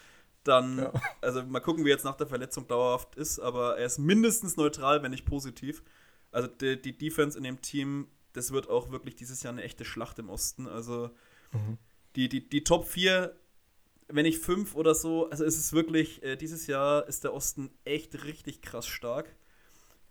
dann, 0.45 0.79
ja. 0.79 0.93
also 1.21 1.43
mal 1.45 1.61
gucken, 1.61 1.85
wie 1.85 1.89
jetzt 1.89 2.05
nach 2.05 2.17
der 2.17 2.27
Verletzung 2.27 2.67
dauerhaft 2.67 3.15
ist, 3.17 3.39
aber 3.39 3.79
er 3.79 3.87
ist 3.87 3.99
mindestens 3.99 4.57
neutral, 4.57 5.03
wenn 5.03 5.11
nicht 5.11 5.25
positiv. 5.25 5.83
Also 6.31 6.49
die, 6.49 6.81
die 6.81 6.97
Defense 6.97 7.37
in 7.37 7.45
dem 7.45 7.61
Team, 7.61 8.09
das 8.33 8.53
wird 8.53 8.69
auch 8.69 8.91
wirklich 8.91 9.15
dieses 9.15 9.43
Jahr 9.43 9.53
eine 9.53 9.63
echte 9.63 9.85
Schlacht 9.85 10.19
im 10.19 10.31
Osten. 10.31 10.67
Also 10.67 11.11
mhm. 11.53 11.79
die, 12.17 12.29
die, 12.29 12.49
die 12.49 12.65
Top 12.65 12.87
4 12.87 13.35
wenn 14.15 14.25
nicht 14.25 14.43
fünf 14.43 14.75
oder 14.75 14.95
so, 14.95 15.29
also 15.31 15.45
es 15.45 15.57
ist 15.57 15.73
wirklich, 15.73 16.23
äh, 16.23 16.37
dieses 16.37 16.67
Jahr 16.67 17.07
ist 17.09 17.25
der 17.25 17.35
Osten 17.35 17.71
echt 17.85 18.25
richtig 18.25 18.63
krass 18.63 18.87
stark. 18.87 19.35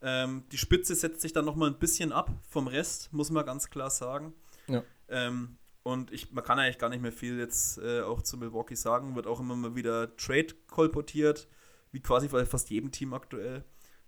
Ähm, 0.01 0.43
die 0.51 0.57
Spitze 0.57 0.95
setzt 0.95 1.21
sich 1.21 1.33
dann 1.33 1.45
nochmal 1.45 1.69
ein 1.69 1.77
bisschen 1.77 2.11
ab 2.11 2.31
vom 2.49 2.67
Rest, 2.67 3.13
muss 3.13 3.29
man 3.29 3.45
ganz 3.45 3.69
klar 3.69 3.89
sagen. 3.89 4.33
Ja. 4.67 4.83
Ähm, 5.09 5.57
und 5.83 6.11
ich, 6.11 6.31
man 6.31 6.43
kann 6.43 6.59
eigentlich 6.59 6.77
gar 6.77 6.89
nicht 6.89 7.01
mehr 7.01 7.11
viel 7.11 7.39
jetzt 7.39 7.77
äh, 7.79 8.01
auch 8.01 8.21
zu 8.21 8.37
Milwaukee 8.37 8.75
sagen. 8.75 9.15
Wird 9.15 9.27
auch 9.27 9.39
immer 9.39 9.55
mal 9.55 9.75
wieder 9.75 10.15
Trade 10.15 10.53
kolportiert, 10.69 11.47
wie 11.91 12.01
quasi 12.01 12.27
bei 12.27 12.45
fast 12.45 12.69
jedem 12.69 12.91
Team 12.91 13.13
aktuell. 13.13 13.63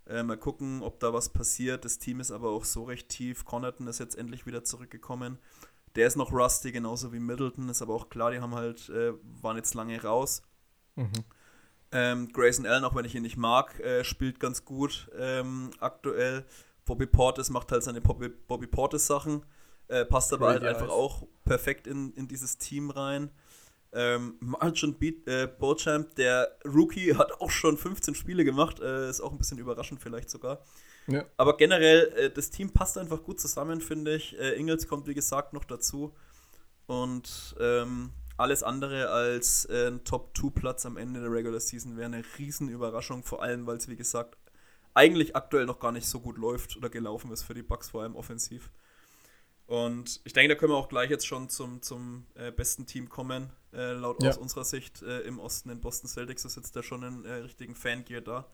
Äh, 0.06 0.22
mal 0.22 0.36
gucken, 0.36 0.82
ob 0.82 1.00
da 1.00 1.12
was 1.12 1.30
passiert. 1.30 1.84
Das 1.84 1.98
Team 1.98 2.20
ist 2.20 2.30
aber 2.30 2.50
auch 2.50 2.64
so 2.64 2.84
recht 2.84 3.08
tief. 3.08 3.44
Connaughton 3.44 3.86
ist 3.86 3.98
jetzt 3.98 4.16
endlich 4.16 4.46
wieder 4.46 4.62
zurückgekommen. 4.64 5.38
Der 5.96 6.06
ist 6.06 6.16
noch 6.16 6.32
rusty, 6.32 6.72
genauso 6.72 7.12
wie 7.12 7.20
Middleton. 7.20 7.68
Ist 7.68 7.82
aber 7.82 7.94
auch 7.94 8.08
klar, 8.08 8.30
die 8.30 8.40
haben 8.40 8.54
halt, 8.54 8.88
äh, 8.88 9.12
waren 9.40 9.56
jetzt 9.56 9.74
lange 9.74 10.02
raus. 10.02 10.42
Mhm. 10.96 11.12
Ähm, 11.92 12.32
Grayson 12.32 12.66
Allen, 12.66 12.84
auch 12.84 12.94
wenn 12.94 13.04
ich 13.04 13.14
ihn 13.14 13.22
nicht 13.22 13.36
mag, 13.36 13.78
äh, 13.80 14.02
spielt 14.02 14.40
ganz 14.40 14.64
gut 14.64 15.08
ähm, 15.16 15.70
aktuell. 15.78 16.44
Bobby 16.84 17.06
Portis 17.06 17.50
macht 17.50 17.70
halt 17.70 17.84
seine 17.84 18.00
Bobby, 18.00 18.28
Bobby 18.28 18.66
Portis 18.66 19.06
Sachen. 19.06 19.44
Äh, 19.86 20.04
passt 20.04 20.32
aber 20.32 20.48
halt 20.48 20.64
einfach 20.64 20.88
auch 20.88 21.26
perfekt 21.44 21.86
in, 21.86 22.12
in 22.14 22.26
dieses 22.26 22.58
Team 22.58 22.90
rein. 22.90 23.30
Ähm, 23.92 24.34
Marchant 24.40 24.98
Beat, 24.98 25.26
äh, 25.28 25.46
Beauchamp, 25.46 26.16
der 26.16 26.56
Rookie, 26.64 27.14
hat 27.14 27.40
auch 27.40 27.50
schon 27.50 27.78
15 27.78 28.16
Spiele 28.16 28.44
gemacht. 28.44 28.80
Äh, 28.80 29.08
ist 29.08 29.20
auch 29.20 29.30
ein 29.30 29.38
bisschen 29.38 29.58
überraschend 29.58 30.00
vielleicht 30.00 30.30
sogar. 30.30 30.62
Ja. 31.06 31.24
Aber 31.36 31.56
generell, 31.56 32.12
äh, 32.16 32.30
das 32.30 32.50
Team 32.50 32.70
passt 32.70 32.96
einfach 32.98 33.22
gut 33.22 33.40
zusammen, 33.40 33.80
finde 33.80 34.16
ich. 34.16 34.38
Äh, 34.38 34.58
Ingels 34.58 34.88
kommt, 34.88 35.06
wie 35.06 35.14
gesagt, 35.14 35.52
noch 35.52 35.64
dazu. 35.64 36.14
Und 36.86 37.54
ähm, 37.60 38.10
alles 38.36 38.62
andere 38.62 39.10
als 39.10 39.64
äh, 39.66 39.88
ein 39.88 40.04
Top-2-Platz 40.04 40.86
am 40.86 40.96
Ende 40.96 41.20
der 41.20 41.30
Regular 41.30 41.60
Season 41.60 41.96
wäre 41.96 42.06
eine 42.06 42.24
Riesenüberraschung, 42.38 43.22
vor 43.22 43.42
allem, 43.42 43.66
weil 43.66 43.76
es, 43.76 43.88
wie 43.88 43.96
gesagt, 43.96 44.36
eigentlich 44.92 45.36
aktuell 45.36 45.66
noch 45.66 45.78
gar 45.78 45.92
nicht 45.92 46.06
so 46.06 46.20
gut 46.20 46.38
läuft 46.38 46.76
oder 46.76 46.88
gelaufen 46.88 47.30
ist 47.32 47.42
für 47.42 47.54
die 47.54 47.62
Bucks, 47.62 47.90
vor 47.90 48.02
allem 48.02 48.16
offensiv. 48.16 48.70
Und 49.66 50.20
ich 50.24 50.34
denke, 50.34 50.54
da 50.54 50.58
können 50.58 50.72
wir 50.72 50.76
auch 50.76 50.88
gleich 50.88 51.10
jetzt 51.10 51.26
schon 51.26 51.48
zum, 51.48 51.80
zum 51.80 52.26
äh, 52.34 52.52
besten 52.52 52.86
Team 52.86 53.08
kommen, 53.08 53.50
äh, 53.72 53.92
laut 53.92 54.22
ja. 54.22 54.30
aus 54.30 54.36
unserer 54.36 54.64
Sicht 54.64 55.02
äh, 55.02 55.20
im 55.20 55.38
Osten 55.38 55.70
in 55.70 55.80
Boston 55.80 56.08
Celtics 56.08 56.44
ist 56.44 56.56
jetzt 56.56 56.76
da 56.76 56.82
schon 56.82 57.02
ein 57.02 57.24
richtigen 57.24 57.74
Fangear 57.74 58.20
da. 58.20 58.46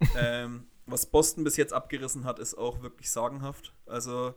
ähm, 0.16 0.66
was 0.86 1.06
Boston 1.06 1.44
bis 1.44 1.56
jetzt 1.56 1.72
abgerissen 1.72 2.24
hat, 2.24 2.38
ist 2.38 2.56
auch 2.56 2.82
wirklich 2.82 3.10
sagenhaft. 3.10 3.74
Also 3.86 4.34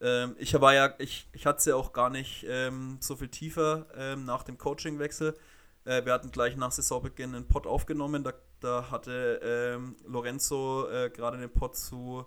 ähm, 0.00 0.36
ich 0.38 0.58
war 0.60 0.74
ja, 0.74 0.94
ich, 0.98 1.28
ich 1.32 1.46
hatte 1.46 1.58
es 1.58 1.64
ja 1.64 1.76
auch 1.76 1.92
gar 1.92 2.10
nicht 2.10 2.44
ähm, 2.48 2.98
so 3.00 3.16
viel 3.16 3.28
tiefer 3.28 3.86
ähm, 3.96 4.24
nach 4.24 4.42
dem 4.42 4.58
Coachingwechsel. 4.58 5.36
Äh, 5.84 6.04
wir 6.04 6.12
hatten 6.12 6.30
gleich 6.30 6.56
nach 6.56 6.72
Saisonbeginn 6.72 7.34
einen 7.34 7.48
Pod 7.48 7.66
aufgenommen. 7.66 8.24
Da, 8.24 8.32
da 8.60 8.90
hatte 8.90 9.40
ähm, 9.42 9.96
Lorenzo 10.06 10.88
äh, 10.88 11.10
gerade 11.10 11.38
den 11.38 11.50
Pod 11.50 11.76
zu 11.76 12.26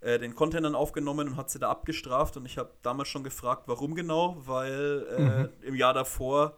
äh, 0.00 0.18
den 0.18 0.34
Containern 0.34 0.74
aufgenommen 0.74 1.28
und 1.28 1.36
hat 1.36 1.50
sie 1.50 1.58
da 1.58 1.70
abgestraft. 1.70 2.36
Und 2.36 2.46
ich 2.46 2.58
habe 2.58 2.72
damals 2.82 3.08
schon 3.08 3.24
gefragt, 3.24 3.64
warum 3.66 3.94
genau, 3.94 4.36
weil 4.40 5.06
äh, 5.16 5.20
mhm. 5.20 5.48
im 5.62 5.74
Jahr 5.76 5.94
davor 5.94 6.56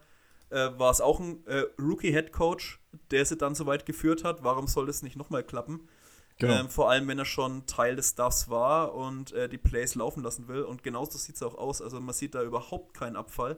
äh, 0.49 0.69
war 0.77 0.91
es 0.91 1.01
auch 1.01 1.19
ein 1.19 1.45
äh, 1.47 1.65
Rookie-Head 1.79 2.31
Coach, 2.31 2.79
der 3.11 3.25
sie 3.25 3.37
dann 3.37 3.55
so 3.55 3.65
weit 3.65 3.85
geführt 3.85 4.23
hat. 4.23 4.43
Warum 4.43 4.67
soll 4.67 4.87
das 4.87 5.03
nicht 5.03 5.15
nochmal 5.15 5.43
klappen? 5.43 5.87
Genau. 6.37 6.53
Ähm, 6.53 6.69
vor 6.69 6.89
allem, 6.89 7.07
wenn 7.07 7.17
er 7.17 7.25
schon 7.25 7.65
Teil 7.65 7.95
des 7.95 8.09
Staffs 8.09 8.49
war 8.49 8.93
und 8.93 9.31
äh, 9.31 9.47
die 9.47 9.57
Plays 9.57 9.95
laufen 9.95 10.21
lassen 10.21 10.47
will. 10.47 10.63
Und 10.63 10.83
genauso 10.83 11.17
sieht 11.17 11.35
es 11.35 11.43
auch 11.43 11.55
aus. 11.55 11.81
Also 11.81 11.99
man 12.01 12.13
sieht 12.13 12.35
da 12.35 12.43
überhaupt 12.43 12.93
keinen 12.93 13.15
Abfall. 13.15 13.57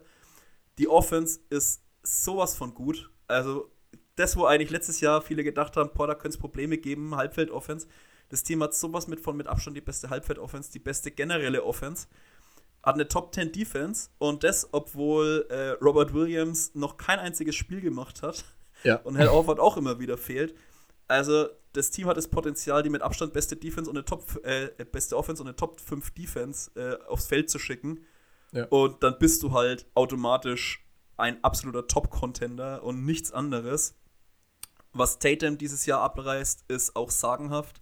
Die 0.78 0.88
Offense 0.88 1.40
ist 1.50 1.82
sowas 2.04 2.56
von 2.56 2.76
gut. 2.76 3.10
Also 3.28 3.72
das, 4.16 4.36
wo 4.38 4.46
eigentlich 4.46 4.70
letztes 4.70 5.00
Jahr 5.02 5.22
viele 5.22 5.44
gedacht 5.44 5.76
haben, 5.76 5.92
boah, 5.94 6.08
da 6.08 6.14
könnte 6.14 6.36
es 6.36 6.38
Probleme 6.38 6.78
geben, 6.78 7.16
Halbfeld-Offense. 7.16 7.88
Das 8.30 8.44
Team 8.44 8.62
hat 8.62 8.74
sowas 8.74 9.08
mit 9.08 9.20
von 9.20 9.38
mit 9.38 9.48
Abstand 9.48 9.78
die 9.78 9.82
beste 9.82 10.10
Halbfeld-Offense, 10.10 10.72
die 10.72 10.80
beste 10.80 11.12
generelle 11.12 11.64
Offense. 11.64 12.08
Hat 12.84 12.96
eine 12.96 13.08
Top 13.08 13.34
10 13.34 13.52
Defense 13.52 14.10
und 14.18 14.44
das, 14.44 14.70
obwohl 14.72 15.46
äh, 15.50 15.70
Robert 15.84 16.14
Williams 16.14 16.74
noch 16.74 16.98
kein 16.98 17.20
einziges 17.20 17.56
Spiel 17.56 17.82
gemacht 17.82 18.22
hat. 18.22 18.46
Ja. 18.84 18.96
Und 19.04 19.18
Hal 19.18 19.30
Orford 19.30 19.60
auch 19.60 19.78
immer 19.78 20.00
wieder 20.00 20.18
fehlt. 20.18 20.56
Also, 21.08 21.50
das 21.78 21.92
Team 21.92 22.08
hat 22.08 22.18
das 22.18 22.28
Potenzial, 22.28 22.84
die 22.84 22.90
mit 22.90 23.02
Abstand 23.02 23.34
beste 23.34 23.56
Defense 23.56 23.90
und 23.90 23.96
eine 23.96 24.06
Top, 24.06 24.40
äh, 24.44 24.70
beste 24.92 25.16
Offense 25.16 25.42
und 25.42 25.48
eine 25.48 25.56
Top 25.56 25.80
5 25.80 26.12
Defense 26.12 26.72
äh, 26.76 26.98
aufs 27.08 27.28
Feld 27.28 27.50
zu 27.50 27.60
schicken. 27.60 28.06
Ja. 28.52 28.66
Und 28.66 29.04
dann 29.04 29.18
bist 29.20 29.44
du 29.44 29.52
halt 29.52 29.86
automatisch 29.94 30.86
ein 31.18 31.44
absoluter 31.44 31.88
Top-Contender 31.88 32.84
und 32.84 33.06
nichts 33.06 33.32
anderes. 33.32 33.96
Was 34.94 35.20
Tatum 35.20 35.58
dieses 35.58 35.86
Jahr 35.86 36.02
abreißt, 36.02 36.66
ist 36.68 36.96
auch 36.96 37.12
sagenhaft. 37.12 37.82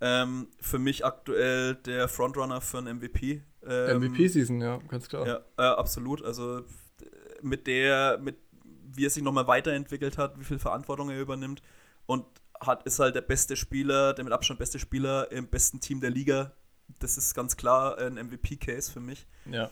Ähm, 0.00 0.48
für 0.60 0.80
mich 0.80 1.04
aktuell 1.04 1.76
der 1.76 2.08
Frontrunner 2.08 2.60
für 2.60 2.78
einen 2.78 2.98
MVP. 2.98 3.42
Ähm, 3.64 4.02
MVP-Season, 4.02 4.60
ja, 4.60 4.78
ganz 4.88 5.08
klar. 5.08 5.26
Ja, 5.26 5.40
äh, 5.56 5.62
absolut. 5.62 6.24
Also 6.24 6.62
mit 7.40 7.68
der, 7.68 8.18
mit 8.18 8.36
wie 8.94 9.06
er 9.06 9.10
sich 9.10 9.22
nochmal 9.22 9.46
weiterentwickelt 9.46 10.18
hat, 10.18 10.38
wie 10.40 10.44
viel 10.44 10.58
Verantwortung 10.58 11.10
er 11.10 11.20
übernimmt 11.20 11.62
und 12.06 12.24
hat, 12.66 12.84
ist 12.84 12.98
halt 12.98 13.14
der 13.14 13.22
beste 13.22 13.56
Spieler, 13.56 14.14
der 14.14 14.24
mit 14.24 14.32
Abstand 14.32 14.58
beste 14.58 14.78
Spieler 14.78 15.30
im 15.32 15.48
besten 15.48 15.80
Team 15.80 16.00
der 16.00 16.10
Liga. 16.10 16.52
Das 16.98 17.16
ist 17.16 17.34
ganz 17.34 17.56
klar 17.56 17.98
ein 17.98 18.14
MVP-Case 18.14 18.90
für 18.90 19.00
mich. 19.00 19.26
Ja. 19.46 19.70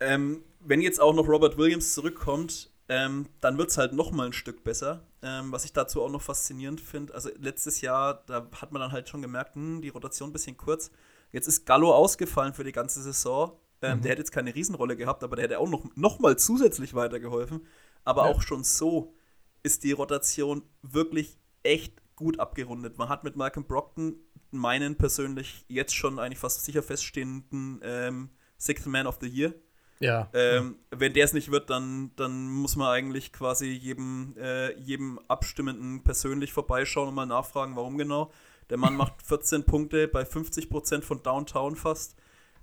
Ähm, 0.00 0.44
wenn 0.60 0.80
jetzt 0.80 1.00
auch 1.00 1.14
noch 1.14 1.28
Robert 1.28 1.56
Williams 1.56 1.94
zurückkommt, 1.94 2.70
ähm, 2.88 3.28
dann 3.40 3.56
wird 3.56 3.70
es 3.70 3.78
halt 3.78 3.92
noch 3.92 4.10
mal 4.10 4.26
ein 4.26 4.32
Stück 4.32 4.64
besser. 4.64 5.06
Ähm, 5.22 5.52
was 5.52 5.64
ich 5.64 5.72
dazu 5.72 6.02
auch 6.02 6.10
noch 6.10 6.20
faszinierend 6.20 6.80
finde, 6.80 7.14
also 7.14 7.30
letztes 7.38 7.80
Jahr, 7.80 8.22
da 8.26 8.46
hat 8.60 8.72
man 8.72 8.80
dann 8.80 8.92
halt 8.92 9.08
schon 9.08 9.22
gemerkt, 9.22 9.54
hm, 9.54 9.80
die 9.80 9.88
Rotation 9.88 10.30
ein 10.30 10.32
bisschen 10.32 10.56
kurz. 10.56 10.90
Jetzt 11.32 11.48
ist 11.48 11.64
Gallo 11.64 11.94
ausgefallen 11.94 12.52
für 12.52 12.64
die 12.64 12.72
ganze 12.72 13.02
Saison. 13.02 13.58
Ähm, 13.80 13.98
mhm. 13.98 14.02
Der 14.02 14.10
hätte 14.12 14.20
jetzt 14.20 14.32
keine 14.32 14.54
Riesenrolle 14.54 14.96
gehabt, 14.96 15.24
aber 15.24 15.36
der 15.36 15.44
hätte 15.44 15.58
auch 15.58 15.68
noch, 15.68 15.84
noch 15.96 16.18
mal 16.18 16.36
zusätzlich 16.36 16.94
weitergeholfen. 16.94 17.66
Aber 18.04 18.24
ja. 18.24 18.30
auch 18.30 18.42
schon 18.42 18.64
so 18.64 19.14
ist 19.62 19.82
die 19.82 19.92
Rotation 19.92 20.62
wirklich 20.82 21.38
echt 21.64 22.00
gut 22.16 22.38
abgerundet. 22.38 22.98
Man 22.98 23.08
hat 23.08 23.24
mit 23.24 23.36
Malcolm 23.36 23.66
Brockton 23.66 24.16
meinen 24.50 24.96
persönlich 24.96 25.64
jetzt 25.68 25.94
schon 25.94 26.18
eigentlich 26.18 26.38
fast 26.38 26.64
sicher 26.64 26.82
feststehenden 26.82 27.80
ähm, 27.82 28.30
Sixth 28.56 28.86
Man 28.86 29.06
of 29.06 29.18
the 29.20 29.26
Year. 29.26 29.54
Ja. 30.00 30.28
Ähm, 30.32 30.76
wenn 30.90 31.12
der 31.12 31.24
es 31.24 31.32
nicht 31.32 31.50
wird, 31.50 31.70
dann, 31.70 32.12
dann 32.16 32.48
muss 32.48 32.76
man 32.76 32.88
eigentlich 32.88 33.32
quasi 33.32 33.68
jedem, 33.68 34.34
äh, 34.38 34.78
jedem 34.78 35.18
Abstimmenden 35.28 36.02
persönlich 36.02 36.52
vorbeischauen 36.52 37.08
und 37.08 37.14
mal 37.14 37.26
nachfragen, 37.26 37.76
warum 37.76 37.98
genau. 37.98 38.30
Der 38.70 38.76
Mann 38.76 38.96
macht 38.96 39.22
14 39.24 39.64
Punkte 39.64 40.08
bei 40.08 40.22
50% 40.22 41.02
von 41.02 41.22
Downtown 41.22 41.76
fast. 41.76 42.16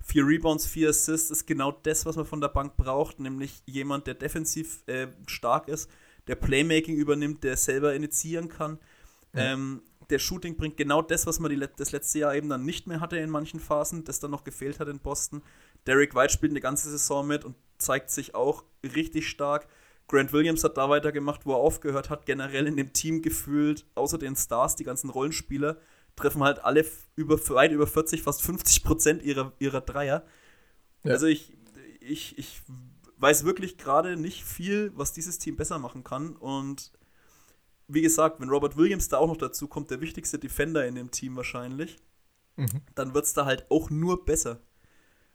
Vier 0.04 0.26
Rebounds, 0.26 0.66
vier 0.66 0.88
Assists 0.88 1.30
ist 1.30 1.46
genau 1.46 1.70
das, 1.70 2.04
was 2.06 2.16
man 2.16 2.26
von 2.26 2.40
der 2.40 2.48
Bank 2.48 2.76
braucht, 2.76 3.20
nämlich 3.20 3.62
jemand, 3.66 4.08
der 4.08 4.14
defensiv 4.14 4.82
äh, 4.86 5.06
stark 5.28 5.68
ist, 5.68 5.88
der 6.26 6.34
Playmaking 6.34 6.96
übernimmt, 6.96 7.44
der 7.44 7.56
selber 7.56 7.94
initiieren 7.94 8.48
kann. 8.48 8.78
Ja. 9.34 9.52
Ähm, 9.52 9.82
der 10.10 10.18
Shooting 10.18 10.56
bringt 10.56 10.76
genau 10.76 11.00
das, 11.00 11.26
was 11.26 11.40
man 11.40 11.50
die, 11.50 11.66
das 11.76 11.92
letzte 11.92 12.18
Jahr 12.18 12.34
eben 12.34 12.48
dann 12.48 12.64
nicht 12.64 12.86
mehr 12.86 13.00
hatte 13.00 13.16
in 13.16 13.30
manchen 13.30 13.60
Phasen, 13.60 14.04
das 14.04 14.20
dann 14.20 14.30
noch 14.30 14.44
gefehlt 14.44 14.78
hat 14.78 14.88
in 14.88 14.98
Boston. 14.98 15.42
Derek 15.86 16.14
White 16.14 16.32
spielt 16.32 16.52
eine 16.52 16.60
ganze 16.60 16.90
Saison 16.90 17.26
mit 17.26 17.44
und 17.44 17.56
zeigt 17.78 18.10
sich 18.10 18.34
auch 18.34 18.64
richtig 18.82 19.28
stark. 19.28 19.66
Grant 20.08 20.32
Williams 20.32 20.64
hat 20.64 20.76
da 20.76 20.90
weitergemacht, 20.90 21.46
wo 21.46 21.52
er 21.52 21.58
aufgehört 21.58 22.10
hat, 22.10 22.26
generell 22.26 22.66
in 22.66 22.76
dem 22.76 22.92
Team 22.92 23.22
gefühlt, 23.22 23.86
außer 23.94 24.18
den 24.18 24.36
Stars, 24.36 24.76
die 24.76 24.84
ganzen 24.84 25.08
Rollenspieler, 25.08 25.78
treffen 26.16 26.42
halt 26.42 26.62
alle 26.62 26.84
über, 27.16 27.38
weit 27.48 27.72
über 27.72 27.86
40, 27.86 28.22
fast 28.22 28.42
50 28.42 28.84
Prozent 28.84 29.22
ihrer, 29.22 29.52
ihrer 29.58 29.80
Dreier. 29.80 30.24
Ja. 31.04 31.12
Also 31.12 31.26
ich, 31.26 31.56
ich, 32.00 32.36
ich 32.38 32.60
weiß 33.16 33.44
wirklich 33.44 33.78
gerade 33.78 34.16
nicht 34.16 34.44
viel, 34.44 34.92
was 34.94 35.12
dieses 35.12 35.38
Team 35.38 35.56
besser 35.56 35.78
machen 35.78 36.04
kann. 36.04 36.36
Und 36.36 36.92
wie 37.92 38.02
gesagt, 38.02 38.40
wenn 38.40 38.48
Robert 38.48 38.76
Williams 38.76 39.08
da 39.08 39.18
auch 39.18 39.26
noch 39.26 39.36
dazu 39.36 39.68
kommt, 39.68 39.90
der 39.90 40.00
wichtigste 40.00 40.38
Defender 40.38 40.86
in 40.86 40.94
dem 40.94 41.10
Team 41.10 41.36
wahrscheinlich, 41.36 41.98
mhm. 42.56 42.82
dann 42.94 43.14
wird 43.14 43.24
es 43.24 43.34
da 43.34 43.44
halt 43.44 43.66
auch 43.70 43.90
nur 43.90 44.24
besser. 44.24 44.60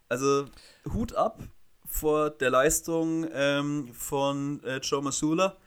Also 0.09 0.45
Hut 0.91 1.13
ab 1.13 1.43
vor 1.85 2.29
der 2.29 2.49
Leistung 2.49 3.27
ähm, 3.31 3.93
von 3.93 4.63
äh, 4.63 4.77
Joe 4.77 5.01
Masula. 5.01 5.57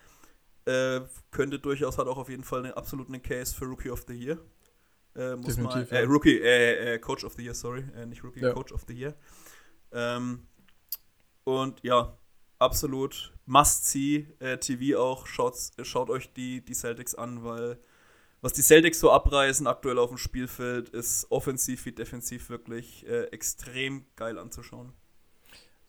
Äh, 0.67 1.01
könnte 1.31 1.59
durchaus, 1.59 1.97
hat 1.97 2.07
auch 2.07 2.19
auf 2.19 2.29
jeden 2.29 2.45
Fall 2.45 2.65
einen 2.65 2.75
absoluten 2.75 3.21
Case 3.23 3.55
für 3.55 3.65
Rookie 3.65 3.91
of 3.91 4.05
the 4.07 4.15
Year. 4.15 4.39
Äh, 5.17 5.37
muss 5.37 5.57
man, 5.57 5.87
äh, 5.89 6.03
Rookie, 6.03 6.39
äh, 6.39 6.95
äh, 6.95 6.99
Coach 6.99 7.25
of 7.25 7.35
the 7.35 7.43
Year, 7.43 7.55
sorry, 7.55 7.83
nicht 8.07 8.23
Rookie, 8.23 8.41
ja. 8.41 8.53
Coach 8.53 8.73
of 8.73 8.85
the 8.87 8.95
Year. 8.95 9.15
Ähm, 9.93 10.47
und 11.45 11.83
ja, 11.83 12.17
absolut 12.61 13.33
Must-See 13.47 14.29
TV 14.61 14.99
auch. 14.99 15.27
Schaut, 15.27 15.55
schaut 15.83 16.11
euch 16.11 16.33
die, 16.33 16.65
die 16.65 16.75
Celtics 16.75 17.15
an, 17.15 17.45
weil 17.45 17.79
was 18.43 18.55
die 18.55 18.63
Celtics 18.63 19.01
so 19.01 19.11
abreißen 19.11 19.67
aktuell 19.67 19.99
auf 19.99 20.09
dem 20.09 20.17
Spielfeld, 20.17 20.89
ist 20.91 21.27
offensiv 21.31 21.85
wie 21.85 21.93
defensiv 21.93 22.49
wirklich 22.49 23.07
äh, 23.07 23.25
extrem 23.25 24.07
geil 24.17 24.39
anzuschauen. 24.39 24.95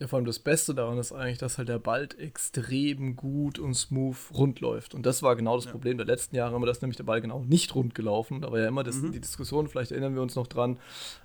Ja, 0.02 0.08
vor 0.08 0.18
allem 0.18 0.26
das 0.26 0.40
Beste 0.40 0.74
daran 0.74 0.98
ist 0.98 1.12
eigentlich, 1.12 1.38
dass 1.38 1.60
halt 1.60 1.70
der 1.70 1.78
Ball 1.78 2.10
extrem 2.18 3.16
gut 3.16 3.60
und 3.60 3.76
smooth 3.76 4.18
rund 4.34 4.60
läuft. 4.60 4.96
Und 4.96 5.06
das 5.06 5.22
war 5.22 5.36
genau 5.36 5.56
das 5.56 5.66
ja. 5.66 5.72
Problem 5.72 5.98
der 5.98 6.08
letzten 6.08 6.36
Jahre, 6.36 6.56
immer 6.56 6.66
das 6.66 6.82
nämlich 6.82 6.98
der 6.98 7.04
Ball 7.04 7.22
genau 7.22 7.44
nicht 7.44 7.76
rund 7.76 7.94
gelaufen. 7.94 8.42
Da 8.42 8.52
war 8.52 8.58
ja 8.58 8.68
immer 8.68 8.84
das, 8.84 8.96
mhm. 8.96 9.12
die 9.12 9.22
Diskussion, 9.22 9.68
vielleicht 9.68 9.92
erinnern 9.92 10.16
wir 10.16 10.24
uns 10.24 10.34
noch 10.34 10.48
dran, 10.48 10.80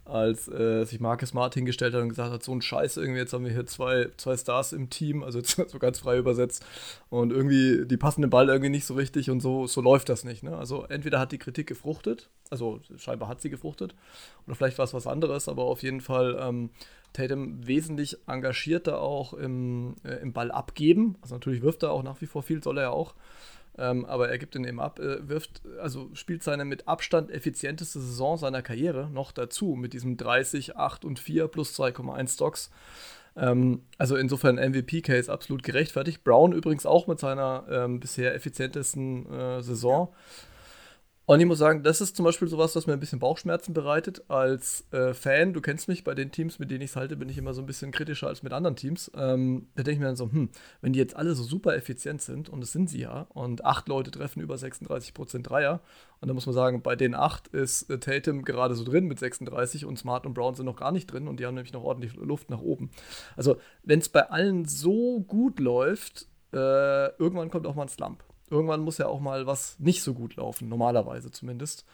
als 0.04 0.46
äh, 0.48 0.84
sich 0.84 1.00
Marcus 1.00 1.30
Smart 1.30 1.54
hingestellt 1.54 1.94
hat 1.94 2.02
und 2.02 2.10
gesagt 2.10 2.30
hat, 2.30 2.42
so 2.42 2.52
ein 2.52 2.60
Scheiß 2.60 2.98
irgendwie, 2.98 3.18
jetzt 3.18 3.32
haben 3.32 3.46
wir 3.46 3.52
hier 3.52 3.64
zwei, 3.64 4.10
zwei 4.18 4.36
Stars 4.36 4.74
im 4.74 4.90
Team, 4.90 5.22
also 5.22 5.40
so 5.42 5.78
ganz 5.78 6.00
frei 6.00 6.18
übersetzt. 6.18 6.62
Und 7.08 7.32
irgendwie, 7.32 7.86
die 7.86 7.96
passen 7.96 8.20
den 8.20 8.28
Ball 8.28 8.50
irgendwie 8.50 8.68
nicht 8.68 8.84
so 8.84 8.92
richtig 8.92 9.30
und 9.30 9.40
so, 9.40 9.66
so 9.66 9.80
läuft 9.80 10.10
das 10.10 10.22
nicht. 10.22 10.42
Ne? 10.42 10.54
Also 10.54 10.84
entweder 10.84 11.18
hat 11.18 11.32
die 11.32 11.38
Kritik 11.38 11.66
gefruchtet, 11.66 12.28
also 12.50 12.80
scheinbar 12.98 13.30
hat 13.30 13.40
sie 13.40 13.48
gefruchtet, 13.48 13.94
oder 14.46 14.54
vielleicht 14.54 14.76
war 14.76 14.84
es 14.84 14.92
was 14.92 15.06
anderes, 15.06 15.48
aber 15.48 15.64
auf 15.64 15.82
jeden 15.82 16.02
Fall 16.02 16.36
ähm, 16.38 16.68
Tatum 17.16 17.66
wesentlich 17.66 18.18
engagierter 18.26 19.00
auch 19.00 19.32
im, 19.32 19.96
äh, 20.04 20.14
im 20.16 20.32
Ball 20.32 20.50
abgeben. 20.50 21.16
Also 21.22 21.34
natürlich 21.34 21.62
wirft 21.62 21.82
er 21.82 21.92
auch 21.92 22.02
nach 22.02 22.20
wie 22.20 22.26
vor 22.26 22.42
viel, 22.42 22.62
soll 22.62 22.78
er 22.78 22.84
ja 22.84 22.90
auch. 22.90 23.14
Ähm, 23.78 24.06
aber 24.06 24.30
er 24.30 24.38
gibt 24.38 24.54
ihn 24.54 24.64
eben 24.64 24.80
ab, 24.80 24.98
äh, 25.00 25.28
wirft, 25.28 25.62
also 25.80 26.08
spielt 26.14 26.42
seine 26.42 26.64
mit 26.64 26.88
Abstand 26.88 27.30
effizienteste 27.30 28.00
Saison 28.00 28.38
seiner 28.38 28.62
Karriere 28.62 29.10
noch 29.10 29.32
dazu, 29.32 29.76
mit 29.76 29.92
diesem 29.92 30.16
30, 30.16 30.76
8 30.76 31.04
und 31.04 31.18
4 31.18 31.48
plus 31.48 31.78
2,1 31.78 32.34
Stocks. 32.34 32.70
Ähm, 33.36 33.82
also 33.98 34.16
insofern 34.16 34.56
MVP-Case 34.56 35.30
absolut 35.30 35.62
gerechtfertigt. 35.62 36.24
Brown 36.24 36.52
übrigens 36.52 36.86
auch 36.86 37.06
mit 37.06 37.18
seiner 37.18 37.64
ähm, 37.70 38.00
bisher 38.00 38.34
effizientesten 38.34 39.30
äh, 39.30 39.62
Saison. 39.62 40.08
Ja. 40.10 40.16
Und 41.28 41.40
ich 41.40 41.46
muss 41.46 41.58
sagen, 41.58 41.82
das 41.82 42.00
ist 42.00 42.14
zum 42.14 42.24
Beispiel 42.24 42.46
sowas, 42.46 42.76
was 42.76 42.86
mir 42.86 42.92
ein 42.92 43.00
bisschen 43.00 43.18
Bauchschmerzen 43.18 43.74
bereitet 43.74 44.22
als 44.30 44.86
äh, 44.92 45.12
Fan. 45.12 45.52
Du 45.52 45.60
kennst 45.60 45.88
mich, 45.88 46.04
bei 46.04 46.14
den 46.14 46.30
Teams, 46.30 46.60
mit 46.60 46.70
denen 46.70 46.82
ich 46.82 46.90
es 46.90 46.96
halte, 46.96 47.16
bin 47.16 47.28
ich 47.28 47.36
immer 47.36 47.52
so 47.52 47.62
ein 47.62 47.66
bisschen 47.66 47.90
kritischer 47.90 48.28
als 48.28 48.44
mit 48.44 48.52
anderen 48.52 48.76
Teams. 48.76 49.10
Ähm, 49.16 49.66
da 49.74 49.82
denke 49.82 49.94
ich 49.94 49.98
mir 49.98 50.06
dann 50.06 50.14
so, 50.14 50.30
hm, 50.30 50.50
wenn 50.82 50.92
die 50.92 51.00
jetzt 51.00 51.16
alle 51.16 51.34
so 51.34 51.42
super 51.42 51.74
effizient 51.74 52.22
sind, 52.22 52.48
und 52.48 52.60
das 52.60 52.70
sind 52.70 52.88
sie 52.88 53.00
ja, 53.00 53.26
und 53.30 53.64
acht 53.64 53.88
Leute 53.88 54.12
treffen 54.12 54.40
über 54.40 54.54
36% 54.54 55.42
Dreier, 55.42 55.80
und 56.20 56.28
da 56.28 56.34
muss 56.34 56.46
man 56.46 56.54
sagen, 56.54 56.82
bei 56.82 56.94
den 56.94 57.16
acht 57.16 57.48
ist 57.48 57.90
äh, 57.90 57.98
Tatum 57.98 58.44
gerade 58.44 58.76
so 58.76 58.84
drin 58.84 59.06
mit 59.06 59.18
36 59.18 59.84
und 59.84 59.98
Smart 59.98 60.26
und 60.26 60.34
Brown 60.34 60.54
sind 60.54 60.66
noch 60.66 60.76
gar 60.76 60.92
nicht 60.92 61.08
drin 61.08 61.26
und 61.26 61.40
die 61.40 61.46
haben 61.46 61.56
nämlich 61.56 61.72
noch 61.72 61.82
ordentlich 61.82 62.14
Luft 62.14 62.50
nach 62.50 62.60
oben. 62.60 62.90
Also, 63.36 63.56
wenn 63.82 63.98
es 63.98 64.08
bei 64.08 64.30
allen 64.30 64.64
so 64.64 65.24
gut 65.26 65.58
läuft, 65.58 66.28
äh, 66.52 67.08
irgendwann 67.18 67.50
kommt 67.50 67.66
auch 67.66 67.74
mal 67.74 67.82
ein 67.82 67.88
Slump. 67.88 68.22
Irgendwann 68.50 68.80
muss 68.80 68.98
ja 68.98 69.06
auch 69.06 69.20
mal 69.20 69.46
was 69.46 69.78
nicht 69.78 70.02
so 70.02 70.14
gut 70.14 70.36
laufen, 70.36 70.68
normalerweise 70.68 71.30
zumindest. 71.30 71.84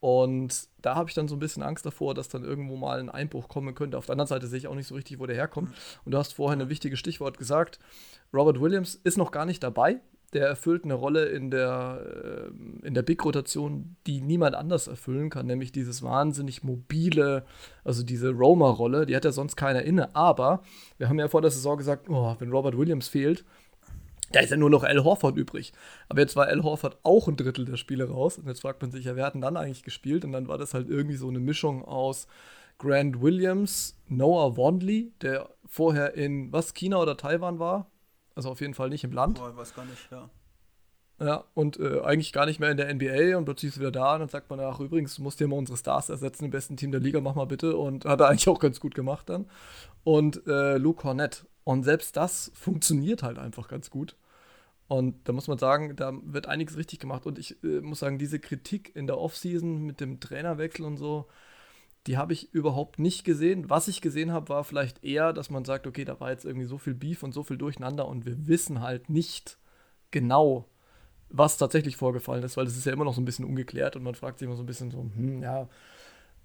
Und 0.00 0.68
da 0.80 0.94
habe 0.94 1.10
ich 1.10 1.14
dann 1.14 1.28
so 1.28 1.36
ein 1.36 1.40
bisschen 1.40 1.62
Angst 1.62 1.84
davor, 1.84 2.14
dass 2.14 2.30
dann 2.30 2.42
irgendwo 2.42 2.76
mal 2.76 2.98
ein 2.98 3.10
Einbruch 3.10 3.48
kommen 3.48 3.74
könnte. 3.74 3.98
Auf 3.98 4.06
der 4.06 4.14
anderen 4.14 4.28
Seite 4.28 4.46
sehe 4.46 4.58
ich 4.58 4.66
auch 4.66 4.74
nicht 4.74 4.86
so 4.86 4.94
richtig, 4.94 5.20
wo 5.20 5.26
der 5.26 5.36
herkommt. 5.36 5.74
Und 6.04 6.12
du 6.12 6.18
hast 6.18 6.32
vorhin 6.32 6.60
ein 6.60 6.70
wichtiges 6.70 6.98
Stichwort 6.98 7.36
gesagt. 7.36 7.78
Robert 8.32 8.60
Williams 8.60 8.94
ist 8.94 9.18
noch 9.18 9.30
gar 9.30 9.44
nicht 9.44 9.62
dabei. 9.62 10.00
Der 10.32 10.46
erfüllt 10.46 10.84
eine 10.84 10.94
Rolle 10.94 11.26
in 11.26 11.50
der, 11.50 12.50
äh, 12.82 12.86
in 12.86 12.94
der 12.94 13.02
Big-Rotation, 13.02 13.96
die 14.06 14.22
niemand 14.22 14.54
anders 14.54 14.86
erfüllen 14.86 15.28
kann, 15.28 15.46
nämlich 15.46 15.72
dieses 15.72 16.02
wahnsinnig 16.02 16.62
mobile, 16.62 17.44
also 17.84 18.04
diese 18.04 18.30
Roma-Rolle, 18.30 19.06
die 19.06 19.16
hat 19.16 19.24
ja 19.24 19.32
sonst 19.32 19.56
keiner 19.56 19.82
inne. 19.82 20.14
Aber 20.14 20.62
wir 20.98 21.08
haben 21.08 21.18
ja 21.18 21.28
vor 21.28 21.42
der 21.42 21.50
Saison 21.50 21.76
gesagt, 21.76 22.08
oh, 22.08 22.36
wenn 22.38 22.52
Robert 22.52 22.78
Williams 22.78 23.08
fehlt, 23.08 23.44
da 24.32 24.40
ist 24.40 24.50
ja 24.50 24.56
nur 24.56 24.70
noch 24.70 24.84
Al 24.84 25.02
Horford 25.02 25.36
übrig. 25.36 25.72
Aber 26.08 26.20
jetzt 26.20 26.36
war 26.36 26.46
Al 26.46 26.62
Horford 26.62 26.98
auch 27.02 27.28
ein 27.28 27.36
Drittel 27.36 27.64
der 27.64 27.76
Spiele 27.76 28.08
raus. 28.08 28.38
Und 28.38 28.46
jetzt 28.46 28.60
fragt 28.60 28.82
man 28.82 28.90
sich 28.90 29.04
ja, 29.04 29.16
wer 29.16 29.26
hat 29.26 29.34
denn 29.34 29.40
dann 29.40 29.56
eigentlich 29.56 29.82
gespielt? 29.82 30.24
Und 30.24 30.32
dann 30.32 30.48
war 30.48 30.58
das 30.58 30.74
halt 30.74 30.88
irgendwie 30.88 31.16
so 31.16 31.28
eine 31.28 31.40
Mischung 31.40 31.84
aus 31.84 32.26
Grant 32.78 33.20
Williams, 33.20 33.96
Noah 34.08 34.56
Wandley, 34.56 35.12
der 35.20 35.50
vorher 35.66 36.14
in 36.14 36.52
was, 36.52 36.74
China 36.74 36.98
oder 36.98 37.16
Taiwan 37.16 37.58
war. 37.58 37.90
Also 38.34 38.50
auf 38.50 38.60
jeden 38.60 38.74
Fall 38.74 38.88
nicht 38.88 39.04
im 39.04 39.12
Land. 39.12 39.38
Boah, 39.38 39.50
ich 39.50 39.56
weiß 39.56 39.74
gar 39.74 39.84
nicht, 39.84 40.10
ja. 40.10 40.30
Ja, 41.20 41.44
und 41.52 41.78
äh, 41.78 42.00
eigentlich 42.00 42.32
gar 42.32 42.46
nicht 42.46 42.60
mehr 42.60 42.70
in 42.70 42.78
der 42.78 42.92
NBA 42.94 43.36
und 43.36 43.44
plötzlich 43.44 43.72
ist 43.72 43.76
er 43.76 43.80
wieder 43.80 43.90
da 43.90 44.14
und 44.14 44.20
dann 44.20 44.28
sagt 44.30 44.48
man, 44.48 44.58
ach 44.60 44.80
übrigens, 44.80 45.16
du 45.16 45.22
musst 45.22 45.38
dir 45.38 45.48
mal 45.48 45.56
unsere 45.56 45.76
Stars 45.76 46.08
ersetzen, 46.08 46.46
im 46.46 46.50
besten 46.50 46.78
Team 46.78 46.92
der 46.92 47.00
Liga, 47.00 47.20
mach 47.20 47.34
mal 47.34 47.44
bitte. 47.44 47.76
Und 47.76 48.06
hat 48.06 48.20
er 48.20 48.28
eigentlich 48.28 48.48
auch 48.48 48.58
ganz 48.58 48.80
gut 48.80 48.94
gemacht 48.94 49.28
dann. 49.28 49.46
Und 50.02 50.46
äh, 50.46 50.78
Luke 50.78 51.04
Hornett. 51.04 51.44
Und 51.64 51.84
selbst 51.84 52.16
das 52.16 52.50
funktioniert 52.54 53.22
halt 53.22 53.38
einfach 53.38 53.68
ganz 53.68 53.90
gut. 53.90 54.16
Und 54.88 55.28
da 55.28 55.32
muss 55.32 55.46
man 55.46 55.58
sagen, 55.58 55.94
da 55.94 56.12
wird 56.24 56.46
einiges 56.46 56.76
richtig 56.76 56.98
gemacht. 56.98 57.26
Und 57.26 57.38
ich 57.38 57.62
äh, 57.62 57.80
muss 57.80 58.00
sagen, 58.00 58.18
diese 58.18 58.40
Kritik 58.40 58.94
in 58.96 59.06
der 59.06 59.18
Offseason 59.18 59.82
mit 59.82 60.00
dem 60.00 60.18
Trainerwechsel 60.18 60.84
und 60.84 60.96
so, 60.96 61.26
die 62.06 62.16
habe 62.16 62.32
ich 62.32 62.52
überhaupt 62.52 62.98
nicht 62.98 63.24
gesehen. 63.24 63.70
Was 63.70 63.88
ich 63.88 64.00
gesehen 64.00 64.32
habe, 64.32 64.48
war 64.48 64.64
vielleicht 64.64 65.04
eher, 65.04 65.32
dass 65.32 65.50
man 65.50 65.64
sagt, 65.64 65.86
okay, 65.86 66.04
da 66.04 66.18
war 66.18 66.30
jetzt 66.30 66.44
irgendwie 66.44 66.66
so 66.66 66.78
viel 66.78 66.94
Beef 66.94 67.22
und 67.22 67.32
so 67.32 67.42
viel 67.42 67.58
Durcheinander 67.58 68.08
und 68.08 68.26
wir 68.26 68.48
wissen 68.48 68.80
halt 68.80 69.10
nicht 69.10 69.58
genau, 70.10 70.68
was 71.28 71.58
tatsächlich 71.58 71.96
vorgefallen 71.96 72.42
ist, 72.42 72.56
weil 72.56 72.64
das 72.64 72.76
ist 72.76 72.86
ja 72.86 72.92
immer 72.92 73.04
noch 73.04 73.14
so 73.14 73.20
ein 73.20 73.24
bisschen 73.26 73.44
ungeklärt 73.44 73.96
und 73.96 74.02
man 74.02 74.14
fragt 74.14 74.38
sich 74.38 74.46
immer 74.46 74.56
so 74.56 74.62
ein 74.62 74.66
bisschen 74.66 74.90
so, 74.90 74.98
hm, 75.14 75.42
ja, 75.42 75.68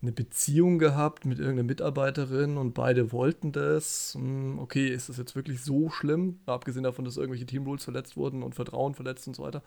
eine 0.01 0.11
Beziehung 0.11 0.77
gehabt 0.79 1.25
mit 1.25 1.39
irgendeiner 1.39 1.67
Mitarbeiterin 1.67 2.57
und 2.57 2.73
beide 2.73 3.11
wollten 3.11 3.51
das. 3.51 4.13
Hm, 4.15 4.59
okay, 4.59 4.87
ist 4.87 5.09
das 5.09 5.17
jetzt 5.17 5.35
wirklich 5.35 5.63
so 5.63 5.89
schlimm? 5.89 6.39
Abgesehen 6.45 6.83
davon, 6.83 7.05
dass 7.05 7.17
irgendwelche 7.17 7.45
Teamrules 7.45 7.83
verletzt 7.83 8.17
wurden 8.17 8.43
und 8.43 8.55
Vertrauen 8.55 8.93
verletzt 8.93 9.27
und 9.27 9.35
so 9.35 9.43
weiter. 9.43 9.63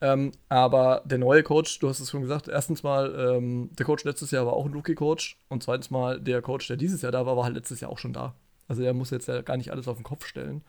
Ähm, 0.00 0.32
aber 0.48 1.02
der 1.04 1.18
neue 1.18 1.44
Coach, 1.44 1.78
du 1.78 1.88
hast 1.88 2.00
es 2.00 2.10
schon 2.10 2.22
gesagt, 2.22 2.48
erstens 2.48 2.82
mal, 2.82 3.14
ähm, 3.16 3.70
der 3.78 3.86
Coach 3.86 4.04
letztes 4.04 4.32
Jahr 4.32 4.46
war 4.46 4.52
auch 4.52 4.66
ein 4.66 4.72
Rookie-Coach 4.72 5.38
und 5.48 5.62
zweitens 5.62 5.90
mal, 5.90 6.20
der 6.20 6.42
Coach, 6.42 6.66
der 6.66 6.76
dieses 6.76 7.02
Jahr 7.02 7.12
da 7.12 7.24
war, 7.24 7.36
war 7.36 7.44
halt 7.44 7.54
letztes 7.54 7.80
Jahr 7.80 7.90
auch 7.90 7.98
schon 7.98 8.12
da. 8.12 8.34
Also 8.66 8.82
er 8.82 8.94
muss 8.94 9.10
jetzt 9.10 9.28
ja 9.28 9.42
gar 9.42 9.56
nicht 9.56 9.70
alles 9.70 9.86
auf 9.86 9.96
den 9.96 10.04
Kopf 10.04 10.26
stellen. 10.26 10.62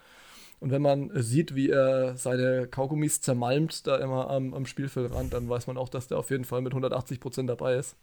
Und 0.60 0.72
wenn 0.72 0.82
man 0.82 1.12
sieht, 1.16 1.56
wie 1.56 1.70
er 1.70 2.16
seine 2.16 2.68
Kaugummis 2.68 3.22
zermalmt 3.22 3.88
da 3.88 3.98
immer 3.98 4.30
am, 4.30 4.54
am 4.54 4.66
Spielfeldrand, 4.66 5.34
dann 5.34 5.50
weiß 5.50 5.68
man 5.68 5.78
auch, 5.78 5.90
dass 5.90 6.08
der 6.08 6.20
auf 6.20 6.30
jeden 6.30 6.46
Fall 6.46 6.62
mit 6.62 6.74
180 6.74 7.20
Prozent 7.20 7.50
dabei 7.50 7.76
ist. 7.76 7.98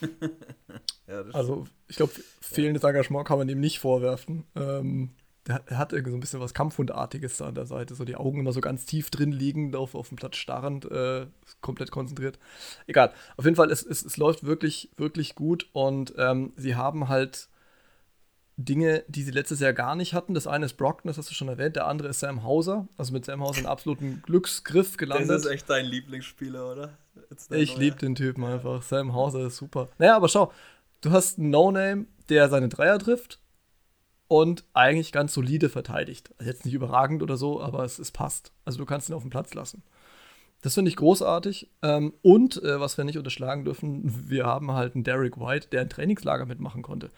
ja, 1.06 1.22
also, 1.32 1.66
ich 1.88 1.96
glaube, 1.96 2.12
fehlendes. 2.40 2.84
Engagement 2.84 3.26
kann 3.26 3.38
man 3.38 3.48
ihm 3.48 3.60
nicht 3.60 3.78
vorwerfen. 3.78 4.44
Ähm, 4.56 5.10
der, 5.46 5.60
der, 5.60 5.78
hat 5.78 5.92
irgendwie 5.92 6.10
so 6.10 6.16
ein 6.16 6.20
bisschen 6.20 6.40
was 6.40 6.54
Kampfhundartiges 6.54 7.38
da 7.38 7.46
an 7.46 7.54
der 7.54 7.66
Seite. 7.66 7.94
So 7.94 8.04
die 8.04 8.16
Augen 8.16 8.40
immer 8.40 8.52
so 8.52 8.60
ganz 8.60 8.84
tief 8.86 9.10
drin 9.10 9.32
liegend, 9.32 9.74
auf, 9.76 9.94
auf 9.94 10.08
dem 10.08 10.16
Platz 10.16 10.36
starrend, 10.36 10.90
äh, 10.90 11.26
komplett 11.60 11.90
konzentriert. 11.90 12.38
Egal. 12.86 13.12
Auf 13.36 13.44
jeden 13.44 13.56
Fall, 13.56 13.70
es, 13.70 13.84
es, 13.84 14.04
es 14.04 14.16
läuft 14.16 14.44
wirklich, 14.44 14.90
wirklich 14.96 15.34
gut 15.34 15.68
und 15.72 16.14
ähm, 16.18 16.52
sie 16.56 16.76
haben 16.76 17.08
halt 17.08 17.48
Dinge, 18.60 19.04
die 19.06 19.22
sie 19.22 19.30
letztes 19.30 19.60
Jahr 19.60 19.72
gar 19.72 19.94
nicht 19.94 20.14
hatten. 20.14 20.34
Das 20.34 20.48
eine 20.48 20.66
ist 20.66 20.74
Brockton, 20.74 21.08
das 21.08 21.16
hast 21.16 21.30
du 21.30 21.34
schon 21.34 21.48
erwähnt. 21.48 21.76
Der 21.76 21.86
andere 21.86 22.08
ist 22.08 22.18
Sam 22.18 22.42
Hauser. 22.42 22.88
Also 22.96 23.12
mit 23.12 23.24
Sam 23.24 23.40
Hauser 23.40 23.58
einen 23.58 23.66
absoluten 23.66 24.20
Glücksgriff 24.26 24.96
gelandet. 24.96 25.30
Das 25.30 25.44
ist 25.44 25.50
echt 25.50 25.70
dein 25.70 25.86
Lieblingsspieler, 25.86 26.72
oder? 26.72 26.98
Ich 27.50 27.76
liebe 27.76 27.96
den 27.96 28.16
Typen 28.16 28.42
ja. 28.42 28.54
einfach. 28.54 28.82
Sam 28.82 29.14
Hauser 29.14 29.46
ist 29.46 29.56
super. 29.56 29.88
Naja, 29.98 30.16
aber 30.16 30.28
schau, 30.28 30.52
du 31.02 31.12
hast 31.12 31.38
einen 31.38 31.50
No-Name, 31.50 32.06
der 32.28 32.48
seine 32.48 32.68
Dreier 32.68 32.98
trifft 32.98 33.38
und 34.26 34.64
eigentlich 34.74 35.12
ganz 35.12 35.34
solide 35.34 35.68
verteidigt. 35.68 36.30
Also 36.38 36.50
jetzt 36.50 36.64
nicht 36.64 36.74
überragend 36.74 37.22
oder 37.22 37.36
so, 37.36 37.62
aber 37.62 37.84
es, 37.84 38.00
es 38.00 38.10
passt. 38.10 38.50
Also 38.64 38.78
du 38.78 38.86
kannst 38.86 39.08
ihn 39.08 39.14
auf 39.14 39.22
den 39.22 39.30
Platz 39.30 39.54
lassen. 39.54 39.84
Das 40.62 40.74
finde 40.74 40.88
ich 40.88 40.96
großartig. 40.96 41.70
Ähm, 41.82 42.12
und 42.22 42.60
äh, 42.64 42.80
was 42.80 42.98
wir 42.98 43.04
nicht 43.04 43.18
unterschlagen 43.18 43.64
dürfen, 43.64 44.28
wir 44.28 44.46
haben 44.46 44.72
halt 44.72 44.96
einen 44.96 45.04
Derek 45.04 45.38
White, 45.38 45.68
der 45.68 45.82
ein 45.82 45.90
Trainingslager 45.90 46.46
mitmachen 46.46 46.82
konnte. 46.82 47.10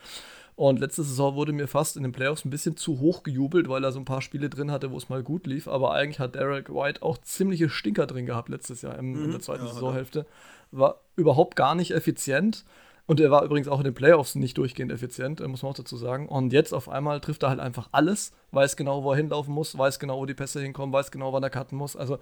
Und 0.60 0.78
letzte 0.78 1.02
Saison 1.04 1.36
wurde 1.36 1.54
mir 1.54 1.66
fast 1.66 1.96
in 1.96 2.02
den 2.02 2.12
Playoffs 2.12 2.44
ein 2.44 2.50
bisschen 2.50 2.76
zu 2.76 3.00
hoch 3.00 3.22
gejubelt, 3.22 3.70
weil 3.70 3.82
er 3.82 3.92
so 3.92 3.98
ein 3.98 4.04
paar 4.04 4.20
Spiele 4.20 4.50
drin 4.50 4.70
hatte, 4.70 4.90
wo 4.90 4.98
es 4.98 5.08
mal 5.08 5.22
gut 5.22 5.46
lief. 5.46 5.66
Aber 5.66 5.94
eigentlich 5.94 6.18
hat 6.18 6.34
Derek 6.34 6.68
White 6.68 7.02
auch 7.02 7.16
ziemliche 7.16 7.70
Stinker 7.70 8.06
drin 8.06 8.26
gehabt 8.26 8.50
letztes 8.50 8.82
Jahr 8.82 8.98
im, 8.98 9.14
mhm, 9.14 9.24
in 9.24 9.30
der 9.30 9.40
zweiten 9.40 9.64
ja, 9.64 9.72
Saisonhälfte. 9.72 10.26
War 10.70 11.00
überhaupt 11.16 11.56
gar 11.56 11.74
nicht 11.74 11.92
effizient. 11.92 12.66
Und 13.06 13.20
er 13.20 13.30
war 13.30 13.42
übrigens 13.42 13.68
auch 13.68 13.78
in 13.78 13.84
den 13.84 13.94
Playoffs 13.94 14.34
nicht 14.34 14.58
durchgehend 14.58 14.92
effizient, 14.92 15.40
muss 15.48 15.62
man 15.62 15.70
auch 15.70 15.76
dazu 15.76 15.96
sagen. 15.96 16.28
Und 16.28 16.52
jetzt 16.52 16.74
auf 16.74 16.90
einmal 16.90 17.20
trifft 17.20 17.42
er 17.42 17.48
halt 17.48 17.58
einfach 17.58 17.88
alles, 17.92 18.32
weiß 18.50 18.76
genau, 18.76 19.02
wo 19.02 19.12
er 19.12 19.16
hinlaufen 19.16 19.54
muss, 19.54 19.78
weiß 19.78 19.98
genau, 19.98 20.18
wo 20.18 20.26
die 20.26 20.34
Pässe 20.34 20.60
hinkommen, 20.60 20.92
weiß 20.92 21.10
genau, 21.10 21.32
wann 21.32 21.42
er 21.42 21.48
cutten 21.48 21.78
muss. 21.78 21.96
Also 21.96 22.18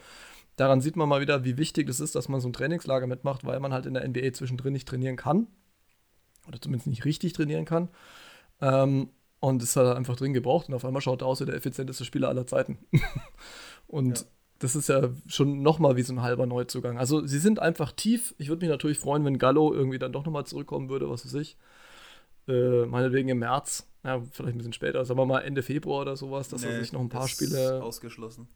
daran 0.55 0.81
sieht 0.81 0.95
man 0.95 1.09
mal 1.09 1.21
wieder, 1.21 1.45
wie 1.45 1.57
wichtig 1.57 1.89
es 1.89 1.99
ist, 1.99 2.15
dass 2.15 2.29
man 2.29 2.41
so 2.41 2.49
ein 2.49 2.53
Trainingslager 2.53 3.09
mitmacht, 3.09 3.45
weil 3.45 3.59
man 3.59 3.73
halt 3.73 3.87
in 3.87 3.95
der 3.95 4.07
NBA 4.07 4.33
zwischendrin 4.33 4.75
nicht 4.75 4.87
trainieren 4.87 5.17
kann. 5.17 5.49
Oder 6.47 6.61
zumindest 6.61 6.87
nicht 6.87 7.05
richtig 7.05 7.33
trainieren 7.33 7.65
kann. 7.65 7.89
Ähm, 8.61 9.11
und 9.41 9.63
es 9.63 9.77
hat 9.77 9.85
er 9.85 9.97
einfach 9.97 10.17
drin 10.17 10.33
gebraucht 10.33 10.69
und 10.69 10.75
auf 10.75 10.85
einmal 10.85 11.03
schaut 11.03 11.23
er 11.23 11.29
aus 11.29 11.41
wie 11.41 11.47
der 11.47 11.55
effizienteste 11.55 12.05
Spieler 12.05 12.29
aller 12.29 12.47
Zeiten. 12.47 12.79
und 13.87 14.19
ja. 14.19 14.25
das 14.59 14.75
ist 14.75 14.89
ja 14.89 15.11
schon 15.27 15.63
nochmal 15.63 15.97
wie 15.97 16.03
so 16.03 16.13
ein 16.13 16.23
halber 16.23 16.47
Neuzugang. 16.47 16.99
Also 16.99 17.25
sie 17.25 17.39
sind 17.39 17.61
einfach 17.61 17.93
tief. 17.93 18.35
Ich 18.39 18.49
würde 18.49 18.61
mich 18.61 18.71
natürlich 18.71 18.99
freuen, 18.99 19.25
wenn 19.25 19.39
Gallo 19.39 19.73
irgendwie 19.73 19.99
dann 19.99 20.13
doch 20.13 20.25
nochmal 20.25 20.45
zurückkommen 20.45 20.89
würde, 20.89 21.09
was 21.09 21.25
weiß 21.25 21.35
ich. 21.35 21.57
Äh, 22.49 22.87
meinetwegen 22.87 23.29
im 23.29 23.39
März, 23.41 23.87
ja, 24.05 24.21
vielleicht 24.33 24.55
ein 24.55 24.59
bisschen 24.59 24.73
später, 24.73 25.05
sagen 25.05 25.21
wir 25.21 25.27
mal 25.27 25.41
Ende 25.41 25.63
Februar 25.63 26.01
oder 26.01 26.17
sowas, 26.17 26.49
dass 26.49 26.63
nee, 26.63 26.69
er 26.69 26.81
sich 26.81 26.93
noch 26.93 27.01
ein 27.01 27.11
paar 27.11 27.29
Spiele. 27.29 27.83
Ausgeschlossen. 27.83 28.49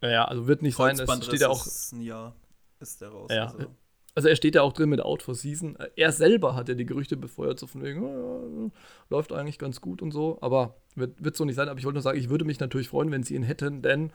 Ja, 0.00 0.24
also 0.24 0.46
wird 0.46 0.62
nicht 0.62 0.76
sein, 0.76 0.98
es 0.98 1.24
steht 1.24 1.40
ja 1.40 1.48
auch. 1.48 1.66
Ein 1.92 2.02
Jahr 2.02 2.36
ist 2.80 3.00
der 3.00 3.08
raus. 3.08 3.30
Ja, 3.32 3.46
also. 3.46 3.66
Also 4.14 4.28
er 4.28 4.36
steht 4.36 4.54
ja 4.54 4.62
auch 4.62 4.72
drin 4.72 4.90
mit 4.90 5.00
Out 5.00 5.22
for 5.22 5.34
Season. 5.34 5.76
Er 5.96 6.12
selber 6.12 6.54
hat 6.54 6.68
ja 6.68 6.74
die 6.74 6.86
Gerüchte 6.86 7.16
befeuert, 7.16 7.58
so 7.58 7.66
von 7.66 7.82
wegen, 7.82 8.04
oh, 8.04 8.70
läuft 9.10 9.32
eigentlich 9.32 9.58
ganz 9.58 9.80
gut 9.80 10.02
und 10.02 10.12
so, 10.12 10.38
aber 10.40 10.76
wird, 10.94 11.22
wird 11.24 11.36
so 11.36 11.44
nicht 11.44 11.56
sein. 11.56 11.68
Aber 11.68 11.78
ich 11.78 11.84
wollte 11.84 11.96
nur 11.96 12.02
sagen, 12.02 12.18
ich 12.18 12.30
würde 12.30 12.44
mich 12.44 12.60
natürlich 12.60 12.88
freuen, 12.88 13.10
wenn 13.10 13.24
sie 13.24 13.34
ihn 13.34 13.42
hätten, 13.42 13.82
denn 13.82 14.12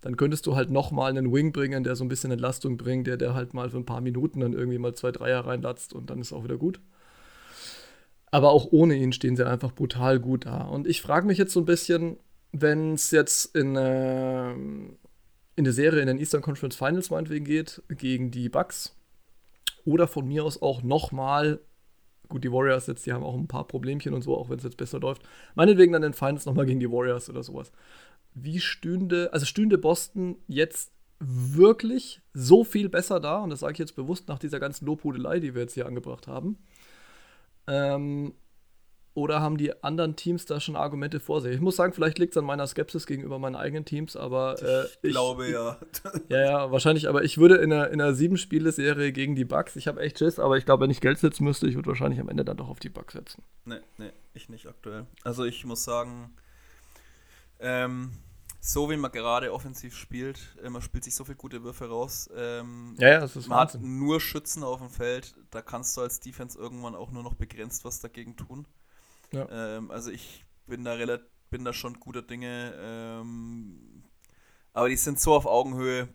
dann 0.00 0.16
könntest 0.16 0.46
du 0.46 0.54
halt 0.54 0.70
nochmal 0.70 1.10
einen 1.10 1.32
Wing 1.32 1.52
bringen, 1.52 1.82
der 1.82 1.96
so 1.96 2.04
ein 2.04 2.08
bisschen 2.08 2.30
Entlastung 2.30 2.76
bringt, 2.76 3.06
der, 3.06 3.16
der 3.16 3.34
halt 3.34 3.54
mal 3.54 3.70
für 3.70 3.78
ein 3.78 3.86
paar 3.86 4.00
Minuten 4.02 4.40
dann 4.40 4.52
irgendwie 4.52 4.78
mal 4.78 4.94
zwei 4.94 5.12
Dreier 5.12 5.40
reinlatzt 5.40 5.92
und 5.94 6.10
dann 6.10 6.20
ist 6.20 6.32
auch 6.32 6.44
wieder 6.44 6.58
gut. 6.58 6.80
Aber 8.30 8.50
auch 8.50 8.68
ohne 8.70 8.94
ihn 8.94 9.12
stehen 9.12 9.36
sie 9.36 9.46
einfach 9.46 9.72
brutal 9.72 10.20
gut 10.20 10.44
da. 10.44 10.62
Und 10.62 10.86
ich 10.86 11.00
frage 11.00 11.26
mich 11.26 11.38
jetzt 11.38 11.52
so 11.52 11.60
ein 11.60 11.64
bisschen, 11.64 12.18
wenn 12.52 12.92
es 12.94 13.10
jetzt 13.10 13.56
in, 13.56 13.74
äh, 13.76 14.52
in 14.52 15.64
der 15.64 15.72
Serie 15.72 16.02
in 16.02 16.06
den 16.06 16.18
Eastern 16.18 16.42
Conference 16.42 16.76
Finals 16.76 17.10
meinetwegen 17.10 17.46
geht, 17.46 17.82
gegen 17.88 18.30
die 18.30 18.50
Bucks, 18.50 18.97
oder 19.88 20.06
von 20.06 20.28
mir 20.28 20.44
aus 20.44 20.60
auch 20.60 20.82
nochmal, 20.82 21.60
gut, 22.28 22.44
die 22.44 22.52
Warriors 22.52 22.86
jetzt, 22.86 23.06
die 23.06 23.12
haben 23.12 23.24
auch 23.24 23.34
ein 23.34 23.48
paar 23.48 23.66
Problemchen 23.66 24.12
und 24.12 24.22
so, 24.22 24.36
auch 24.36 24.50
wenn 24.50 24.58
es 24.58 24.64
jetzt 24.64 24.76
besser 24.76 25.00
läuft. 25.00 25.22
Meinetwegen 25.54 25.92
dann 25.92 26.02
den 26.02 26.12
Finals 26.12 26.44
nochmal 26.44 26.66
gegen 26.66 26.78
die 26.78 26.90
Warriors 26.90 27.30
oder 27.30 27.42
sowas. 27.42 27.72
Wie 28.34 28.60
stünde, 28.60 29.32
also 29.32 29.46
stünde 29.46 29.78
Boston 29.78 30.36
jetzt 30.46 30.92
wirklich 31.20 32.20
so 32.34 32.64
viel 32.64 32.88
besser 32.90 33.18
da, 33.18 33.38
und 33.38 33.50
das 33.50 33.60
sage 33.60 33.72
ich 33.72 33.78
jetzt 33.78 33.96
bewusst 33.96 34.28
nach 34.28 34.38
dieser 34.38 34.60
ganzen 34.60 34.84
Lobhudelei, 34.84 35.40
die 35.40 35.54
wir 35.54 35.62
jetzt 35.62 35.74
hier 35.74 35.86
angebracht 35.86 36.26
haben. 36.26 36.58
Ähm, 37.66 38.34
oder 39.18 39.40
haben 39.40 39.58
die 39.58 39.82
anderen 39.82 40.16
Teams 40.16 40.44
da 40.44 40.60
schon 40.60 40.76
Argumente 40.76 41.18
vor 41.20 41.40
sich? 41.40 41.54
Ich 41.54 41.60
muss 41.60 41.76
sagen, 41.76 41.92
vielleicht 41.92 42.18
liegt 42.18 42.34
es 42.34 42.38
an 42.38 42.44
meiner 42.44 42.66
Skepsis 42.66 43.06
gegenüber 43.06 43.38
meinen 43.38 43.56
eigenen 43.56 43.84
Teams, 43.84 44.16
aber 44.16 44.62
äh, 44.62 44.86
ich 45.02 45.12
glaube 45.12 45.50
ja. 45.50 45.78
ja, 46.28 46.40
ja, 46.40 46.70
wahrscheinlich, 46.70 47.08
aber 47.08 47.24
ich 47.24 47.38
würde 47.38 47.56
in 47.56 47.72
einer, 47.72 47.90
in 47.90 48.00
einer 48.00 48.14
sieben-Spiele-Serie 48.14 49.12
gegen 49.12 49.34
die 49.34 49.44
Bugs, 49.44 49.76
ich 49.76 49.88
habe 49.88 50.00
echt 50.00 50.18
Schiss, 50.18 50.38
aber 50.38 50.56
ich 50.56 50.64
glaube, 50.64 50.84
wenn 50.84 50.90
ich 50.90 51.00
Geld 51.00 51.18
setzen 51.18 51.44
müsste, 51.44 51.66
ich 51.66 51.74
würde 51.74 51.88
wahrscheinlich 51.88 52.20
am 52.20 52.28
Ende 52.28 52.44
dann 52.44 52.56
doch 52.56 52.68
auf 52.68 52.78
die 52.78 52.88
Bugs 52.90 53.14
setzen. 53.14 53.42
Nee, 53.64 53.80
nee, 53.96 54.12
ich 54.34 54.48
nicht 54.48 54.66
aktuell. 54.66 55.06
Also 55.24 55.44
ich 55.44 55.64
muss 55.64 55.84
sagen, 55.84 56.30
ähm, 57.58 58.12
so 58.60 58.90
wie 58.90 58.96
man 58.96 59.10
gerade 59.12 59.52
offensiv 59.52 59.96
spielt, 59.96 60.56
äh, 60.62 60.70
man 60.70 60.82
spielt 60.82 61.04
sich 61.04 61.14
so 61.14 61.24
viele 61.24 61.36
gute 61.36 61.62
Würfe 61.62 61.88
raus. 61.88 62.28
Ähm, 62.36 62.96
ja, 62.98 63.08
ja, 63.08 63.20
das 63.20 63.36
ist 63.36 63.48
Man 63.48 63.58
Wahnsinn. 63.58 63.80
hat 63.80 63.88
nur 63.88 64.20
Schützen 64.20 64.62
auf 64.62 64.80
dem 64.80 64.90
Feld, 64.90 65.34
da 65.50 65.62
kannst 65.62 65.96
du 65.96 66.02
als 66.02 66.20
Defense 66.20 66.58
irgendwann 66.58 66.94
auch 66.94 67.10
nur 67.10 67.22
noch 67.22 67.34
begrenzt 67.34 67.84
was 67.84 68.00
dagegen 68.00 68.36
tun. 68.36 68.66
Ja. 69.32 69.48
Ähm, 69.50 69.90
also 69.90 70.10
ich 70.10 70.44
bin 70.66 70.84
da 70.84 70.92
relativ, 70.94 71.26
bin 71.50 71.64
da 71.64 71.72
schon 71.72 71.98
guter 72.00 72.22
Dinge. 72.22 72.74
Ähm, 72.78 74.04
Aber 74.72 74.88
die 74.88 74.96
sind 74.96 75.20
so 75.20 75.34
auf 75.34 75.46
Augenhöhe. 75.46 76.08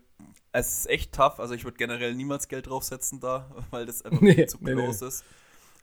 Es 0.52 0.78
ist 0.78 0.86
echt 0.88 1.12
tough. 1.12 1.40
Also 1.40 1.54
ich 1.54 1.64
würde 1.64 1.76
generell 1.76 2.14
niemals 2.14 2.48
Geld 2.48 2.68
draufsetzen 2.68 3.20
da, 3.20 3.50
weil 3.70 3.86
das 3.86 4.02
einfach 4.02 4.20
nee, 4.20 4.46
zu 4.46 4.58
groß 4.58 5.00
nee. 5.00 5.06
ist. 5.08 5.24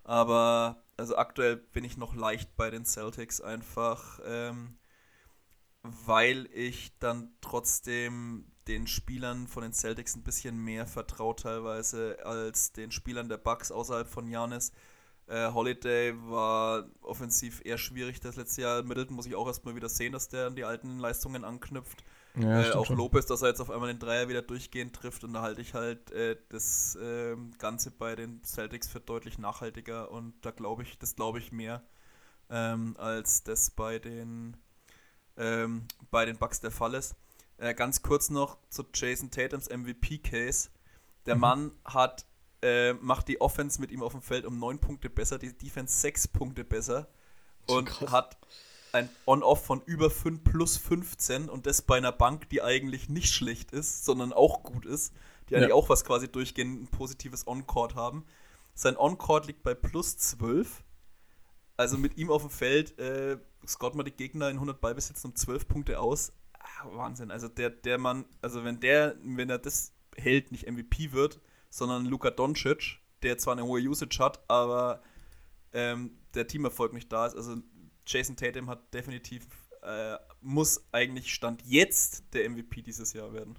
Aber 0.04 0.84
also 0.98 1.16
aktuell 1.18 1.58
bin 1.58 1.84
ich 1.84 1.98
noch 1.98 2.16
leicht 2.16 2.56
bei 2.56 2.70
den 2.70 2.86
Celtics 2.86 3.42
einfach, 3.42 4.20
ähm, 4.26 4.78
weil 5.84 6.48
ich 6.54 6.98
dann 7.00 7.34
trotzdem 7.42 8.46
den 8.68 8.88
Spielern 8.88 9.48
von 9.48 9.64
den 9.64 9.74
Celtics 9.74 10.16
ein 10.16 10.24
bisschen 10.24 10.58
mehr 10.58 10.86
vertraue 10.86 11.36
teilweise 11.36 12.24
als 12.24 12.72
den 12.72 12.92
Spielern 12.92 13.30
der 13.30 13.38
Bucks 13.38 13.72
außerhalb 13.72 14.08
von 14.08 14.28
Janis. 14.28 14.72
Äh, 15.28 15.52
Holiday 15.52 16.14
war 16.30 16.90
offensiv 17.02 17.62
eher 17.64 17.78
schwierig 17.78 18.20
das 18.20 18.36
letzte 18.36 18.62
Jahr. 18.64 18.84
Middleton 18.84 19.16
muss 19.16 19.26
ich 19.26 19.36
auch 19.36 19.48
erstmal 19.48 19.76
wieder 19.76 19.90
sehen, 19.90 20.12
dass 20.12 20.30
der 20.30 20.48
an 20.48 20.56
die 20.56 20.66
alten 20.66 21.00
Leistungen 21.00 21.44
anknüpft. 21.44 22.04
Ja, 22.36 22.62
äh, 22.62 22.72
auch 22.74 22.86
schon. 22.86 22.98
Lopez, 22.98 23.26
dass 23.26 23.42
er 23.42 23.50
jetzt 23.50 23.60
auf 23.60 23.70
einmal 23.70 23.90
den 23.90 24.00
Dreier 24.00 24.30
wieder 24.30 24.42
durchgehend 24.42 24.96
trifft 24.96 25.24
und 25.24 25.34
da 25.34 25.42
halte 25.42 25.62
ich 25.62 25.74
halt 25.74 26.12
äh, 26.12 26.38
das 26.50 26.96
äh, 26.96 27.36
Ganze 27.58 27.92
bei 27.92 28.16
den 28.16 28.44
Celtics 28.44 28.88
für 28.88 29.00
deutlich 29.00 29.38
nachhaltiger 29.38 30.12
und 30.12 30.34
da 30.42 30.52
glaube 30.52 30.84
ich, 30.84 30.98
das 30.98 31.16
glaube 31.16 31.40
ich 31.40 31.52
mehr 31.52 31.84
ähm, 32.50 32.96
als 32.98 33.44
das 33.44 33.72
bei 33.72 34.00
den 34.00 34.58
ähm, 35.38 35.88
bei 36.12 36.26
den 36.26 36.38
Bucks 36.38 36.60
der 36.60 36.72
Fall 36.72 36.94
ist. 36.94 37.16
Äh, 37.58 37.74
ganz 37.74 38.02
kurz 38.02 38.30
noch 38.30 38.58
zu 38.70 38.86
Jason 38.94 39.32
Tatums 39.32 39.70
MVP-Case. 39.70 40.70
Der 41.26 41.36
mhm. 41.36 41.42
Mann 41.42 41.72
hat 41.86 42.26
äh, 42.62 42.94
macht 42.94 43.28
die 43.28 43.42
Offense 43.42 43.80
mit 43.82 43.92
ihm 43.92 44.04
auf 44.04 44.12
dem 44.12 44.22
Feld 44.22 44.46
um 44.46 44.60
neun 44.60 44.80
Punkte 44.80 45.10
besser, 45.10 45.38
die 45.38 45.58
Defense 45.58 46.00
sechs 46.00 46.28
Punkte 46.28 46.64
besser 46.64 47.08
und 47.68 47.86
Krass. 47.86 48.12
hat 48.12 48.38
ein 48.94 49.10
On-Off 49.26 49.66
von 49.66 49.82
über 49.86 50.10
5 50.10 50.44
plus 50.44 50.78
15 50.78 51.50
und 51.50 51.66
das 51.66 51.82
bei 51.82 51.98
einer 51.98 52.12
Bank, 52.12 52.50
die 52.50 52.62
eigentlich 52.62 53.10
nicht 53.10 53.34
schlecht 53.34 53.72
ist, 53.72 54.06
sondern 54.06 54.34
auch 54.34 54.64
gut 54.64 54.86
ist, 54.86 55.14
die 55.50 55.56
eigentlich 55.56 55.70
ja. 55.70 55.76
auch 55.76 55.90
was 55.90 56.04
quasi 56.04 56.28
durchgehend 56.28 56.82
ein 56.82 56.88
positives 56.88 57.48
On-Court 57.48 57.96
haben. 57.96 58.26
Sein 58.74 58.98
On-Court 58.98 59.48
liegt 59.48 59.64
bei 59.64 59.74
plus 59.74 60.18
12. 60.18 60.84
Also 61.78 61.98
mit 61.98 62.18
ihm 62.18 62.30
auf 62.30 62.42
dem 62.42 62.52
Feld 62.52 62.98
äh, 63.00 63.38
scoret 63.66 63.96
man 63.96 64.06
die 64.06 64.12
Gegner 64.12 64.50
in 64.50 64.58
100 64.58 64.82
Ballbesitzen 64.82 65.32
um 65.32 65.36
12 65.36 65.68
Punkte 65.68 66.00
aus. 66.00 66.34
Ah, 66.60 66.86
Wahnsinn. 66.92 67.32
Also 67.32 67.48
der, 67.48 67.70
der 67.70 67.98
Mann, 67.98 68.26
also 68.42 68.64
wenn 68.64 68.80
der, 68.80 69.16
wenn 69.24 69.50
er 69.50 69.58
das 69.58 69.94
hält, 70.16 70.52
nicht 70.52 70.70
MVP 70.70 71.12
wird, 71.12 71.40
sondern 71.72 72.06
Luka 72.06 72.30
Doncic, 72.30 73.00
der 73.24 73.40
zwar 73.40 73.54
eine 73.54 73.66
hohe 73.66 73.82
Usage 73.82 74.20
hat, 74.20 74.44
aber 74.48 75.02
ähm, 75.74 76.12
der 76.36 76.46
Teamerfolg 76.46 76.94
nicht 76.94 77.12
da 77.12 77.26
ist. 77.26 77.36
Also 77.36 77.58
Jason 78.06 78.36
Tatum 78.36 78.70
hat 78.70 78.94
definitiv, 78.94 79.48
äh, 79.82 80.18
muss 80.42 80.86
eigentlich 80.92 81.34
Stand 81.34 81.64
jetzt 81.66 82.34
der 82.34 82.48
MVP 82.50 82.84
dieses 82.84 83.14
Jahr 83.14 83.34
werden. 83.34 83.58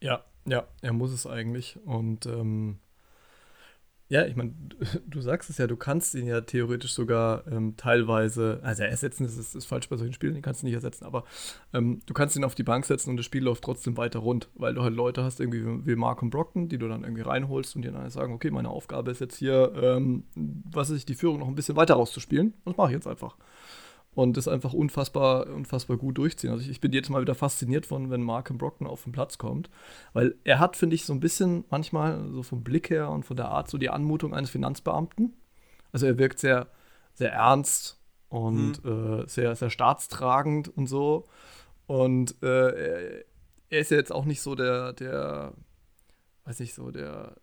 Ja, 0.00 0.24
ja, 0.46 0.66
er 0.80 0.92
muss 0.92 1.12
es 1.12 1.26
eigentlich. 1.26 1.78
Und 1.84 2.26
ähm, 2.26 2.80
ja, 4.10 4.24
ich 4.24 4.36
meine, 4.36 4.52
du 5.06 5.20
sagst 5.20 5.50
es 5.50 5.58
ja, 5.58 5.66
du 5.66 5.76
kannst 5.76 6.14
ihn 6.14 6.26
ja 6.26 6.40
theoretisch 6.40 6.92
sogar 6.92 7.46
ähm, 7.46 7.76
teilweise, 7.76 8.60
also 8.62 8.82
ersetzen 8.82 9.26
ist, 9.26 9.36
ist, 9.36 9.54
ist, 9.54 9.66
falsch 9.66 9.88
bei 9.88 9.96
solchen 9.96 10.14
Spielen, 10.14 10.34
den 10.34 10.42
kannst 10.42 10.62
du 10.62 10.66
nicht 10.66 10.74
ersetzen, 10.74 11.04
aber 11.04 11.24
ähm, 11.74 12.00
du 12.06 12.14
kannst 12.14 12.34
ihn 12.36 12.44
auf 12.44 12.54
die 12.54 12.62
Bank 12.62 12.86
setzen 12.86 13.10
und 13.10 13.16
das 13.18 13.26
Spiel 13.26 13.42
läuft 13.42 13.64
trotzdem 13.64 13.96
weiter 13.96 14.20
rund, 14.20 14.48
weil 14.54 14.74
du 14.74 14.82
halt 14.82 14.94
Leute 14.94 15.24
hast, 15.24 15.40
irgendwie 15.40 15.86
wie 15.86 15.96
Mark 15.96 16.22
und 16.22 16.30
Brockton, 16.30 16.68
die 16.68 16.78
du 16.78 16.88
dann 16.88 17.04
irgendwie 17.04 17.22
reinholst 17.22 17.76
und 17.76 17.82
die 17.82 17.90
dann 17.90 18.08
sagen, 18.10 18.32
okay, 18.32 18.50
meine 18.50 18.70
Aufgabe 18.70 19.10
ist 19.10 19.20
jetzt 19.20 19.36
hier, 19.36 19.72
ähm, 19.76 20.24
was 20.34 20.88
ist 20.90 21.08
die 21.08 21.14
Führung 21.14 21.40
noch 21.40 21.48
ein 21.48 21.54
bisschen 21.54 21.76
weiter 21.76 21.94
rauszuspielen. 21.94 22.54
Und 22.64 22.72
das 22.72 22.76
mache 22.76 22.88
ich 22.88 22.94
jetzt 22.94 23.06
einfach 23.06 23.36
und 24.18 24.36
das 24.36 24.48
einfach 24.48 24.72
unfassbar, 24.72 25.46
unfassbar 25.46 25.96
gut 25.96 26.18
durchziehen. 26.18 26.50
Also 26.50 26.64
ich, 26.64 26.70
ich 26.70 26.80
bin 26.80 26.92
jetzt 26.92 27.08
mal 27.08 27.22
wieder 27.22 27.36
fasziniert 27.36 27.86
von, 27.86 28.10
wenn 28.10 28.20
Markham 28.20 28.58
Brockton 28.58 28.88
auf 28.88 29.04
den 29.04 29.12
Platz 29.12 29.38
kommt, 29.38 29.70
weil 30.12 30.34
er 30.42 30.58
hat, 30.58 30.74
finde 30.74 30.96
ich, 30.96 31.04
so 31.04 31.12
ein 31.12 31.20
bisschen 31.20 31.64
manchmal 31.70 32.28
so 32.32 32.42
vom 32.42 32.64
Blick 32.64 32.90
her 32.90 33.10
und 33.10 33.22
von 33.22 33.36
der 33.36 33.46
Art 33.46 33.70
so 33.70 33.78
die 33.78 33.90
Anmutung 33.90 34.34
eines 34.34 34.50
Finanzbeamten. 34.50 35.36
Also 35.92 36.06
er 36.06 36.18
wirkt 36.18 36.40
sehr, 36.40 36.66
sehr 37.14 37.32
ernst 37.32 38.00
und 38.28 38.84
mhm. 38.84 39.20
äh, 39.20 39.28
sehr, 39.28 39.54
sehr 39.54 39.70
staatstragend 39.70 40.66
und 40.66 40.88
so. 40.88 41.28
Und 41.86 42.42
äh, 42.42 43.20
er 43.70 43.78
ist 43.78 43.92
ja 43.92 43.98
jetzt 43.98 44.10
auch 44.10 44.24
nicht 44.24 44.42
so 44.42 44.56
der, 44.56 44.94
der, 44.94 45.52
weiß 46.42 46.58
nicht, 46.58 46.74
so 46.74 46.90
der, 46.90 47.36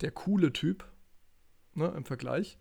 der 0.00 0.12
coole 0.12 0.50
Typ, 0.50 0.86
ne, 1.74 1.92
im 1.94 2.06
Vergleich. 2.06 2.56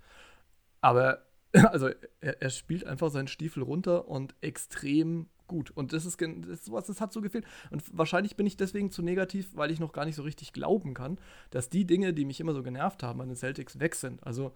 Aber 0.82 1.20
also 1.72 1.90
er, 2.22 2.42
er, 2.42 2.50
spielt 2.50 2.86
einfach 2.86 3.12
seinen 3.12 3.28
Stiefel 3.28 3.64
runter 3.64 4.08
und 4.08 4.36
extrem 4.42 5.28
gut. 5.48 5.72
Und 5.72 5.94
das 5.94 6.06
ist, 6.06 6.20
das, 6.20 6.72
was, 6.72 6.88
das 6.88 7.00
hat 7.00 7.14
so 7.14 7.22
gefehlt. 7.22 7.46
Und 7.70 7.84
wahrscheinlich 7.96 8.36
bin 8.36 8.48
ich 8.48 8.58
deswegen 8.58 8.92
zu 8.92 9.04
negativ, 9.04 9.50
weil 9.56 9.70
ich 9.70 9.80
noch 9.80 9.94
gar 9.94 10.06
nicht 10.06 10.16
so 10.16 10.24
richtig 10.24 10.54
glauben 10.54 10.94
kann, 10.94 11.20
dass 11.52 11.70
die 11.70 11.86
Dinge, 11.86 12.14
die 12.14 12.26
mich 12.26 12.40
immer 12.40 12.54
so 12.54 12.64
genervt 12.64 13.04
haben 13.04 13.22
an 13.22 13.28
den 13.28 13.38
Celtics, 13.38 13.80
weg 13.80 13.96
sind. 13.96 14.26
Also 14.26 14.54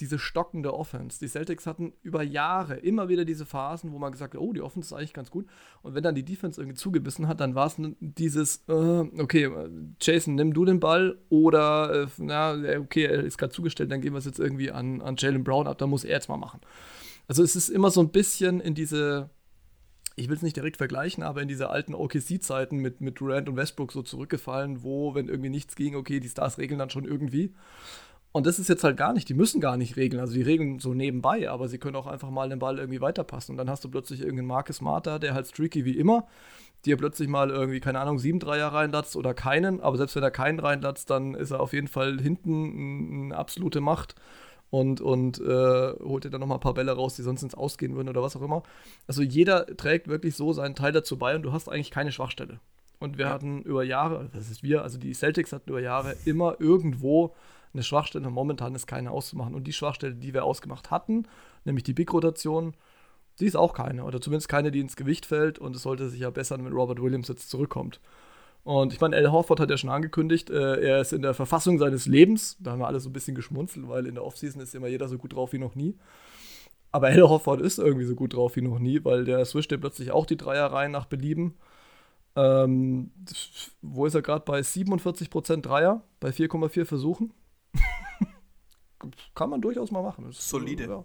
diese 0.00 0.18
stockende 0.18 0.74
Offense. 0.74 1.18
Die 1.20 1.28
Celtics 1.28 1.66
hatten 1.66 1.92
über 2.02 2.22
Jahre 2.22 2.76
immer 2.76 3.08
wieder 3.08 3.24
diese 3.24 3.46
Phasen, 3.46 3.92
wo 3.92 3.98
man 3.98 4.12
gesagt 4.12 4.34
hat, 4.34 4.40
oh, 4.40 4.52
die 4.52 4.62
Offense 4.62 4.88
ist 4.88 4.92
eigentlich 4.92 5.12
ganz 5.12 5.30
gut. 5.30 5.46
Und 5.82 5.94
wenn 5.94 6.02
dann 6.02 6.14
die 6.14 6.24
Defense 6.24 6.60
irgendwie 6.60 6.76
zugebissen 6.76 7.28
hat, 7.28 7.40
dann 7.40 7.54
war 7.54 7.66
es 7.66 7.76
dieses, 8.00 8.64
äh, 8.68 8.72
okay, 8.72 9.50
Jason, 10.00 10.34
nimm 10.34 10.54
du 10.54 10.64
den 10.64 10.80
Ball 10.80 11.18
oder, 11.28 12.04
äh, 12.04 12.06
na, 12.18 12.54
okay, 12.80 13.04
er 13.04 13.24
ist 13.24 13.38
gerade 13.38 13.52
zugestellt, 13.52 13.92
dann 13.92 14.00
gehen 14.00 14.12
wir 14.12 14.18
es 14.18 14.24
jetzt 14.24 14.40
irgendwie 14.40 14.70
an, 14.70 15.02
an 15.02 15.16
Jalen 15.18 15.44
Brown 15.44 15.66
ab, 15.66 15.78
da 15.78 15.86
muss 15.86 16.04
er 16.04 16.16
jetzt 16.16 16.28
mal 16.28 16.36
machen. 16.36 16.60
Also 17.28 17.42
es 17.42 17.54
ist 17.54 17.68
immer 17.68 17.90
so 17.90 18.00
ein 18.00 18.10
bisschen 18.10 18.60
in 18.60 18.74
diese, 18.74 19.30
ich 20.16 20.28
will 20.28 20.36
es 20.36 20.42
nicht 20.42 20.56
direkt 20.56 20.76
vergleichen, 20.76 21.22
aber 21.22 21.42
in 21.42 21.48
diese 21.48 21.70
alten 21.70 21.94
OKC-Zeiten 21.94 22.76
mit, 22.78 23.00
mit 23.00 23.20
Durant 23.20 23.48
und 23.48 23.56
Westbrook 23.56 23.92
so 23.92 24.02
zurückgefallen, 24.02 24.82
wo, 24.82 25.14
wenn 25.14 25.28
irgendwie 25.28 25.50
nichts 25.50 25.76
ging, 25.76 25.94
okay, 25.94 26.20
die 26.20 26.28
Stars 26.28 26.58
regeln 26.58 26.78
dann 26.78 26.90
schon 26.90 27.04
irgendwie. 27.04 27.54
Und 28.32 28.46
das 28.46 28.60
ist 28.60 28.68
jetzt 28.68 28.84
halt 28.84 28.96
gar 28.96 29.12
nicht, 29.12 29.28
die 29.28 29.34
müssen 29.34 29.60
gar 29.60 29.76
nicht 29.76 29.96
regeln. 29.96 30.20
Also 30.20 30.34
die 30.34 30.42
regeln 30.42 30.78
so 30.78 30.94
nebenbei, 30.94 31.50
aber 31.50 31.68
sie 31.68 31.78
können 31.78 31.96
auch 31.96 32.06
einfach 32.06 32.30
mal 32.30 32.48
den 32.48 32.60
Ball 32.60 32.78
irgendwie 32.78 33.00
weiterpassen. 33.00 33.52
Und 33.52 33.58
dann 33.58 33.68
hast 33.68 33.84
du 33.84 33.90
plötzlich 33.90 34.20
irgendeinen 34.20 34.46
Marcus 34.46 34.80
Marta, 34.80 35.18
der 35.18 35.34
halt 35.34 35.48
streaky 35.48 35.84
wie 35.84 35.98
immer, 35.98 36.26
dir 36.84 36.96
plötzlich 36.96 37.28
mal 37.28 37.50
irgendwie, 37.50 37.80
keine 37.80 37.98
Ahnung, 37.98 38.18
sieben 38.18 38.38
Dreier 38.38 38.68
reinlatzt 38.68 39.16
oder 39.16 39.34
keinen. 39.34 39.80
Aber 39.80 39.96
selbst 39.96 40.14
wenn 40.14 40.22
er 40.22 40.30
keinen 40.30 40.60
reinlatzt, 40.60 41.10
dann 41.10 41.34
ist 41.34 41.50
er 41.50 41.60
auf 41.60 41.72
jeden 41.72 41.88
Fall 41.88 42.20
hinten 42.20 43.24
eine 43.24 43.36
absolute 43.36 43.80
Macht 43.80 44.14
und, 44.70 45.00
und 45.00 45.40
äh, 45.40 45.92
holt 46.00 46.24
dir 46.24 46.30
dann 46.30 46.40
nochmal 46.40 46.58
ein 46.58 46.62
paar 46.62 46.74
Bälle 46.74 46.92
raus, 46.92 47.16
die 47.16 47.22
sonst 47.22 47.42
ins 47.42 47.56
Ausgehen 47.56 47.96
würden 47.96 48.08
oder 48.08 48.22
was 48.22 48.36
auch 48.36 48.42
immer. 48.42 48.62
Also 49.08 49.22
jeder 49.22 49.66
trägt 49.76 50.06
wirklich 50.06 50.36
so 50.36 50.52
seinen 50.52 50.76
Teil 50.76 50.92
dazu 50.92 51.18
bei 51.18 51.34
und 51.34 51.42
du 51.42 51.52
hast 51.52 51.68
eigentlich 51.68 51.90
keine 51.90 52.12
Schwachstelle. 52.12 52.60
Und 53.00 53.18
wir 53.18 53.28
hatten 53.28 53.62
über 53.62 53.82
Jahre, 53.82 54.28
das 54.32 54.50
ist 54.50 54.62
wir, 54.62 54.82
also 54.82 54.98
die 54.98 55.14
Celtics 55.14 55.52
hatten 55.52 55.70
über 55.70 55.80
Jahre 55.80 56.14
immer 56.24 56.56
irgendwo 56.60 57.34
eine 57.72 57.82
Schwachstelle. 57.82 58.28
Momentan 58.30 58.74
ist 58.74 58.86
keine 58.86 59.10
auszumachen. 59.10 59.54
Und 59.54 59.64
die 59.64 59.72
Schwachstelle, 59.72 60.14
die 60.14 60.34
wir 60.34 60.44
ausgemacht 60.44 60.90
hatten, 60.90 61.26
nämlich 61.64 61.84
die 61.84 61.94
Big-Rotation, 61.94 62.74
die 63.38 63.46
ist 63.46 63.56
auch 63.56 63.74
keine. 63.74 64.04
Oder 64.04 64.20
zumindest 64.20 64.48
keine, 64.48 64.70
die 64.70 64.80
ins 64.80 64.96
Gewicht 64.96 65.26
fällt. 65.26 65.58
Und 65.58 65.76
es 65.76 65.82
sollte 65.82 66.08
sich 66.08 66.20
ja 66.20 66.30
bessern, 66.30 66.64
wenn 66.64 66.72
Robert 66.72 67.00
Williams 67.00 67.28
jetzt 67.28 67.50
zurückkommt. 67.50 68.00
Und 68.62 68.92
ich 68.92 69.00
meine, 69.00 69.16
Al 69.16 69.32
Horford 69.32 69.60
hat 69.60 69.70
ja 69.70 69.78
schon 69.78 69.90
angekündigt, 69.90 70.50
äh, 70.50 70.80
er 70.80 71.00
ist 71.00 71.12
in 71.12 71.22
der 71.22 71.32
Verfassung 71.34 71.78
seines 71.78 72.06
Lebens. 72.06 72.56
Da 72.60 72.72
haben 72.72 72.80
wir 72.80 72.86
alle 72.86 73.00
so 73.00 73.08
ein 73.08 73.12
bisschen 73.12 73.34
geschmunzelt, 73.34 73.88
weil 73.88 74.06
in 74.06 74.14
der 74.14 74.24
Offseason 74.24 74.60
ist 74.60 74.74
immer 74.74 74.88
jeder 74.88 75.08
so 75.08 75.16
gut 75.16 75.34
drauf 75.34 75.52
wie 75.52 75.58
noch 75.58 75.74
nie. 75.74 75.96
Aber 76.92 77.06
Al 77.06 77.22
Horford 77.22 77.62
ist 77.62 77.78
irgendwie 77.78 78.04
so 78.04 78.14
gut 78.14 78.34
drauf 78.34 78.56
wie 78.56 78.62
noch 78.62 78.78
nie, 78.78 79.02
weil 79.04 79.24
der 79.24 79.44
swischt 79.44 79.72
ja 79.72 79.78
plötzlich 79.78 80.10
auch 80.10 80.26
die 80.26 80.36
Dreier 80.36 80.66
rein 80.66 80.90
nach 80.90 81.06
Belieben. 81.06 81.54
Ähm, 82.36 83.10
wo 83.80 84.06
ist 84.06 84.14
er 84.14 84.22
gerade 84.22 84.44
bei 84.44 84.60
47% 84.60 85.62
Dreier, 85.62 86.02
bei 86.20 86.30
4,4 86.30 86.84
Versuchen? 86.84 87.32
Kann 89.34 89.50
man 89.50 89.60
durchaus 89.60 89.90
mal 89.90 90.02
machen. 90.02 90.28
Ist, 90.28 90.48
solide. 90.48 90.84
Ja, 90.84 91.04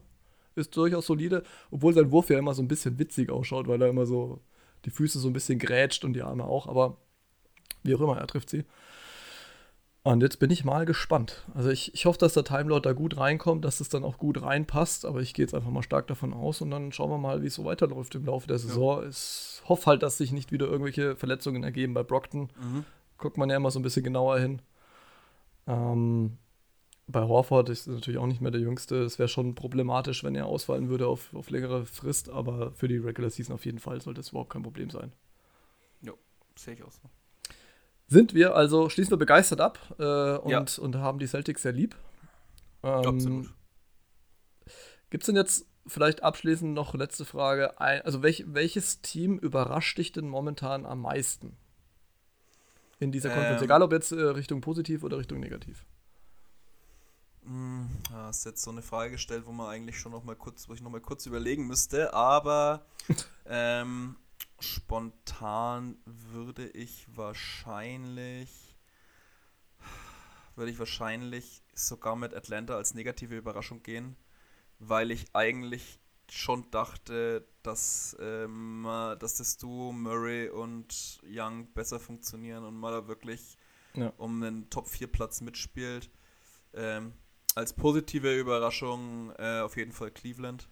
ist 0.56 0.76
durchaus 0.76 1.06
solide, 1.06 1.44
obwohl 1.72 1.94
sein 1.94 2.12
Wurf 2.12 2.30
ja 2.30 2.40
immer 2.40 2.54
so 2.54 2.62
ein 2.62 2.68
bisschen 2.68 2.98
witzig 3.00 3.30
ausschaut, 3.30 3.68
weil 3.68 3.82
er 3.82 3.90
immer 3.90 4.06
so 4.06 4.40
die 4.86 4.90
Füße 4.90 5.20
so 5.20 5.28
ein 5.28 5.34
bisschen 5.34 5.60
grätscht 5.60 6.06
und 6.06 6.14
die 6.14 6.22
Arme 6.22 6.46
auch, 6.46 6.68
aber 6.68 6.98
wie 7.84 7.96
auch 7.96 8.02
immer, 8.02 8.18
er 8.18 8.28
trifft 8.28 8.50
sie. 8.50 8.64
Und 10.04 10.22
jetzt 10.22 10.38
bin 10.38 10.52
ich 10.52 10.64
mal 10.64 10.86
gespannt. 10.86 11.44
Also 11.56 11.72
ich, 11.72 11.92
ich 11.96 12.06
hoffe, 12.06 12.20
dass 12.20 12.34
der 12.34 12.44
Timelord 12.44 12.86
da 12.86 12.94
gut 12.94 13.18
reinkommt, 13.18 13.66
dass 13.66 13.80
es 13.80 13.90
dann 13.90 14.04
auch 14.04 14.20
gut 14.20 14.40
reinpasst, 14.40 15.04
aber 15.04 15.20
ich 15.22 15.34
gehe 15.34 15.44
jetzt 15.44 15.56
einfach 15.56 15.72
mal 15.72 15.82
stark 15.82 16.06
davon 16.06 16.32
aus 16.32 16.62
und 16.62 16.70
dann 16.70 16.92
schauen 16.92 17.10
wir 17.10 17.18
mal, 17.18 17.42
wie 17.42 17.48
es 17.48 17.56
so 17.56 17.66
weiterläuft 17.66 18.14
im 18.14 18.26
Laufe 18.26 18.48
der 18.48 18.60
Saison. 18.60 19.02
Ja. 19.02 19.10
Ich 19.10 19.64
hoffe 19.68 19.88
halt, 19.88 20.04
dass 20.04 20.20
sich 20.20 20.32
nicht 20.32 20.52
wieder 20.52 20.68
irgendwelche 20.68 21.16
Verletzungen 21.16 21.64
ergeben 21.64 21.96
bei 21.96 22.04
Brockton. 22.04 22.52
Mhm. 22.62 22.86
Guckt 23.18 23.38
man 23.38 23.50
ja 23.50 23.56
immer 23.56 23.72
so 23.72 23.80
ein 23.80 23.82
bisschen 23.82 24.04
genauer 24.04 24.38
hin. 24.38 24.62
Ähm, 25.66 26.38
bei 27.08 27.22
Horford 27.22 27.70
ist 27.70 27.88
natürlich 27.88 28.20
auch 28.20 28.26
nicht 28.26 28.42
mehr 28.42 28.52
der 28.52 28.62
Jüngste. 28.62 29.04
Es 29.04 29.20
wäre 29.20 29.30
schon 29.30 29.54
problematisch, 29.54 30.24
wenn 30.24 30.36
er 30.36 30.48
ausfallen 30.48 30.90
würde 30.90 31.08
auf, 31.08 31.34
auf 31.34 31.50
längere 31.50 31.86
Frist, 31.86 32.30
aber 32.30 32.72
für 32.72 32.88
die 32.88 32.98
Regular 32.98 33.30
Season 33.30 33.54
auf 33.54 33.66
jeden 33.66 33.80
Fall 33.80 34.02
sollte 34.02 34.22
es 34.22 34.30
überhaupt 34.30 34.52
kein 34.52 34.64
Problem 34.64 34.90
sein. 34.90 35.12
Ja, 36.02 36.14
sehe 36.56 36.74
ich 36.74 36.84
auch 36.84 36.92
so. 36.92 37.02
Sind 38.08 38.34
wir 38.34 38.56
also, 38.56 38.90
schließen 38.90 39.12
wir 39.12 39.18
begeistert 39.18 39.62
ab 39.62 39.80
äh, 40.00 40.38
und, 40.38 40.78
ja. 40.78 40.84
und 40.84 40.96
haben 40.96 41.20
die 41.20 41.28
Celtics 41.28 41.62
sehr 41.62 41.72
lieb. 41.72 41.96
Ähm, 42.84 43.06
Absolut. 43.06 43.54
Gibt 45.10 45.24
es 45.24 45.26
denn 45.28 45.36
jetzt 45.36 45.68
vielleicht 45.88 46.24
abschließend 46.24 46.74
noch 46.74 46.96
letzte 46.96 47.26
Frage. 47.26 47.80
also 47.80 48.24
welch, 48.24 48.46
welches 48.48 49.02
Team 49.02 49.38
überrascht 49.38 49.98
dich 49.98 50.12
denn 50.12 50.28
momentan 50.28 50.86
am 50.86 51.02
meisten? 51.02 51.56
In 53.00 53.12
dieser 53.12 53.30
Konferenz, 53.30 53.62
ähm, 53.62 53.66
egal 53.66 53.82
ob 53.84 53.92
jetzt 53.92 54.12
äh, 54.12 54.22
Richtung 54.22 54.62
positiv 54.62 55.04
oder 55.04 55.18
Richtung 55.18 55.40
negativ. 55.40 55.86
Hm, 57.46 57.90
ja, 58.12 58.30
ist 58.30 58.46
jetzt 58.46 58.64
so 58.64 58.72
eine 58.72 58.82
Frage 58.82 59.12
gestellt, 59.12 59.46
wo 59.46 59.52
man 59.52 59.68
eigentlich 59.68 60.00
schon 60.00 60.12
noch 60.12 60.24
mal 60.24 60.36
kurz, 60.36 60.68
wo 60.68 60.74
ich 60.74 60.82
noch 60.82 60.90
mal 60.92 61.02
kurz 61.02 61.26
überlegen 61.26 61.68
müsste, 61.68 62.14
aber 62.14 62.86
ähm, 63.46 64.16
spontan 64.60 65.98
würde 66.06 66.68
ich 66.68 67.08
wahrscheinlich 67.16 68.76
würde 70.56 70.72
ich 70.72 70.80
wahrscheinlich 70.80 71.64
sogar 71.74 72.16
mit 72.16 72.34
Atlanta 72.34 72.76
als 72.76 72.94
negative 72.94 73.36
Überraschung 73.36 73.84
gehen, 73.84 74.16
weil 74.80 75.12
ich 75.12 75.26
eigentlich 75.34 76.00
schon 76.32 76.70
dachte, 76.72 77.46
dass, 77.62 78.16
ähm, 78.20 78.84
dass 79.20 79.36
das 79.36 79.58
Duo 79.58 79.92
Murray 79.92 80.50
und 80.50 81.20
Young 81.24 81.72
besser 81.74 82.00
funktionieren 82.00 82.64
und 82.64 82.76
mal 82.76 82.92
da 82.92 83.08
wirklich 83.08 83.58
ja. 83.94 84.12
um 84.18 84.42
einen 84.42 84.70
Top-4-Platz 84.70 85.42
mitspielt. 85.42 86.10
Ähm, 86.74 87.14
als 87.56 87.74
positive 87.74 88.38
Überraschung 88.38 89.32
äh, 89.38 89.62
auf 89.62 89.78
jeden 89.78 89.94
Fall 89.94 90.12
Cleveland, 90.12 90.70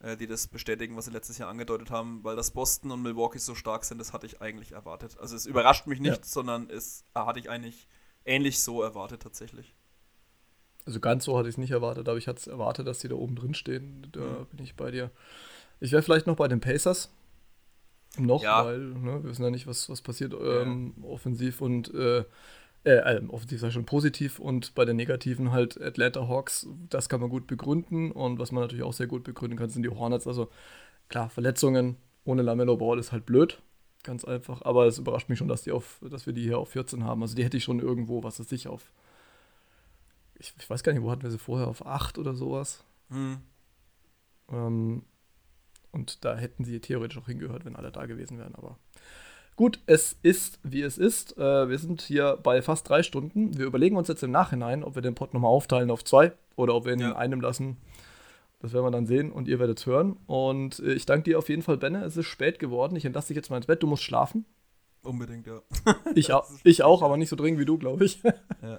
äh, 0.00 0.16
die 0.16 0.26
das 0.26 0.48
bestätigen, 0.48 0.96
was 0.96 1.04
sie 1.04 1.10
letztes 1.10 1.38
Jahr 1.38 1.50
angedeutet 1.50 1.90
haben, 1.90 2.24
weil 2.24 2.34
das 2.34 2.50
Boston 2.50 2.90
und 2.90 3.02
Milwaukee 3.02 3.38
so 3.38 3.54
stark 3.54 3.84
sind, 3.84 3.98
das 3.98 4.12
hatte 4.12 4.26
ich 4.26 4.40
eigentlich 4.40 4.72
erwartet. 4.72 5.18
Also 5.20 5.36
es 5.36 5.46
überrascht 5.46 5.86
mich 5.86 6.00
nicht, 6.00 6.16
ja. 6.16 6.24
sondern 6.24 6.70
es 6.70 7.04
hatte 7.14 7.38
ich 7.38 7.50
eigentlich 7.50 7.86
ähnlich 8.24 8.60
so 8.60 8.82
erwartet 8.82 9.22
tatsächlich. 9.22 9.74
Also 10.86 11.00
ganz 11.00 11.26
so 11.26 11.36
hatte 11.36 11.48
ich 11.48 11.54
es 11.54 11.58
nicht 11.58 11.72
erwartet, 11.72 12.08
aber 12.08 12.16
ich 12.16 12.26
hatte 12.26 12.38
es 12.38 12.46
erwartet, 12.46 12.86
dass 12.86 13.00
die 13.00 13.08
da 13.08 13.14
oben 13.14 13.36
drin 13.36 13.52
stehen. 13.52 14.08
Da 14.12 14.20
mhm. 14.20 14.46
bin 14.46 14.64
ich 14.64 14.74
bei 14.74 14.90
dir. 14.90 15.10
Ich 15.80 15.92
wäre 15.92 16.02
vielleicht 16.02 16.26
noch 16.26 16.36
bei 16.36 16.48
den 16.48 16.60
Pacers. 16.60 17.10
Noch, 18.16 18.42
ja. 18.42 18.64
weil 18.64 18.78
ne, 18.78 19.22
wir 19.22 19.30
wissen 19.30 19.44
ja 19.44 19.50
nicht, 19.50 19.66
was, 19.66 19.90
was 19.90 20.00
passiert 20.00 20.32
ähm, 20.32 20.94
ja. 20.96 21.08
offensiv 21.08 21.60
und 21.60 21.92
äh, 21.92 22.24
äh, 22.84 23.16
äh, 23.16 23.26
offensiv 23.28 23.60
sei 23.60 23.70
schon 23.70 23.84
positiv 23.84 24.38
und 24.38 24.74
bei 24.74 24.84
den 24.84 24.96
negativen 24.96 25.52
halt 25.52 25.80
Atlanta 25.80 26.28
Hawks, 26.28 26.66
das 26.88 27.08
kann 27.08 27.20
man 27.20 27.30
gut 27.30 27.46
begründen 27.46 28.12
und 28.12 28.38
was 28.38 28.52
man 28.52 28.62
natürlich 28.62 28.84
auch 28.84 28.92
sehr 28.92 29.06
gut 29.06 29.24
begründen 29.24 29.58
kann, 29.58 29.68
sind 29.68 29.82
die 29.82 29.90
Hornets. 29.90 30.26
Also 30.26 30.48
klar, 31.08 31.30
Verletzungen 31.30 31.96
ohne 32.24 32.42
Lamello 32.42 32.76
Ball 32.76 32.98
ist 32.98 33.12
halt 33.12 33.26
blöd, 33.26 33.60
ganz 34.02 34.24
einfach, 34.24 34.62
aber 34.62 34.86
es 34.86 34.98
überrascht 34.98 35.28
mich 35.28 35.38
schon, 35.38 35.48
dass, 35.48 35.62
die 35.62 35.72
auf, 35.72 36.00
dass 36.08 36.26
wir 36.26 36.32
die 36.32 36.42
hier 36.42 36.58
auf 36.58 36.70
14 36.70 37.04
haben. 37.04 37.22
Also 37.22 37.34
die 37.34 37.44
hätte 37.44 37.56
ich 37.56 37.64
schon 37.64 37.80
irgendwo, 37.80 38.22
was 38.22 38.40
ist 38.40 38.50
sich 38.50 38.68
auf 38.68 38.92
ich, 40.38 40.54
ich, 40.58 40.70
weiß 40.70 40.82
gar 40.82 40.92
nicht, 40.92 41.02
wo 41.02 41.10
hatten 41.10 41.22
wir 41.22 41.30
sie 41.30 41.38
vorher, 41.38 41.66
auf 41.66 41.84
8 41.84 42.18
oder 42.18 42.34
sowas. 42.34 42.84
Hm. 43.10 43.38
Ähm, 44.50 45.02
und 45.90 46.24
da 46.24 46.36
hätten 46.36 46.64
sie 46.64 46.80
theoretisch 46.80 47.18
auch 47.18 47.26
hingehört, 47.26 47.64
wenn 47.64 47.76
alle 47.76 47.90
da 47.90 48.06
gewesen 48.06 48.38
wären, 48.38 48.54
aber 48.54 48.78
gut, 49.58 49.80
es 49.86 50.16
ist, 50.22 50.60
wie 50.62 50.82
es 50.82 50.98
ist. 50.98 51.36
Äh, 51.36 51.68
wir 51.68 51.78
sind 51.78 52.00
hier 52.00 52.38
bei 52.40 52.62
fast 52.62 52.88
drei 52.88 53.02
Stunden. 53.02 53.58
Wir 53.58 53.66
überlegen 53.66 53.96
uns 53.96 54.06
jetzt 54.06 54.22
im 54.22 54.30
Nachhinein, 54.30 54.84
ob 54.84 54.94
wir 54.94 55.02
den 55.02 55.16
Pod 55.16 55.34
nochmal 55.34 55.50
aufteilen 55.50 55.90
auf 55.90 56.04
zwei 56.04 56.32
oder 56.54 56.76
ob 56.76 56.86
wir 56.86 56.92
ihn 56.92 57.00
ja. 57.00 57.10
in 57.10 57.16
einem 57.16 57.40
lassen. 57.40 57.76
Das 58.60 58.72
werden 58.72 58.86
wir 58.86 58.92
dann 58.92 59.06
sehen 59.06 59.32
und 59.32 59.48
ihr 59.48 59.58
werdet 59.58 59.80
es 59.80 59.86
hören. 59.86 60.16
Und 60.26 60.78
äh, 60.78 60.92
ich 60.92 61.06
danke 61.06 61.24
dir 61.24 61.38
auf 61.38 61.48
jeden 61.48 61.62
Fall, 61.62 61.76
Benne. 61.76 62.04
Es 62.04 62.16
ist 62.16 62.26
spät 62.26 62.60
geworden. 62.60 62.94
Ich 62.94 63.04
entlasse 63.04 63.28
dich 63.28 63.36
jetzt 63.36 63.50
mal 63.50 63.56
ins 63.56 63.66
Bett. 63.66 63.82
Du 63.82 63.88
musst 63.88 64.04
schlafen. 64.04 64.44
Unbedingt, 65.02 65.48
ja. 65.48 65.60
ich, 66.14 66.32
auch, 66.32 66.48
ich 66.62 66.84
auch, 66.84 67.02
aber 67.02 67.16
nicht 67.16 67.28
so 67.28 67.36
dringend 67.36 67.60
wie 67.60 67.66
du, 67.66 67.78
glaube 67.78 68.04
ich. 68.04 68.22
ja. 68.62 68.78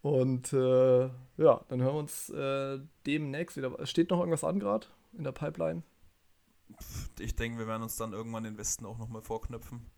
Und 0.00 0.52
äh, 0.52 1.00
ja, 1.38 1.60
dann 1.68 1.82
hören 1.82 1.94
wir 1.94 1.98
uns 1.98 2.30
äh, 2.30 2.78
demnächst 3.04 3.56
wieder. 3.56 3.84
Steht 3.84 4.10
noch 4.10 4.20
irgendwas 4.20 4.44
an 4.44 4.60
gerade 4.60 4.86
in 5.18 5.24
der 5.24 5.32
Pipeline? 5.32 5.82
Ich 7.18 7.36
denke, 7.36 7.58
wir 7.58 7.66
werden 7.66 7.82
uns 7.82 7.96
dann 7.96 8.12
irgendwann 8.12 8.44
den 8.44 8.58
Westen 8.58 8.86
auch 8.86 8.98
nochmal 8.98 9.22
vorknöpfen. 9.22 9.90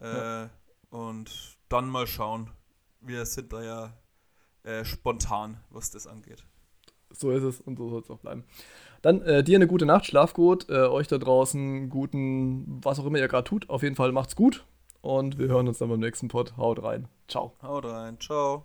Äh, 0.00 0.16
ja. 0.16 0.50
Und 0.90 1.58
dann 1.68 1.88
mal 1.88 2.06
schauen. 2.06 2.50
Wir 3.00 3.26
sind 3.26 3.52
da 3.52 3.62
ja 3.62 3.92
äh, 4.62 4.84
spontan, 4.84 5.58
was 5.70 5.90
das 5.90 6.06
angeht. 6.06 6.44
So 7.10 7.30
ist 7.30 7.42
es 7.42 7.60
und 7.60 7.76
so 7.76 7.90
soll 7.90 8.00
es 8.00 8.10
auch 8.10 8.18
bleiben. 8.18 8.44
Dann 9.02 9.22
äh, 9.22 9.44
dir 9.44 9.56
eine 9.56 9.66
gute 9.66 9.86
Nacht, 9.86 10.06
schlaf 10.06 10.34
gut, 10.34 10.68
äh, 10.68 10.86
euch 10.86 11.06
da 11.06 11.18
draußen 11.18 11.90
guten, 11.90 12.80
was 12.82 12.98
auch 12.98 13.06
immer 13.06 13.18
ihr 13.18 13.28
gerade 13.28 13.44
tut. 13.44 13.68
Auf 13.68 13.82
jeden 13.82 13.96
Fall 13.96 14.12
macht's 14.12 14.34
gut 14.34 14.64
und 15.02 15.38
wir 15.38 15.48
hören 15.48 15.68
uns 15.68 15.78
dann 15.78 15.90
beim 15.90 16.00
nächsten 16.00 16.28
Pod. 16.28 16.56
Haut 16.56 16.82
rein. 16.82 17.08
Ciao. 17.28 17.52
Haut 17.62 17.84
rein. 17.84 18.18
Ciao. 18.18 18.64